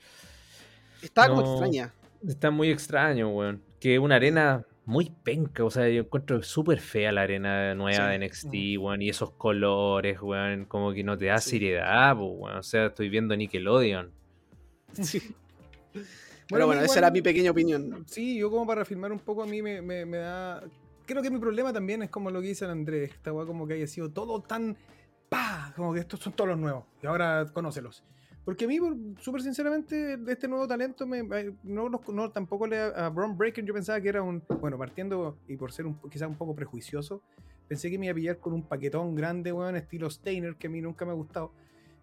estaba 1.03 1.29
como 1.29 1.43
extraña. 1.53 1.93
Está 2.26 2.51
muy 2.51 2.70
extraño, 2.70 3.29
weón. 3.31 3.62
Que 3.81 3.99
una 3.99 4.16
arena 4.16 4.64
muy 4.85 5.12
penca, 5.22 5.64
o 5.64 5.70
sea, 5.70 5.89
yo 5.89 6.01
encuentro 6.01 6.43
súper 6.43 6.81
fea 6.81 7.12
la 7.12 7.22
arena 7.22 7.74
nueva 7.74 8.07
Sí. 8.07 8.11
de 8.11 8.18
NXT, 8.26 8.79
weón, 8.83 9.03
y 9.03 9.09
esos 9.11 9.31
colores, 9.33 10.20
weón, 10.20 10.64
como 10.64 10.93
que 10.93 11.05
no 11.05 11.16
te 11.16 11.26
da 11.26 11.39
Sí. 11.39 11.51
seriedad, 11.51 12.16
weón. 12.16 12.57
O 12.57 12.62
sea, 12.62 12.87
estoy 12.87 13.09
viendo 13.09 13.37
Nickelodeon. 13.37 14.11
Sí. 15.03 15.20
Bueno, 15.20 16.07
Pero 16.49 16.66
bueno, 16.66 16.81
igual- 16.81 16.85
esa 16.91 16.99
era 17.01 17.11
mi 17.11 17.20
pequeña 17.22 17.51
opinión. 17.51 18.05
Sí, 18.07 18.39
yo 18.39 18.51
como 18.51 18.66
para 18.66 18.81
afirmar 18.83 19.12
un 19.12 19.18
poco 19.18 19.43
a 19.43 19.47
mí 19.47 19.61
me, 19.62 19.83
me- 19.83 20.07
me 20.07 20.16
da... 20.18 20.62
Creo 21.05 21.22
que 21.22 21.31
mi 21.31 21.39
problema 21.39 21.72
también 21.72 22.03
es 22.03 22.11
como 22.11 22.31
lo 22.31 22.41
que 22.41 22.49
dice 22.49 22.64
el 22.64 22.70
Andrés, 22.70 23.11
esta 23.12 23.33
weá 23.33 23.45
como 23.47 23.66
que 23.66 23.74
haya 23.74 23.87
sido 23.87 24.11
todo 24.11 24.41
tan... 24.41 24.76
¡Pa! 25.29 25.72
Como 25.76 25.93
que 25.95 26.01
estos 26.01 26.20
son 26.20 26.33
todos 26.33 26.51
los 26.51 26.59
nuevos 26.59 26.85
y 27.03 27.07
ahora 27.07 27.47
conócelos. 27.53 28.05
Porque 28.45 28.64
a 28.64 28.68
mí, 28.68 28.79
súper 29.20 29.43
sinceramente, 29.43 30.18
este 30.26 30.49
nuevo 30.49 30.66
talento, 30.66 31.07
me, 31.07 31.22
no, 31.62 31.91
no 31.91 32.31
tampoco 32.31 32.66
le, 32.66 32.79
a 32.79 33.11
Braun 33.11 33.37
Breaker 33.37 33.62
yo 33.62 33.74
pensaba 33.74 34.01
que 34.01 34.09
era 34.09 34.22
un... 34.22 34.43
Bueno, 34.61 34.79
partiendo 34.79 35.39
y 35.47 35.57
por 35.57 35.70
ser 35.70 35.85
un, 35.85 36.01
quizás 36.11 36.29
un 36.29 36.37
poco 36.37 36.55
prejuicioso, 36.55 37.20
pensé 37.68 37.91
que 37.91 37.99
me 37.99 38.07
iba 38.07 38.12
a 38.12 38.14
pillar 38.14 38.39
con 38.39 38.55
un 38.55 38.62
paquetón 38.62 39.14
grande, 39.14 39.53
weón, 39.53 39.76
estilo 39.76 40.09
Steiner, 40.09 40.57
que 40.57 40.68
a 40.68 40.70
mí 40.70 40.81
nunca 40.81 41.05
me 41.05 41.11
ha 41.11 41.14
gustado. 41.14 41.53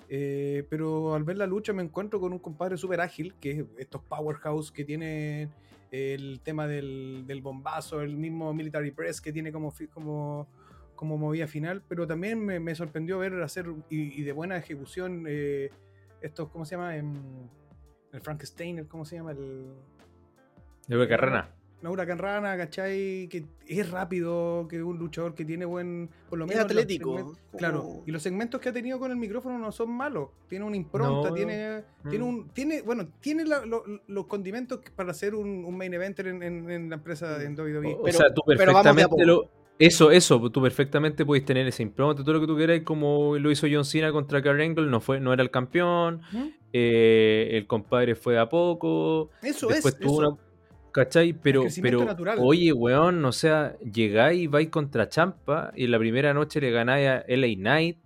Eh, 0.07 0.67
pero 0.69 1.15
al 1.15 1.23
ver 1.23 1.37
la 1.37 1.47
lucha 1.47 1.73
me 1.73 1.81
encuentro 1.81 2.19
con 2.19 2.31
un 2.31 2.39
compadre 2.39 2.77
súper 2.77 3.01
ágil, 3.01 3.33
que 3.41 3.51
es 3.51 3.65
estos 3.79 4.03
powerhouse 4.03 4.71
que 4.71 4.85
tienen 4.85 5.49
el 5.91 6.41
tema 6.41 6.67
del, 6.67 7.23
del 7.25 7.41
bombazo, 7.41 8.01
el 8.01 8.15
mismo 8.15 8.53
military 8.53 8.91
press 8.91 9.21
que 9.21 9.33
tiene 9.33 9.51
como, 9.51 9.73
como, 9.93 10.47
como 10.95 11.17
movida 11.17 11.47
final, 11.47 11.81
pero 11.87 12.07
también 12.07 12.43
me, 12.43 12.59
me 12.59 12.73
sorprendió 12.75 13.19
ver 13.19 13.41
hacer 13.43 13.65
y, 13.89 14.19
y 14.19 14.23
de 14.23 14.31
buena 14.31 14.57
ejecución 14.57 15.25
eh, 15.27 15.69
estos, 16.21 16.49
¿cómo 16.49 16.65
se 16.65 16.75
llama? 16.75 16.95
Em, 16.95 17.13
el 18.13 18.21
Frankenstein, 18.21 18.85
¿cómo 18.85 19.05
se 19.05 19.17
llama? 19.17 19.31
El, 19.31 19.65
De 20.87 20.95
Beca 20.95 21.17
Rana. 21.17 21.49
la 21.81 21.89
Huracán 21.91 22.17
Rana, 22.17 22.57
¿cachai? 22.57 23.27
Que 23.29 23.45
es 23.67 23.91
rápido, 23.91 24.65
que 24.69 24.77
es 24.77 24.81
un 24.81 24.97
luchador 24.97 25.35
que 25.35 25.45
tiene 25.45 25.65
buen, 25.65 26.09
por 26.29 26.39
lo 26.39 26.45
Es 26.45 26.49
menos 26.49 26.63
los 26.63 26.71
atlético. 26.71 27.35
Claro, 27.57 28.03
y 28.07 28.11
los 28.11 28.23
segmentos 28.23 28.59
que 28.61 28.69
ha 28.69 28.73
tenido 28.73 28.97
con 28.99 29.11
el 29.11 29.17
micrófono 29.17 29.59
no 29.59 29.71
son 29.71 29.91
malos. 29.91 30.29
Tiene 30.47 30.65
una 30.65 30.77
impronta, 30.77 31.29
No. 31.29 31.35
tiene, 31.35 31.83
tiene 32.09 32.23
Mm. 32.25 32.27
un, 32.27 32.49
tiene, 32.49 32.81
bueno, 32.81 33.07
tiene 33.19 33.45
la- 33.45 33.65
lo- 33.65 33.83
los 34.07 34.25
condimentos 34.25 34.79
para 34.95 35.11
hacer 35.11 35.35
un, 35.35 35.63
un 35.65 35.77
main 35.77 35.93
eventer 35.93 36.27
en, 36.27 36.41
en- 36.41 36.69
en 36.71 36.89
la 36.89 36.95
empresa 36.95 37.41
en 37.43 37.55
WWE. 37.55 37.93
O, 37.95 38.01
o 38.03 38.11
sea, 38.11 38.33
tú 38.33 38.41
pero 38.47 38.73
vamos 38.73 38.83
de 38.83 38.89
a 38.89 38.93
perfectamente 38.93 39.25
lo. 39.25 39.49
Eso, 39.77 40.09
eso, 40.09 40.39
tú 40.49 40.61
perfectamente 40.61 41.25
puedes 41.25 41.43
tener 41.43 41.67
ese 41.67 41.83
impronta, 41.83 42.23
todo 42.23 42.33
lo 42.35 42.41
que 42.41 42.47
tú 42.47 42.55
quieras, 42.55 42.81
como 42.85 43.37
lo 43.37 43.51
hizo 43.51 43.67
John 43.69 43.83
Cena 43.83 44.11
contra 44.11 44.41
Kurt 44.41 44.61
Angle, 44.61 44.85
no, 44.87 45.01
fue, 45.01 45.19
no 45.19 45.33
era 45.33 45.43
el 45.43 45.51
campeón, 45.51 46.21
¿Mm? 46.31 46.43
eh, 46.71 47.49
el 47.51 47.67
compadre 47.67 48.15
fue 48.15 48.35
de 48.35 48.39
a 48.39 48.47
poco, 48.47 49.31
Eso 49.41 49.67
después 49.67 49.93
es, 49.95 49.99
tuvo 49.99 50.21
eso. 50.23 50.31
una. 50.31 50.41
¿Cachai? 50.93 51.33
Pero, 51.33 51.65
pero 51.81 52.05
natural. 52.05 52.37
oye, 52.41 52.71
weón, 52.71 53.25
o 53.25 53.33
sea, 53.33 53.77
llegáis 53.79 54.43
y 54.43 54.47
vais 54.47 54.69
contra 54.69 55.09
Champa 55.09 55.73
y 55.75 55.83
en 55.83 55.91
la 55.91 55.99
primera 55.99 56.33
noche 56.33 56.61
le 56.61 56.71
ganáis 56.71 57.09
a 57.09 57.25
LA 57.27 57.47
Knight. 57.57 57.97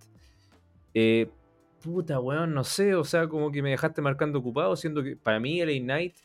Eh, 0.92 1.28
puta, 1.80 2.18
weón, 2.18 2.52
no 2.52 2.64
sé, 2.64 2.96
o 2.96 3.04
sea, 3.04 3.28
como 3.28 3.52
que 3.52 3.62
me 3.62 3.70
dejaste 3.70 4.02
marcando 4.02 4.40
ocupado, 4.40 4.74
siendo 4.74 5.04
que 5.04 5.14
para 5.16 5.38
mí 5.38 5.64
LA 5.64 5.78
Knight 5.80 6.16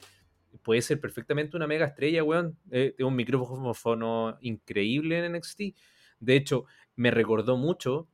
puede 0.63 0.81
ser 0.81 0.99
perfectamente 0.99 1.57
una 1.57 1.67
mega 1.67 1.85
estrella, 1.85 2.23
weón. 2.23 2.57
Eh, 2.71 2.93
tiene 2.95 3.07
un 3.07 3.15
micrófono 3.15 4.37
increíble 4.41 5.23
en 5.23 5.33
NXT. 5.33 5.61
De 6.19 6.35
hecho, 6.35 6.65
me 6.95 7.11
recordó 7.11 7.57
mucho 7.57 8.07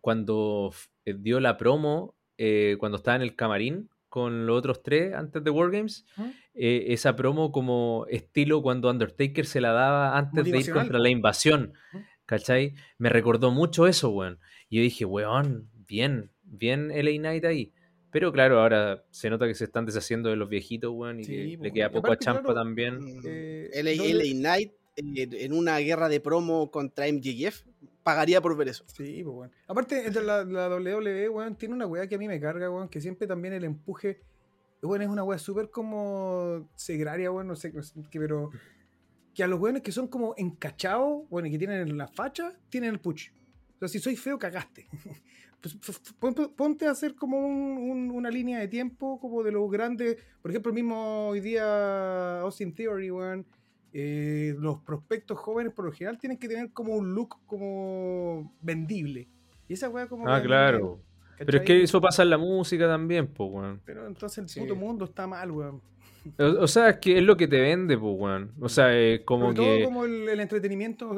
cuando 0.00 0.72
eh, 1.04 1.14
dio 1.18 1.40
la 1.40 1.56
promo, 1.56 2.14
eh, 2.38 2.76
cuando 2.78 2.96
estaba 2.96 3.16
en 3.16 3.22
el 3.22 3.36
camarín 3.36 3.90
con 4.08 4.46
los 4.46 4.58
otros 4.58 4.82
tres 4.82 5.14
antes 5.14 5.42
de 5.44 5.50
Wargames. 5.50 6.04
¿Mm? 6.16 6.30
eh, 6.54 6.92
esa 6.92 7.16
promo 7.16 7.52
como 7.52 8.06
estilo 8.10 8.60
cuando 8.62 8.90
Undertaker 8.90 9.46
se 9.46 9.60
la 9.60 9.72
daba 9.72 10.18
antes 10.18 10.44
de 10.44 10.58
ir 10.58 10.72
contra 10.72 10.98
la 10.98 11.08
invasión. 11.08 11.72
¿Mm? 11.92 11.98
¿Cachai? 12.26 12.74
Me 12.98 13.08
recordó 13.08 13.50
mucho 13.50 13.86
eso, 13.86 14.10
weón. 14.10 14.38
Y 14.68 14.76
yo 14.76 14.82
dije, 14.82 15.04
weón, 15.04 15.68
bien, 15.72 16.30
bien 16.42 16.88
LA 16.88 17.12
Knight 17.18 17.44
ahí. 17.44 17.72
Pero 18.10 18.32
claro, 18.32 18.60
ahora 18.60 19.04
se 19.10 19.30
nota 19.30 19.46
que 19.46 19.54
se 19.54 19.64
están 19.64 19.86
deshaciendo 19.86 20.30
de 20.30 20.36
los 20.36 20.48
viejitos, 20.48 20.92
weón, 20.92 21.20
y 21.20 21.24
Sí, 21.24 21.56
que 21.56 21.62
le 21.62 21.72
queda 21.72 21.86
y 21.86 21.88
poco 21.90 22.08
aparte, 22.08 22.24
a 22.24 22.26
Champa 22.26 22.42
claro, 22.42 22.54
también. 22.54 22.98
Eh, 23.24 23.70
LA, 23.74 23.92
LA 23.92 24.32
Knight 24.34 24.72
eh, 24.96 25.28
en 25.32 25.52
una 25.52 25.78
guerra 25.78 26.08
de 26.08 26.20
promo 26.20 26.70
contra 26.70 27.06
MJF 27.06 27.62
pagaría 28.02 28.40
por 28.40 28.56
ver 28.56 28.68
eso. 28.68 28.84
Sí, 28.88 29.22
pues 29.22 29.34
bueno. 29.34 29.52
Aparte, 29.68 30.06
entre 30.06 30.22
la, 30.24 30.44
la 30.44 30.68
WWE, 30.68 31.28
weón, 31.28 31.56
tiene 31.56 31.74
una 31.74 31.86
weá 31.86 32.06
que 32.08 32.16
a 32.16 32.18
mí 32.18 32.26
me 32.26 32.40
carga, 32.40 32.70
weón, 32.70 32.88
que 32.88 33.00
siempre 33.00 33.26
también 33.26 33.54
el 33.54 33.64
empuje, 33.64 34.20
weón, 34.82 35.02
es 35.02 35.08
una 35.08 35.22
weá 35.22 35.38
súper 35.38 35.70
como 35.70 36.68
segraria, 36.74 37.30
weón, 37.30 37.46
no 37.46 37.56
sé, 37.56 37.72
no 37.72 37.82
sé 37.82 37.94
qué, 38.10 38.18
pero 38.18 38.50
que 39.34 39.44
a 39.44 39.46
los 39.46 39.60
weones 39.60 39.82
que 39.82 39.92
son 39.92 40.08
como 40.08 40.34
encachados, 40.36 41.28
bueno, 41.28 41.48
y 41.48 41.52
que 41.52 41.58
tienen 41.58 41.96
la 41.96 42.08
facha, 42.08 42.52
tienen 42.68 42.90
el 42.90 43.00
push. 43.00 43.30
O 43.76 43.78
sea, 43.78 43.88
si 43.88 43.98
soy 43.98 44.16
feo, 44.16 44.38
cagaste. 44.38 44.88
Pues, 45.60 45.76
ponte 46.56 46.86
a 46.86 46.90
hacer 46.90 47.14
como 47.14 47.38
un- 47.38 47.76
un- 47.78 48.10
una 48.10 48.30
línea 48.30 48.58
de 48.58 48.68
tiempo 48.68 49.20
como 49.20 49.42
de 49.42 49.52
los 49.52 49.70
grandes, 49.70 50.16
por 50.40 50.50
ejemplo, 50.50 50.70
el 50.70 50.74
mismo 50.76 51.28
hoy 51.28 51.40
día 51.40 52.40
Austin 52.40 52.74
Theory, 52.74 53.10
weón, 53.10 53.44
eh, 53.92 54.54
los 54.58 54.78
prospectos 54.80 55.36
jóvenes 55.38 55.72
por 55.74 55.84
lo 55.84 55.92
general 55.92 56.16
tienen 56.18 56.38
que 56.38 56.48
tener 56.48 56.72
como 56.72 56.94
un 56.94 57.12
look 57.14 57.36
como 57.46 58.54
vendible. 58.62 59.28
Y 59.68 59.74
esa 59.74 59.88
weá 59.90 60.06
como... 60.08 60.28
Ah, 60.28 60.40
claro. 60.40 61.00
Pero 61.38 61.58
es 61.58 61.64
que 61.64 61.82
eso 61.82 62.00
pasa 62.00 62.22
en 62.22 62.30
la 62.30 62.38
música 62.38 62.86
también, 62.86 63.26
pues, 63.26 63.50
weón. 63.50 63.80
Pero 63.84 64.06
entonces 64.06 64.38
el 64.38 64.48
Sí. 64.48 64.60
puto 64.60 64.76
mundo 64.76 65.04
está 65.04 65.26
mal, 65.26 65.50
weón. 65.50 65.80
O, 66.38 66.64
o 66.64 66.68
sea, 66.68 66.90
es 66.90 66.96
que 66.98 67.16
es 67.18 67.24
lo 67.24 67.36
que 67.36 67.48
te 67.48 67.60
vende, 67.60 67.96
pues, 67.96 68.14
weón. 68.18 68.52
O 68.60 68.68
sea, 68.68 68.94
es 68.96 69.20
como 69.22 69.46
Sobre 69.52 69.56
que 69.56 69.76
todo 69.78 69.84
como 69.86 70.04
el, 70.04 70.28
el 70.28 70.40
entretenimiento... 70.40 71.08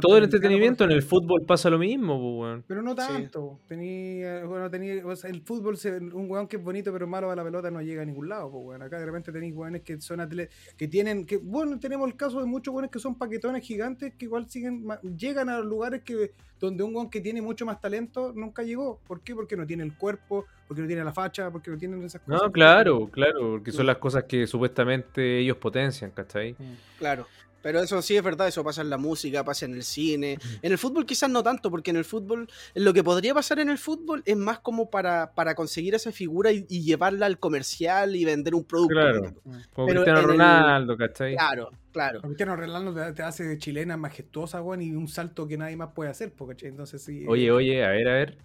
todo 0.00 0.16
el 0.16 0.24
entretenimiento 0.24 0.84
en 0.84 0.92
el 0.92 1.02
fútbol 1.02 1.42
pasa 1.46 1.68
lo 1.68 1.78
mismo, 1.78 2.18
pues, 2.18 2.40
weón. 2.40 2.64
Pero 2.66 2.82
no 2.82 2.90
Sí. 2.92 2.96
tanto. 2.96 3.60
Tenía, 3.68 4.44
bueno, 4.46 4.70
tenía, 4.70 5.06
o 5.06 5.14
sea, 5.14 5.30
el 5.30 5.42
fútbol, 5.42 5.76
se- 5.76 5.98
un 5.98 6.30
weón 6.30 6.46
que 6.48 6.56
es 6.56 6.62
bonito 6.62 6.92
pero 6.92 7.06
malo 7.06 7.30
a 7.30 7.36
la 7.36 7.44
pelota 7.44 7.70
no 7.70 7.82
llega 7.82 8.02
a 8.02 8.04
ningún 8.06 8.28
lado. 8.28 8.50
Pues, 8.50 8.64
weón. 8.66 8.82
Acá 8.82 8.98
de 8.98 9.06
repente 9.06 9.30
tenéis 9.32 9.54
weones 9.54 9.82
que 9.82 10.00
son 10.00 10.20
atletas, 10.20 10.54
que 10.76 10.88
tienen, 10.88 11.26
que 11.26 11.36
bueno, 11.36 11.78
tenemos 11.78 12.08
el 12.08 12.16
caso 12.16 12.40
de 12.40 12.46
muchos 12.46 12.72
weones 12.74 12.90
que 12.90 12.98
son 12.98 13.16
paquetones 13.16 13.62
gigantes 13.62 14.14
que 14.14 14.24
igual 14.24 14.48
siguen, 14.48 14.86
llegan 15.18 15.48
a 15.50 15.60
lugares 15.60 16.02
que 16.02 16.32
donde 16.58 16.82
un 16.82 16.94
weón 16.94 17.10
que 17.10 17.20
tiene 17.20 17.40
mucho 17.42 17.64
más 17.66 17.80
talento 17.80 18.32
nunca 18.34 18.62
llegó. 18.62 19.00
¿Por 19.06 19.20
qué? 19.22 19.34
Porque 19.34 19.56
no 19.56 19.66
tiene 19.66 19.82
el 19.82 19.94
cuerpo, 19.96 20.44
porque 20.70 20.82
no 20.82 20.86
tiene 20.86 21.02
la 21.02 21.12
facha, 21.12 21.50
porque 21.50 21.68
no 21.68 21.76
tienen 21.76 22.00
esas 22.04 22.20
cosas. 22.22 22.42
No, 22.44 22.52
claro, 22.52 23.08
claro, 23.10 23.40
porque 23.40 23.72
son 23.72 23.86
las 23.86 23.96
cosas 23.96 24.22
que 24.22 24.46
supuestamente 24.46 25.40
ellos 25.40 25.56
potencian, 25.56 26.12
¿cachai? 26.12 26.54
Claro. 26.96 27.26
Pero 27.60 27.80
eso 27.80 28.00
sí 28.02 28.16
es 28.16 28.22
verdad, 28.22 28.46
eso 28.46 28.62
pasa 28.62 28.82
en 28.82 28.88
la 28.88 28.96
música, 28.98 29.44
pasa 29.44 29.66
en 29.66 29.74
el 29.74 29.82
cine. 29.82 30.38
En 30.62 30.70
el 30.70 30.78
fútbol 30.78 31.04
quizás 31.04 31.28
no 31.28 31.42
tanto, 31.42 31.72
porque 31.72 31.90
en 31.90 31.96
el 31.96 32.04
fútbol, 32.04 32.48
lo 32.76 32.94
que 32.94 33.02
podría 33.02 33.34
pasar 33.34 33.58
en 33.58 33.68
el 33.68 33.78
fútbol 33.78 34.22
es 34.24 34.36
más 34.36 34.60
como 34.60 34.90
para, 34.90 35.32
para 35.34 35.56
conseguir 35.56 35.96
esa 35.96 36.12
figura 36.12 36.52
y, 36.52 36.64
y 36.68 36.84
llevarla 36.84 37.26
al 37.26 37.40
comercial 37.40 38.14
y 38.14 38.24
vender 38.24 38.54
un 38.54 38.62
producto. 38.64 38.94
Claro. 38.94 39.34
Como 39.74 39.88
Pero 39.88 40.02
Cristiano 40.04 40.20
el- 40.20 40.26
Ronaldo, 40.26 40.96
¿cachai? 40.96 41.34
Claro, 41.34 41.70
claro. 41.92 42.20
Cristiano 42.22 42.54
Ronaldo 42.54 42.94
te, 42.94 43.12
te 43.12 43.22
hace 43.24 43.42
de 43.42 43.58
chilena 43.58 43.96
majestuosa, 43.96 44.62
weón, 44.62 44.82
y 44.82 44.92
un 44.92 45.08
salto 45.08 45.48
que 45.48 45.58
nadie 45.58 45.76
más 45.76 45.90
puede 45.94 46.10
hacer, 46.10 46.32
po, 46.32 46.46
¿cachai? 46.46 46.68
Entonces 46.68 47.02
sí. 47.02 47.24
Oye, 47.28 47.50
oye, 47.50 47.84
a 47.84 47.90
ver, 47.90 48.08
a 48.08 48.12
ver. 48.14 48.38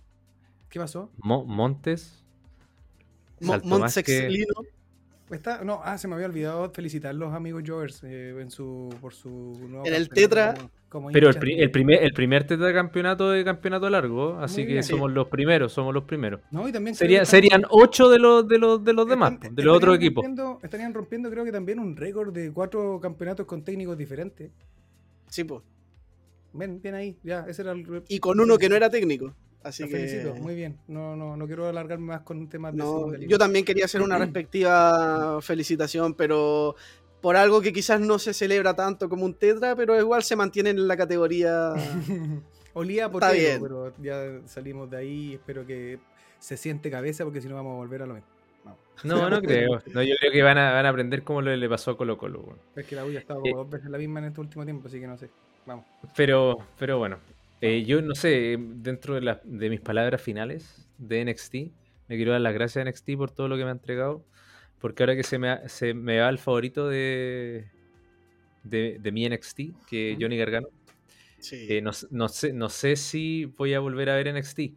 ¿Qué 0.76 0.80
pasó? 0.82 1.10
Mo- 1.20 1.46
Montes. 1.46 2.22
Mo-. 3.40 3.54
Está, 5.32 5.64
no, 5.64 5.80
ah, 5.86 5.98
se 5.98 6.10
me 6.10 6.16
había 6.16 6.28
olvidado 6.28 6.70
felicitar 6.72 7.12
a 7.12 7.14
los 7.14 7.34
amigos 7.34 7.64
Jovers 7.66 8.04
eh, 8.04 8.36
en 8.42 8.52
su, 8.52 8.94
por 9.00 9.14
su 9.14 9.30
nuevo 9.70 9.86
En 9.86 9.94
el 9.94 10.10
campeonato 10.10 10.14
Tetra. 10.16 10.54
como- 10.56 10.70
como 10.90 11.12
Pero 11.12 11.28
el, 11.28 11.32
hinchas 11.36 11.40
pri- 11.42 11.56
de- 11.56 11.64
el 11.64 11.72
primer, 11.72 12.04
el 12.04 12.12
primer 12.14 12.46
tetracampeonato 12.46 13.30
de 13.32 13.46
campeonato 13.46 13.90
largo, 13.90 14.38
así 14.40 14.58
Muy 14.62 14.68
que 14.68 14.72
bien. 14.74 14.84
somos 14.84 15.14
los 15.14 15.30
primeros, 15.30 15.72
somos 15.72 15.94
los 15.94 16.04
primeros. 16.04 16.42
No, 16.52 16.68
y 16.68 16.74
también 16.74 16.94
creo 16.94 17.06
Sería, 17.08 17.20
que 17.20 17.24
están- 17.24 17.42
serían 17.42 17.62
ocho 17.70 18.10
de 18.10 18.20
los 18.20 18.46
de 18.46 18.58
los 18.58 18.84
de 18.84 18.92
los 18.92 19.08
demás, 19.08 19.32
están- 19.32 19.56
de 19.56 19.64
los 19.64 19.78
otros 19.78 19.94
estarían 19.96 20.08
equipos. 20.12 20.26
rompiendo- 20.26 20.60
estarían 20.62 20.94
rompiendo, 20.94 21.30
creo 21.32 21.46
que 21.46 21.54
también 21.54 21.80
un 21.80 21.96
récord 21.96 22.34
de 22.34 22.52
cuatro 22.52 23.00
campeonatos 23.00 23.46
con 23.46 23.64
técnicos 23.64 23.98
diferentes. 23.98 24.52
Sí, 25.30 25.46
pues. 25.46 25.62
Ven, 26.52 26.82
bien 26.82 26.96
ahí, 26.96 27.18
ya, 27.24 27.46
ese 27.48 27.62
era 27.62 27.72
el. 27.72 28.04
Y 28.10 28.20
con 28.20 28.42
uno 28.42 28.58
que 28.58 28.68
no 28.68 28.76
era 28.76 28.90
técnico. 28.90 29.34
Así 29.66 29.82
Lo 29.84 29.90
que. 29.90 29.96
felicito, 29.98 30.36
muy 30.36 30.54
bien. 30.54 30.78
No, 30.88 31.16
no, 31.16 31.36
no 31.36 31.48
quiero 31.48 31.68
alargarme 31.68 32.06
más 32.06 32.22
con 32.22 32.48
temas 32.48 32.72
de 32.74 32.78
No, 32.78 33.14
yo 33.16 33.38
también 33.40 33.66
quería 33.66 33.86
hacer 33.86 34.02
una 34.02 34.18
respectiva 34.18 35.42
felicitación, 35.42 36.14
pero 36.14 36.76
por 37.20 37.36
algo 37.36 37.62
que 37.62 37.74
quizás 37.74 38.00
no 38.00 38.20
se 38.20 38.34
celebra 38.34 38.76
tanto 38.76 39.10
como 39.10 39.26
un 39.26 39.34
tetra, 39.34 39.76
pero 39.76 40.00
igual 40.00 40.22
se 40.22 40.36
mantiene 40.36 40.70
en 40.70 40.88
la 40.88 40.96
categoría. 40.96 41.74
Olía 42.74 43.10
por 43.10 43.24
Está 43.24 43.34
bien. 43.34 43.60
pero 43.62 43.94
ya 44.02 44.42
salimos 44.46 44.90
de 44.92 44.98
ahí. 44.98 45.34
Espero 45.34 45.66
que 45.66 45.98
se 46.40 46.58
siente 46.58 46.92
cabeza 46.92 47.24
porque 47.24 47.42
si 47.42 47.48
no 47.48 47.56
vamos 47.56 47.74
a 47.74 47.78
volver 47.78 48.02
a 48.04 48.06
lo 48.06 48.14
mismo. 48.16 48.30
Vamos. 48.66 48.80
No, 49.04 49.30
no 49.30 49.42
creo. 49.42 49.82
No, 49.94 50.04
yo 50.04 50.14
creo 50.20 50.32
que 50.32 50.44
van 50.44 50.58
a, 50.60 50.72
van 50.74 50.86
a 50.86 50.90
aprender 50.90 51.24
cómo 51.24 51.42
le, 51.42 51.58
le 51.58 51.70
pasó 51.70 51.92
a 51.92 51.98
Colo 51.98 52.18
Colo. 52.18 52.44
Es 52.76 52.86
que 52.86 52.96
la 52.96 53.06
U 53.06 53.12
ya 53.12 53.20
estaba 53.20 53.40
Eh. 53.44 53.52
dos 53.56 53.68
veces 53.70 53.90
la 53.90 53.98
misma 53.98 54.20
en 54.20 54.26
este 54.26 54.42
último 54.42 54.64
tiempo, 54.66 54.88
así 54.90 55.00
que 55.00 55.08
no 55.08 55.18
sé. 55.18 55.30
Vamos. 55.66 55.86
Pero, 56.16 56.58
pero 56.78 57.00
bueno, 57.00 57.18
eh, 57.66 57.84
yo 57.86 58.02
no 58.02 58.16
sé, 58.16 58.58
dentro 58.60 59.16
de, 59.16 59.22
las- 59.22 59.40
de 59.44 59.70
mis 59.70 59.82
palabras 59.82 60.22
finales 60.22 60.90
de 60.98 61.22
NXT, 61.22 61.56
me 62.08 62.16
quiero 62.16 62.32
dar 62.32 62.42
las 62.42 62.54
gracias 62.54 62.78
a 62.86 62.90
NXT 62.90 63.18
por 63.18 63.32
todo 63.32 63.48
lo 63.48 63.58
que 63.58 63.64
me 63.64 63.70
ha 63.70 63.74
entregado, 63.74 64.26
porque 64.80 65.04
ahora 65.04 65.16
que 65.16 65.24
se 65.24 65.40
me, 65.40 65.50
ha- 65.50 65.68
se 65.70 65.94
me 65.94 66.20
va 66.20 66.30
el 66.30 66.38
favorito 66.38 66.88
de, 66.88 67.66
de, 68.64 68.98
de 69.00 69.12
mi 69.12 69.26
NXT, 69.26 69.60
que 69.88 70.14
es. 70.14 70.18
Johnny 70.20 70.38
Gargano, 70.38 70.68
Sí. 71.40 71.68
eh, 71.70 71.82
no, 71.82 71.92
sé, 71.94 72.54
no 72.54 72.70
sé 72.70 72.96
si 72.96 73.46
voy 73.46 73.74
a 73.74 73.80
volver 73.80 74.10
a 74.10 74.16
ver 74.16 74.28
NXT. 74.28 74.74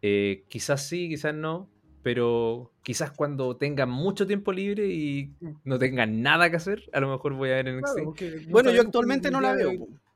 Eh, 0.00 0.44
quizás 0.48 0.88
sí, 0.88 1.08
quizás 1.08 1.32
no, 1.34 1.68
pero 2.02 2.72
quizás 2.82 3.12
cuando 3.12 3.56
tenga 3.56 3.86
mucho 3.86 4.26
tiempo 4.26 4.52
libre 4.52 4.86
y 4.88 5.30
no 5.64 5.78
tenga 5.78 6.06
nada 6.06 6.50
que 6.50 6.56
hacer, 6.56 6.88
a 6.92 6.98
lo 7.00 7.08
mejor 7.10 7.34
voy 7.34 7.50
a 7.50 7.54
ver 7.56 7.68
NXT. 7.68 7.94
Claro, 7.94 8.14
Bueno, 8.48 8.70
yo 8.72 8.80
actualmente 8.82 9.30
no 9.30 9.40
la 9.40 9.52
veo. 9.54 9.72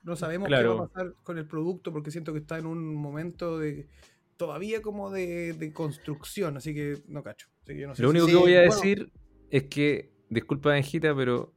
No 0.06 0.14
sabemos 0.16 0.48
qué 0.48 0.64
va 0.64 0.84
a 0.84 0.88
pasar 0.88 1.12
con 1.22 1.36
el 1.36 1.46
producto 1.46 1.92
porque 1.92 2.10
siento 2.10 2.32
que 2.32 2.38
está 2.38 2.58
en 2.58 2.66
un 2.66 2.94
momento 2.94 3.58
de 3.58 3.88
todavía 4.36 4.80
como 4.80 5.10
de, 5.10 5.52
de 5.52 5.72
construcción, 5.72 6.56
así 6.56 6.72
que 6.74 7.02
no 7.08 7.22
cacho. 7.22 7.48
Así 7.62 7.74
que 7.74 7.80
yo 7.80 7.88
no 7.88 7.94
sé 7.96 8.02
Lo 8.02 8.08
si- 8.08 8.10
único 8.12 8.26
sí, 8.26 8.32
que 8.32 8.38
voy 8.38 8.54
a 8.54 8.58
bueno. 8.60 8.74
decir 8.74 9.12
es 9.50 9.64
que, 9.64 10.12
disculpa 10.30 10.70
Benjita, 10.70 11.14
pero 11.14 11.52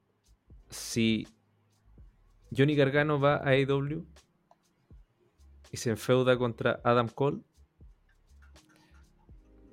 si 0.70 1.28
Johnny 2.56 2.76
Gargano 2.76 3.20
va 3.20 3.36
a 3.38 3.50
AEW 3.50 4.06
y 5.72 5.78
se 5.78 5.92
enfeuda 5.92 6.36
contra 6.38 6.82
Adam 6.84 7.08
Cole, 7.08 7.42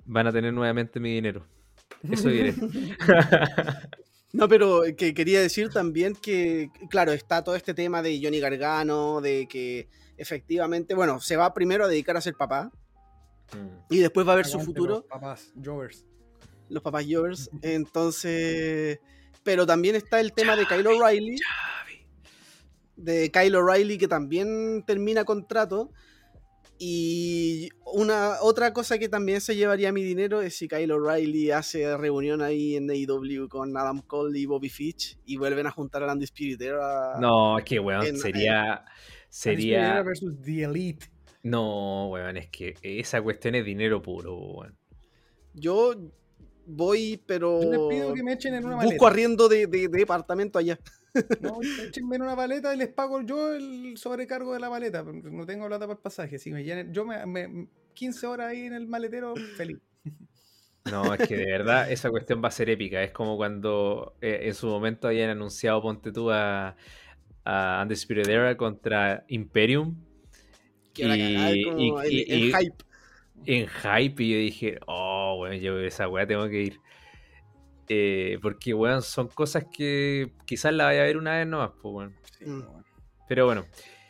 van 0.05 0.27
a 0.27 0.31
tener 0.31 0.53
nuevamente 0.53 0.99
mi 0.99 1.13
dinero. 1.15 1.45
Eso 2.03 2.29
diré. 2.29 2.53
No, 4.37 4.47
pero 4.47 4.83
que 4.95 5.13
quería 5.13 5.41
decir 5.41 5.69
también 5.69 6.13
que, 6.15 6.69
claro, 6.89 7.11
está 7.11 7.43
todo 7.43 7.55
este 7.55 7.73
tema 7.73 8.01
de 8.01 8.19
Johnny 8.23 8.39
Gargano, 8.39 9.19
de 9.19 9.47
que 9.47 9.87
efectivamente, 10.15 10.93
bueno, 10.93 11.19
se 11.19 11.35
va 11.35 11.53
primero 11.53 11.85
a 11.85 11.87
dedicar 11.87 12.15
a 12.17 12.21
ser 12.21 12.35
papá 12.35 12.71
Mm. 13.53 13.93
y 13.93 13.99
después 13.99 14.27
va 14.27 14.33
a 14.33 14.35
ver 14.35 14.45
su 14.45 14.59
futuro. 14.59 14.95
los 14.95 15.03
Papás, 15.05 15.53
Jovers. 15.63 16.05
los 16.69 16.83
papás 16.83 17.05
Jovers. 17.09 17.49
Entonces, 17.61 18.99
pero 19.43 19.65
también 19.65 19.95
está 19.95 20.19
el 20.19 20.33
tema 20.33 20.55
de 20.57 20.65
Kyle 20.65 20.85
O'Reilly. 20.85 21.37
De 22.97 23.31
Kyle 23.31 23.55
O'Reilly 23.55 23.97
que 23.97 24.07
también 24.07 24.83
termina 24.85 25.23
contrato. 25.23 25.91
Y 26.79 27.69
una 27.85 28.35
otra 28.41 28.71
cosa 28.73 28.99
que 28.99 29.09
también 29.09 29.41
se 29.41 29.55
llevaría 29.55 29.91
mi 29.91 30.03
dinero 30.03 30.41
es 30.41 30.55
si 30.57 30.67
Kyle 30.67 30.91
O'Reilly 30.91 31.49
hace 31.51 31.97
reunión 31.97 32.41
ahí 32.41 32.75
en 32.75 32.89
AEW 32.89 33.47
con 33.49 33.75
Adam 33.75 34.01
Cole 34.01 34.37
y 34.39 34.45
Bobby 34.45 34.69
Fitch 34.69 35.17
y 35.25 35.37
vuelven 35.37 35.65
a 35.65 35.71
juntar 35.71 36.03
a 36.03 36.11
Andy 36.11 36.25
Spirit 36.25 36.61
Era- 36.61 37.19
No, 37.19 37.57
es 37.57 37.65
que 37.65 37.79
weón, 37.79 38.05
En- 38.05 38.17
sería. 38.17 38.83
Undisputed 38.85 39.27
Sería. 39.29 39.91
Era 39.91 40.03
versus 40.03 40.33
The 40.41 40.63
Elite. 40.63 41.07
No, 41.43 42.09
weón, 42.09 42.37
es 42.37 42.49
que 42.49 42.75
esa 42.81 43.21
cuestión 43.21 43.55
es 43.55 43.65
dinero 43.65 44.01
puro, 44.01 44.37
weón. 44.37 44.77
Yo 45.53 45.95
voy, 46.67 47.21
pero 47.25 47.61
Yo 47.61 47.71
les 47.71 47.79
pido 47.97 48.13
que 48.13 48.23
me 48.23 48.33
echen 48.33 48.53
en 48.53 48.65
una 48.65 48.75
busco 48.75 48.87
maleta. 48.89 49.07
arriendo 49.07 49.47
de, 49.49 49.65
de- 49.67 49.87
de 49.87 49.97
departamento 49.99 50.59
allá. 50.59 50.79
No, 51.41 51.59
échenme 51.61 52.15
en 52.17 52.21
una 52.21 52.35
maleta 52.35 52.73
y 52.73 52.77
les 52.77 52.89
pago 52.89 53.21
yo 53.21 53.53
el 53.53 53.97
sobrecargo 53.97 54.53
de 54.53 54.59
la 54.59 54.69
maleta. 54.69 55.03
pero 55.03 55.17
No 55.31 55.45
tengo 55.45 55.67
plata 55.67 55.85
para 55.87 55.97
el 55.97 56.01
pasaje. 56.01 56.37
Si 56.39 56.51
me 56.51 56.63
llenen, 56.63 56.93
yo 56.93 57.05
me, 57.05 57.25
me- 57.25 57.67
15 57.93 58.27
horas 58.27 58.47
ahí 58.51 58.61
en 58.61 58.73
el 58.73 58.87
maletero, 58.87 59.33
feliz. 59.55 59.77
No, 60.91 61.13
es 61.13 61.27
que 61.27 61.35
de 61.35 61.45
verdad 61.45 61.91
esa 61.91 62.09
cuestión 62.09 62.41
va 62.43 62.47
a 62.49 62.51
ser 62.51 62.69
épica. 62.69 63.01
Es 63.03 63.11
como 63.11 63.35
cuando 63.37 64.15
eh, 64.21 64.41
en 64.43 64.53
su 64.53 64.67
momento 64.67 65.07
habían 65.07 65.29
anunciado, 65.31 65.81
ponte 65.81 66.11
tú, 66.11 66.29
a, 66.31 66.75
a 67.43 67.79
Undisputed 67.83 68.29
Era 68.29 68.55
contra 68.55 69.25
Imperium 69.27 69.95
Y- 70.95 71.63
como 71.63 72.03
y- 72.03 72.07
el, 72.07 72.13
y- 72.13 72.31
el 72.31 72.39
y- 72.39 72.53
hype. 72.53 72.75
en 73.45 73.67
hype 73.67 74.23
y 74.23 74.31
yo 74.31 74.37
dije, 74.37 74.79
oh, 74.87 75.35
bueno, 75.37 75.55
yo 75.55 75.79
esa 75.79 76.07
weá 76.07 76.25
tengo 76.27 76.47
que 76.49 76.61
ir. 76.61 76.79
Eh, 77.89 78.37
porque, 78.41 78.73
weón, 78.73 79.01
son 79.01 79.27
cosas 79.29 79.65
que 79.71 80.33
quizás 80.45 80.73
la 80.73 80.85
vaya 80.85 81.01
a 81.01 81.05
ver 81.05 81.17
una 81.17 81.37
vez 81.37 81.47
nomás, 81.47 81.71
pues, 81.81 81.93
weón. 81.93 82.15
Sí, 82.37 82.45
Mm. 82.45 82.59
bueno. 82.65 82.83
Pero 83.27 83.45
bueno, 83.45 83.65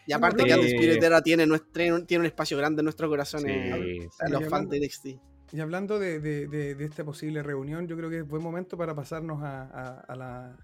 Y 0.09 0.13
aparte 0.13 0.43
Eh, 0.43 0.45
que 0.47 0.53
Undisputed 0.55 1.03
Era 1.03 1.21
tiene, 1.21 1.45
nuestro, 1.45 2.05
tiene 2.05 2.19
un 2.21 2.25
espacio 2.25 2.57
grande 2.57 2.79
en 2.79 2.85
nuestro 2.85 3.09
corazón 3.09 3.41
sí, 3.41 3.47
eh, 3.49 4.07
sí. 4.09 4.17
a 4.21 4.29
los 4.29 4.41
Y 4.41 4.45
fans 4.45 4.69
de 4.69 4.77
NXT. 4.79 5.19
Y 5.51 5.59
hablando 5.59 5.99
de, 5.99 6.19
de- 6.21 6.47
de- 6.47 6.75
de 6.75 6.85
esta 6.85 7.03
posible 7.03 7.43
reunión, 7.43 7.87
yo 7.87 7.97
creo 7.97 8.09
que 8.09 8.19
es 8.19 8.27
buen 8.27 8.41
momento 8.41 8.77
para 8.77 8.95
pasarnos 8.95 9.43
a, 9.43 9.63
a- 9.63 9.99
a 10.07 10.15
la. 10.15 10.57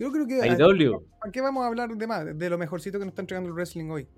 Yo 0.00 0.10
creo 0.10 0.26
que. 0.26 0.40
AEW. 0.42 1.06
¿A 1.20 1.30
qué 1.30 1.40
vamos 1.40 1.62
a 1.64 1.68
hablar 1.68 1.90
de 1.96 2.06
más? 2.08 2.36
De 2.36 2.50
lo 2.50 2.58
mejorcito 2.58 2.98
que 2.98 3.04
nos 3.04 3.12
está 3.12 3.22
entregando 3.22 3.48
el 3.50 3.54
wrestling 3.54 3.88
hoy. 3.90 4.08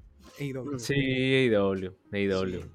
AEW. 0.41 0.79
Sí, 0.79 0.95
AEW. 0.95 1.95
AEW. 2.13 2.61
Sí. 2.63 2.69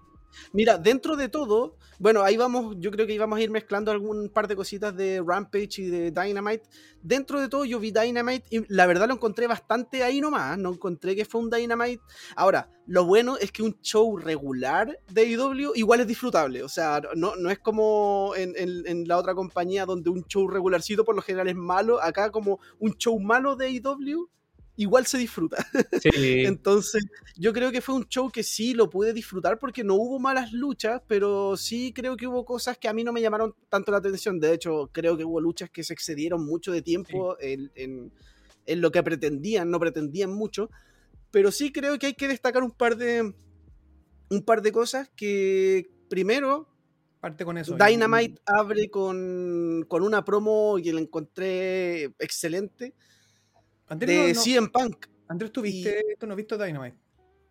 Mira, 0.53 0.77
dentro 0.77 1.15
de 1.15 1.29
todo, 1.29 1.75
bueno, 1.99 2.23
ahí 2.23 2.37
vamos, 2.37 2.75
yo 2.79 2.91
creo 2.91 3.05
que 3.05 3.13
íbamos 3.13 3.37
a 3.39 3.41
ir 3.41 3.49
mezclando 3.51 3.91
algún 3.91 4.29
par 4.29 4.47
de 4.47 4.55
cositas 4.55 4.95
de 4.95 5.21
Rampage 5.25 5.81
y 5.81 5.85
de 5.89 6.11
Dynamite. 6.11 6.63
Dentro 7.01 7.39
de 7.39 7.49
todo, 7.49 7.65
yo 7.65 7.79
vi 7.79 7.91
Dynamite 7.91 8.45
y 8.49 8.73
la 8.73 8.85
verdad 8.87 9.07
lo 9.07 9.13
encontré 9.15 9.47
bastante 9.47 10.03
ahí 10.03 10.21
nomás, 10.21 10.57
no 10.57 10.73
encontré 10.73 11.15
que 11.15 11.25
fue 11.25 11.41
un 11.41 11.49
Dynamite. 11.49 12.01
Ahora, 12.35 12.69
lo 12.85 13.05
bueno 13.05 13.37
es 13.37 13.51
que 13.51 13.63
un 13.63 13.79
show 13.81 14.17
regular 14.17 14.97
de 15.11 15.21
AEW 15.21 15.73
igual 15.75 15.99
es 16.01 16.07
disfrutable, 16.07 16.63
o 16.63 16.69
sea, 16.69 17.01
no, 17.15 17.35
no 17.35 17.49
es 17.49 17.59
como 17.59 18.33
en, 18.35 18.53
en- 18.57 19.07
la 19.07 19.17
otra 19.17 19.33
compañía 19.35 19.85
donde 19.85 20.09
un 20.09 20.23
show 20.25 20.47
regularcito 20.47 21.03
por 21.05 21.15
lo 21.15 21.21
general 21.21 21.47
es 21.47 21.55
malo, 21.55 22.01
acá 22.01 22.31
como 22.31 22.59
un 22.79 22.93
show 22.97 23.19
malo 23.19 23.55
de 23.55 23.67
AEW 23.67 24.29
igual 24.81 25.05
se 25.05 25.17
disfruta. 25.17 25.57
Sí. 26.01 26.45
Entonces, 26.45 27.03
yo 27.35 27.51
creo 27.51 27.71
que 27.71 27.81
fue 27.81 27.95
un 27.95 28.07
show 28.07 28.31
que 28.31 28.41
sí 28.43 28.73
lo 28.73 28.89
pude 28.89 29.11
disfrutar 29.13 29.59
porque 29.59 29.83
no 29.83 29.95
hubo 29.95 30.17
malas 30.19 30.53
luchas, 30.53 31.01
pero 31.07 31.57
sí 31.57 31.91
creo 31.93 32.15
que 32.15 32.25
hubo 32.27 32.45
cosas 32.45 32.77
que 32.77 32.87
a 32.87 32.93
mí 32.93 33.03
no 33.03 33.11
me 33.11 33.21
llamaron 33.21 33.53
tanto 33.67 33.91
la 33.91 33.97
atención. 33.97 34.39
De 34.39 34.53
hecho, 34.53 34.89
creo 34.93 35.17
que 35.17 35.25
hubo 35.25 35.41
luchas 35.41 35.69
que 35.69 35.83
se 35.83 35.93
excedieron 35.93 36.45
mucho 36.45 36.71
de 36.71 36.81
tiempo 36.81 37.37
en, 37.39 37.69
en- 37.75 38.11
en 38.65 38.81
lo 38.81 38.91
que 38.91 39.03
pretendían, 39.03 39.69
no 39.69 39.79
pretendían 39.79 40.31
mucho. 40.31 40.69
Pero 41.31 41.51
sí 41.51 41.71
creo 41.71 41.97
que 41.99 42.07
hay 42.07 42.13
que 42.13 42.27
destacar 42.27 42.63
un 42.63 42.71
par 42.71 42.95
de, 42.95 43.33
un 44.29 44.43
par 44.45 44.61
de 44.61 44.71
cosas 44.71 45.09
que, 45.15 45.89
primero, 46.09 46.67
Parte 47.19 47.43
con 47.43 47.57
eso. 47.57 47.75
Dynamite 47.75 48.41
abre 48.45 48.89
con, 48.89 49.83
con 49.89 50.03
una 50.03 50.23
promo 50.23 50.77
que 50.81 50.93
la 50.93 51.01
encontré 51.01 52.05
excelente 52.19 52.93
Andrés, 53.89 54.09
de 54.17 54.33
no, 54.33 54.33
no. 54.33 54.41
CM 54.41 54.69
Punk. 54.69 55.05
Andrés, 55.27 55.51
¿tú 55.51 55.61
viste 55.61 56.03
esto? 56.11 56.25
¿No 56.25 56.33
has 56.33 56.37
visto 56.37 56.57
Dynamite? 56.57 56.97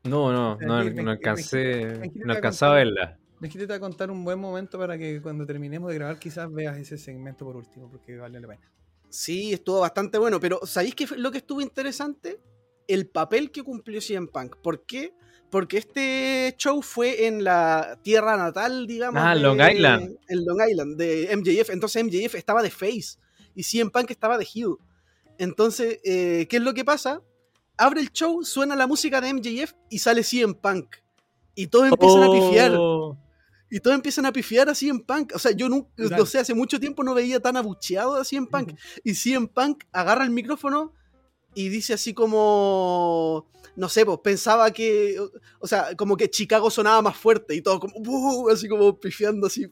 No, 0.05 0.33
no, 0.33 0.55
O 0.55 0.59
sea, 0.59 0.67
no, 0.67 0.85
no 0.85 1.11
alcancé, 1.11 2.11
no 2.15 2.33
alcanzaba 2.33 2.73
a 2.73 2.77
verla. 2.77 3.19
Que 3.41 3.49
te 3.49 3.67
voy 3.67 3.77
a 3.77 3.81
contar 3.81 4.11
un 4.11 4.25
buen 4.25 4.39
momento 4.39 4.79
para 4.79 4.99
que 4.99 5.21
cuando 5.23 5.47
terminemos 5.47 5.89
de 5.91 5.95
grabar 5.97 6.19
quizás 6.19 6.53
veas 6.53 6.77
ese 6.77 6.99
segmento 6.99 7.45
por 7.45 7.57
último, 7.57 7.89
porque 7.89 8.17
vale 8.17 8.41
la 8.41 8.49
pena. 8.49 8.73
Sí, 9.11 9.53
estuvo 9.53 9.81
bastante 9.81 10.19
bueno, 10.19 10.41
pero 10.41 10.61
¿sabéis 10.65 10.95
qué 10.95 11.07
fue 11.07 11.19
lo 11.19 11.31
que 11.31 11.39
estuvo 11.39 11.61
interesante? 11.61 12.41
El 12.89 13.07
papel 13.09 13.51
que 13.51 13.63
cumplió 13.63 14.01
CM 14.01 14.27
Punk. 14.29 14.57
¿Por 14.57 14.85
qué? 14.87 15.13
Porque 15.51 15.79
este 15.79 16.55
show 16.59 16.83
fue 16.83 17.27
en 17.27 17.45
la 17.45 17.99
tierra 18.03 18.37
natal, 18.37 18.87
digamos. 18.87 19.23
Ah, 19.25 19.35
de- 19.35 19.41
Long 19.41 19.61
Island. 19.61 20.17
En 20.29 20.45
Long 20.45 20.61
Island, 20.69 20.97
de 20.97 21.29
MJF. 21.37 21.71
Entonces 21.71 22.03
MJF 22.05 22.35
estaba 22.35 22.63
de 22.63 22.71
face 22.71 23.19
y 23.55 23.63
CM 23.63 23.91
Punk 23.91 24.11
estaba 24.11 24.37
de 24.37 24.47
heel. 24.53 24.77
Entonces, 25.39 26.01
eh, 26.05 26.47
¿qué 26.51 26.57
es 26.57 26.63
lo 26.63 26.75
que 26.75 26.85
pasa? 26.85 27.23
Abre 27.77 28.01
el 28.01 28.11
show, 28.11 28.45
suena 28.45 28.75
la 28.77 28.87
música 28.87 29.21
de 29.21 29.33
MJF 29.33 29.73
y 29.89 30.01
sale 30.01 30.23
CM 30.23 30.55
Punk. 30.55 30.97
Y 31.55 31.69
todos 31.69 31.89
empiezan 31.89 32.25
a 32.25 32.33
pifiar. 32.33 32.73
Oh, 32.77 33.17
Y 33.71 33.81
todos 33.81 33.95
empiezan 33.95 34.27
a 34.27 34.33
pifiar 34.33 34.69
a 34.69 34.75
CM 34.75 35.01
Punk. 35.01 35.33
O 35.35 35.39
sea, 35.39 35.53
yo 35.53 35.69
nunca, 35.69 35.91
no 35.97 36.27
sé, 36.27 36.41
hace 36.41 36.55
mucho 36.55 36.81
tiempo 36.81 37.03
no 37.05 37.15
veía 37.15 37.41
tan 37.41 37.57
abucheado 37.57 38.17
a 38.17 38.25
CM 38.25 38.49
Punk. 38.49 38.75
Y 39.05 39.15
CM 39.15 39.47
Punk 39.49 39.85
agarra 39.93 40.25
el 40.25 40.31
micrófono 40.31 40.93
y 41.55 41.69
dice 41.69 41.95
así 41.95 42.15
como, 42.15 43.47
no 43.77 43.89
sé, 43.89 44.05
pues 44.05 44.19
pensaba 44.23 44.71
que, 44.73 45.19
o- 45.61 45.67
sea, 45.67 45.95
como 45.97 46.17
que 46.17 46.29
Chicago 46.31 46.71
sonaba 46.71 47.03
más 47.03 47.17
fuerte 47.17 47.55
y 47.55 47.63
todo 47.63 47.81
como, 47.81 47.95
"Uh", 47.97 48.49
así 48.51 48.69
como 48.69 48.99
pifiando 48.99 49.47
así 49.47 49.67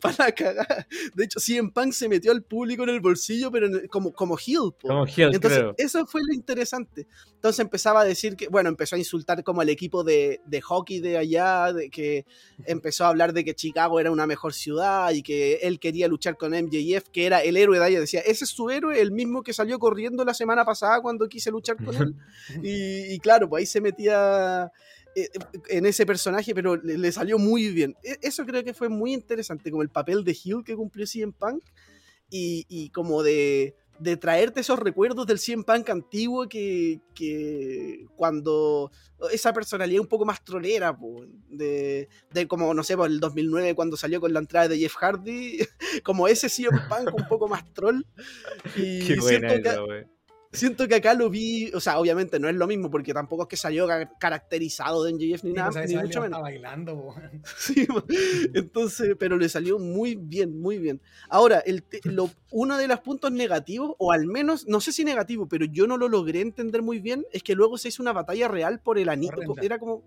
para 0.00 0.32
cagar. 0.34 0.86
De 1.14 1.24
hecho, 1.24 1.40
CM 1.40 1.70
Punk 1.72 1.92
se 1.92 2.08
metió 2.08 2.32
al 2.32 2.42
público 2.42 2.82
en 2.84 2.90
el 2.90 3.00
bolsillo, 3.00 3.50
pero 3.50 3.66
en 3.66 3.86
como, 3.88 4.12
como 4.12 4.36
heel. 4.36 4.72
po. 4.80 4.88
Como 4.88 5.06
heel, 5.06 5.34
Entonces, 5.34 5.58
creo. 5.60 5.74
eso 5.76 6.06
fue 6.06 6.20
lo 6.26 6.32
interesante. 6.34 7.06
Entonces 7.34 7.60
empezaba 7.60 8.00
a 8.00 8.04
decir 8.04 8.34
que, 8.36 8.48
bueno, 8.48 8.68
empezó 8.68 8.96
a 8.96 8.98
insultar 8.98 9.44
como 9.44 9.60
al 9.60 9.68
equipo 9.68 10.02
de, 10.02 10.40
de 10.46 10.60
hockey 10.60 10.98
de 11.00 11.18
allá, 11.18 11.72
de 11.72 11.88
que 11.90 12.26
empezó 12.66 13.04
a 13.04 13.08
hablar 13.08 13.32
de 13.32 13.44
que 13.44 13.54
Chicago 13.54 14.00
era 14.00 14.10
una 14.10 14.26
mejor 14.26 14.54
ciudad 14.54 15.12
y 15.12 15.22
que 15.22 15.54
él 15.62 15.78
quería 15.78 16.08
luchar 16.08 16.36
con 16.36 16.52
MJF, 16.52 17.08
que 17.12 17.26
era 17.26 17.42
el 17.42 17.56
héroe 17.56 17.78
de 17.78 17.84
allá. 17.84 18.00
Decía, 18.00 18.20
ese 18.20 18.44
es 18.44 18.50
su 18.50 18.70
héroe, 18.70 19.00
el 19.00 19.12
mismo 19.12 19.42
que 19.42 19.52
salió 19.52 19.78
corriendo 19.78 20.24
la 20.24 20.34
semana 20.34 20.64
pasada 20.64 21.00
cuando 21.00 21.27
quise 21.28 21.50
luchar 21.50 21.76
con 21.82 21.94
él. 21.96 22.14
Y, 22.62 23.14
y 23.14 23.18
claro, 23.18 23.48
pues 23.48 23.60
ahí 23.62 23.66
se 23.66 23.80
metía 23.80 24.70
eh, 25.14 25.28
en 25.68 25.86
ese 25.86 26.04
personaje, 26.06 26.54
pero 26.54 26.76
le, 26.76 26.98
le 26.98 27.12
salió 27.12 27.38
muy 27.38 27.68
bien. 27.70 27.94
E- 28.02 28.18
Eso 28.22 28.44
creo 28.46 28.62
que 28.64 28.74
fue 28.74 28.88
muy 28.88 29.12
interesante, 29.12 29.70
como 29.70 29.82
el 29.82 29.90
papel 29.90 30.24
de 30.24 30.32
heel 30.32 30.62
que 30.64 30.76
cumplió 30.76 31.06
CM 31.06 31.32
Punk 31.32 31.62
y, 32.30 32.66
y 32.68 32.90
como 32.90 33.22
de, 33.22 33.74
de 33.98 34.16
traerte 34.16 34.60
esos 34.60 34.78
recuerdos 34.78 35.26
del 35.26 35.38
CM 35.38 35.64
Punk 35.64 35.88
antiguo 35.90 36.46
que, 36.48 37.00
que 37.14 38.04
cuando 38.16 38.92
esa 39.32 39.52
personalidad 39.52 40.00
un 40.02 40.06
poco 40.06 40.24
más 40.26 40.44
trolera, 40.44 40.96
po, 40.96 41.24
de, 41.48 42.08
de 42.30 42.46
como, 42.46 42.72
no 42.74 42.84
sé, 42.84 42.96
por 42.96 43.08
el 43.08 43.18
2009 43.18 43.74
cuando 43.74 43.96
salió 43.96 44.20
con 44.20 44.32
la 44.32 44.38
entrada 44.40 44.68
de 44.68 44.78
Jeff 44.78 44.94
Hardy, 44.94 45.58
como 46.04 46.28
ese 46.28 46.48
CM 46.48 46.78
Punk 46.88 47.14
un 47.14 47.26
poco 47.28 47.48
más 47.48 47.64
troll. 47.72 48.02
Y 48.76 49.04
Qué 49.06 49.16
buena 49.20 49.48
que- 49.48 49.68
esa, 49.68 49.82
wey. 49.84 50.04
Siento 50.58 50.86
que 50.88 50.96
acá 50.96 51.14
lo 51.14 51.30
vi, 51.30 51.70
o 51.72 51.80
sea, 51.80 51.98
obviamente 51.98 52.38
no 52.38 52.48
es 52.48 52.54
lo 52.56 52.66
mismo 52.66 52.90
porque 52.90 53.14
tampoco 53.14 53.42
es 53.44 53.48
que 53.48 53.56
salió 53.56 53.86
ca- 53.86 54.10
caracterizado 54.18 55.04
de 55.04 55.12
MJF 55.12 55.44
ni 55.44 55.50
Sí, 55.50 55.56
nada, 55.56 55.70
pues, 55.70 55.84
a 55.84 55.86
ni 55.86 55.96
mucho 55.96 56.20
menos. 56.20 56.40
bailando, 56.42 56.94
po. 56.96 57.14
Sí, 57.58 57.86
entonces, 58.54 59.16
pero 59.18 59.36
le 59.36 59.48
salió 59.48 59.78
muy 59.78 60.16
bien, 60.16 60.60
muy 60.60 60.78
bien. 60.78 61.00
Ahora, 61.28 61.58
el 61.60 61.84
lo- 62.04 62.30
uno 62.50 62.76
de 62.78 62.88
los 62.88 63.00
puntos 63.00 63.30
negativos, 63.32 63.94
o 63.98 64.12
al 64.12 64.26
menos, 64.26 64.66
no 64.66 64.80
sé 64.80 64.92
si 64.92 65.04
negativo, 65.04 65.46
pero 65.48 65.64
yo 65.66 65.86
no 65.86 65.96
lo 65.96 66.08
logré 66.08 66.40
entender 66.40 66.82
muy 66.82 66.98
bien, 66.98 67.24
es 67.32 67.42
que 67.42 67.54
luego 67.54 67.78
se 67.78 67.88
hizo 67.88 68.02
una 68.02 68.12
batalla 68.12 68.48
real 68.48 68.80
por 68.80 68.98
el 68.98 69.08
anillo. 69.08 69.32
Era 69.62 69.78
como. 69.78 70.02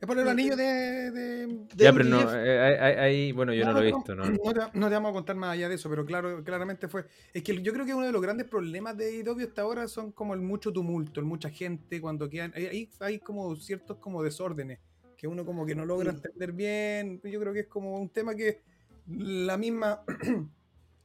Es 0.00 0.06
por 0.06 0.18
el 0.18 0.28
anillo 0.28 0.56
de. 0.56 0.64
de- 0.64 1.46
de 1.46 1.66
Ya, 1.76 1.92
pero 1.92 2.04
no, 2.04 2.20
eh, 2.34 2.60
hay- 2.60 2.74
hay- 2.74 2.96
hay- 2.98 3.32
bueno, 3.32 3.54
yo 3.54 3.64
no, 3.64 3.72
lo 3.72 3.80
he 3.80 3.86
visto, 3.92 4.14
¿no? 4.14 4.24
No 4.26 4.52
te, 4.52 4.78
no 4.78 4.88
te 4.88 4.94
vamos 4.94 5.10
a 5.10 5.12
contar 5.14 5.36
más 5.36 5.50
allá 5.52 5.68
de 5.68 5.76
eso, 5.76 5.88
pero 5.88 6.04
claro, 6.04 6.42
claramente 6.44 6.88
fue. 6.88 7.06
Es 7.32 7.42
que 7.42 7.62
yo 7.62 7.72
creo 7.72 7.86
que 7.86 7.94
uno 7.94 8.04
de 8.06 8.12
los 8.12 8.20
grandes 8.20 8.46
problemas 8.46 8.96
de 8.96 9.06
AEW 9.06 9.46
hasta 9.46 9.62
ahora 9.62 9.88
son 9.88 10.12
como 10.12 10.34
el 10.34 10.40
mucho 10.40 10.72
tumulto, 10.72 11.20
el 11.20 11.26
mucha 11.26 11.48
gente, 11.48 12.00
cuando 12.00 12.28
quedan. 12.28 12.52
Ahí 12.54 12.66
ahí 12.66 12.90
hay 13.00 13.18
como 13.18 13.56
ciertos 13.56 13.96
como 13.98 14.22
desórdenes 14.22 14.78
que 15.16 15.26
uno 15.26 15.46
como 15.46 15.64
que 15.64 15.74
no 15.74 15.86
logra 15.86 16.10
entender 16.10 16.52
bien. 16.52 17.20
Yo 17.24 17.40
creo 17.40 17.52
que 17.54 17.60
es 17.60 17.66
como 17.68 17.96
un 17.98 18.08
tema 18.10 18.34
que 18.34 18.60
la 19.08 19.56
misma. 19.56 20.02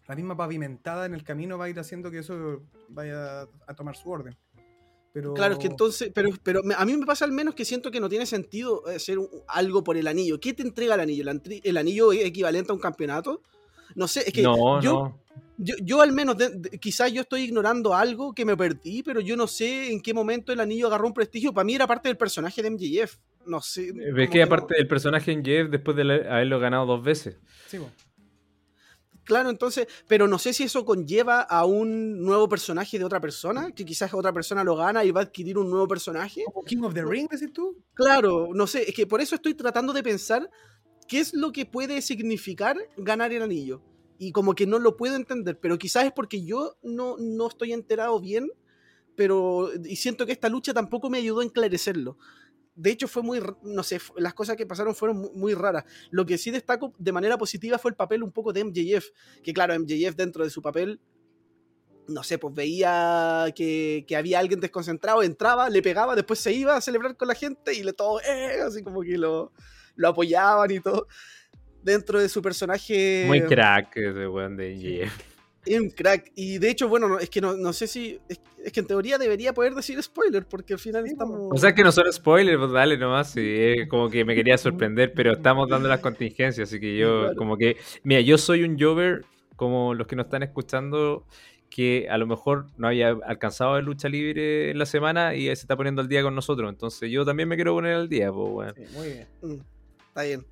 La 0.08 0.16
misma 0.16 0.36
pavimentada 0.36 1.06
en 1.06 1.14
el 1.14 1.24
camino 1.24 1.60
va 1.60 1.66
a 1.66 1.70
ir 1.70 1.80
haciendo 1.80 2.10
que 2.10 2.18
eso 2.18 2.64
vaya 2.88 3.42
a 3.68 3.74
tomar 3.76 3.96
su 3.96 4.10
orden. 4.10 4.36
Pero... 5.22 5.34
Claro, 5.34 5.54
es 5.54 5.60
que 5.60 5.68
entonces, 5.68 6.12
pero, 6.14 6.30
pero 6.44 6.62
a 6.78 6.86
mí 6.86 6.96
me 6.98 7.06
pasa 7.06 7.26
al 7.26 7.32
menos 7.32 7.56
que 7.56 7.66
siento 7.66 7.92
que 7.92 8.00
no 8.00 8.10
tiene 8.10 8.26
sentido 8.26 8.84
eh, 8.90 8.96
hacer 8.96 9.18
algo 9.48 9.84
por 9.84 9.98
el 9.98 10.08
anillo. 10.08 10.40
¿Qué 10.40 10.54
te 10.54 10.64
entrega 10.64 10.96
el 10.96 11.02
anillo? 11.02 11.24
¿El, 11.64 11.78
anillo 11.78 12.12
es 12.12 12.26
equivalente 12.26 12.72
a 12.72 12.76
un 12.76 12.82
campeonato? 12.82 13.42
No 13.96 14.08
sé, 14.08 14.24
es 14.28 14.34
que 14.34 14.42
no, 14.42 14.82
yo, 14.82 14.94
no. 14.94 15.20
Yo, 15.58 15.76
yo 15.84 16.02
al 16.02 16.14
menos, 16.14 16.38
de- 16.38 16.50
de- 16.52 16.80
quizás 16.80 17.12
yo 17.12 17.22
estoy 17.22 17.42
ignorando 17.42 17.94
algo 17.94 18.34
que 18.34 18.46
me 18.46 18.56
perdí, 18.56 19.04
pero 19.04 19.20
yo 19.20 19.36
no 19.36 19.46
sé 19.46 19.92
en 19.92 20.02
qué 20.02 20.14
momento 20.14 20.54
el 20.54 20.60
anillo 20.62 20.88
agarró 20.88 21.08
un 21.08 21.14
prestigio. 21.14 21.54
Para 21.54 21.66
mí 21.66 21.76
era 21.76 21.86
parte 21.86 22.08
del 22.08 22.16
personaje 22.18 22.62
de 22.62 22.70
MJF. 22.72 23.18
No 23.46 23.60
sé. 23.62 23.90
Es 23.90 23.94
como 24.14 24.30
que 24.32 24.44
aparte 24.44 24.76
del 24.76 24.88
personaje 24.88 25.32
en 25.32 25.44
Jeff, 25.44 25.70
después 25.70 25.98
de 25.98 26.04
haberlo 26.04 26.60
ganado 26.60 26.86
dos 26.86 27.04
veces. 27.04 27.38
Sí. 27.68 27.78
Claro, 29.30 29.52
entonces, 29.52 29.86
pero 30.08 30.28
no 30.28 30.40
sé 30.40 30.54
si 30.54 30.64
eso 30.64 30.84
conlleva 30.84 31.42
a 31.42 31.64
un 31.64 32.20
nuevo 32.20 32.50
personaje 32.50 32.98
de 32.98 33.06
otra 33.06 33.22
persona, 33.22 33.72
que 33.72 33.86
quizás 33.86 34.12
otra 34.12 34.34
persona 34.34 34.64
lo 34.64 34.76
gana 34.76 35.06
y 35.06 35.12
va 35.12 35.22
a 35.22 35.24
adquirir 35.26 35.60
un 35.60 35.70
nuevo 35.70 35.88
personaje. 35.88 36.44
Como 36.46 36.66
King 36.66 36.82
of 36.82 36.96
the 36.96 37.06
Ring, 37.06 37.30
decís 37.30 37.54
tú. 37.54 37.78
Claro, 37.94 38.50
no 38.56 38.66
sé, 38.66 38.90
es 38.90 38.96
que 38.96 39.06
por 39.06 39.22
eso 39.22 39.36
estoy 39.36 39.54
tratando 39.54 39.94
de 39.94 40.02
pensar 40.02 40.50
qué 41.08 41.20
es 41.20 41.36
lo 41.36 41.52
que 41.52 41.68
puede 41.68 42.02
significar 42.02 42.76
ganar 42.98 43.32
el 43.32 43.44
anillo. 43.44 43.84
Y 44.18 44.32
como 44.32 44.56
que 44.56 44.66
no 44.66 44.80
lo 44.80 44.98
puedo 44.98 45.16
entender, 45.16 45.60
pero 45.60 45.78
quizás 45.78 46.06
es 46.06 46.12
porque 46.12 46.44
yo 46.44 46.80
no, 46.82 47.16
no 47.20 47.50
estoy 47.50 47.74
enterado 47.74 48.20
bien, 48.20 48.50
pero 49.16 49.70
y 49.86 49.98
siento 49.98 50.26
que 50.26 50.32
esta 50.32 50.50
lucha 50.50 50.74
tampoco 50.74 51.12
me 51.12 51.20
ayudó 51.20 51.42
a 51.42 51.44
enclarecerlo. 51.44 52.18
De 52.82 52.92
hecho, 52.92 53.08
fue 53.10 53.22
muy, 53.24 53.42
no 53.64 53.84
sé, 53.84 54.00
las 54.16 54.34
cosas 54.34 54.56
que 54.56 54.66
pasaron 54.66 54.96
fueron 54.96 55.18
mu- 55.18 55.32
muy 55.34 55.54
raras. 55.54 55.84
Lo 56.12 56.26
que 56.26 56.38
sí 56.38 56.50
destaco 56.50 56.94
de 56.98 57.12
manera 57.12 57.38
positiva 57.38 57.78
fue 57.78 57.92
el 57.92 57.96
papel 57.98 58.24
un 58.24 58.32
poco 58.32 58.54
de 58.54 58.64
MJF, 58.64 59.08
que 59.44 59.54
claro, 59.54 59.78
MJF 59.78 60.16
dentro 60.16 60.44
de 60.46 60.50
su 60.50 60.62
papel, 60.62 61.02
no 62.08 62.24
sé, 62.24 62.38
pues 62.38 62.54
veía 62.56 63.48
que, 63.54 64.06
que 64.08 64.16
había 64.16 64.40
alguien 64.40 64.60
desconcentrado, 64.62 65.22
entraba, 65.24 65.70
le 65.70 65.82
pegaba, 65.82 66.16
después 66.16 66.40
se 66.40 66.54
iba 66.54 66.76
a 66.78 66.82
celebrar 66.82 67.18
con 67.18 67.28
la 67.28 67.36
gente 67.36 67.74
y 67.74 67.84
le 67.84 67.92
todo, 67.94 68.22
eh, 68.22 68.62
así 68.66 68.82
como 68.82 69.02
que 69.02 69.18
lo, 69.18 69.52
lo 69.96 70.08
apoyaban 70.08 70.72
y 70.72 70.80
todo. 70.80 71.06
Dentro 71.84 72.20
de 72.20 72.28
su 72.30 72.42
personaje. 72.42 73.26
Muy 73.28 73.42
crack 73.44 73.96
ese 73.98 74.28
weón 74.28 74.58
de 74.58 74.78
Jeff. 74.78 75.14
Es 75.66 75.80
un 75.80 75.90
crack. 75.90 76.32
Y 76.36 76.58
de 76.58 76.70
hecho, 76.70 76.88
bueno, 76.88 77.08
no, 77.10 77.20
es 77.20 77.30
que 77.30 77.42
no, 77.42 77.56
no 77.56 77.74
sé 77.74 77.88
si. 77.88 78.20
Es, 78.30 78.40
es 78.64 78.72
que 78.72 78.80
en 78.80 78.88
teoría 78.88 79.18
debería 79.18 79.54
poder 79.54 79.76
decir 79.76 80.02
spoiler, 80.02 80.46
porque 80.46 80.74
al 80.74 80.80
final 80.80 81.04
Sí, 81.06 81.12
estamos. 81.12 81.40
O 81.52 81.58
sea 81.58 81.76
que 81.76 81.84
no 81.84 81.92
son 81.92 82.12
spoilers, 82.12 82.58
pues 82.58 82.72
dale 82.72 82.98
nomás. 82.98 83.32
Sí, 83.32 83.76
como 83.90 84.10
que 84.10 84.24
me 84.26 84.36
quería 84.36 84.58
sorprender, 84.58 85.14
pero 85.14 85.34
estamos 85.34 85.70
dando 85.70 85.90
las 85.90 86.00
contingencias, 86.00 86.70
así 86.70 86.80
que 86.80 86.98
yo, 86.98 87.22
Claro. 87.22 87.36
como 87.36 87.58
que. 87.58 87.78
Mira, 88.04 88.22
yo 88.22 88.38
soy 88.38 88.64
un 88.64 88.80
Jover, 88.80 89.26
como 89.56 89.94
los 89.94 90.08
que 90.08 90.16
nos 90.16 90.26
están 90.28 90.44
escuchando, 90.44 91.26
que 91.70 92.08
a 92.10 92.18
lo 92.18 92.26
mejor 92.26 92.66
no 92.78 92.88
había 92.88 93.10
alcanzado 93.10 93.76
de 93.76 93.82
lucha 93.84 94.10
libre 94.10 94.72
en 94.72 94.80
la 94.80 94.86
semana 94.86 95.36
y 95.36 95.46
se 95.48 95.52
está 95.54 95.76
poniendo 95.76 96.02
al 96.02 96.08
día 96.08 96.24
con 96.24 96.34
nosotros. 96.36 96.70
Entonces 96.70 97.12
yo 97.12 97.26
también 97.26 97.48
me 97.50 97.56
quiero 97.56 97.74
poner 97.74 97.96
al 97.96 98.10
día, 98.10 98.32
pues. 98.32 98.74
Sí, 98.76 98.84
muy 98.96 99.08
bien. 99.08 99.28
Mm, 99.42 99.62
está 100.08 100.24
bien. 100.24 100.46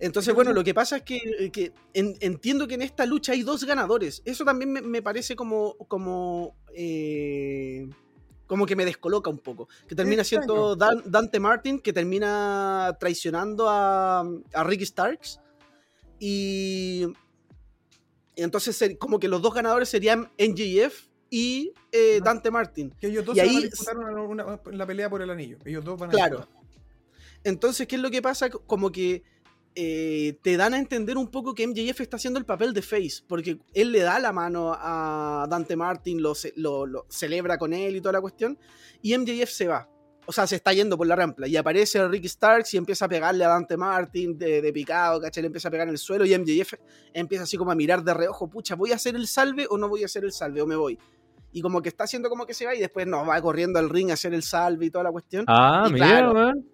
Entonces, 0.00 0.32
bueno, 0.34 0.52
lo 0.52 0.62
que 0.62 0.74
pasa 0.74 0.98
es 0.98 1.02
que, 1.02 1.50
que 1.52 1.72
en- 1.92 2.16
entiendo 2.20 2.68
que 2.68 2.74
en 2.74 2.82
esta 2.82 3.04
lucha 3.04 3.32
hay 3.32 3.42
dos 3.42 3.64
ganadores. 3.64 4.22
Eso 4.24 4.44
también 4.44 4.72
me, 4.72 4.80
me 4.82 5.02
parece 5.02 5.34
como. 5.36 5.74
como 5.88 6.54
eh, 6.74 7.88
como 8.46 8.64
que 8.64 8.76
me 8.76 8.84
descoloca 8.86 9.28
un 9.28 9.38
poco. 9.38 9.68
Que 9.86 9.94
termina 9.94 10.24
siendo 10.24 10.74
Dan- 10.76 11.02
Dante 11.04 11.38
Martin, 11.40 11.80
que 11.80 11.92
termina 11.92 12.96
traicionando 12.98 13.68
a, 13.68 14.20
a 14.54 14.64
Ricky 14.64 14.86
Starks. 14.86 15.40
Y. 16.20 17.06
y 18.36 18.42
entonces, 18.42 18.96
como 18.98 19.18
que 19.18 19.28
los 19.28 19.42
dos 19.42 19.52
ganadores 19.52 19.88
serían 19.88 20.30
NJF 20.38 21.08
y 21.30 21.72
eh. 21.92 22.20
Dante 22.24 22.50
Martin. 22.50 22.90
Que 23.00 23.08
ellos 23.08 23.24
dos 23.24 23.36
Y 23.36 23.40
se 23.40 23.46
van 23.94 24.04
a 24.04 24.08
ahí- 24.08 24.14
una- 24.26 24.44
una- 24.46 24.60
la 24.72 24.86
pelea 24.86 25.10
por 25.10 25.20
el 25.22 25.30
anillo. 25.30 25.58
Ellos 25.64 25.84
dos 25.84 25.98
van 25.98 26.10
a 26.10 26.12
Claro. 26.12 26.36
disputar. 26.38 26.58
Entonces, 27.44 27.86
¿qué 27.86 27.96
es 27.96 28.02
lo 28.02 28.10
que 28.10 28.20
pasa? 28.22 28.48
Como 28.50 28.90
que 28.90 29.22
eh, 29.74 30.38
te 30.42 30.56
dan 30.56 30.74
a 30.74 30.78
entender 30.78 31.16
un 31.16 31.28
poco 31.28 31.54
que 31.54 31.66
MJF 31.66 32.00
está 32.00 32.16
haciendo 32.16 32.38
el 32.38 32.44
papel 32.44 32.72
de 32.72 32.82
Face, 32.82 33.22
porque 33.28 33.58
él 33.74 33.92
le 33.92 34.00
da 34.00 34.18
la 34.18 34.32
mano 34.32 34.72
a 34.76 35.46
Dante 35.48 35.76
Martin, 35.76 36.20
lo, 36.22 36.34
ce- 36.34 36.52
lo- 36.56 36.86
lo 36.86 37.06
celebra 37.08 37.58
con 37.58 37.72
él 37.72 37.94
y 37.96 38.00
toda 38.00 38.14
la 38.14 38.20
cuestión, 38.20 38.58
y 39.02 39.16
MJF 39.16 39.48
se 39.50 39.68
va. 39.68 39.88
O 40.26 40.32
sea, 40.32 40.46
se 40.46 40.56
está 40.56 40.74
yendo 40.74 40.98
por 40.98 41.06
la 41.06 41.16
rampla 41.16 41.46
y 41.48 41.56
aparece 41.56 42.06
Ricky 42.06 42.28
Starks 42.28 42.74
y 42.74 42.76
empieza 42.76 43.06
a 43.06 43.08
pegarle 43.08 43.44
a 43.44 43.48
Dante 43.48 43.78
Martin 43.78 44.36
de, 44.36 44.60
de 44.60 44.72
picado, 44.74 45.20
¿cachai? 45.22 45.42
Le 45.42 45.46
empieza 45.46 45.68
a 45.68 45.70
pegar 45.70 45.86
en 45.88 45.92
el 45.92 45.98
suelo 45.98 46.26
y 46.26 46.36
MJF 46.36 46.74
empieza 47.14 47.44
así 47.44 47.56
como 47.56 47.70
a 47.70 47.74
mirar 47.74 48.04
de 48.04 48.12
reojo, 48.12 48.46
pucha, 48.50 48.74
¿voy 48.74 48.92
a 48.92 48.96
hacer 48.96 49.14
el 49.16 49.26
salve 49.26 49.66
o 49.70 49.78
no 49.78 49.88
voy 49.88 50.02
a 50.02 50.04
hacer 50.06 50.24
el 50.24 50.32
salve 50.32 50.60
o 50.60 50.66
me 50.66 50.76
voy? 50.76 50.98
Y 51.50 51.62
como 51.62 51.80
que 51.80 51.88
está 51.88 52.04
haciendo 52.04 52.28
como 52.28 52.44
que 52.44 52.52
se 52.52 52.66
va 52.66 52.74
y 52.74 52.78
después 52.80 53.06
no, 53.06 53.24
va 53.24 53.40
corriendo 53.40 53.78
al 53.78 53.88
ring 53.88 54.10
a 54.10 54.14
hacer 54.14 54.34
el 54.34 54.42
salve 54.42 54.84
y 54.84 54.90
toda 54.90 55.04
la 55.04 55.12
cuestión. 55.12 55.46
Ah, 55.48 55.86
Y 55.88 55.92
mira, 55.94 56.06
claro, 56.08 56.32
weón. 56.32 56.68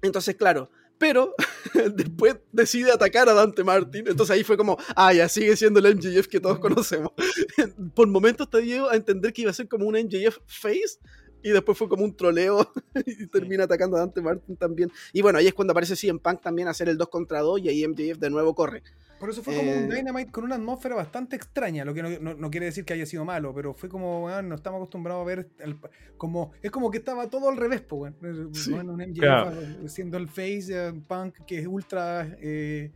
entonces, 0.00 0.34
claro, 0.36 0.70
Pero 0.98 1.34
después 1.94 2.36
decide 2.52 2.92
atacar 2.92 3.28
a 3.28 3.34
Dante 3.34 3.64
Martin. 3.64 4.06
Entonces 4.06 4.34
ahí 4.34 4.44
fue 4.44 4.56
como, 4.56 4.78
ah, 4.96 5.12
ya 5.12 5.28
sigue 5.28 5.56
siendo 5.56 5.80
el 5.80 5.96
MJF 5.96 6.26
que 6.28 6.40
todos 6.40 6.58
conocemos. 6.58 7.12
Por 7.94 8.08
momentos 8.08 8.48
te 8.48 8.60
dio 8.60 8.90
a 8.90 8.96
entender 8.96 9.32
que 9.32 9.42
iba 9.42 9.50
a 9.50 9.54
ser 9.54 9.68
como 9.68 9.86
un 9.86 9.94
MJF 9.94 10.38
face. 10.46 10.98
Y 11.44 11.50
después 11.50 11.78
fue 11.78 11.88
como 11.88 12.02
un 12.04 12.16
troleo 12.16 12.66
y 13.06 13.26
termina 13.28 13.64
atacando 13.64 13.96
a 13.96 14.00
Dante 14.00 14.20
Martin 14.20 14.56
también. 14.56 14.90
Y 15.12 15.22
bueno, 15.22 15.38
ahí 15.38 15.46
es 15.46 15.54
cuando 15.54 15.70
aparece 15.72 15.94
CM 15.94 16.18
Punk 16.18 16.40
también 16.40 16.66
a 16.66 16.72
hacer 16.72 16.88
el 16.88 16.96
2 16.96 17.08
contra 17.08 17.40
2 17.40 17.60
y 17.60 17.68
ahí 17.68 17.86
MJF 17.86 18.18
de 18.18 18.30
nuevo 18.30 18.54
corre. 18.54 18.82
Por 19.20 19.30
eso 19.30 19.42
fue 19.42 19.54
como 19.56 19.70
un 19.72 19.90
Eh, 19.92 19.94
Dynamite 19.94 20.32
con 20.32 20.44
una 20.44 20.56
atmósfera 20.56 20.96
bastante 20.96 21.36
extraña, 21.36 21.84
lo 21.84 21.94
que 21.94 22.02
no, 22.02 22.10
no- 22.18 22.34
no 22.34 22.50
quiere 22.50 22.66
decir 22.66 22.84
que 22.84 22.94
haya 22.94 23.06
sido 23.06 23.24
malo, 23.24 23.54
pero 23.54 23.72
fue 23.72 23.88
como, 23.88 24.24
weón, 24.24 24.48
no 24.48 24.54
estamos 24.56 24.78
acostumbrados 24.78 25.22
a 25.22 25.24
ver, 25.24 25.48
el- 25.60 25.76
como, 26.16 26.50
es 26.62 26.70
como 26.70 26.90
que 26.90 26.98
estaba 26.98 27.30
todo 27.30 27.48
al 27.48 27.56
revés, 27.56 27.80
pues, 27.82 28.12
weón. 28.20 28.54
Sí. 28.54 28.72
Weón, 28.72 28.90
un 28.90 29.00
MJF 29.00 29.20
Claro. 29.20 29.88
siendo 29.88 30.16
el 30.18 30.28
face, 30.28 30.66
eh, 30.70 30.92
Punk 31.06 31.36
que 31.46 31.58
es 31.60 31.66
ultra 31.66 32.36
eh, 32.40 32.90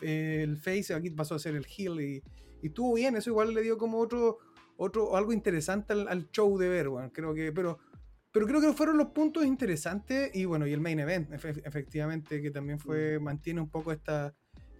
eh, 0.00 0.40
el 0.42 0.56
face, 0.58 0.94
aquí 0.94 1.10
pasó 1.10 1.34
a 1.34 1.38
ser 1.38 1.54
el 1.56 1.66
heel 1.66 2.00
y, 2.00 2.22
y 2.62 2.66
estuvo 2.68 2.94
bien, 2.94 3.16
eso 3.16 3.30
igual 3.30 3.52
le 3.52 3.62
dio 3.62 3.76
como 3.76 3.98
otro, 3.98 4.38
otro 4.76 5.16
algo 5.16 5.32
interesante 5.32 5.92
al, 5.92 6.06
al 6.08 6.30
show 6.30 6.56
de 6.56 6.68
ver, 6.68 6.88
weón, 6.88 7.10
creo 7.10 7.34
que, 7.34 7.50
pero... 7.52 7.78
Pero 8.34 8.48
creo 8.48 8.60
que 8.60 8.72
fueron 8.72 8.98
los 8.98 9.10
puntos 9.10 9.44
interesantes 9.46 10.34
y 10.34 10.44
bueno, 10.44 10.66
y 10.66 10.72
el 10.72 10.80
main 10.80 10.98
event, 10.98 11.30
efe- 11.30 11.62
efectivamente, 11.64 12.42
que 12.42 12.50
también 12.50 12.80
fue, 12.80 13.20
mantiene 13.20 13.60
un 13.60 13.70
poco 13.70 13.92
esta, 13.92 14.34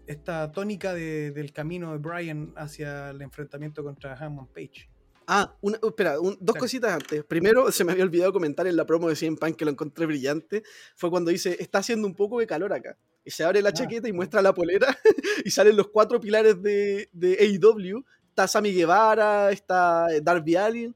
esta 0.08 0.50
tónica 0.50 0.92
de- 0.92 1.30
del 1.30 1.52
camino 1.52 1.92
de 1.92 1.98
Brian 1.98 2.52
hacia 2.56 3.10
el 3.10 3.22
enfrentamiento 3.22 3.84
contra 3.84 4.14
Hammond 4.14 4.48
Page. 4.48 4.90
Ah, 5.28 5.56
una- 5.60 5.78
espera, 5.80 6.18
un- 6.18 6.36
dos 6.40 6.56
cositas 6.56 6.92
antes. 6.92 7.22
Primero, 7.24 7.70
se 7.70 7.84
me 7.84 7.92
había 7.92 8.02
olvidado 8.02 8.32
comentar 8.32 8.66
en 8.66 8.74
la 8.76 8.84
promo 8.86 9.08
de 9.08 9.14
CM 9.14 9.36
Punk 9.36 9.54
que 9.54 9.64
lo 9.64 9.70
encontré 9.70 10.04
brillante. 10.06 10.64
Fue 10.96 11.08
cuando 11.08 11.30
dice, 11.30 11.56
está 11.60 11.78
haciendo 11.78 12.08
un 12.08 12.14
poco 12.16 12.40
de 12.40 12.48
calor 12.48 12.72
acá. 12.72 12.98
Y 13.24 13.30
se 13.30 13.44
abre 13.44 13.62
la 13.62 13.68
Ah. 13.68 13.72
chaqueta 13.72 14.08
y 14.08 14.12
muestra 14.12 14.42
la 14.42 14.52
polera 14.52 14.88
y 15.44 15.50
salen 15.52 15.76
los 15.76 15.86
cuatro 15.90 16.20
pilares 16.20 16.60
de, 16.60 17.08
de 17.12 17.34
AEW. 17.40 18.04
Está 18.30 18.48
Sammy 18.48 18.72
Guevara, 18.74 19.52
está 19.52 20.08
eh, 20.12 20.20
Darby 20.20 20.56
Allin. 20.56 20.94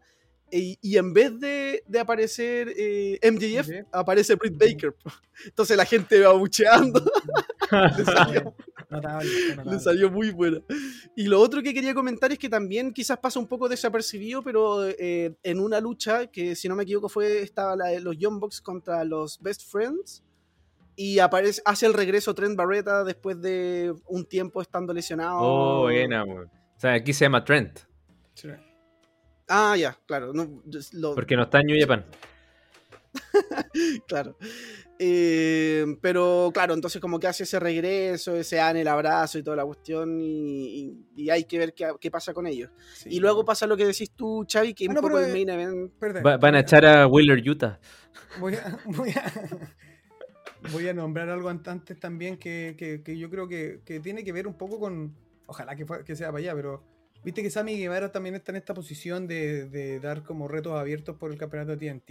Y, 0.51 0.79
y 0.81 0.97
en 0.97 1.13
vez 1.13 1.39
de, 1.39 1.83
de 1.87 1.99
aparecer 2.01 2.73
eh, 2.77 3.19
MJF, 3.23 3.69
aparece 3.93 4.35
Britt 4.35 4.57
Baker. 4.57 4.95
Entonces 5.45 5.77
la 5.77 5.85
gente 5.85 6.21
va 6.21 6.33
bucheando. 6.33 7.01
le, 7.71 8.05
salió, 8.05 8.55
Notable, 8.91 9.31
notable. 9.51 9.71
le 9.73 9.81
salió 9.81 10.11
muy 10.11 10.31
buena. 10.31 10.63
Y 11.15 11.25
lo 11.25 11.41
otro 11.41 11.63
que 11.63 11.75
quería 11.75 11.95
comentar 11.95 12.33
es 12.33 12.39
que 12.39 12.49
también 12.49 12.93
quizás 12.93 13.19
pasa 13.19 13.39
un 13.39 13.47
poco 13.47 13.69
desapercibido, 13.69 14.43
pero 14.43 14.89
eh, 14.89 15.35
en 15.43 15.61
una 15.61 15.81
lucha 15.81 16.27
que, 16.29 16.55
si 16.55 16.69
no 16.69 16.75
me 16.75 16.85
equivoco, 16.85 17.09
fue 17.09 17.43
estaba 17.43 17.77
la 17.77 17.87
de 17.89 18.01
los 18.01 18.17
Young 18.17 18.41
Bucks 18.41 18.61
contra 18.61 19.05
los 19.05 19.41
Best 19.41 19.71
Friends. 19.71 20.25
Y 20.97 21.21
aparece, 21.21 21.63
hace 21.65 21.87
el 21.87 21.95
regreso 21.95 22.35
Trent 22.35 22.57
Barreta 22.57 23.05
después 23.05 23.41
de 23.41 23.95
un 24.07 24.25
tiempo 24.25 24.61
estando 24.61 24.93
lesionado. 24.93 25.39
Oh, 25.41 25.83
buena. 25.83 26.25
O 26.25 26.49
sea, 26.77 26.95
aquí 26.95 27.13
se 27.13 27.25
llama 27.25 27.45
Trent, 27.45 27.81
Sí. 28.35 28.49
Ah, 29.49 29.77
ya, 29.77 29.97
claro. 30.07 30.33
no, 30.33 30.63
lo- 30.93 31.15
porque 31.15 31.37
no 31.37 31.43
está 31.45 31.61
en 31.61 31.67
New 31.67 31.81
Japan. 31.81 32.05
claro. 34.07 34.37
Eh, 34.99 35.87
pero 36.01 36.51
claro, 36.53 36.75
entonces 36.75 37.01
como 37.01 37.21
que 37.21 37.29
hace 37.29 37.45
ese 37.45 37.61
regreso, 37.61 38.35
ese 38.37 38.57
dan 38.57 38.77
el 38.77 38.89
abrazo 38.89 39.39
y 39.39 39.43
toda 39.43 39.57
la 39.57 39.65
cuestión 39.65 40.21
y, 40.21 40.27
y- 40.27 41.05
y 41.17 41.31
hay 41.31 41.45
que 41.45 41.59
ver 41.59 41.73
qué, 41.73 41.89
qué 42.01 42.11
pasa 42.11 42.35
con 42.35 42.47
ellos. 42.47 42.71
Sí. 42.95 43.09
Y 43.13 43.21
luego 43.21 43.45
pasa 43.45 43.67
lo 43.67 43.77
que 43.77 43.87
decís 43.87 44.11
tú, 44.11 44.45
Xavi, 44.51 44.75
que 44.75 44.85
es 44.85 44.89
Ah, 44.89 44.93
un 44.93 44.95
no, 44.97 45.01
poco 45.03 45.15
pero, 45.15 45.27
el 45.27 45.33
main 45.33 45.49
event. 45.49 45.93
Va- 46.27 46.37
van 46.37 46.55
a 46.57 46.61
echar 46.61 46.85
a 46.85 47.07
Wheeler 47.07 47.49
Utah. 47.49 47.79
Voy 48.41 48.55
a, 48.57 48.79
voy 48.87 49.11
a, 49.11 49.33
voy 50.73 50.89
a 50.89 50.95
nombrar 50.95 51.29
algo 51.29 51.49
an- 51.49 51.63
antes 51.65 51.99
también 52.01 52.37
que, 52.37 52.75
que- 52.77 53.03
que 53.03 53.17
yo 53.17 53.31
creo 53.31 53.47
que, 53.49 53.81
que 53.85 54.01
tiene 54.01 54.25
que 54.25 54.33
ver 54.33 54.47
un 54.47 54.55
poco 54.55 54.79
con. 54.81 55.15
Ojalá 55.47 55.77
que, 55.77 55.87
fue- 55.87 56.05
que 56.05 56.15
sea 56.17 56.29
para 56.29 56.39
allá, 56.39 56.55
pero 56.55 56.83
viste 57.25 57.43
que 57.43 57.51
Sammy 57.51 57.79
Guevara 57.79 58.11
también 58.13 58.35
está 58.35 58.53
en 58.53 58.57
esta 58.57 58.75
posición 58.75 59.27
de, 59.27 59.69
de 59.69 60.01
dar 60.01 60.23
como 60.23 60.49
retos 60.49 60.73
abiertos 60.79 61.17
por 61.17 61.31
el 61.31 61.39
campeonato 61.39 61.77
de 61.77 61.89
TNT. 61.91 62.11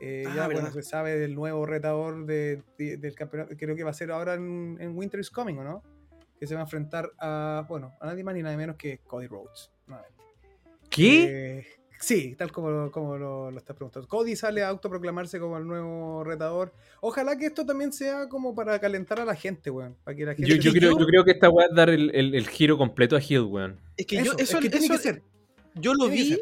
Eh, 0.00 0.24
Ah, 0.26 0.32
ya, 0.34 0.46
bueno, 0.46 0.70
se 0.72 0.82
sabe 0.82 1.16
del 1.18 1.34
nuevo 1.34 1.66
retador 1.66 2.26
de- 2.26 2.62
de- 2.78 2.96
del 2.96 3.14
campeonato. 3.14 3.54
Creo 3.56 3.76
que 3.76 3.84
va 3.84 3.90
a 3.90 3.94
ser 3.94 4.10
ahora 4.10 4.34
en, 4.34 4.76
en 4.80 4.96
Winter 4.96 5.20
is 5.20 5.30
Coming, 5.30 5.56
¿o 5.58 5.64
no? 5.64 5.82
Que 6.38 6.46
se 6.46 6.54
va 6.54 6.60
a 6.60 6.64
enfrentar 6.64 7.10
a, 7.18 7.64
bueno, 7.68 7.94
a 8.00 8.06
nadie 8.06 8.24
más 8.24 8.34
ni 8.34 8.42
nadie 8.42 8.56
menos 8.56 8.76
que 8.76 8.98
Cody 8.98 9.26
Rhodes. 9.28 9.70
nuevamente. 9.86 10.22
¿Qué? 10.90 11.58
Eh, 11.60 11.66
sí, 12.00 12.34
tal 12.36 12.52
como, 12.52 12.70
lo- 12.70 12.90
como 12.90 13.16
lo, 13.16 13.50
lo 13.50 13.58
estás 13.58 13.74
preguntando. 13.76 14.06
Cody 14.08 14.36
sale 14.36 14.62
a 14.62 14.68
autoproclamarse 14.68 15.38
como 15.40 15.56
el 15.58 15.66
nuevo 15.66 16.22
retador. 16.24 16.72
Ojalá 17.00 17.36
que 17.38 17.46
esto 17.46 17.64
también 17.64 17.92
sea 17.92 18.28
como 18.28 18.54
para 18.54 18.78
calentar 18.78 19.20
a 19.20 19.24
la 19.24 19.34
gente, 19.34 19.70
weón. 19.70 19.96
Para 20.04 20.16
que 20.16 20.24
la 20.24 20.34
gente 20.34 20.48
Yo, 20.50 20.56
yo 20.56 20.72
creo, 20.72 20.98
yo- 20.98 21.06
creo 21.06 21.24
que 21.24 21.30
esta 21.32 21.48
weá 21.50 21.66
es 21.66 21.74
dar 21.74 21.90
el, 21.90 22.14
el- 22.14 22.34
el 22.34 22.48
giro 22.48 22.76
completo 22.78 23.16
a 23.16 23.20
Hill, 23.20 23.40
weón. 23.42 23.78
Es 23.96 24.06
que 24.06 24.16
eso, 24.16 24.24
yo, 24.26 24.32
eso, 24.38 24.58
es 24.58 24.62
que 24.64 24.70
tiene 24.70 24.86
eso- 24.86 24.94
que 24.94 25.00
ser. 25.00 25.22
yo 25.74 25.94
lo 25.94 26.08
vi, 26.08 26.40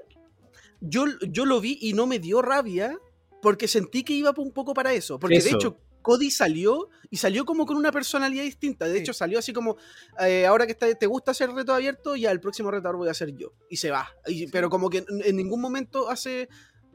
yo, 0.80 1.04
yo 1.28 1.44
lo 1.44 1.60
vi 1.60 1.78
y 1.80 1.92
no 1.92 2.06
me 2.06 2.18
dio 2.18 2.42
rabia 2.42 2.98
porque 3.40 3.68
sentí 3.68 4.02
que 4.02 4.12
iba 4.14 4.32
un 4.36 4.52
poco 4.52 4.74
para 4.74 4.92
eso. 4.92 5.18
Porque 5.18 5.40
de 5.40 5.50
hecho, 5.50 5.76
Cody 6.02 6.30
salió 6.30 6.88
y 7.10 7.16
salió 7.16 7.44
como 7.44 7.64
con 7.66 7.76
una 7.76 7.92
personalidad 7.92 8.42
distinta. 8.44 8.86
De 8.86 8.94
Sí. 8.96 9.00
hecho, 9.00 9.12
salió 9.12 9.38
así 9.38 9.52
como, 9.52 9.76
eh, 10.20 10.46
ahora 10.46 10.66
que 10.66 10.72
está- 10.72 10.92
te 10.94 11.06
gusta 11.06 11.30
hacer 11.30 11.50
reto 11.52 11.72
abierto, 11.72 12.16
ya 12.16 12.30
el 12.30 12.40
próximo 12.40 12.70
retador 12.70 12.96
voy 12.96 13.08
a 13.08 13.14
ser 13.14 13.34
yo. 13.36 13.52
Y 13.70 13.76
se 13.76 13.90
va. 13.90 14.08
Y- 14.26 14.48
Pero 14.48 14.68
como 14.68 14.90
que 14.90 14.98
en, 14.98 15.06
en 15.24 15.36
ningún 15.36 15.60
momento 15.60 16.10
hace... 16.10 16.48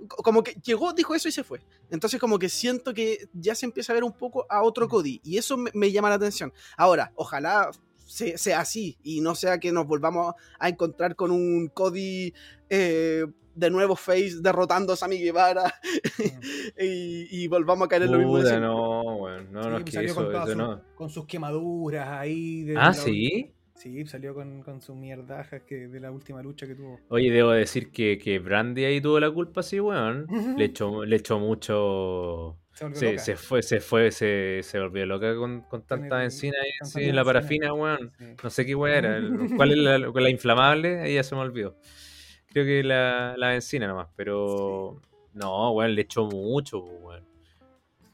co- 0.07 0.21
Como 0.23 0.43
que 0.43 0.53
llegó, 0.63 0.93
dijo 0.93 1.15
eso 1.15 1.27
y 1.27 1.31
se 1.31 1.43
fue. 1.43 1.59
Entonces 1.89 2.19
como 2.19 2.37
que 2.37 2.49
siento 2.49 2.93
que 2.93 3.29
ya 3.33 3.55
se 3.55 3.65
empieza 3.65 3.93
a 3.93 3.95
ver 3.95 4.03
un 4.03 4.13
poco 4.15 4.45
a 4.49 4.61
otro 4.61 4.87
Cody. 4.87 5.19
Y 5.23 5.37
eso 5.37 5.57
me, 5.57 5.71
me 5.73 5.91
llama 5.91 6.09
la 6.09 6.15
atención. 6.15 6.53
Ahora, 6.77 7.11
ojalá 7.15 7.71
se- 8.07 8.37
sea 8.37 8.61
así 8.61 8.97
y 9.03 9.21
no 9.21 9.35
sea 9.35 9.59
que 9.59 9.71
nos 9.71 9.85
volvamos 9.85 10.33
a 10.59 10.69
encontrar 10.69 11.15
con 11.15 11.31
un 11.31 11.67
Cody 11.73 12.33
eh, 12.69 13.25
de 13.55 13.69
nuevo 13.71 13.95
face 13.95 14.35
derrotando 14.41 14.93
a 14.93 14.95
Sammy 14.95 15.17
Guevara 15.17 15.73
y, 16.79 17.27
y 17.43 17.47
volvamos 17.47 17.85
a 17.85 17.89
caer 17.89 18.03
en 18.03 18.11
lo 18.11 18.17
mismo 18.19 18.39
de 18.39 18.59
no, 18.59 19.01
weón. 19.17 19.51
No, 19.51 19.63
Sí, 19.63 19.69
no, 19.69 19.77
es 19.77 19.83
pues 19.83 19.85
que 19.85 19.91
salió 19.91 20.15
con, 20.15 20.23
eso, 20.25 20.31
eso 20.37 20.45
sus- 20.47 20.55
no. 20.57 20.81
con 20.95 21.09
sus 21.09 21.25
quemaduras 21.25 22.07
ahí. 22.09 22.63
de 22.63 22.73
Ah, 22.77 22.87
la- 22.87 22.93
sí. 22.93 23.53
Sí, 23.75 24.03
salió 24.07 24.33
con, 24.33 24.63
con 24.63 24.81
su 24.81 24.95
mierdaja 24.95 25.59
que 25.63 25.87
de 25.87 25.99
la 25.99 26.11
última 26.11 26.41
lucha 26.41 26.65
que 26.65 26.73
tuvo. 26.73 26.99
Oye, 27.09 27.29
debo 27.29 27.51
decir 27.51 27.91
que, 27.91 28.17
que 28.17 28.39
Brandy 28.39 28.85
ahí 28.85 28.99
tuvo 29.01 29.19
la 29.19 29.29
culpa, 29.29 29.61
sí, 29.61 29.79
weón. 29.79 30.25
Le 30.57 30.65
echó, 30.65 31.05
le 31.05 31.15
echó 31.15 31.37
mucho. 31.39 32.57
Se 32.77 32.83
volvió 32.85 32.99
Se, 32.99 33.05
loca. 33.07 33.23
se 33.23 33.35
fue, 33.35 33.63
se 33.63 33.79
fue, 33.79 34.11
se, 34.11 34.59
se 34.61 34.79
volvió 34.79 35.03
loca 35.07 35.35
con, 35.35 35.61
con 35.61 35.81
tanta 35.81 36.19
ahí, 36.19 36.29
tanta 36.29 36.85
sí, 36.85 37.11
la 37.11 37.25
parafina, 37.25 37.73
weón. 37.73 38.11
Sí. 38.19 38.25
No 38.43 38.49
sé 38.51 38.67
qué 38.67 38.75
weón 38.75 38.95
era. 38.95 39.19
¿Cuál 39.57 39.71
es 39.71 39.77
la, 39.79 39.97
la 39.97 40.29
inflamable? 40.29 40.99
Ahí 40.99 41.15
ya 41.15 41.23
se 41.23 41.33
me 41.33 41.41
olvidó. 41.41 41.75
Creo 42.53 42.65
que 42.65 42.83
la, 42.83 43.33
la 43.35 43.49
benzina 43.49 43.87
nomás, 43.87 44.09
pero. 44.15 45.01
No, 45.33 45.71
weón, 45.71 45.95
le 45.95 46.03
echó 46.03 46.25
mucho, 46.25 46.77
weón. 46.81 47.25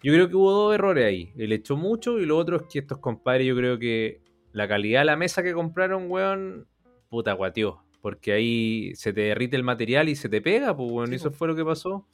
Yo 0.01 0.13
creo 0.13 0.29
que 0.29 0.35
hubo 0.37 0.51
dos 0.51 0.75
errores 0.75 1.05
ahí. 1.07 1.33
Le 1.35 1.55
echó 1.55 1.75
mucho 1.75 2.17
y 2.19 2.25
lo 2.25 2.37
otro 2.37 2.55
es 2.55 2.63
que 2.71 2.79
estos 2.79 2.99
compadres, 2.99 3.45
yo 3.45 3.57
creo 3.57 3.77
que 3.77 4.21
la 4.53 4.65
calidad 4.69 5.01
de 5.01 5.05
la 5.05 5.17
mesa 5.17 5.43
que 5.43 5.51
compraron, 5.51 6.09
weón, 6.09 6.67
puta 7.09 7.33
guatió. 7.33 7.83
Porque 8.01 8.31
ahí 8.31 8.95
se 8.95 9.11
te 9.11 9.21
derrite 9.23 9.57
el 9.57 9.63
material 9.63 10.07
y 10.07 10.15
se 10.15 10.29
te 10.29 10.41
pega, 10.41 10.73
pues, 10.73 10.89
weón. 10.89 11.07
Sí, 11.07 11.13
y 11.13 11.15
eso 11.17 11.31
po. 11.31 11.37
fue 11.37 11.47
lo 11.49 11.55
que 11.57 11.65
pasó. 11.65 12.07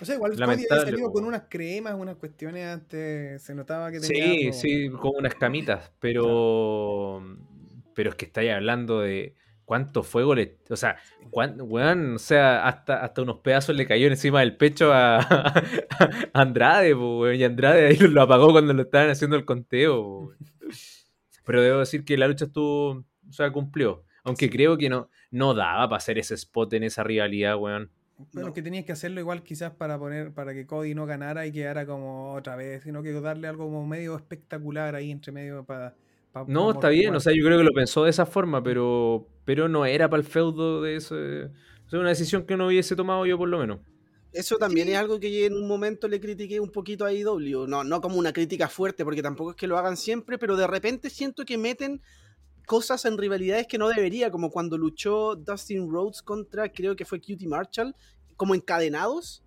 O 0.00 0.04
sea, 0.04 0.14
igual 0.14 0.32
Lamentable, 0.36 0.80
había 0.82 0.90
salido 0.92 1.12
con 1.12 1.24
unas 1.24 1.42
cremas, 1.48 1.94
unas 1.94 2.16
cuestiones 2.16 2.66
antes. 2.66 3.42
Se 3.42 3.54
notaba 3.54 3.90
que 3.90 4.00
tenía. 4.00 4.24
Sí, 4.24 4.46
algo- 4.46 4.52
sí, 4.58 4.88
como 4.90 5.18
unas 5.18 5.34
camitas, 5.34 5.92
pero 5.98 7.22
pero 7.94 8.10
es 8.10 8.16
que 8.16 8.26
estáis 8.26 8.52
hablando 8.52 9.00
de 9.00 9.34
cuánto 9.64 10.02
fuego 10.04 10.34
le, 10.36 10.58
o 10.70 10.76
sea, 10.76 10.96
cuán- 11.30 11.56
weón, 11.60 12.14
o 12.14 12.18
sea, 12.18 12.64
hasta, 12.66 13.02
hasta 13.02 13.22
unos 13.22 13.38
pedazos 13.40 13.74
le 13.76 13.86
cayó 13.86 14.06
encima 14.06 14.38
del 14.40 14.56
pecho 14.56 14.92
a, 14.92 15.18
a 16.32 16.40
Andrade, 16.40 16.94
weón, 16.94 17.34
y 17.34 17.42
Andrade 17.44 17.88
ahí 17.88 17.96
lo 17.98 18.22
apagó 18.22 18.52
cuando 18.52 18.72
lo 18.72 18.82
estaban 18.82 19.10
haciendo 19.10 19.36
el 19.36 19.44
conteo. 19.44 20.00
weón. 20.26 20.36
Pero 21.44 21.62
debo 21.62 21.78
decir 21.80 22.04
que 22.04 22.16
la 22.16 22.28
lucha 22.28 22.44
estuvo, 22.44 22.90
o 23.28 23.32
sea, 23.32 23.50
cumplió, 23.50 24.04
aunque 24.22 24.48
creo 24.48 24.76
que 24.78 24.88
no 24.88 25.10
no 25.30 25.52
daba 25.54 25.88
para 25.88 25.98
hacer 25.98 26.18
ese 26.18 26.34
spot 26.34 26.72
en 26.74 26.84
esa 26.84 27.02
rivalidad, 27.02 27.56
weón. 27.56 27.90
Bueno, 28.32 28.48
No. 28.48 28.54
que 28.54 28.62
tenías 28.62 28.84
que 28.84 28.92
hacerlo 28.92 29.20
igual 29.20 29.42
quizás 29.42 29.72
para 29.72 29.98
poner, 29.98 30.32
para 30.32 30.52
que 30.52 30.66
Cody 30.66 30.94
no 30.94 31.06
ganara 31.06 31.46
y 31.46 31.52
quedara 31.52 31.86
como 31.86 32.34
otra 32.34 32.56
vez, 32.56 32.82
sino 32.82 33.02
que 33.02 33.12
darle 33.12 33.46
algo 33.46 33.64
como 33.64 33.86
medio 33.86 34.16
espectacular 34.16 34.94
ahí 34.94 35.10
entre 35.10 35.30
medio 35.32 35.64
para. 35.64 35.94
para 36.32 36.46
No, 36.48 36.72
está 36.72 36.88
bien, 36.88 37.14
o 37.14 37.20
sea, 37.20 37.32
yo 37.32 37.44
creo 37.44 37.58
que 37.58 37.64
lo 37.64 37.72
pensó 37.72 38.04
de 38.04 38.10
esa 38.10 38.26
forma, 38.26 38.62
pero, 38.62 39.26
pero 39.44 39.68
no 39.68 39.86
era 39.86 40.08
para 40.10 40.20
el 40.20 40.26
feudo 40.26 40.82
de 40.82 40.96
eso. 40.96 41.14
O 41.14 41.90
sea, 41.90 42.00
una 42.00 42.08
decisión 42.10 42.44
que 42.44 42.56
no 42.56 42.66
hubiese 42.66 42.96
tomado 42.96 43.24
yo 43.24 43.38
por 43.38 43.48
lo 43.48 43.58
menos. 43.58 43.78
Eso 44.32 44.56
también 44.56 44.88
es 44.88 44.96
algo 44.96 45.18
que 45.18 45.46
en 45.46 45.54
un 45.54 45.66
momento 45.66 46.06
le 46.06 46.20
critiqué 46.20 46.60
un 46.60 46.70
poquito 46.70 47.04
a 47.06 47.12
IW. 47.12 47.66
No, 47.66 47.82
no 47.82 48.00
como 48.00 48.18
una 48.18 48.32
crítica 48.32 48.68
fuerte, 48.68 49.04
porque 49.04 49.22
tampoco 49.22 49.50
es 49.50 49.56
que 49.56 49.66
lo 49.66 49.78
hagan 49.78 49.96
siempre, 49.96 50.38
pero 50.38 50.56
de 50.56 50.66
repente 50.66 51.08
siento 51.08 51.44
que 51.44 51.56
meten 51.56 52.02
cosas 52.68 53.06
en 53.06 53.16
rivalidades 53.16 53.66
que 53.66 53.78
no 53.78 53.88
debería, 53.88 54.30
como 54.30 54.50
cuando 54.50 54.76
luchó 54.76 55.34
Dustin 55.34 55.90
Rhodes 55.90 56.20
contra, 56.20 56.70
creo 56.70 56.94
que 56.94 57.06
fue 57.06 57.18
Cutie 57.18 57.48
Marshall, 57.48 57.96
como 58.36 58.54
encadenados. 58.54 59.42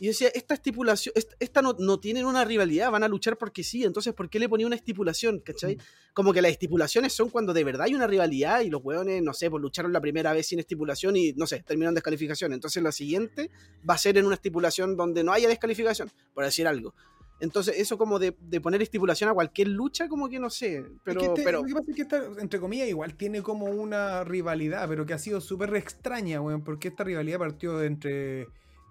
Y 0.00 0.08
decía, 0.08 0.30
esta 0.34 0.54
estipulación, 0.54 1.12
esta, 1.16 1.36
esta 1.38 1.62
no, 1.62 1.76
no 1.78 2.00
tienen 2.00 2.26
una 2.26 2.44
rivalidad, 2.44 2.90
van 2.90 3.04
a 3.04 3.08
luchar 3.08 3.38
porque 3.38 3.62
sí, 3.62 3.84
entonces 3.84 4.12
¿por 4.14 4.28
qué 4.28 4.40
le 4.40 4.48
ponía 4.48 4.66
una 4.66 4.74
estipulación? 4.74 5.38
¿Cachai? 5.38 5.78
Como 6.12 6.32
que 6.32 6.42
las 6.42 6.50
estipulaciones 6.50 7.12
son 7.12 7.30
cuando 7.30 7.54
de 7.54 7.62
verdad 7.62 7.86
hay 7.86 7.94
una 7.94 8.08
rivalidad 8.08 8.60
y 8.62 8.68
los 8.68 8.82
hueones, 8.82 9.22
no 9.22 9.32
sé, 9.32 9.48
pues 9.48 9.62
lucharon 9.62 9.92
la 9.92 10.00
primera 10.00 10.32
vez 10.32 10.48
sin 10.48 10.58
estipulación 10.58 11.16
y, 11.16 11.34
no 11.34 11.46
sé, 11.46 11.62
terminaron 11.62 11.94
descalificación. 11.94 12.52
Entonces 12.52 12.82
la 12.82 12.90
siguiente 12.90 13.48
va 13.88 13.94
a 13.94 13.98
ser 13.98 14.18
en 14.18 14.26
una 14.26 14.34
estipulación 14.34 14.96
donde 14.96 15.22
no 15.22 15.32
haya 15.32 15.48
descalificación, 15.48 16.10
por 16.34 16.44
decir 16.44 16.66
algo. 16.66 16.94
Entonces, 17.38 17.74
eso 17.78 17.98
como 17.98 18.18
de, 18.18 18.34
de 18.40 18.60
poner 18.62 18.80
estipulación 18.80 19.28
a 19.28 19.34
cualquier 19.34 19.68
lucha, 19.68 20.08
como 20.08 20.28
que 20.28 20.38
no 20.38 20.48
sé. 20.48 20.84
Pero, 21.04 21.20
Es 21.20 21.26
que 21.26 21.32
este- 21.32 21.44
pero 21.44 21.60
lo 21.60 21.68
que 21.68 21.74
pasa 21.74 21.90
es 21.90 21.96
que 21.96 22.02
esta, 22.02 22.22
entre 22.38 22.58
comillas, 22.60 22.88
igual 22.88 23.14
tiene 23.14 23.42
como 23.42 23.66
una 23.66 24.24
rivalidad, 24.24 24.88
pero 24.88 25.04
que 25.04 25.12
ha 25.12 25.18
sido 25.18 25.40
súper 25.42 25.74
extraña, 25.76 26.40
weón, 26.40 26.64
porque 26.64 26.88
esta 26.88 27.04
rivalidad 27.04 27.38
partió 27.38 27.82
entre 27.82 28.46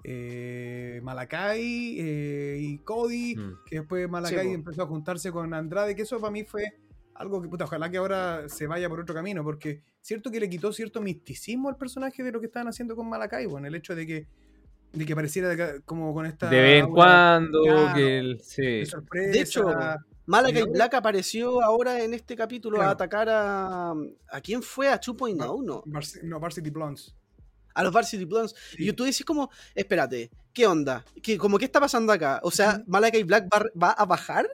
eh, 0.07 0.99
Malakai 1.03 1.97
eh, 1.99 2.57
y 2.61 2.77
Cody, 2.79 3.35
Mm. 3.35 3.53
que 3.65 3.79
después 3.79 4.07
Malakai 4.07 4.53
empezó 4.53 4.83
a 4.83 4.87
juntarse 4.87 5.31
con 5.31 5.51
Andrade, 5.53 5.95
que 5.95 6.03
eso 6.03 6.19
para 6.19 6.29
mí 6.31 6.43
fue 6.43 6.63
algo 7.15 7.41
que, 7.41 7.47
puta, 7.47 7.63
ojalá 7.63 7.89
que 7.89 7.97
ahora 7.97 8.47
se 8.47 8.67
vaya 8.67 8.87
por 8.87 8.99
otro 8.99 9.15
camino, 9.15 9.43
porque 9.43 9.81
cierto 10.01 10.29
que 10.29 10.39
le 10.39 10.47
quitó 10.49 10.71
cierto 10.71 11.01
misticismo 11.01 11.69
al 11.69 11.77
personaje 11.77 12.21
de 12.23 12.31
lo 12.31 12.39
que 12.39 12.45
estaban 12.45 12.67
haciendo 12.67 12.95
con 12.95 13.09
Malakai, 13.09 13.47
bueno, 13.47 13.65
el 13.67 13.73
hecho 13.73 13.95
de 13.95 14.05
que, 14.05 14.27
de 14.95 15.05
que 15.05 15.15
pareciera 15.15 15.55
como 15.85 16.13
con 16.13 16.25
esta... 16.25 16.49
De 16.49 16.61
vez 16.61 16.83
en 16.83 16.89
cuando, 16.91 17.61
claro, 17.63 17.93
que 17.95 18.17
el- 18.19 18.39
sí. 18.41 18.61
de 18.61 18.85
sorpresa. 18.85 19.31
De 19.31 19.39
hecho, 19.41 19.65
Malakai 20.27 20.63
Y 20.63 20.69
Black 20.69 20.93
apareció 20.95 21.61
ahora 21.61 22.01
en 22.03 22.13
este 22.13 22.35
capítulo 22.35 22.81
a 22.81 22.89
atacar 22.89 23.29
a. 23.29 23.91
¿A 24.31 24.41
quién 24.41 24.63
fue? 24.63 24.87
¿A 24.89 24.99
2.0? 24.99 25.63
No, 25.63 25.83
Vars- 25.85 26.19
no, 26.23 26.39
Varsity 26.39 26.69
Blondes. 26.71 27.15
a 27.75 27.83
los 27.83 27.93
Varsity 27.93 28.25
Blondes. 28.25 28.55
Y 28.77 28.91
tú 28.93 29.03
decís 29.03 29.23
como, 29.23 29.51
espérate, 29.75 30.31
¿qué 30.51 30.65
onda? 30.65 31.05
¿Qué, 31.21 31.37
como, 31.37 31.59
¿Qué 31.59 31.65
está 31.65 31.79
pasando 31.79 32.11
acá? 32.11 32.39
O 32.41 32.49
sea, 32.49 32.75
Ujú. 32.77 32.83
¿Malakai 32.87 33.23
Black 33.23 33.47
va, 33.53 33.65
va 33.79 33.91
a 33.91 34.05
bajar? 34.05 34.47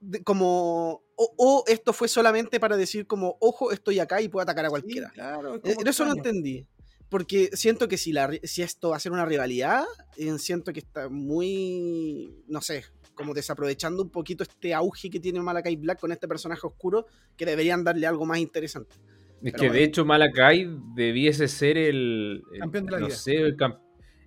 De- 0.00 0.22
como, 0.22 1.02
o, 1.16 1.34
o 1.38 1.64
esto 1.66 1.92
fue 1.92 2.06
solamente 2.08 2.60
para 2.60 2.76
decir 2.76 3.06
como, 3.06 3.36
ojo, 3.40 3.72
estoy 3.72 3.98
acá 4.00 4.20
y 4.20 4.28
puedo 4.28 4.42
atacar 4.42 4.66
a 4.66 4.70
cualquiera. 4.70 5.08
Sí, 5.08 5.14
claro, 5.14 5.54
es 5.64 5.76
Eh, 5.76 5.76
Eso 5.86 6.04
no 6.04 6.12
entendí. 6.12 6.66
Porque 7.08 7.50
siento 7.54 7.88
que 7.88 7.96
si, 7.96 8.12
la, 8.12 8.30
si 8.42 8.62
esto 8.62 8.90
va 8.90 8.96
a 8.96 9.00
ser 9.00 9.12
una 9.12 9.24
rivalidad, 9.24 9.84
eh, 10.16 10.38
siento 10.38 10.72
que 10.72 10.80
está 10.80 11.08
muy, 11.08 12.34
no 12.48 12.60
sé, 12.60 12.84
como 13.14 13.32
desaprovechando 13.34 14.02
un 14.02 14.10
poquito 14.10 14.42
este 14.44 14.74
auge 14.74 15.08
que 15.10 15.18
tiene 15.18 15.40
Malakai 15.40 15.76
Black 15.76 16.00
con 16.00 16.12
este 16.12 16.28
personaje 16.28 16.66
oscuro, 16.66 17.06
que 17.36 17.46
deberían 17.46 17.82
darle 17.82 18.06
algo 18.06 18.26
más 18.26 18.38
interesante. 18.38 18.94
Es 19.42 19.52
Pero 19.52 19.58
que 19.58 19.70
de 19.70 19.84
hecho 19.84 20.04
Malakai 20.04 20.68
debiese 20.94 21.48
ser 21.48 21.78
el, 21.78 22.42
el- 22.52 22.60
Campeón 22.60 22.86
de 22.86 22.90
la 22.92 22.98
no 23.00 23.06
vida. 23.06 23.16
sé, 23.16 23.36
el 23.36 23.56
cam- 23.56 23.80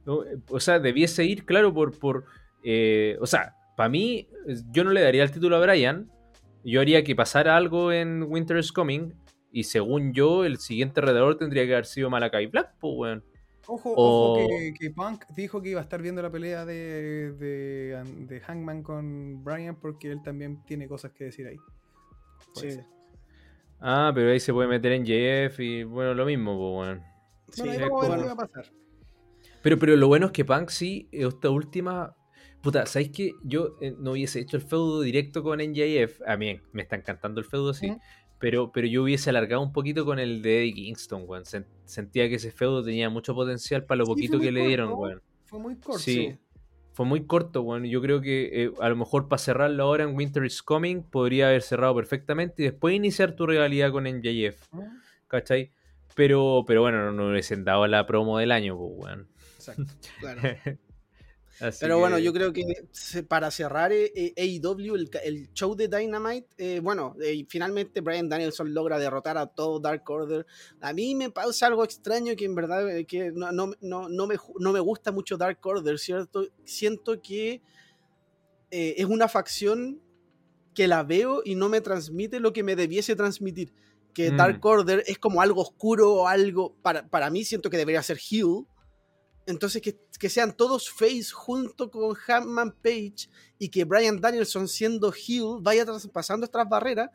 no, 0.05 0.23
o 0.47 0.59
sea, 0.59 0.79
debiese 0.79 1.23
ir, 1.25 1.45
claro, 1.45 1.73
por, 1.73 1.97
por 1.99 2.25
eh, 2.63 3.17
o 3.21 3.27
sea, 3.27 3.55
para 3.77 3.89
mí, 3.89 4.27
yo 4.71 4.83
no 4.83 4.91
le 4.91 5.01
daría 5.01 5.23
el 5.23 5.31
título 5.31 5.55
a 5.57 5.59
Brian, 5.59 6.09
yo 6.63 6.81
haría 6.81 7.03
que 7.03 7.15
pasara 7.15 7.55
algo 7.57 7.91
en 7.91 8.23
Winter 8.23 8.57
is 8.57 8.71
Coming, 8.71 9.13
y 9.51 9.63
según 9.63 10.13
yo, 10.13 10.45
el 10.45 10.57
siguiente 10.57 11.01
redador 11.01 11.37
tendría 11.37 11.65
que 11.65 11.73
haber 11.73 11.85
sido 11.85 12.09
Malakai 12.09 12.47
Black, 12.47 12.75
pues, 12.79 12.93
weón. 12.95 13.23
Ojo, 13.67 13.93
O- 13.93 14.33
ojo 14.33 14.47
que, 14.49 14.73
que 14.79 14.89
Punk 14.91 15.25
dijo 15.35 15.61
que 15.61 15.69
iba 15.69 15.79
a 15.79 15.83
estar 15.83 16.01
viendo 16.01 16.21
la 16.21 16.31
pelea 16.31 16.65
de, 16.65 17.31
de, 17.33 18.03
de 18.27 18.39
Hangman 18.41 18.81
con 18.83 19.43
Brian 19.43 19.75
porque 19.79 20.11
él 20.11 20.21
también 20.23 20.63
tiene 20.65 20.87
cosas 20.87 21.11
que 21.11 21.25
decir 21.25 21.47
ahí. 21.47 21.57
Puede 22.53 22.69
Sí. 22.71 22.75
ser. 22.77 22.85
Ah, 23.79 24.11
pero 24.13 24.31
ahí 24.31 24.39
se 24.39 24.53
puede 24.53 24.67
meter 24.67 24.91
en 24.91 25.05
JF 25.05 25.59
y 25.63 25.83
bueno, 25.83 26.13
lo 26.13 26.25
mismo, 26.25 26.57
pues, 26.57 26.87
weón. 26.89 27.03
Sí, 27.49 27.61
Bueno, 27.61 27.73
ahí 27.83 27.89
vamos 27.89 28.05
a 28.05 28.09
ver 28.09 28.19
qué 28.19 28.25
va 28.25 28.31
a 28.31 28.35
pasar. 28.35 28.65
Pero, 29.61 29.77
pero 29.77 29.95
lo 29.95 30.07
bueno 30.07 30.27
es 30.27 30.31
que 30.31 30.45
Punk 30.45 30.69
sí, 30.69 31.07
esta 31.11 31.49
última. 31.49 32.15
Puta, 32.61 32.85
¿sabéis 32.85 33.11
que 33.11 33.31
yo 33.43 33.75
eh, 33.81 33.95
no 33.97 34.11
hubiese 34.11 34.39
hecho 34.39 34.55
el 34.57 34.63
feudo 34.63 35.01
directo 35.01 35.41
con 35.43 35.59
NJF? 35.61 36.21
A 36.27 36.37
mí 36.37 36.59
me 36.73 36.83
está 36.83 36.95
encantando 36.95 37.39
el 37.41 37.45
feudo, 37.45 37.73
sí. 37.73 37.91
Pero, 38.41 38.72
pero 38.72 38.88
yo 38.88 39.03
hubiese 39.03 39.30
alargado 39.30 39.61
un 39.61 39.72
poquito 39.72 40.03
con 40.03 40.19
el 40.19 40.41
de 40.41 40.59
Eddie 40.63 40.73
Kingston, 40.73 41.23
weón. 41.27 41.43
Sen- 41.45 41.65
Sentía 41.85 42.27
que 42.27 42.35
ese 42.35 42.51
feudo 42.51 42.84
tenía 42.84 43.09
mucho 43.09 43.34
potencial 43.35 43.85
para 43.85 43.99
lo 43.99 44.05
Sí, 44.05 44.11
poquito 44.11 44.39
que 44.39 44.51
le 44.51 44.65
dieron, 44.68 44.91
weón. 44.93 45.22
Fue 45.45 45.59
muy 45.59 45.76
corto. 45.76 45.99
Sí. 45.99 46.35
Fue 46.93 47.05
muy 47.05 47.26
corto, 47.26 47.61
weón. 47.61 47.85
Yo 47.85 48.01
creo 48.01 48.19
que 48.19 48.63
eh, 48.65 48.72
a 48.81 48.89
lo 48.89 48.95
mejor 48.97 49.27
para 49.30 49.38
cerrarlo 49.39 49.84
ahora 49.84 50.03
en 50.03 50.15
Winter 50.15 50.43
is 50.43 50.61
Coming 50.63 51.03
podría 51.03 51.47
haber 51.49 51.61
cerrado 51.61 51.95
perfectamente 51.95 52.63
y 52.63 52.65
después 52.65 52.93
iniciar 52.95 53.34
tu 53.35 53.45
rivalidad 53.47 53.91
con 53.91 54.05
NJF, 54.07 54.73
¿no? 54.73 54.84
¿cachai? 55.27 55.72
Pero, 56.15 56.65
pero 56.68 56.81
bueno, 56.81 57.05
no, 57.05 57.11
no 57.13 57.30
hubiesen 57.30 57.63
dado 57.63 57.88
la 57.88 58.05
promo 58.05 58.38
del 58.39 58.51
año, 58.51 58.77
pues, 58.77 58.91
weón. 58.97 59.27
Exacto. 59.55 59.93
Claro. 60.19 60.41
Así 61.61 61.77
Pero 61.81 61.99
bueno, 61.99 62.15
que- 62.17 62.23
yo 62.23 62.33
creo 62.33 62.51
que 62.51 62.63
para 63.27 63.51
cerrar 63.51 63.91
eh, 63.91 64.11
eh, 64.15 64.33
AEW, 64.35 64.95
el, 65.23 65.53
show 65.53 65.75
de 65.75 65.88
Dynamite, 65.88 66.47
eh, 66.57 66.79
bueno, 66.81 67.15
eh, 67.21 67.45
finalmente 67.47 68.01
Brian 68.01 68.27
Danielson 68.27 68.73
logra 68.73 68.97
derrotar 68.97 69.38
a 69.38 69.45
todo 69.45 69.79
Dark 69.79 70.03
Order. 70.09 70.45
A 70.81 70.91
mí 70.91 71.13
me 71.15 71.29
pasa 71.29 71.67
algo 71.67 71.83
extraño 71.83 72.35
que 72.35 72.45
en 72.45 72.55
verdad 72.55 72.85
que 73.07 73.31
no, 73.31 73.51
no, 73.51 73.71
no, 73.79 74.09
no 74.09 74.27
me, 74.27 74.35
no 74.59 74.73
me 74.73 74.79
gusta 74.79 75.11
mucho 75.11 75.38
Dark 75.38 75.59
Order, 75.63 75.99
¿cierto? 75.99 76.47
Siento 76.65 77.21
que 77.21 77.61
es 78.71 79.05
una 79.05 79.27
facción 79.27 80.01
que 80.73 80.88
la 80.88 81.03
veo 81.03 81.41
y 81.43 81.55
no 81.55 81.69
me 81.69 81.81
transmite 81.81 82.39
lo 82.39 82.53
que 82.53 82.63
me 82.63 82.75
debiese 82.75 83.15
transmitir. 83.15 83.73
Que 84.13 84.31
Mm. 84.31 84.38
Dark 84.38 84.65
Order 84.65 85.03
es 85.05 85.17
como 85.17 85.41
algo 85.41 85.61
oscuro 85.61 86.13
o 86.13 86.27
algo, 86.27 86.75
para, 86.81 87.07
para 87.07 87.29
mí 87.29 87.43
siento 87.43 87.69
que 87.69 87.77
debería 87.77 88.01
ser 88.03 88.17
heel. 88.17 88.65
Entonces 89.45 89.81
que, 89.81 89.99
que 90.22 90.30
sean 90.30 90.56
todos 90.56 90.88
face 90.88 91.31
junto 91.34 91.89
con 91.89 92.15
Hanman 92.27 92.73
Page 92.73 93.27
y 93.57 93.69
que 93.69 93.85
Brian 93.85 94.22
Danielson 94.22 94.68
siendo 94.68 95.11
heel 95.11 95.57
vaya 95.61 95.84
traspasando 95.84 96.45
estas 96.45 96.69
barreras, 96.69 97.10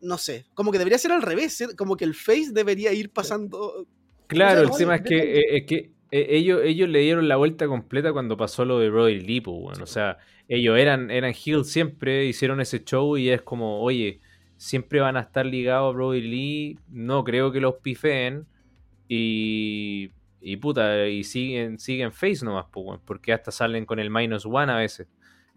no 0.00 0.16
sé, 0.16 0.46
como 0.54 0.72
que 0.72 0.78
debería 0.78 0.96
ser 0.96 1.12
al 1.12 1.20
revés, 1.20 1.60
¿eh? 1.60 1.68
como 1.76 1.94
que 1.94 2.06
el 2.06 2.14
face 2.14 2.52
debería 2.52 2.94
ir 2.94 3.10
pasando... 3.10 3.86
Claro, 4.28 4.62
el 4.62 4.70
tema 4.70 4.96
es 4.96 5.02
que, 5.02 5.40
eh, 5.40 5.44
es 5.58 5.66
que 5.66 5.90
eh, 6.10 6.26
ellos, 6.30 6.62
ellos 6.64 6.88
le 6.88 7.00
dieron 7.00 7.28
la 7.28 7.36
vuelta 7.36 7.66
completa 7.66 8.14
cuando 8.14 8.38
pasó 8.38 8.64
lo 8.64 8.78
de 8.78 8.88
Brody 8.88 9.20
Lee, 9.20 9.42
pues, 9.42 9.56
weón. 9.60 9.82
O 9.82 9.86
sea, 9.86 10.16
ellos 10.48 10.78
eran, 10.78 11.10
eran 11.10 11.34
heel 11.34 11.66
siempre, 11.66 12.24
hicieron 12.24 12.62
ese 12.62 12.82
show 12.82 13.18
y 13.18 13.28
es 13.28 13.42
como, 13.42 13.82
oye, 13.82 14.20
siempre 14.56 15.00
van 15.00 15.18
a 15.18 15.20
estar 15.20 15.44
ligados 15.44 15.92
a 15.92 15.94
Brody 15.94 16.22
Lee, 16.22 16.78
no 16.88 17.24
creo 17.24 17.52
que 17.52 17.60
los 17.60 17.74
pifeen 17.82 18.46
y, 19.06 20.12
y 20.52 20.56
puta, 20.58 21.06
y 21.08 21.24
siguen, 21.24 21.78
siguen 21.78 22.12
face 22.12 22.44
nomás, 22.44 22.66
pues, 22.70 23.00
porque 23.04 23.32
hasta 23.32 23.50
salen 23.50 23.84
con 23.84 23.98
el 23.98 24.10
minus 24.10 24.46
one 24.46 24.70
a 24.72 24.76
veces. 24.76 25.06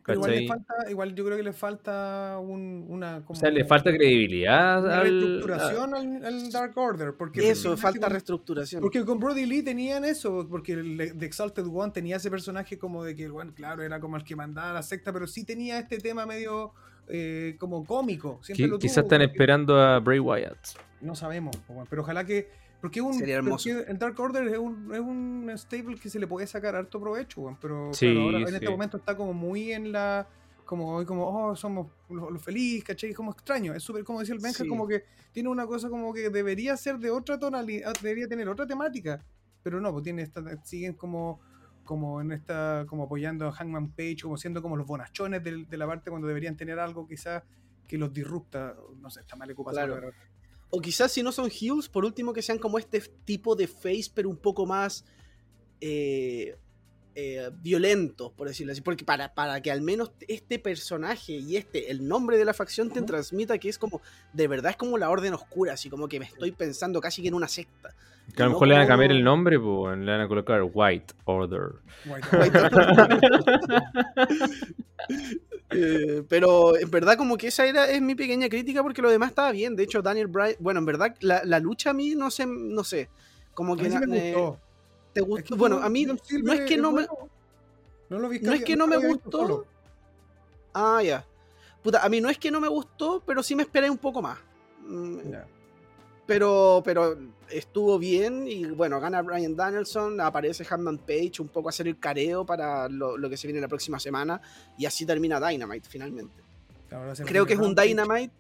Pero 0.06 0.22
igual, 0.22 0.32
le 0.32 0.48
¿cachai? 0.48 0.48
falta, 0.66 0.90
igual 0.92 1.14
yo 1.14 1.26
creo 1.26 1.38
que 1.38 1.44
le 1.44 1.54
falta 1.54 2.38
un- 2.42 2.86
una 2.90 3.22
O 3.28 3.36
sea, 3.36 3.52
le 3.52 3.64
falta 3.64 3.92
credibilidad 3.92 4.84
una 4.84 4.96
al, 4.98 5.02
reestructuración 5.04 5.94
al, 5.94 6.26
al 6.26 6.52
Dark 6.52 6.76
Order. 6.76 7.14
Porque 7.16 7.48
Eso, 7.52 7.78
falta 7.78 8.00
con- 8.08 8.10
reestructuración. 8.12 8.82
Porque 8.82 9.06
con 9.06 9.20
Brody 9.20 9.46
Lee 9.46 9.62
tenían 9.62 10.06
eso, 10.06 10.48
porque 10.50 10.72
el 10.74 10.98
de 10.98 11.26
Exalted 11.28 11.68
One 11.72 11.92
tenía 11.92 12.16
ese 12.16 12.32
personaje 12.32 12.80
como 12.80 13.04
de 13.04 13.16
que, 13.16 13.30
bueno, 13.30 13.54
claro, 13.54 13.84
era 13.84 14.00
como 14.00 14.18
el 14.18 14.24
que 14.24 14.36
mandaba 14.36 14.72
a 14.72 14.74
la 14.74 14.82
secta, 14.84 15.14
pero 15.14 15.28
sí 15.28 15.44
tenía 15.46 15.78
este 15.78 16.00
tema 16.00 16.26
medio 16.26 16.74
eh, 17.08 17.56
como 17.60 17.86
cómico. 17.86 18.40
Siempre 18.42 18.66
Qui- 18.66 18.70
lo 18.70 18.80
Quizás 18.80 18.96
tuvo, 18.96 19.04
están 19.06 19.20
porque 19.20 19.32
esperando 19.34 19.80
a 19.80 20.00
Bray 20.00 20.20
Wyatt. 20.20 20.58
No 21.02 21.14
sabemos, 21.14 21.56
pero 21.90 22.02
ojalá 22.02 22.26
que. 22.26 22.50
Porque, 22.82 23.00
es 23.00 23.06
un, 23.06 23.14
Sería 23.14 23.36
hermoso. 23.38 23.70
porque 23.70 23.92
el 23.92 23.98
Dark 24.00 24.20
Order 24.20 24.48
es 24.48 24.58
un, 24.58 24.94
es 24.94 25.00
un 25.02 25.52
stable 25.56 25.98
que 25.98 26.10
se 26.10 26.18
le 26.20 26.28
puede 26.28 26.48
sacar 26.48 26.76
harto 26.76 27.00
provecho, 27.00 27.42
bueno, 27.42 27.58
pero 27.62 27.94
Sí, 27.94 28.06
claro, 28.06 28.22
ahora 28.28 28.40
en 28.40 28.48
sí. 28.48 28.54
este 28.56 28.70
momento 28.70 28.98
está 28.98 29.16
como 29.18 29.34
muy 29.34 29.72
en 29.74 29.92
la. 29.92 30.28
Como, 30.66 31.04
como 31.06 31.26
oh, 31.48 31.56
somos 31.56 31.88
los 32.10 32.32
lo 32.32 32.38
feliz, 32.40 32.84
¿cachai? 32.84 33.12
Como 33.14 33.32
extraño. 33.32 33.74
Es 33.74 33.82
súper, 33.84 34.04
como 34.04 34.20
decía 34.20 34.36
el 34.36 34.40
Benja, 34.42 34.64
Sí. 34.64 34.70
como 34.70 34.88
que 34.88 35.04
tiene 35.32 35.50
una 35.50 35.66
cosa 35.66 35.90
como 35.90 36.14
que 36.14 36.30
debería 36.30 36.78
ser 36.78 37.00
de 37.00 37.10
otra 37.10 37.40
tonalidad, 37.40 37.94
debería 38.02 38.28
tener 38.28 38.48
otra 38.48 38.68
temática. 38.68 39.20
Pero 39.64 39.82
no, 39.82 39.92
pues 39.92 40.04
tiene 40.04 40.22
esta, 40.22 40.42
siguen 40.64 40.94
como, 40.94 41.40
como 41.84 42.22
en 42.22 42.32
esta, 42.32 42.86
como 42.88 43.04
apoyando 43.06 43.48
a 43.48 43.52
Hangman 43.52 43.90
Page, 43.94 44.18
como 44.22 44.38
siendo 44.38 44.62
como 44.62 44.78
los 44.78 44.86
bonachones 44.86 45.44
del- 45.44 45.68
de, 45.68 45.76
la 45.78 45.88
parte 45.88 46.12
cuando 46.12 46.28
deberían 46.28 46.56
tener 46.56 46.78
algo 46.80 47.08
quizás 47.08 47.42
que 47.88 47.98
los 47.98 48.14
disrupta. 48.14 48.76
No 49.02 49.10
sé, 49.10 49.22
está 49.22 49.36
mal 49.36 49.50
ocupado. 49.52 49.76
Claro. 49.76 50.12
O 50.70 50.82
quizás 50.82 51.12
si 51.12 51.24
no 51.24 51.32
son 51.32 51.50
heels, 51.50 51.90
por 51.90 52.06
último 52.06 52.34
que 52.34 52.42
sean 52.42 52.60
como 52.60 52.78
este 52.78 53.02
tipo 53.26 53.56
de 53.56 53.68
face, 53.68 54.12
pero 54.14 54.30
un 54.30 54.38
poco 54.38 54.66
más 54.66 55.04
eh, 55.82 56.56
eh, 57.16 57.50
violentos, 57.62 58.32
por 58.34 58.48
decirlo 58.48 58.72
así. 58.72 58.82
Porque 58.82 59.04
para, 59.04 59.34
para 59.34 59.62
que 59.62 59.72
al 59.72 59.82
menos 59.82 60.12
este 60.28 60.60
personaje 60.60 61.34
y 61.34 61.58
este, 61.58 61.92
el 61.92 62.08
nombre 62.08 62.38
de 62.38 62.46
la 62.46 62.54
facción, 62.54 62.92
te 62.92 63.02
transmita 63.02 63.58
que 63.58 63.70
es 63.70 63.78
como, 63.78 64.02
de 64.32 64.48
verdad 64.48 64.72
es 64.72 64.78
como 64.78 64.98
la 64.98 65.10
orden 65.10 65.34
oscura, 65.34 65.74
así 65.74 65.90
como 65.90 66.08
que 66.08 66.20
me 66.20 66.26
estoy 66.26 66.52
pensando 66.52 67.02
casi 67.02 67.22
que 67.22 67.30
en 67.30 67.34
una 67.34 67.48
secta. 67.48 67.96
Que 68.36 68.44
a 68.44 68.46
lo 68.46 68.52
No 68.52 68.56
mejor 68.56 68.68
le 68.68 68.74
van 68.76 68.84
a 68.84 68.88
cambiar 68.88 69.12
el 69.12 69.24
nombre, 69.24 69.60
pues, 69.60 69.98
le 69.98 70.12
van 70.12 70.22
a 70.22 70.28
colocar 70.28 70.62
White 70.74 71.14
Order. 71.26 71.70
Eh, 75.72 76.24
pero 76.28 76.76
en 76.78 76.90
verdad 76.90 77.16
como 77.16 77.38
que 77.38 77.48
esa 77.48 77.64
era 77.68 77.88
es 77.92 78.02
mi 78.02 78.16
pequeña 78.16 78.50
crítica 78.50 78.82
porque 78.82 79.04
lo 79.04 79.10
demás 79.12 79.30
estaba 79.30 79.52
bien. 79.52 79.76
De 79.76 79.84
hecho, 79.84 80.02
Daniel 80.02 80.26
Bryan, 80.26 80.56
bueno, 80.60 80.80
en 80.80 80.86
verdad 80.88 81.16
la, 81.20 81.44
la 81.46 81.60
lucha 81.60 81.92
a 81.92 81.94
mí 81.94 82.16
no 82.16 82.32
sé, 82.32 82.48
no 82.48 82.84
sé. 82.84 83.08
Como 83.54 83.74
A 83.74 83.78
que 83.78 83.84
mí 83.84 83.90
sí 83.92 83.96
na- 84.00 84.08
me 84.08 84.32
eh, 84.32 84.34
gustó. 84.34 84.60
te 85.14 85.20
Es 85.22 85.28
gustó. 85.28 85.54
que 85.54 85.60
bueno, 85.60 85.78
a 85.78 85.88
mí 85.90 86.06
no 86.06 86.14
es 86.16 86.22
que 86.62 86.78
no 86.78 86.92
me 86.92 87.06
bueno, 87.06 87.30
No, 88.10 88.18
lo 88.20 88.30
vi 88.30 88.40
No 88.40 88.54
es 88.54 88.64
que 88.64 88.76
no 88.76 88.88
me 88.88 88.98
gustó. 88.98 89.32
solo. 89.42 89.66
Ah, 90.74 91.02
ya. 91.04 91.24
Puta, 91.84 92.04
a 92.04 92.10
mí 92.10 92.20
no 92.20 92.30
es 92.30 92.40
que 92.40 92.50
no 92.50 92.60
me 92.60 92.68
gustó, 92.68 93.22
pero 93.24 93.44
sí 93.44 93.54
me 93.56 93.62
esperé 93.64 93.92
un 93.92 93.98
poco 94.00 94.24
más. 94.24 94.40
Mm, 94.88 95.20
Ya. 95.32 95.46
Pero, 96.30 96.84
pero 96.86 97.18
estuvo 97.50 97.98
bien 97.98 98.48
y 98.48 98.64
bueno, 98.66 99.00
gana 99.00 99.24
Brian 99.24 99.56
Danielson, 99.56 100.22
aparece 100.22 100.64
Hanman 100.70 101.00
Page, 101.00 101.34
un 101.40 101.48
poco 101.48 101.70
a 101.70 101.72
hacer 101.72 101.88
el 101.88 101.98
careo 101.98 102.46
para 102.46 102.88
lo, 102.88 103.18
lo 103.18 103.32
que 103.32 103.36
se 103.36 103.48
viene 103.48 103.60
la 103.60 103.68
próxima 103.68 104.00
semana 104.00 104.40
y 104.78 104.86
así 104.86 105.08
termina 105.08 105.40
Dynamite 105.40 105.90
finalmente. 105.90 106.44
Creo 107.26 107.48
que 107.48 107.54
es 107.54 107.60
un. 107.60 107.74
Dynamite. 107.74 108.32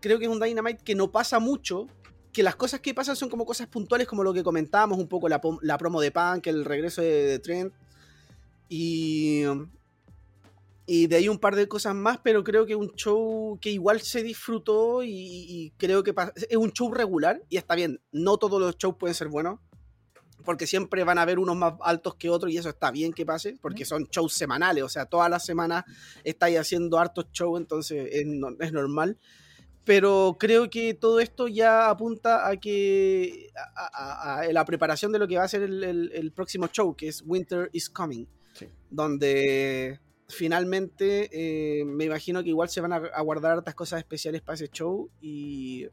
Creo 0.00 0.20
que 0.20 0.26
es 0.26 0.30
un 0.30 0.38
Dynamite 0.38 0.84
que 0.84 0.94
no 0.94 1.10
pasa 1.10 1.40
mucho. 1.40 1.88
Que 2.32 2.44
las 2.44 2.54
cosas 2.54 2.78
que 2.78 2.94
pasan 2.94 3.16
son 3.16 3.28
como 3.28 3.44
cosas 3.44 3.66
puntuales, 3.66 4.06
como 4.06 4.22
lo 4.22 4.32
que 4.32 4.44
comentábamos, 4.44 4.98
un 4.98 5.08
poco 5.08 5.28
la, 5.28 5.40
la 5.62 5.78
promo 5.78 6.00
de 6.00 6.12
Punk, 6.12 6.46
el 6.46 6.64
regreso 6.64 7.02
de, 7.02 7.26
de 7.26 7.38
Trent. 7.40 7.72
Y. 8.68 9.42
Y 10.88 11.08
de 11.08 11.16
ahí 11.16 11.28
un 11.28 11.38
par 11.38 11.56
de 11.56 11.66
cosas 11.66 11.94
más, 11.96 12.18
pero 12.22 12.44
creo 12.44 12.64
que 12.64 12.76
un 12.76 12.92
show 12.94 13.58
que 13.60 13.70
igual 13.70 14.00
se 14.02 14.22
disfrutó 14.22 15.02
y, 15.02 15.10
y 15.10 15.70
creo 15.76 16.04
que 16.04 16.14
es 16.48 16.56
un 16.56 16.70
show 16.72 16.92
regular 16.94 17.42
y 17.48 17.56
está 17.56 17.74
bien. 17.74 18.00
No 18.12 18.36
todos 18.38 18.60
los 18.60 18.76
shows 18.78 18.94
pueden 18.96 19.14
ser 19.14 19.26
buenos, 19.28 19.58
porque 20.44 20.64
siempre 20.68 21.02
van 21.02 21.18
a 21.18 21.22
haber 21.22 21.40
unos 21.40 21.56
más 21.56 21.74
altos 21.82 22.14
que 22.14 22.30
otros 22.30 22.52
y 22.52 22.58
eso 22.58 22.68
está 22.68 22.92
bien 22.92 23.12
que 23.12 23.26
pase, 23.26 23.56
porque 23.60 23.84
son 23.84 24.04
shows 24.04 24.32
semanales, 24.32 24.84
o 24.84 24.88
sea, 24.88 25.06
todas 25.06 25.28
las 25.28 25.44
semanas 25.44 25.82
estáis 26.22 26.56
haciendo 26.56 26.98
hartos 27.00 27.26
shows, 27.32 27.60
entonces 27.60 28.08
es, 28.12 28.24
es 28.60 28.72
normal. 28.72 29.18
Pero 29.84 30.36
creo 30.38 30.68
que 30.70 30.94
todo 30.94 31.18
esto 31.20 31.46
ya 31.48 31.90
apunta 31.90 32.48
a 32.48 32.56
que 32.58 33.50
a, 33.74 33.86
a- 33.86 34.40
a 34.42 34.52
la 34.52 34.64
preparación 34.64 35.10
de 35.12 35.18
lo 35.18 35.26
que 35.28 35.36
va 35.38 35.44
a 35.44 35.48
ser 35.48 35.62
el, 35.62 35.82
el- 35.82 36.12
el 36.12 36.32
próximo 36.32 36.68
show, 36.68 36.94
que 36.94 37.08
es 37.08 37.22
Winter 37.26 37.70
is 37.72 37.90
Coming, 37.90 38.26
Sí. 38.52 38.66
donde 38.90 40.00
finalmente 40.28 41.28
eh, 41.32 41.84
me 41.84 42.04
imagino 42.04 42.42
que 42.42 42.48
igual 42.50 42.68
se 42.68 42.80
van 42.80 42.92
a, 42.92 42.96
a 42.96 43.20
guardar 43.22 43.52
hartas 43.52 43.74
cosas 43.74 43.98
especiales 44.00 44.42
para 44.42 44.54
ese 44.54 44.68
show 44.68 45.08
y 45.20 45.86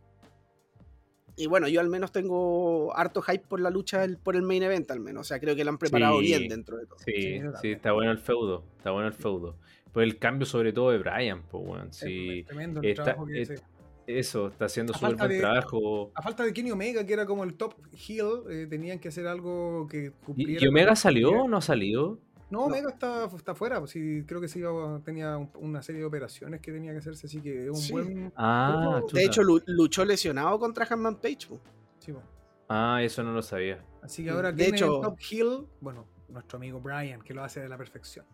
y 1.36 1.48
bueno, 1.48 1.68
yo 1.68 1.82
al 1.82 1.90
menos 1.90 2.12
tengo 2.12 2.96
harto 2.96 3.22
hype 3.24 3.46
por 3.48 3.60
la 3.60 3.72
lucha 3.72 4.06
por 4.24 4.36
el 4.36 4.44
main 4.44 4.62
event 4.62 4.92
al 4.92 5.00
menos, 5.00 5.22
o 5.22 5.24
sea, 5.24 5.40
creo 5.40 5.56
que 5.56 5.64
lo 5.64 5.72
han 5.72 5.80
preparado 5.80 6.20
Sí. 6.20 6.26
bien 6.26 6.48
dentro 6.48 6.78
de 6.78 6.86
todo. 6.86 7.00
Sí, 7.00 7.40
Sí, 7.62 7.72
está 7.72 7.92
bueno 7.92 8.12
el 8.12 8.20
feudo. 8.20 8.64
Está 8.78 8.92
bueno 8.92 9.08
el 9.08 9.16
feudo. 9.16 9.58
Pues 9.92 10.04
el 10.06 10.20
cambio 10.20 10.46
sobre 10.46 10.74
todo 10.74 10.92
de 10.92 11.00
Brian, 11.00 11.42
pues. 11.50 11.88
Es 11.90 11.96
Sí. 11.98 12.44
tremendo 12.46 12.82
el 12.82 12.90
está- 12.90 13.04
trabajo 13.06 13.26
que 13.26 13.42
es- 13.42 13.50
hace. 13.50 13.64
Eso, 14.06 14.48
está 14.50 14.66
haciendo 14.66 14.94
súper 14.94 15.16
buen 15.16 15.30
de- 15.30 15.40
trabajo. 15.40 16.12
A 16.14 16.22
falta 16.22 16.44
de 16.44 16.52
Kenny 16.54 16.70
Omega, 16.72 17.04
que 17.06 17.14
era 17.14 17.26
como 17.26 17.44
el 17.46 17.56
top 17.56 17.74
heel, 17.94 18.44
eh, 18.52 18.68
tenían 18.70 19.00
que 19.00 19.08
hacer 19.08 19.26
algo 19.26 19.88
que 19.90 20.08
¿Y, 20.08 20.10
cumpliera. 20.26 20.64
y 20.64 20.68
Omega 20.68 20.96
salió 20.96 21.32
o 21.32 21.48
no 21.48 21.58
ha 21.58 21.62
salido? 21.62 22.20
No, 22.50 22.66
Omega 22.66 22.90
está, 22.90 23.26
está 23.26 23.56
fuera. 23.56 23.80
pues 23.80 23.92
sí, 23.92 24.24
creo 24.28 24.40
que 24.40 24.48
sí 24.48 24.62
tenía 25.04 25.38
un- 25.38 25.50
una 25.56 25.82
serie 25.82 26.02
de 26.02 26.06
operaciones 26.06 26.62
que 26.62 26.72
tenía 26.72 26.92
que 26.92 27.00
hacerse, 27.00 27.26
así 27.28 27.42
que 27.42 27.66
es 27.66 27.70
un 27.70 27.76
Sí. 27.76 27.92
buen. 27.92 28.32
Ah, 28.36 29.00
De 29.02 29.08
chuta. 29.08 29.22
Hecho, 29.22 29.44
lu- 29.44 29.62
luchó 29.68 30.06
lesionado 30.06 30.60
contra 30.60 30.86
Hanman 30.90 31.16
Page. 31.16 31.48
po. 31.50 31.60
sí, 32.00 32.12
po. 32.12 32.22
Ah, 32.70 33.00
eso 33.02 33.24
no 33.24 33.32
lo 33.34 33.42
sabía. 33.42 33.84
Así 34.02 34.24
que 34.24 34.30
ahora 34.30 34.52
De 34.52 34.58
¿quién 34.64 34.76
es 34.76 34.82
el 34.82 34.88
hecho- 34.88 35.00
top 35.02 35.18
heel, 35.32 35.68
bueno, 35.82 36.06
nuestro 36.30 36.58
amigo 36.58 36.80
Brian, 36.80 37.22
que 37.22 37.34
lo 37.34 37.44
hace 37.44 37.60
de 37.62 37.70
la 37.70 37.78
perfección. 37.78 38.26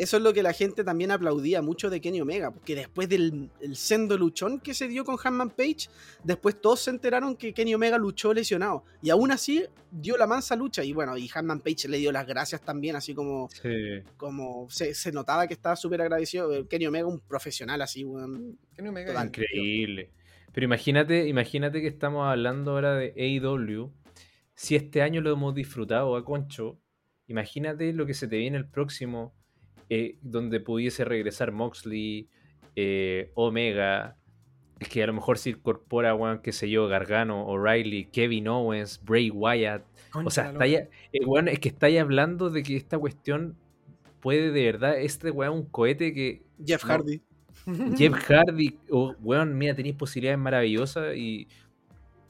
Eso 0.00 0.16
es 0.16 0.22
lo 0.22 0.32
que 0.32 0.42
la 0.42 0.52
gente 0.54 0.82
también 0.82 1.10
aplaudía 1.10 1.60
mucho 1.60 1.90
de 1.90 2.00
Kenny 2.00 2.20
Omega, 2.22 2.50
porque 2.50 2.74
después 2.74 3.08
del 3.08 3.50
el 3.60 3.76
sendo 3.76 4.16
luchón 4.16 4.58
que 4.58 4.72
se 4.72 4.88
dio 4.88 5.04
con 5.04 5.16
Hanman 5.22 5.50
Page, 5.50 5.88
después 6.24 6.58
todos 6.60 6.80
se 6.80 6.90
enteraron 6.90 7.36
que 7.36 7.52
Kenny 7.52 7.74
Omega 7.74 7.98
luchó 7.98 8.32
lesionado. 8.32 8.84
Y 9.02 9.10
aún 9.10 9.30
así 9.30 9.64
dio 9.90 10.16
la 10.16 10.26
mansa 10.26 10.56
lucha. 10.56 10.82
Y 10.82 10.92
bueno, 10.94 11.18
y 11.18 11.28
Hanman 11.34 11.60
Page 11.60 11.86
le 11.88 11.98
dio 11.98 12.12
las 12.12 12.26
gracias 12.26 12.62
también, 12.62 12.96
así 12.96 13.14
como, 13.14 13.48
Sí. 13.60 14.02
como 14.16 14.68
se, 14.70 14.94
se 14.94 15.12
notaba 15.12 15.46
que 15.46 15.52
estaba 15.54 15.76
súper 15.76 16.00
agradecido. 16.00 16.50
Eh, 16.54 16.66
Kenny 16.66 16.86
Omega, 16.86 17.06
un 17.06 17.20
profesional 17.20 17.82
así, 17.82 18.02
weón. 18.04 18.58
Kenny 18.74 18.88
Omega. 18.88 19.08
Total. 19.12 19.26
Increíble. 19.26 20.10
Pero 20.52 20.64
imagínate, 20.64 21.28
imagínate 21.28 21.80
que 21.82 21.88
estamos 21.88 22.26
hablando 22.26 22.70
ahora 22.72 22.94
de 22.94 23.12
AEW. 23.16 23.92
Si 24.54 24.76
este 24.76 25.02
año 25.02 25.20
lo 25.20 25.30
hemos 25.32 25.54
disfrutado 25.54 26.16
a 26.16 26.24
Concho, 26.24 26.80
imagínate 27.26 27.92
lo 27.92 28.06
que 28.06 28.14
se 28.14 28.26
te 28.28 28.36
viene 28.38 28.56
el 28.56 28.68
próximo, 28.68 29.34
eh, 29.90 30.16
donde 30.22 30.60
pudiese 30.60 31.04
regresar 31.04 31.50
Moxley, 31.50 32.28
eh, 32.76 33.32
Omega, 33.34 34.16
que 34.78 35.02
a 35.02 35.06
lo 35.08 35.12
mejor 35.12 35.36
se 35.36 35.50
incorpora, 35.50 36.14
weón, 36.14 36.40
qué 36.42 36.52
sé 36.52 36.70
yo, 36.70 36.86
Gargano, 36.86 37.44
O'Reilly, 37.46 38.06
Kevin 38.06 38.48
Owens, 38.48 39.00
Bray 39.04 39.30
Wyatt. 39.30 39.82
O 40.14 40.30
sea, 40.30 40.52
está 40.52 40.66
ya, 40.66 40.88
eh, 41.12 41.24
weón, 41.26 41.48
es 41.48 41.58
que 41.58 41.68
estáis 41.68 42.00
hablando 42.00 42.50
de 42.50 42.62
que 42.62 42.76
esta 42.76 42.98
cuestión 42.98 43.56
puede 44.20 44.52
de 44.52 44.64
verdad, 44.64 44.98
este 44.98 45.30
weón, 45.32 45.58
un 45.58 45.64
cohete 45.64 46.14
que 46.14 46.42
Jeff 46.64 46.84
No. 46.84 46.92
Hardy. 46.92 47.20
Jeff 47.98 48.14
Hardy, 48.14 48.78
oh, 48.90 49.14
weón, 49.20 49.58
mira, 49.58 49.74
tenéis 49.74 49.96
posibilidades 49.96 50.38
maravillosas 50.38 51.16
y. 51.16 51.48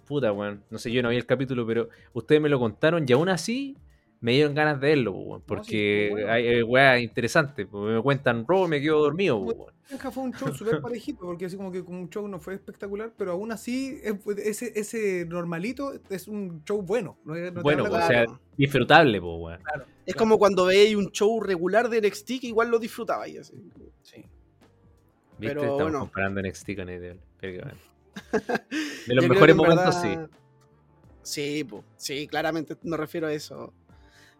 Puta, 0.06 0.32
weón. 0.32 0.64
No 0.70 0.78
sé, 0.78 0.90
yo 0.90 1.02
no 1.02 1.10
vi 1.10 1.16
el 1.16 1.26
capítulo, 1.26 1.66
pero 1.66 1.88
ustedes 2.14 2.40
me 2.40 2.48
lo 2.48 2.58
contaron 2.58 3.04
y 3.06 3.12
aún 3.12 3.28
así 3.28 3.76
me 4.20 4.32
dieron 4.32 4.54
ganas 4.54 4.80
de 4.80 4.88
verlo, 4.88 5.12
weón. 5.12 5.42
Porque 5.46 6.04
estuvo 6.08 6.16
bueno. 6.20 6.32
hay 6.32 6.62
weas 6.62 7.00
interesantes. 7.00 7.66
pues, 7.70 7.94
Me 7.96 8.02
cuentan 8.02 8.44
robo 8.46 8.66
y 8.66 8.68
me 8.68 8.80
quedo 8.80 9.00
dormido, 9.00 9.38
weón. 9.38 9.72
Fue 10.12 10.22
un 10.22 10.32
show 10.32 10.54
súper 10.54 10.80
parejito, 10.80 11.20
porque 11.22 11.46
así 11.46 11.56
como 11.56 11.72
que 11.72 11.80
un 11.80 12.08
show 12.10 12.28
no 12.28 12.38
fue 12.38 12.54
espectacular, 12.54 13.12
pero 13.16 13.32
aún 13.32 13.50
así 13.50 13.98
es- 14.04 14.14
ese, 14.38 14.72
ese 14.78 15.26
normalito 15.26 15.92
es 16.10 16.28
un 16.28 16.62
show 16.64 16.80
bueno. 16.82 17.18
no 17.24 17.34
no 17.34 17.62
Bueno, 17.62 17.84
o 17.84 17.90
sea, 18.06 18.24
disfrutable, 18.56 19.20
po, 19.20 19.36
weón. 19.38 19.60
Es 20.06 20.14
como 20.14 20.38
cuando 20.38 20.66
veis 20.66 20.94
un 20.94 21.10
show 21.10 21.40
regular 21.40 21.88
de 21.88 22.00
NXT 22.00 22.40
que 22.40 22.46
igual 22.48 22.68
lo 22.70 22.78
disfrutabais. 22.78 23.38
así. 23.40 23.54
Sí. 24.02 24.24
¿Viste? 25.38 25.54
Pero 25.54 25.60
Estamos 25.62 25.82
bueno. 25.82 25.98
comparando 26.00 26.40
NXT 26.42 26.76
con 26.76 26.88
AEW. 26.88 27.16
Pero 27.40 27.52
que 27.52 27.64
bueno. 27.64 27.80
De 29.06 29.14
los 29.14 29.28
mejores 29.28 29.56
momentos, 29.56 30.02
verdad- 30.02 30.28
Sí, 31.22 31.64
po. 31.64 31.84
sí, 31.96 32.26
claramente 32.28 32.76
me 32.82 32.96
refiero 32.96 33.26
a 33.26 33.32
eso. 33.32 33.72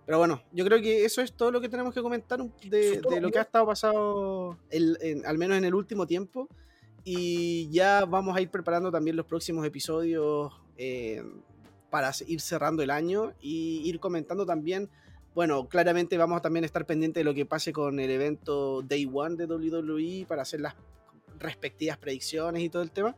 Pero 0.07 0.19
bueno, 0.19 0.43
yo 0.53 0.65
creo 0.65 0.81
que 0.81 1.05
eso 1.05 1.21
es 1.23 1.33
todo 1.33 1.51
lo 1.53 1.61
que 1.61 1.69
tenemos 1.69 1.95
que 1.95 2.03
comentar 2.03 2.41
de, 2.65 3.01
de 3.01 3.21
lo 3.21 3.31
que 3.31 3.39
ha 3.39 3.43
estado 3.43 3.67
pasado, 3.67 4.59
el- 4.71 4.99
en- 5.01 5.25
al 5.27 5.39
menos 5.39 5.57
en 5.59 5.65
el 5.65 5.75
último 5.75 6.07
tiempo. 6.07 6.49
Y 7.05 7.71
ya 7.71 8.05
vamos 8.05 8.37
a 8.37 8.41
ir 8.41 8.51
preparando 8.51 8.91
también 8.91 9.17
los 9.17 9.25
próximos 9.27 9.65
episodios 9.65 10.53
eh, 10.77 11.23
para 11.91 12.11
ir 12.27 12.41
cerrando 12.41 12.83
el 12.83 12.91
año 12.91 13.33
y 13.41 13.83
ir 13.89 14.01
comentando 14.01 14.45
también. 14.45 14.91
Bueno, 15.35 15.69
claramente 15.69 16.19
vamos 16.19 16.39
a 16.39 16.43
también 16.43 16.65
estar 16.65 16.85
pendientes 16.87 17.21
de 17.21 17.25
lo 17.25 17.33
que 17.35 17.47
pase 17.47 17.73
con 17.73 18.01
el 18.01 18.11
evento 18.11 18.83
Day 18.83 19.09
One 19.13 19.37
de 19.37 19.47
WWE 19.47 20.27
para 20.27 20.43
hacer 20.43 20.61
las 20.61 20.75
respectivas 21.39 21.97
predicciones 21.99 22.63
y 22.63 22.69
todo 22.69 22.83
el 22.83 22.91
tema. 22.91 23.17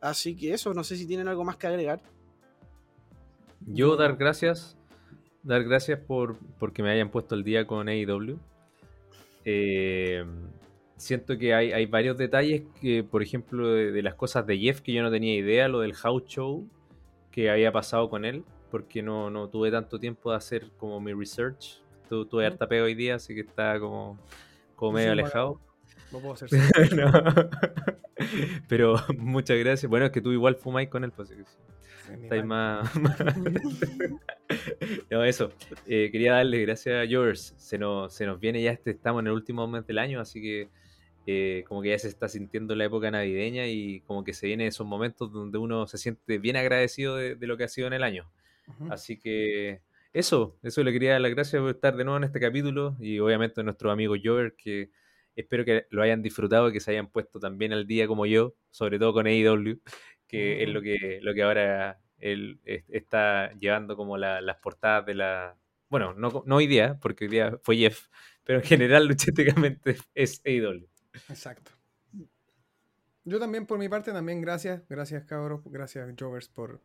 Así 0.00 0.36
que 0.36 0.54
eso, 0.54 0.72
no 0.72 0.84
sé 0.84 0.96
si 0.96 1.06
tienen 1.06 1.26
algo 1.28 1.44
más 1.44 1.56
que 1.56 1.66
agregar. 1.66 2.00
Yo 3.66 3.96
dar 3.96 4.16
gracias, 4.16 4.76
dar 5.42 5.64
gracias 5.64 5.98
por 5.98 6.36
porque 6.58 6.82
me 6.82 6.90
hayan 6.90 7.10
puesto 7.10 7.34
el 7.34 7.44
día 7.44 7.66
con 7.66 7.88
AEW. 7.88 8.38
Eh, 9.44 10.24
siento 10.96 11.36
que 11.36 11.54
hay, 11.54 11.72
hay 11.72 11.86
varios 11.86 12.16
detalles 12.16 12.62
que, 12.80 13.02
por 13.02 13.22
ejemplo, 13.22 13.68
de, 13.72 13.90
de 13.92 14.02
las 14.02 14.14
cosas 14.14 14.46
de 14.46 14.58
Jeff 14.58 14.80
que 14.80 14.92
yo 14.92 15.02
no 15.02 15.10
tenía 15.10 15.34
idea, 15.34 15.68
lo 15.68 15.80
del 15.80 15.94
house 15.94 16.24
show 16.26 16.66
que 17.30 17.50
había 17.50 17.72
pasado 17.72 18.08
con 18.08 18.24
él, 18.24 18.44
porque 18.70 19.02
no, 19.02 19.30
no 19.30 19.48
tuve 19.48 19.70
tanto 19.70 19.98
tiempo 19.98 20.30
de 20.30 20.36
hacer 20.36 20.70
como 20.76 21.00
mi 21.00 21.12
research. 21.12 21.80
Tu- 22.08 22.26
tuve 22.26 22.46
harta 22.46 22.68
pega 22.68 22.84
hoy 22.84 22.94
día, 22.94 23.14
así 23.16 23.34
que 23.34 23.40
estaba 23.40 23.80
como, 23.80 24.18
medio 24.92 25.12
alejado. 25.12 25.60
No 26.12 26.18
puedo 26.20 26.34
hacer 26.34 26.50
No. 26.94 27.10
Pero 28.68 28.96
muchas 29.18 29.58
gracias. 29.58 29.88
Bueno, 29.88 30.06
es 30.06 30.12
que 30.12 30.20
tú 30.20 30.30
igual 30.30 30.54
fumáis 30.56 30.88
con 30.88 31.04
él, 31.04 31.10
pues. 31.10 31.32
Estáis 32.10 32.44
más. 32.44 32.90
no, 35.10 35.24
eso. 35.24 35.52
Eh, 35.86 36.08
quería 36.10 36.34
darle 36.34 36.62
gracias 36.62 37.04
a 37.04 37.06
George. 37.06 37.40
Se 37.56 37.78
nos, 37.78 38.14
se 38.14 38.26
nos 38.26 38.40
viene 38.40 38.62
ya 38.62 38.72
este, 38.72 38.90
estamos 38.90 39.20
en 39.20 39.28
el 39.28 39.32
último 39.32 39.66
mes 39.66 39.86
del 39.86 39.98
año, 39.98 40.20
así 40.20 40.40
que 40.40 40.68
eh, 41.26 41.64
como 41.68 41.82
que 41.82 41.90
ya 41.90 41.98
se 41.98 42.08
está 42.08 42.28
sintiendo 42.28 42.74
la 42.74 42.84
época 42.84 43.10
navideña 43.10 43.66
y 43.66 44.00
como 44.00 44.24
que 44.24 44.32
se 44.32 44.46
vienen 44.46 44.68
esos 44.68 44.86
momentos 44.86 45.32
donde 45.32 45.58
uno 45.58 45.86
se 45.86 45.98
siente 45.98 46.38
bien 46.38 46.56
agradecido 46.56 47.16
de, 47.16 47.36
de 47.36 47.46
lo 47.46 47.56
que 47.56 47.64
ha 47.64 47.68
sido 47.68 47.86
en 47.86 47.92
el 47.92 48.02
año. 48.02 48.30
Así 48.90 49.18
que 49.18 49.82
eso, 50.12 50.56
eso 50.62 50.82
le 50.82 50.92
quería 50.92 51.12
dar 51.12 51.20
las 51.20 51.32
gracias 51.32 51.60
por 51.60 51.70
estar 51.70 51.96
de 51.96 52.04
nuevo 52.04 52.16
en 52.16 52.24
este 52.24 52.40
capítulo 52.40 52.96
y 53.00 53.18
obviamente 53.18 53.60
a 53.60 53.64
nuestro 53.64 53.90
amigo 53.90 54.14
Jover 54.22 54.54
que 54.56 54.90
espero 55.36 55.64
que 55.64 55.86
lo 55.90 56.02
hayan 56.02 56.22
disfrutado 56.22 56.68
y 56.68 56.72
que 56.72 56.80
se 56.80 56.90
hayan 56.90 57.08
puesto 57.08 57.40
también 57.40 57.72
al 57.72 57.86
día 57.86 58.06
como 58.06 58.26
yo, 58.26 58.54
sobre 58.70 58.98
todo 58.98 59.12
con 59.12 59.26
AEW, 59.26 59.80
que 60.32 60.62
es 60.62 60.68
lo 60.68 60.80
que, 60.82 61.18
lo 61.22 61.34
que 61.34 61.42
ahora 61.42 62.00
él 62.18 62.60
es- 62.64 62.84
está 62.88 63.52
llevando 63.54 63.96
como 63.96 64.16
la- 64.18 64.40
las 64.40 64.56
portadas 64.58 65.06
de 65.06 65.14
la... 65.14 65.56
Bueno, 65.88 66.14
no, 66.14 66.42
no 66.46 66.56
hoy 66.56 66.66
día, 66.66 66.98
porque 67.00 67.24
hoy 67.26 67.30
día 67.30 67.58
fue 67.62 67.76
Jeff, 67.76 68.08
pero 68.44 68.58
en 68.60 68.64
general 68.64 69.06
luchísticamente 69.08 69.96
es 70.14 70.40
AEW. 70.44 70.88
Exacto. 71.28 71.70
Yo 73.24 73.38
también, 73.38 73.66
por 73.66 73.78
mi 73.78 73.88
parte, 73.88 74.10
también 74.12 74.40
gracias, 74.40 74.82
gracias 74.88 75.24
cabros, 75.24 75.60
gracias 75.66 76.12
Jovers 76.18 76.48
por, 76.48 76.80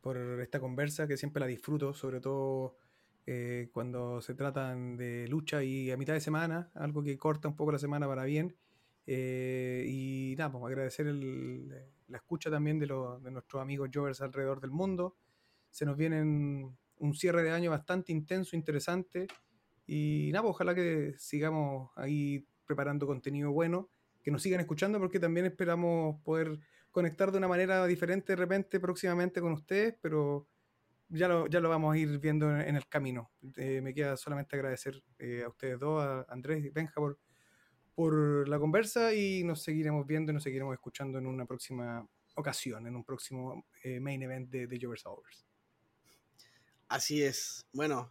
por 0.00 0.16
esta 0.40 0.58
conversa 0.60 1.06
que 1.06 1.16
siempre 1.18 1.40
la 1.40 1.46
disfruto, 1.46 1.92
sobre 1.92 2.20
todo 2.20 2.76
eh, 3.26 3.68
cuando 3.72 4.22
se 4.22 4.34
tratan 4.34 4.96
de 4.96 5.28
lucha 5.28 5.62
y 5.62 5.90
a 5.90 5.96
mitad 5.98 6.14
de 6.14 6.20
semana, 6.20 6.70
algo 6.74 7.02
que 7.02 7.18
corta 7.18 7.48
un 7.48 7.56
poco 7.56 7.72
la 7.72 7.78
semana 7.78 8.06
para 8.06 8.24
bien. 8.24 8.56
Eh, 9.06 9.84
y 9.88 10.34
nada, 10.38 10.52
pues 10.52 10.64
agradecer 10.64 11.06
el- 11.08 11.74
la 12.10 12.18
escucha 12.18 12.50
también 12.50 12.78
de, 12.78 12.86
los- 12.86 13.22
de 13.22 13.30
nuestros 13.30 13.62
amigos 13.62 13.90
Jovers 13.92 14.20
alrededor 14.20 14.60
del 14.60 14.70
mundo. 14.70 15.16
Se 15.70 15.84
nos 15.86 15.96
viene 15.96 16.20
un 16.22 17.14
cierre 17.14 17.42
de 17.42 17.50
año 17.50 17.70
bastante 17.70 18.12
intenso, 18.12 18.56
interesante. 18.56 19.26
Y 19.86 20.30
nada, 20.32 20.42
pues 20.42 20.54
ojalá 20.54 20.74
que 20.74 21.14
sigamos 21.18 21.90
ahí 21.96 22.46
preparando 22.66 23.06
contenido 23.06 23.50
bueno, 23.52 23.88
que 24.22 24.30
nos 24.30 24.42
sigan 24.42 24.60
escuchando 24.60 24.98
porque 24.98 25.18
también 25.18 25.46
esperamos 25.46 26.20
poder 26.22 26.58
conectar 26.90 27.32
de 27.32 27.38
una 27.38 27.48
manera 27.48 27.86
diferente 27.86 28.32
de 28.32 28.36
repente 28.36 28.78
próximamente 28.80 29.40
con 29.40 29.52
ustedes, 29.52 29.96
pero 30.00 30.46
ya 31.08 31.26
lo, 31.26 31.46
ya 31.48 31.58
lo 31.60 31.68
vamos 31.68 31.94
a 31.94 31.98
ir 31.98 32.18
viendo 32.18 32.50
en, 32.54 32.60
en 32.60 32.76
el 32.76 32.86
camino. 32.86 33.30
Eh, 33.56 33.80
me 33.80 33.92
queda 33.94 34.16
solamente 34.16 34.54
agradecer 34.56 35.02
eh, 35.18 35.42
a 35.44 35.48
ustedes 35.48 35.78
dos, 35.80 36.04
a 36.04 36.26
Andrés 36.28 36.64
y 36.64 36.70
Benja, 36.70 36.94
por, 36.94 37.18
por 38.00 38.48
la 38.48 38.58
conversa 38.58 39.12
y 39.12 39.44
nos 39.44 39.62
seguiremos 39.62 40.06
viendo 40.06 40.32
y 40.32 40.34
nos 40.34 40.42
seguiremos 40.42 40.72
escuchando 40.72 41.18
en 41.18 41.26
una 41.26 41.44
próxima 41.44 42.08
ocasión, 42.34 42.86
en 42.86 42.96
un 42.96 43.04
próximo 43.04 43.66
eh, 43.84 44.00
main 44.00 44.22
event 44.22 44.48
de, 44.48 44.66
de 44.66 44.78
Jovers 44.80 45.04
Hours. 45.04 45.44
Así 46.88 47.22
es. 47.22 47.66
Bueno, 47.74 48.10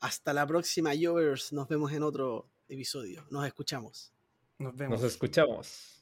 hasta 0.00 0.32
la 0.32 0.44
próxima, 0.48 0.90
Jovers. 1.00 1.52
Nos 1.52 1.68
vemos 1.68 1.92
en 1.92 2.02
otro 2.02 2.50
episodio. 2.66 3.24
Nos 3.30 3.46
escuchamos. 3.46 4.12
Nos 4.58 4.74
vemos. 4.74 5.00
Nos 5.00 5.12
escuchamos. 5.12 5.93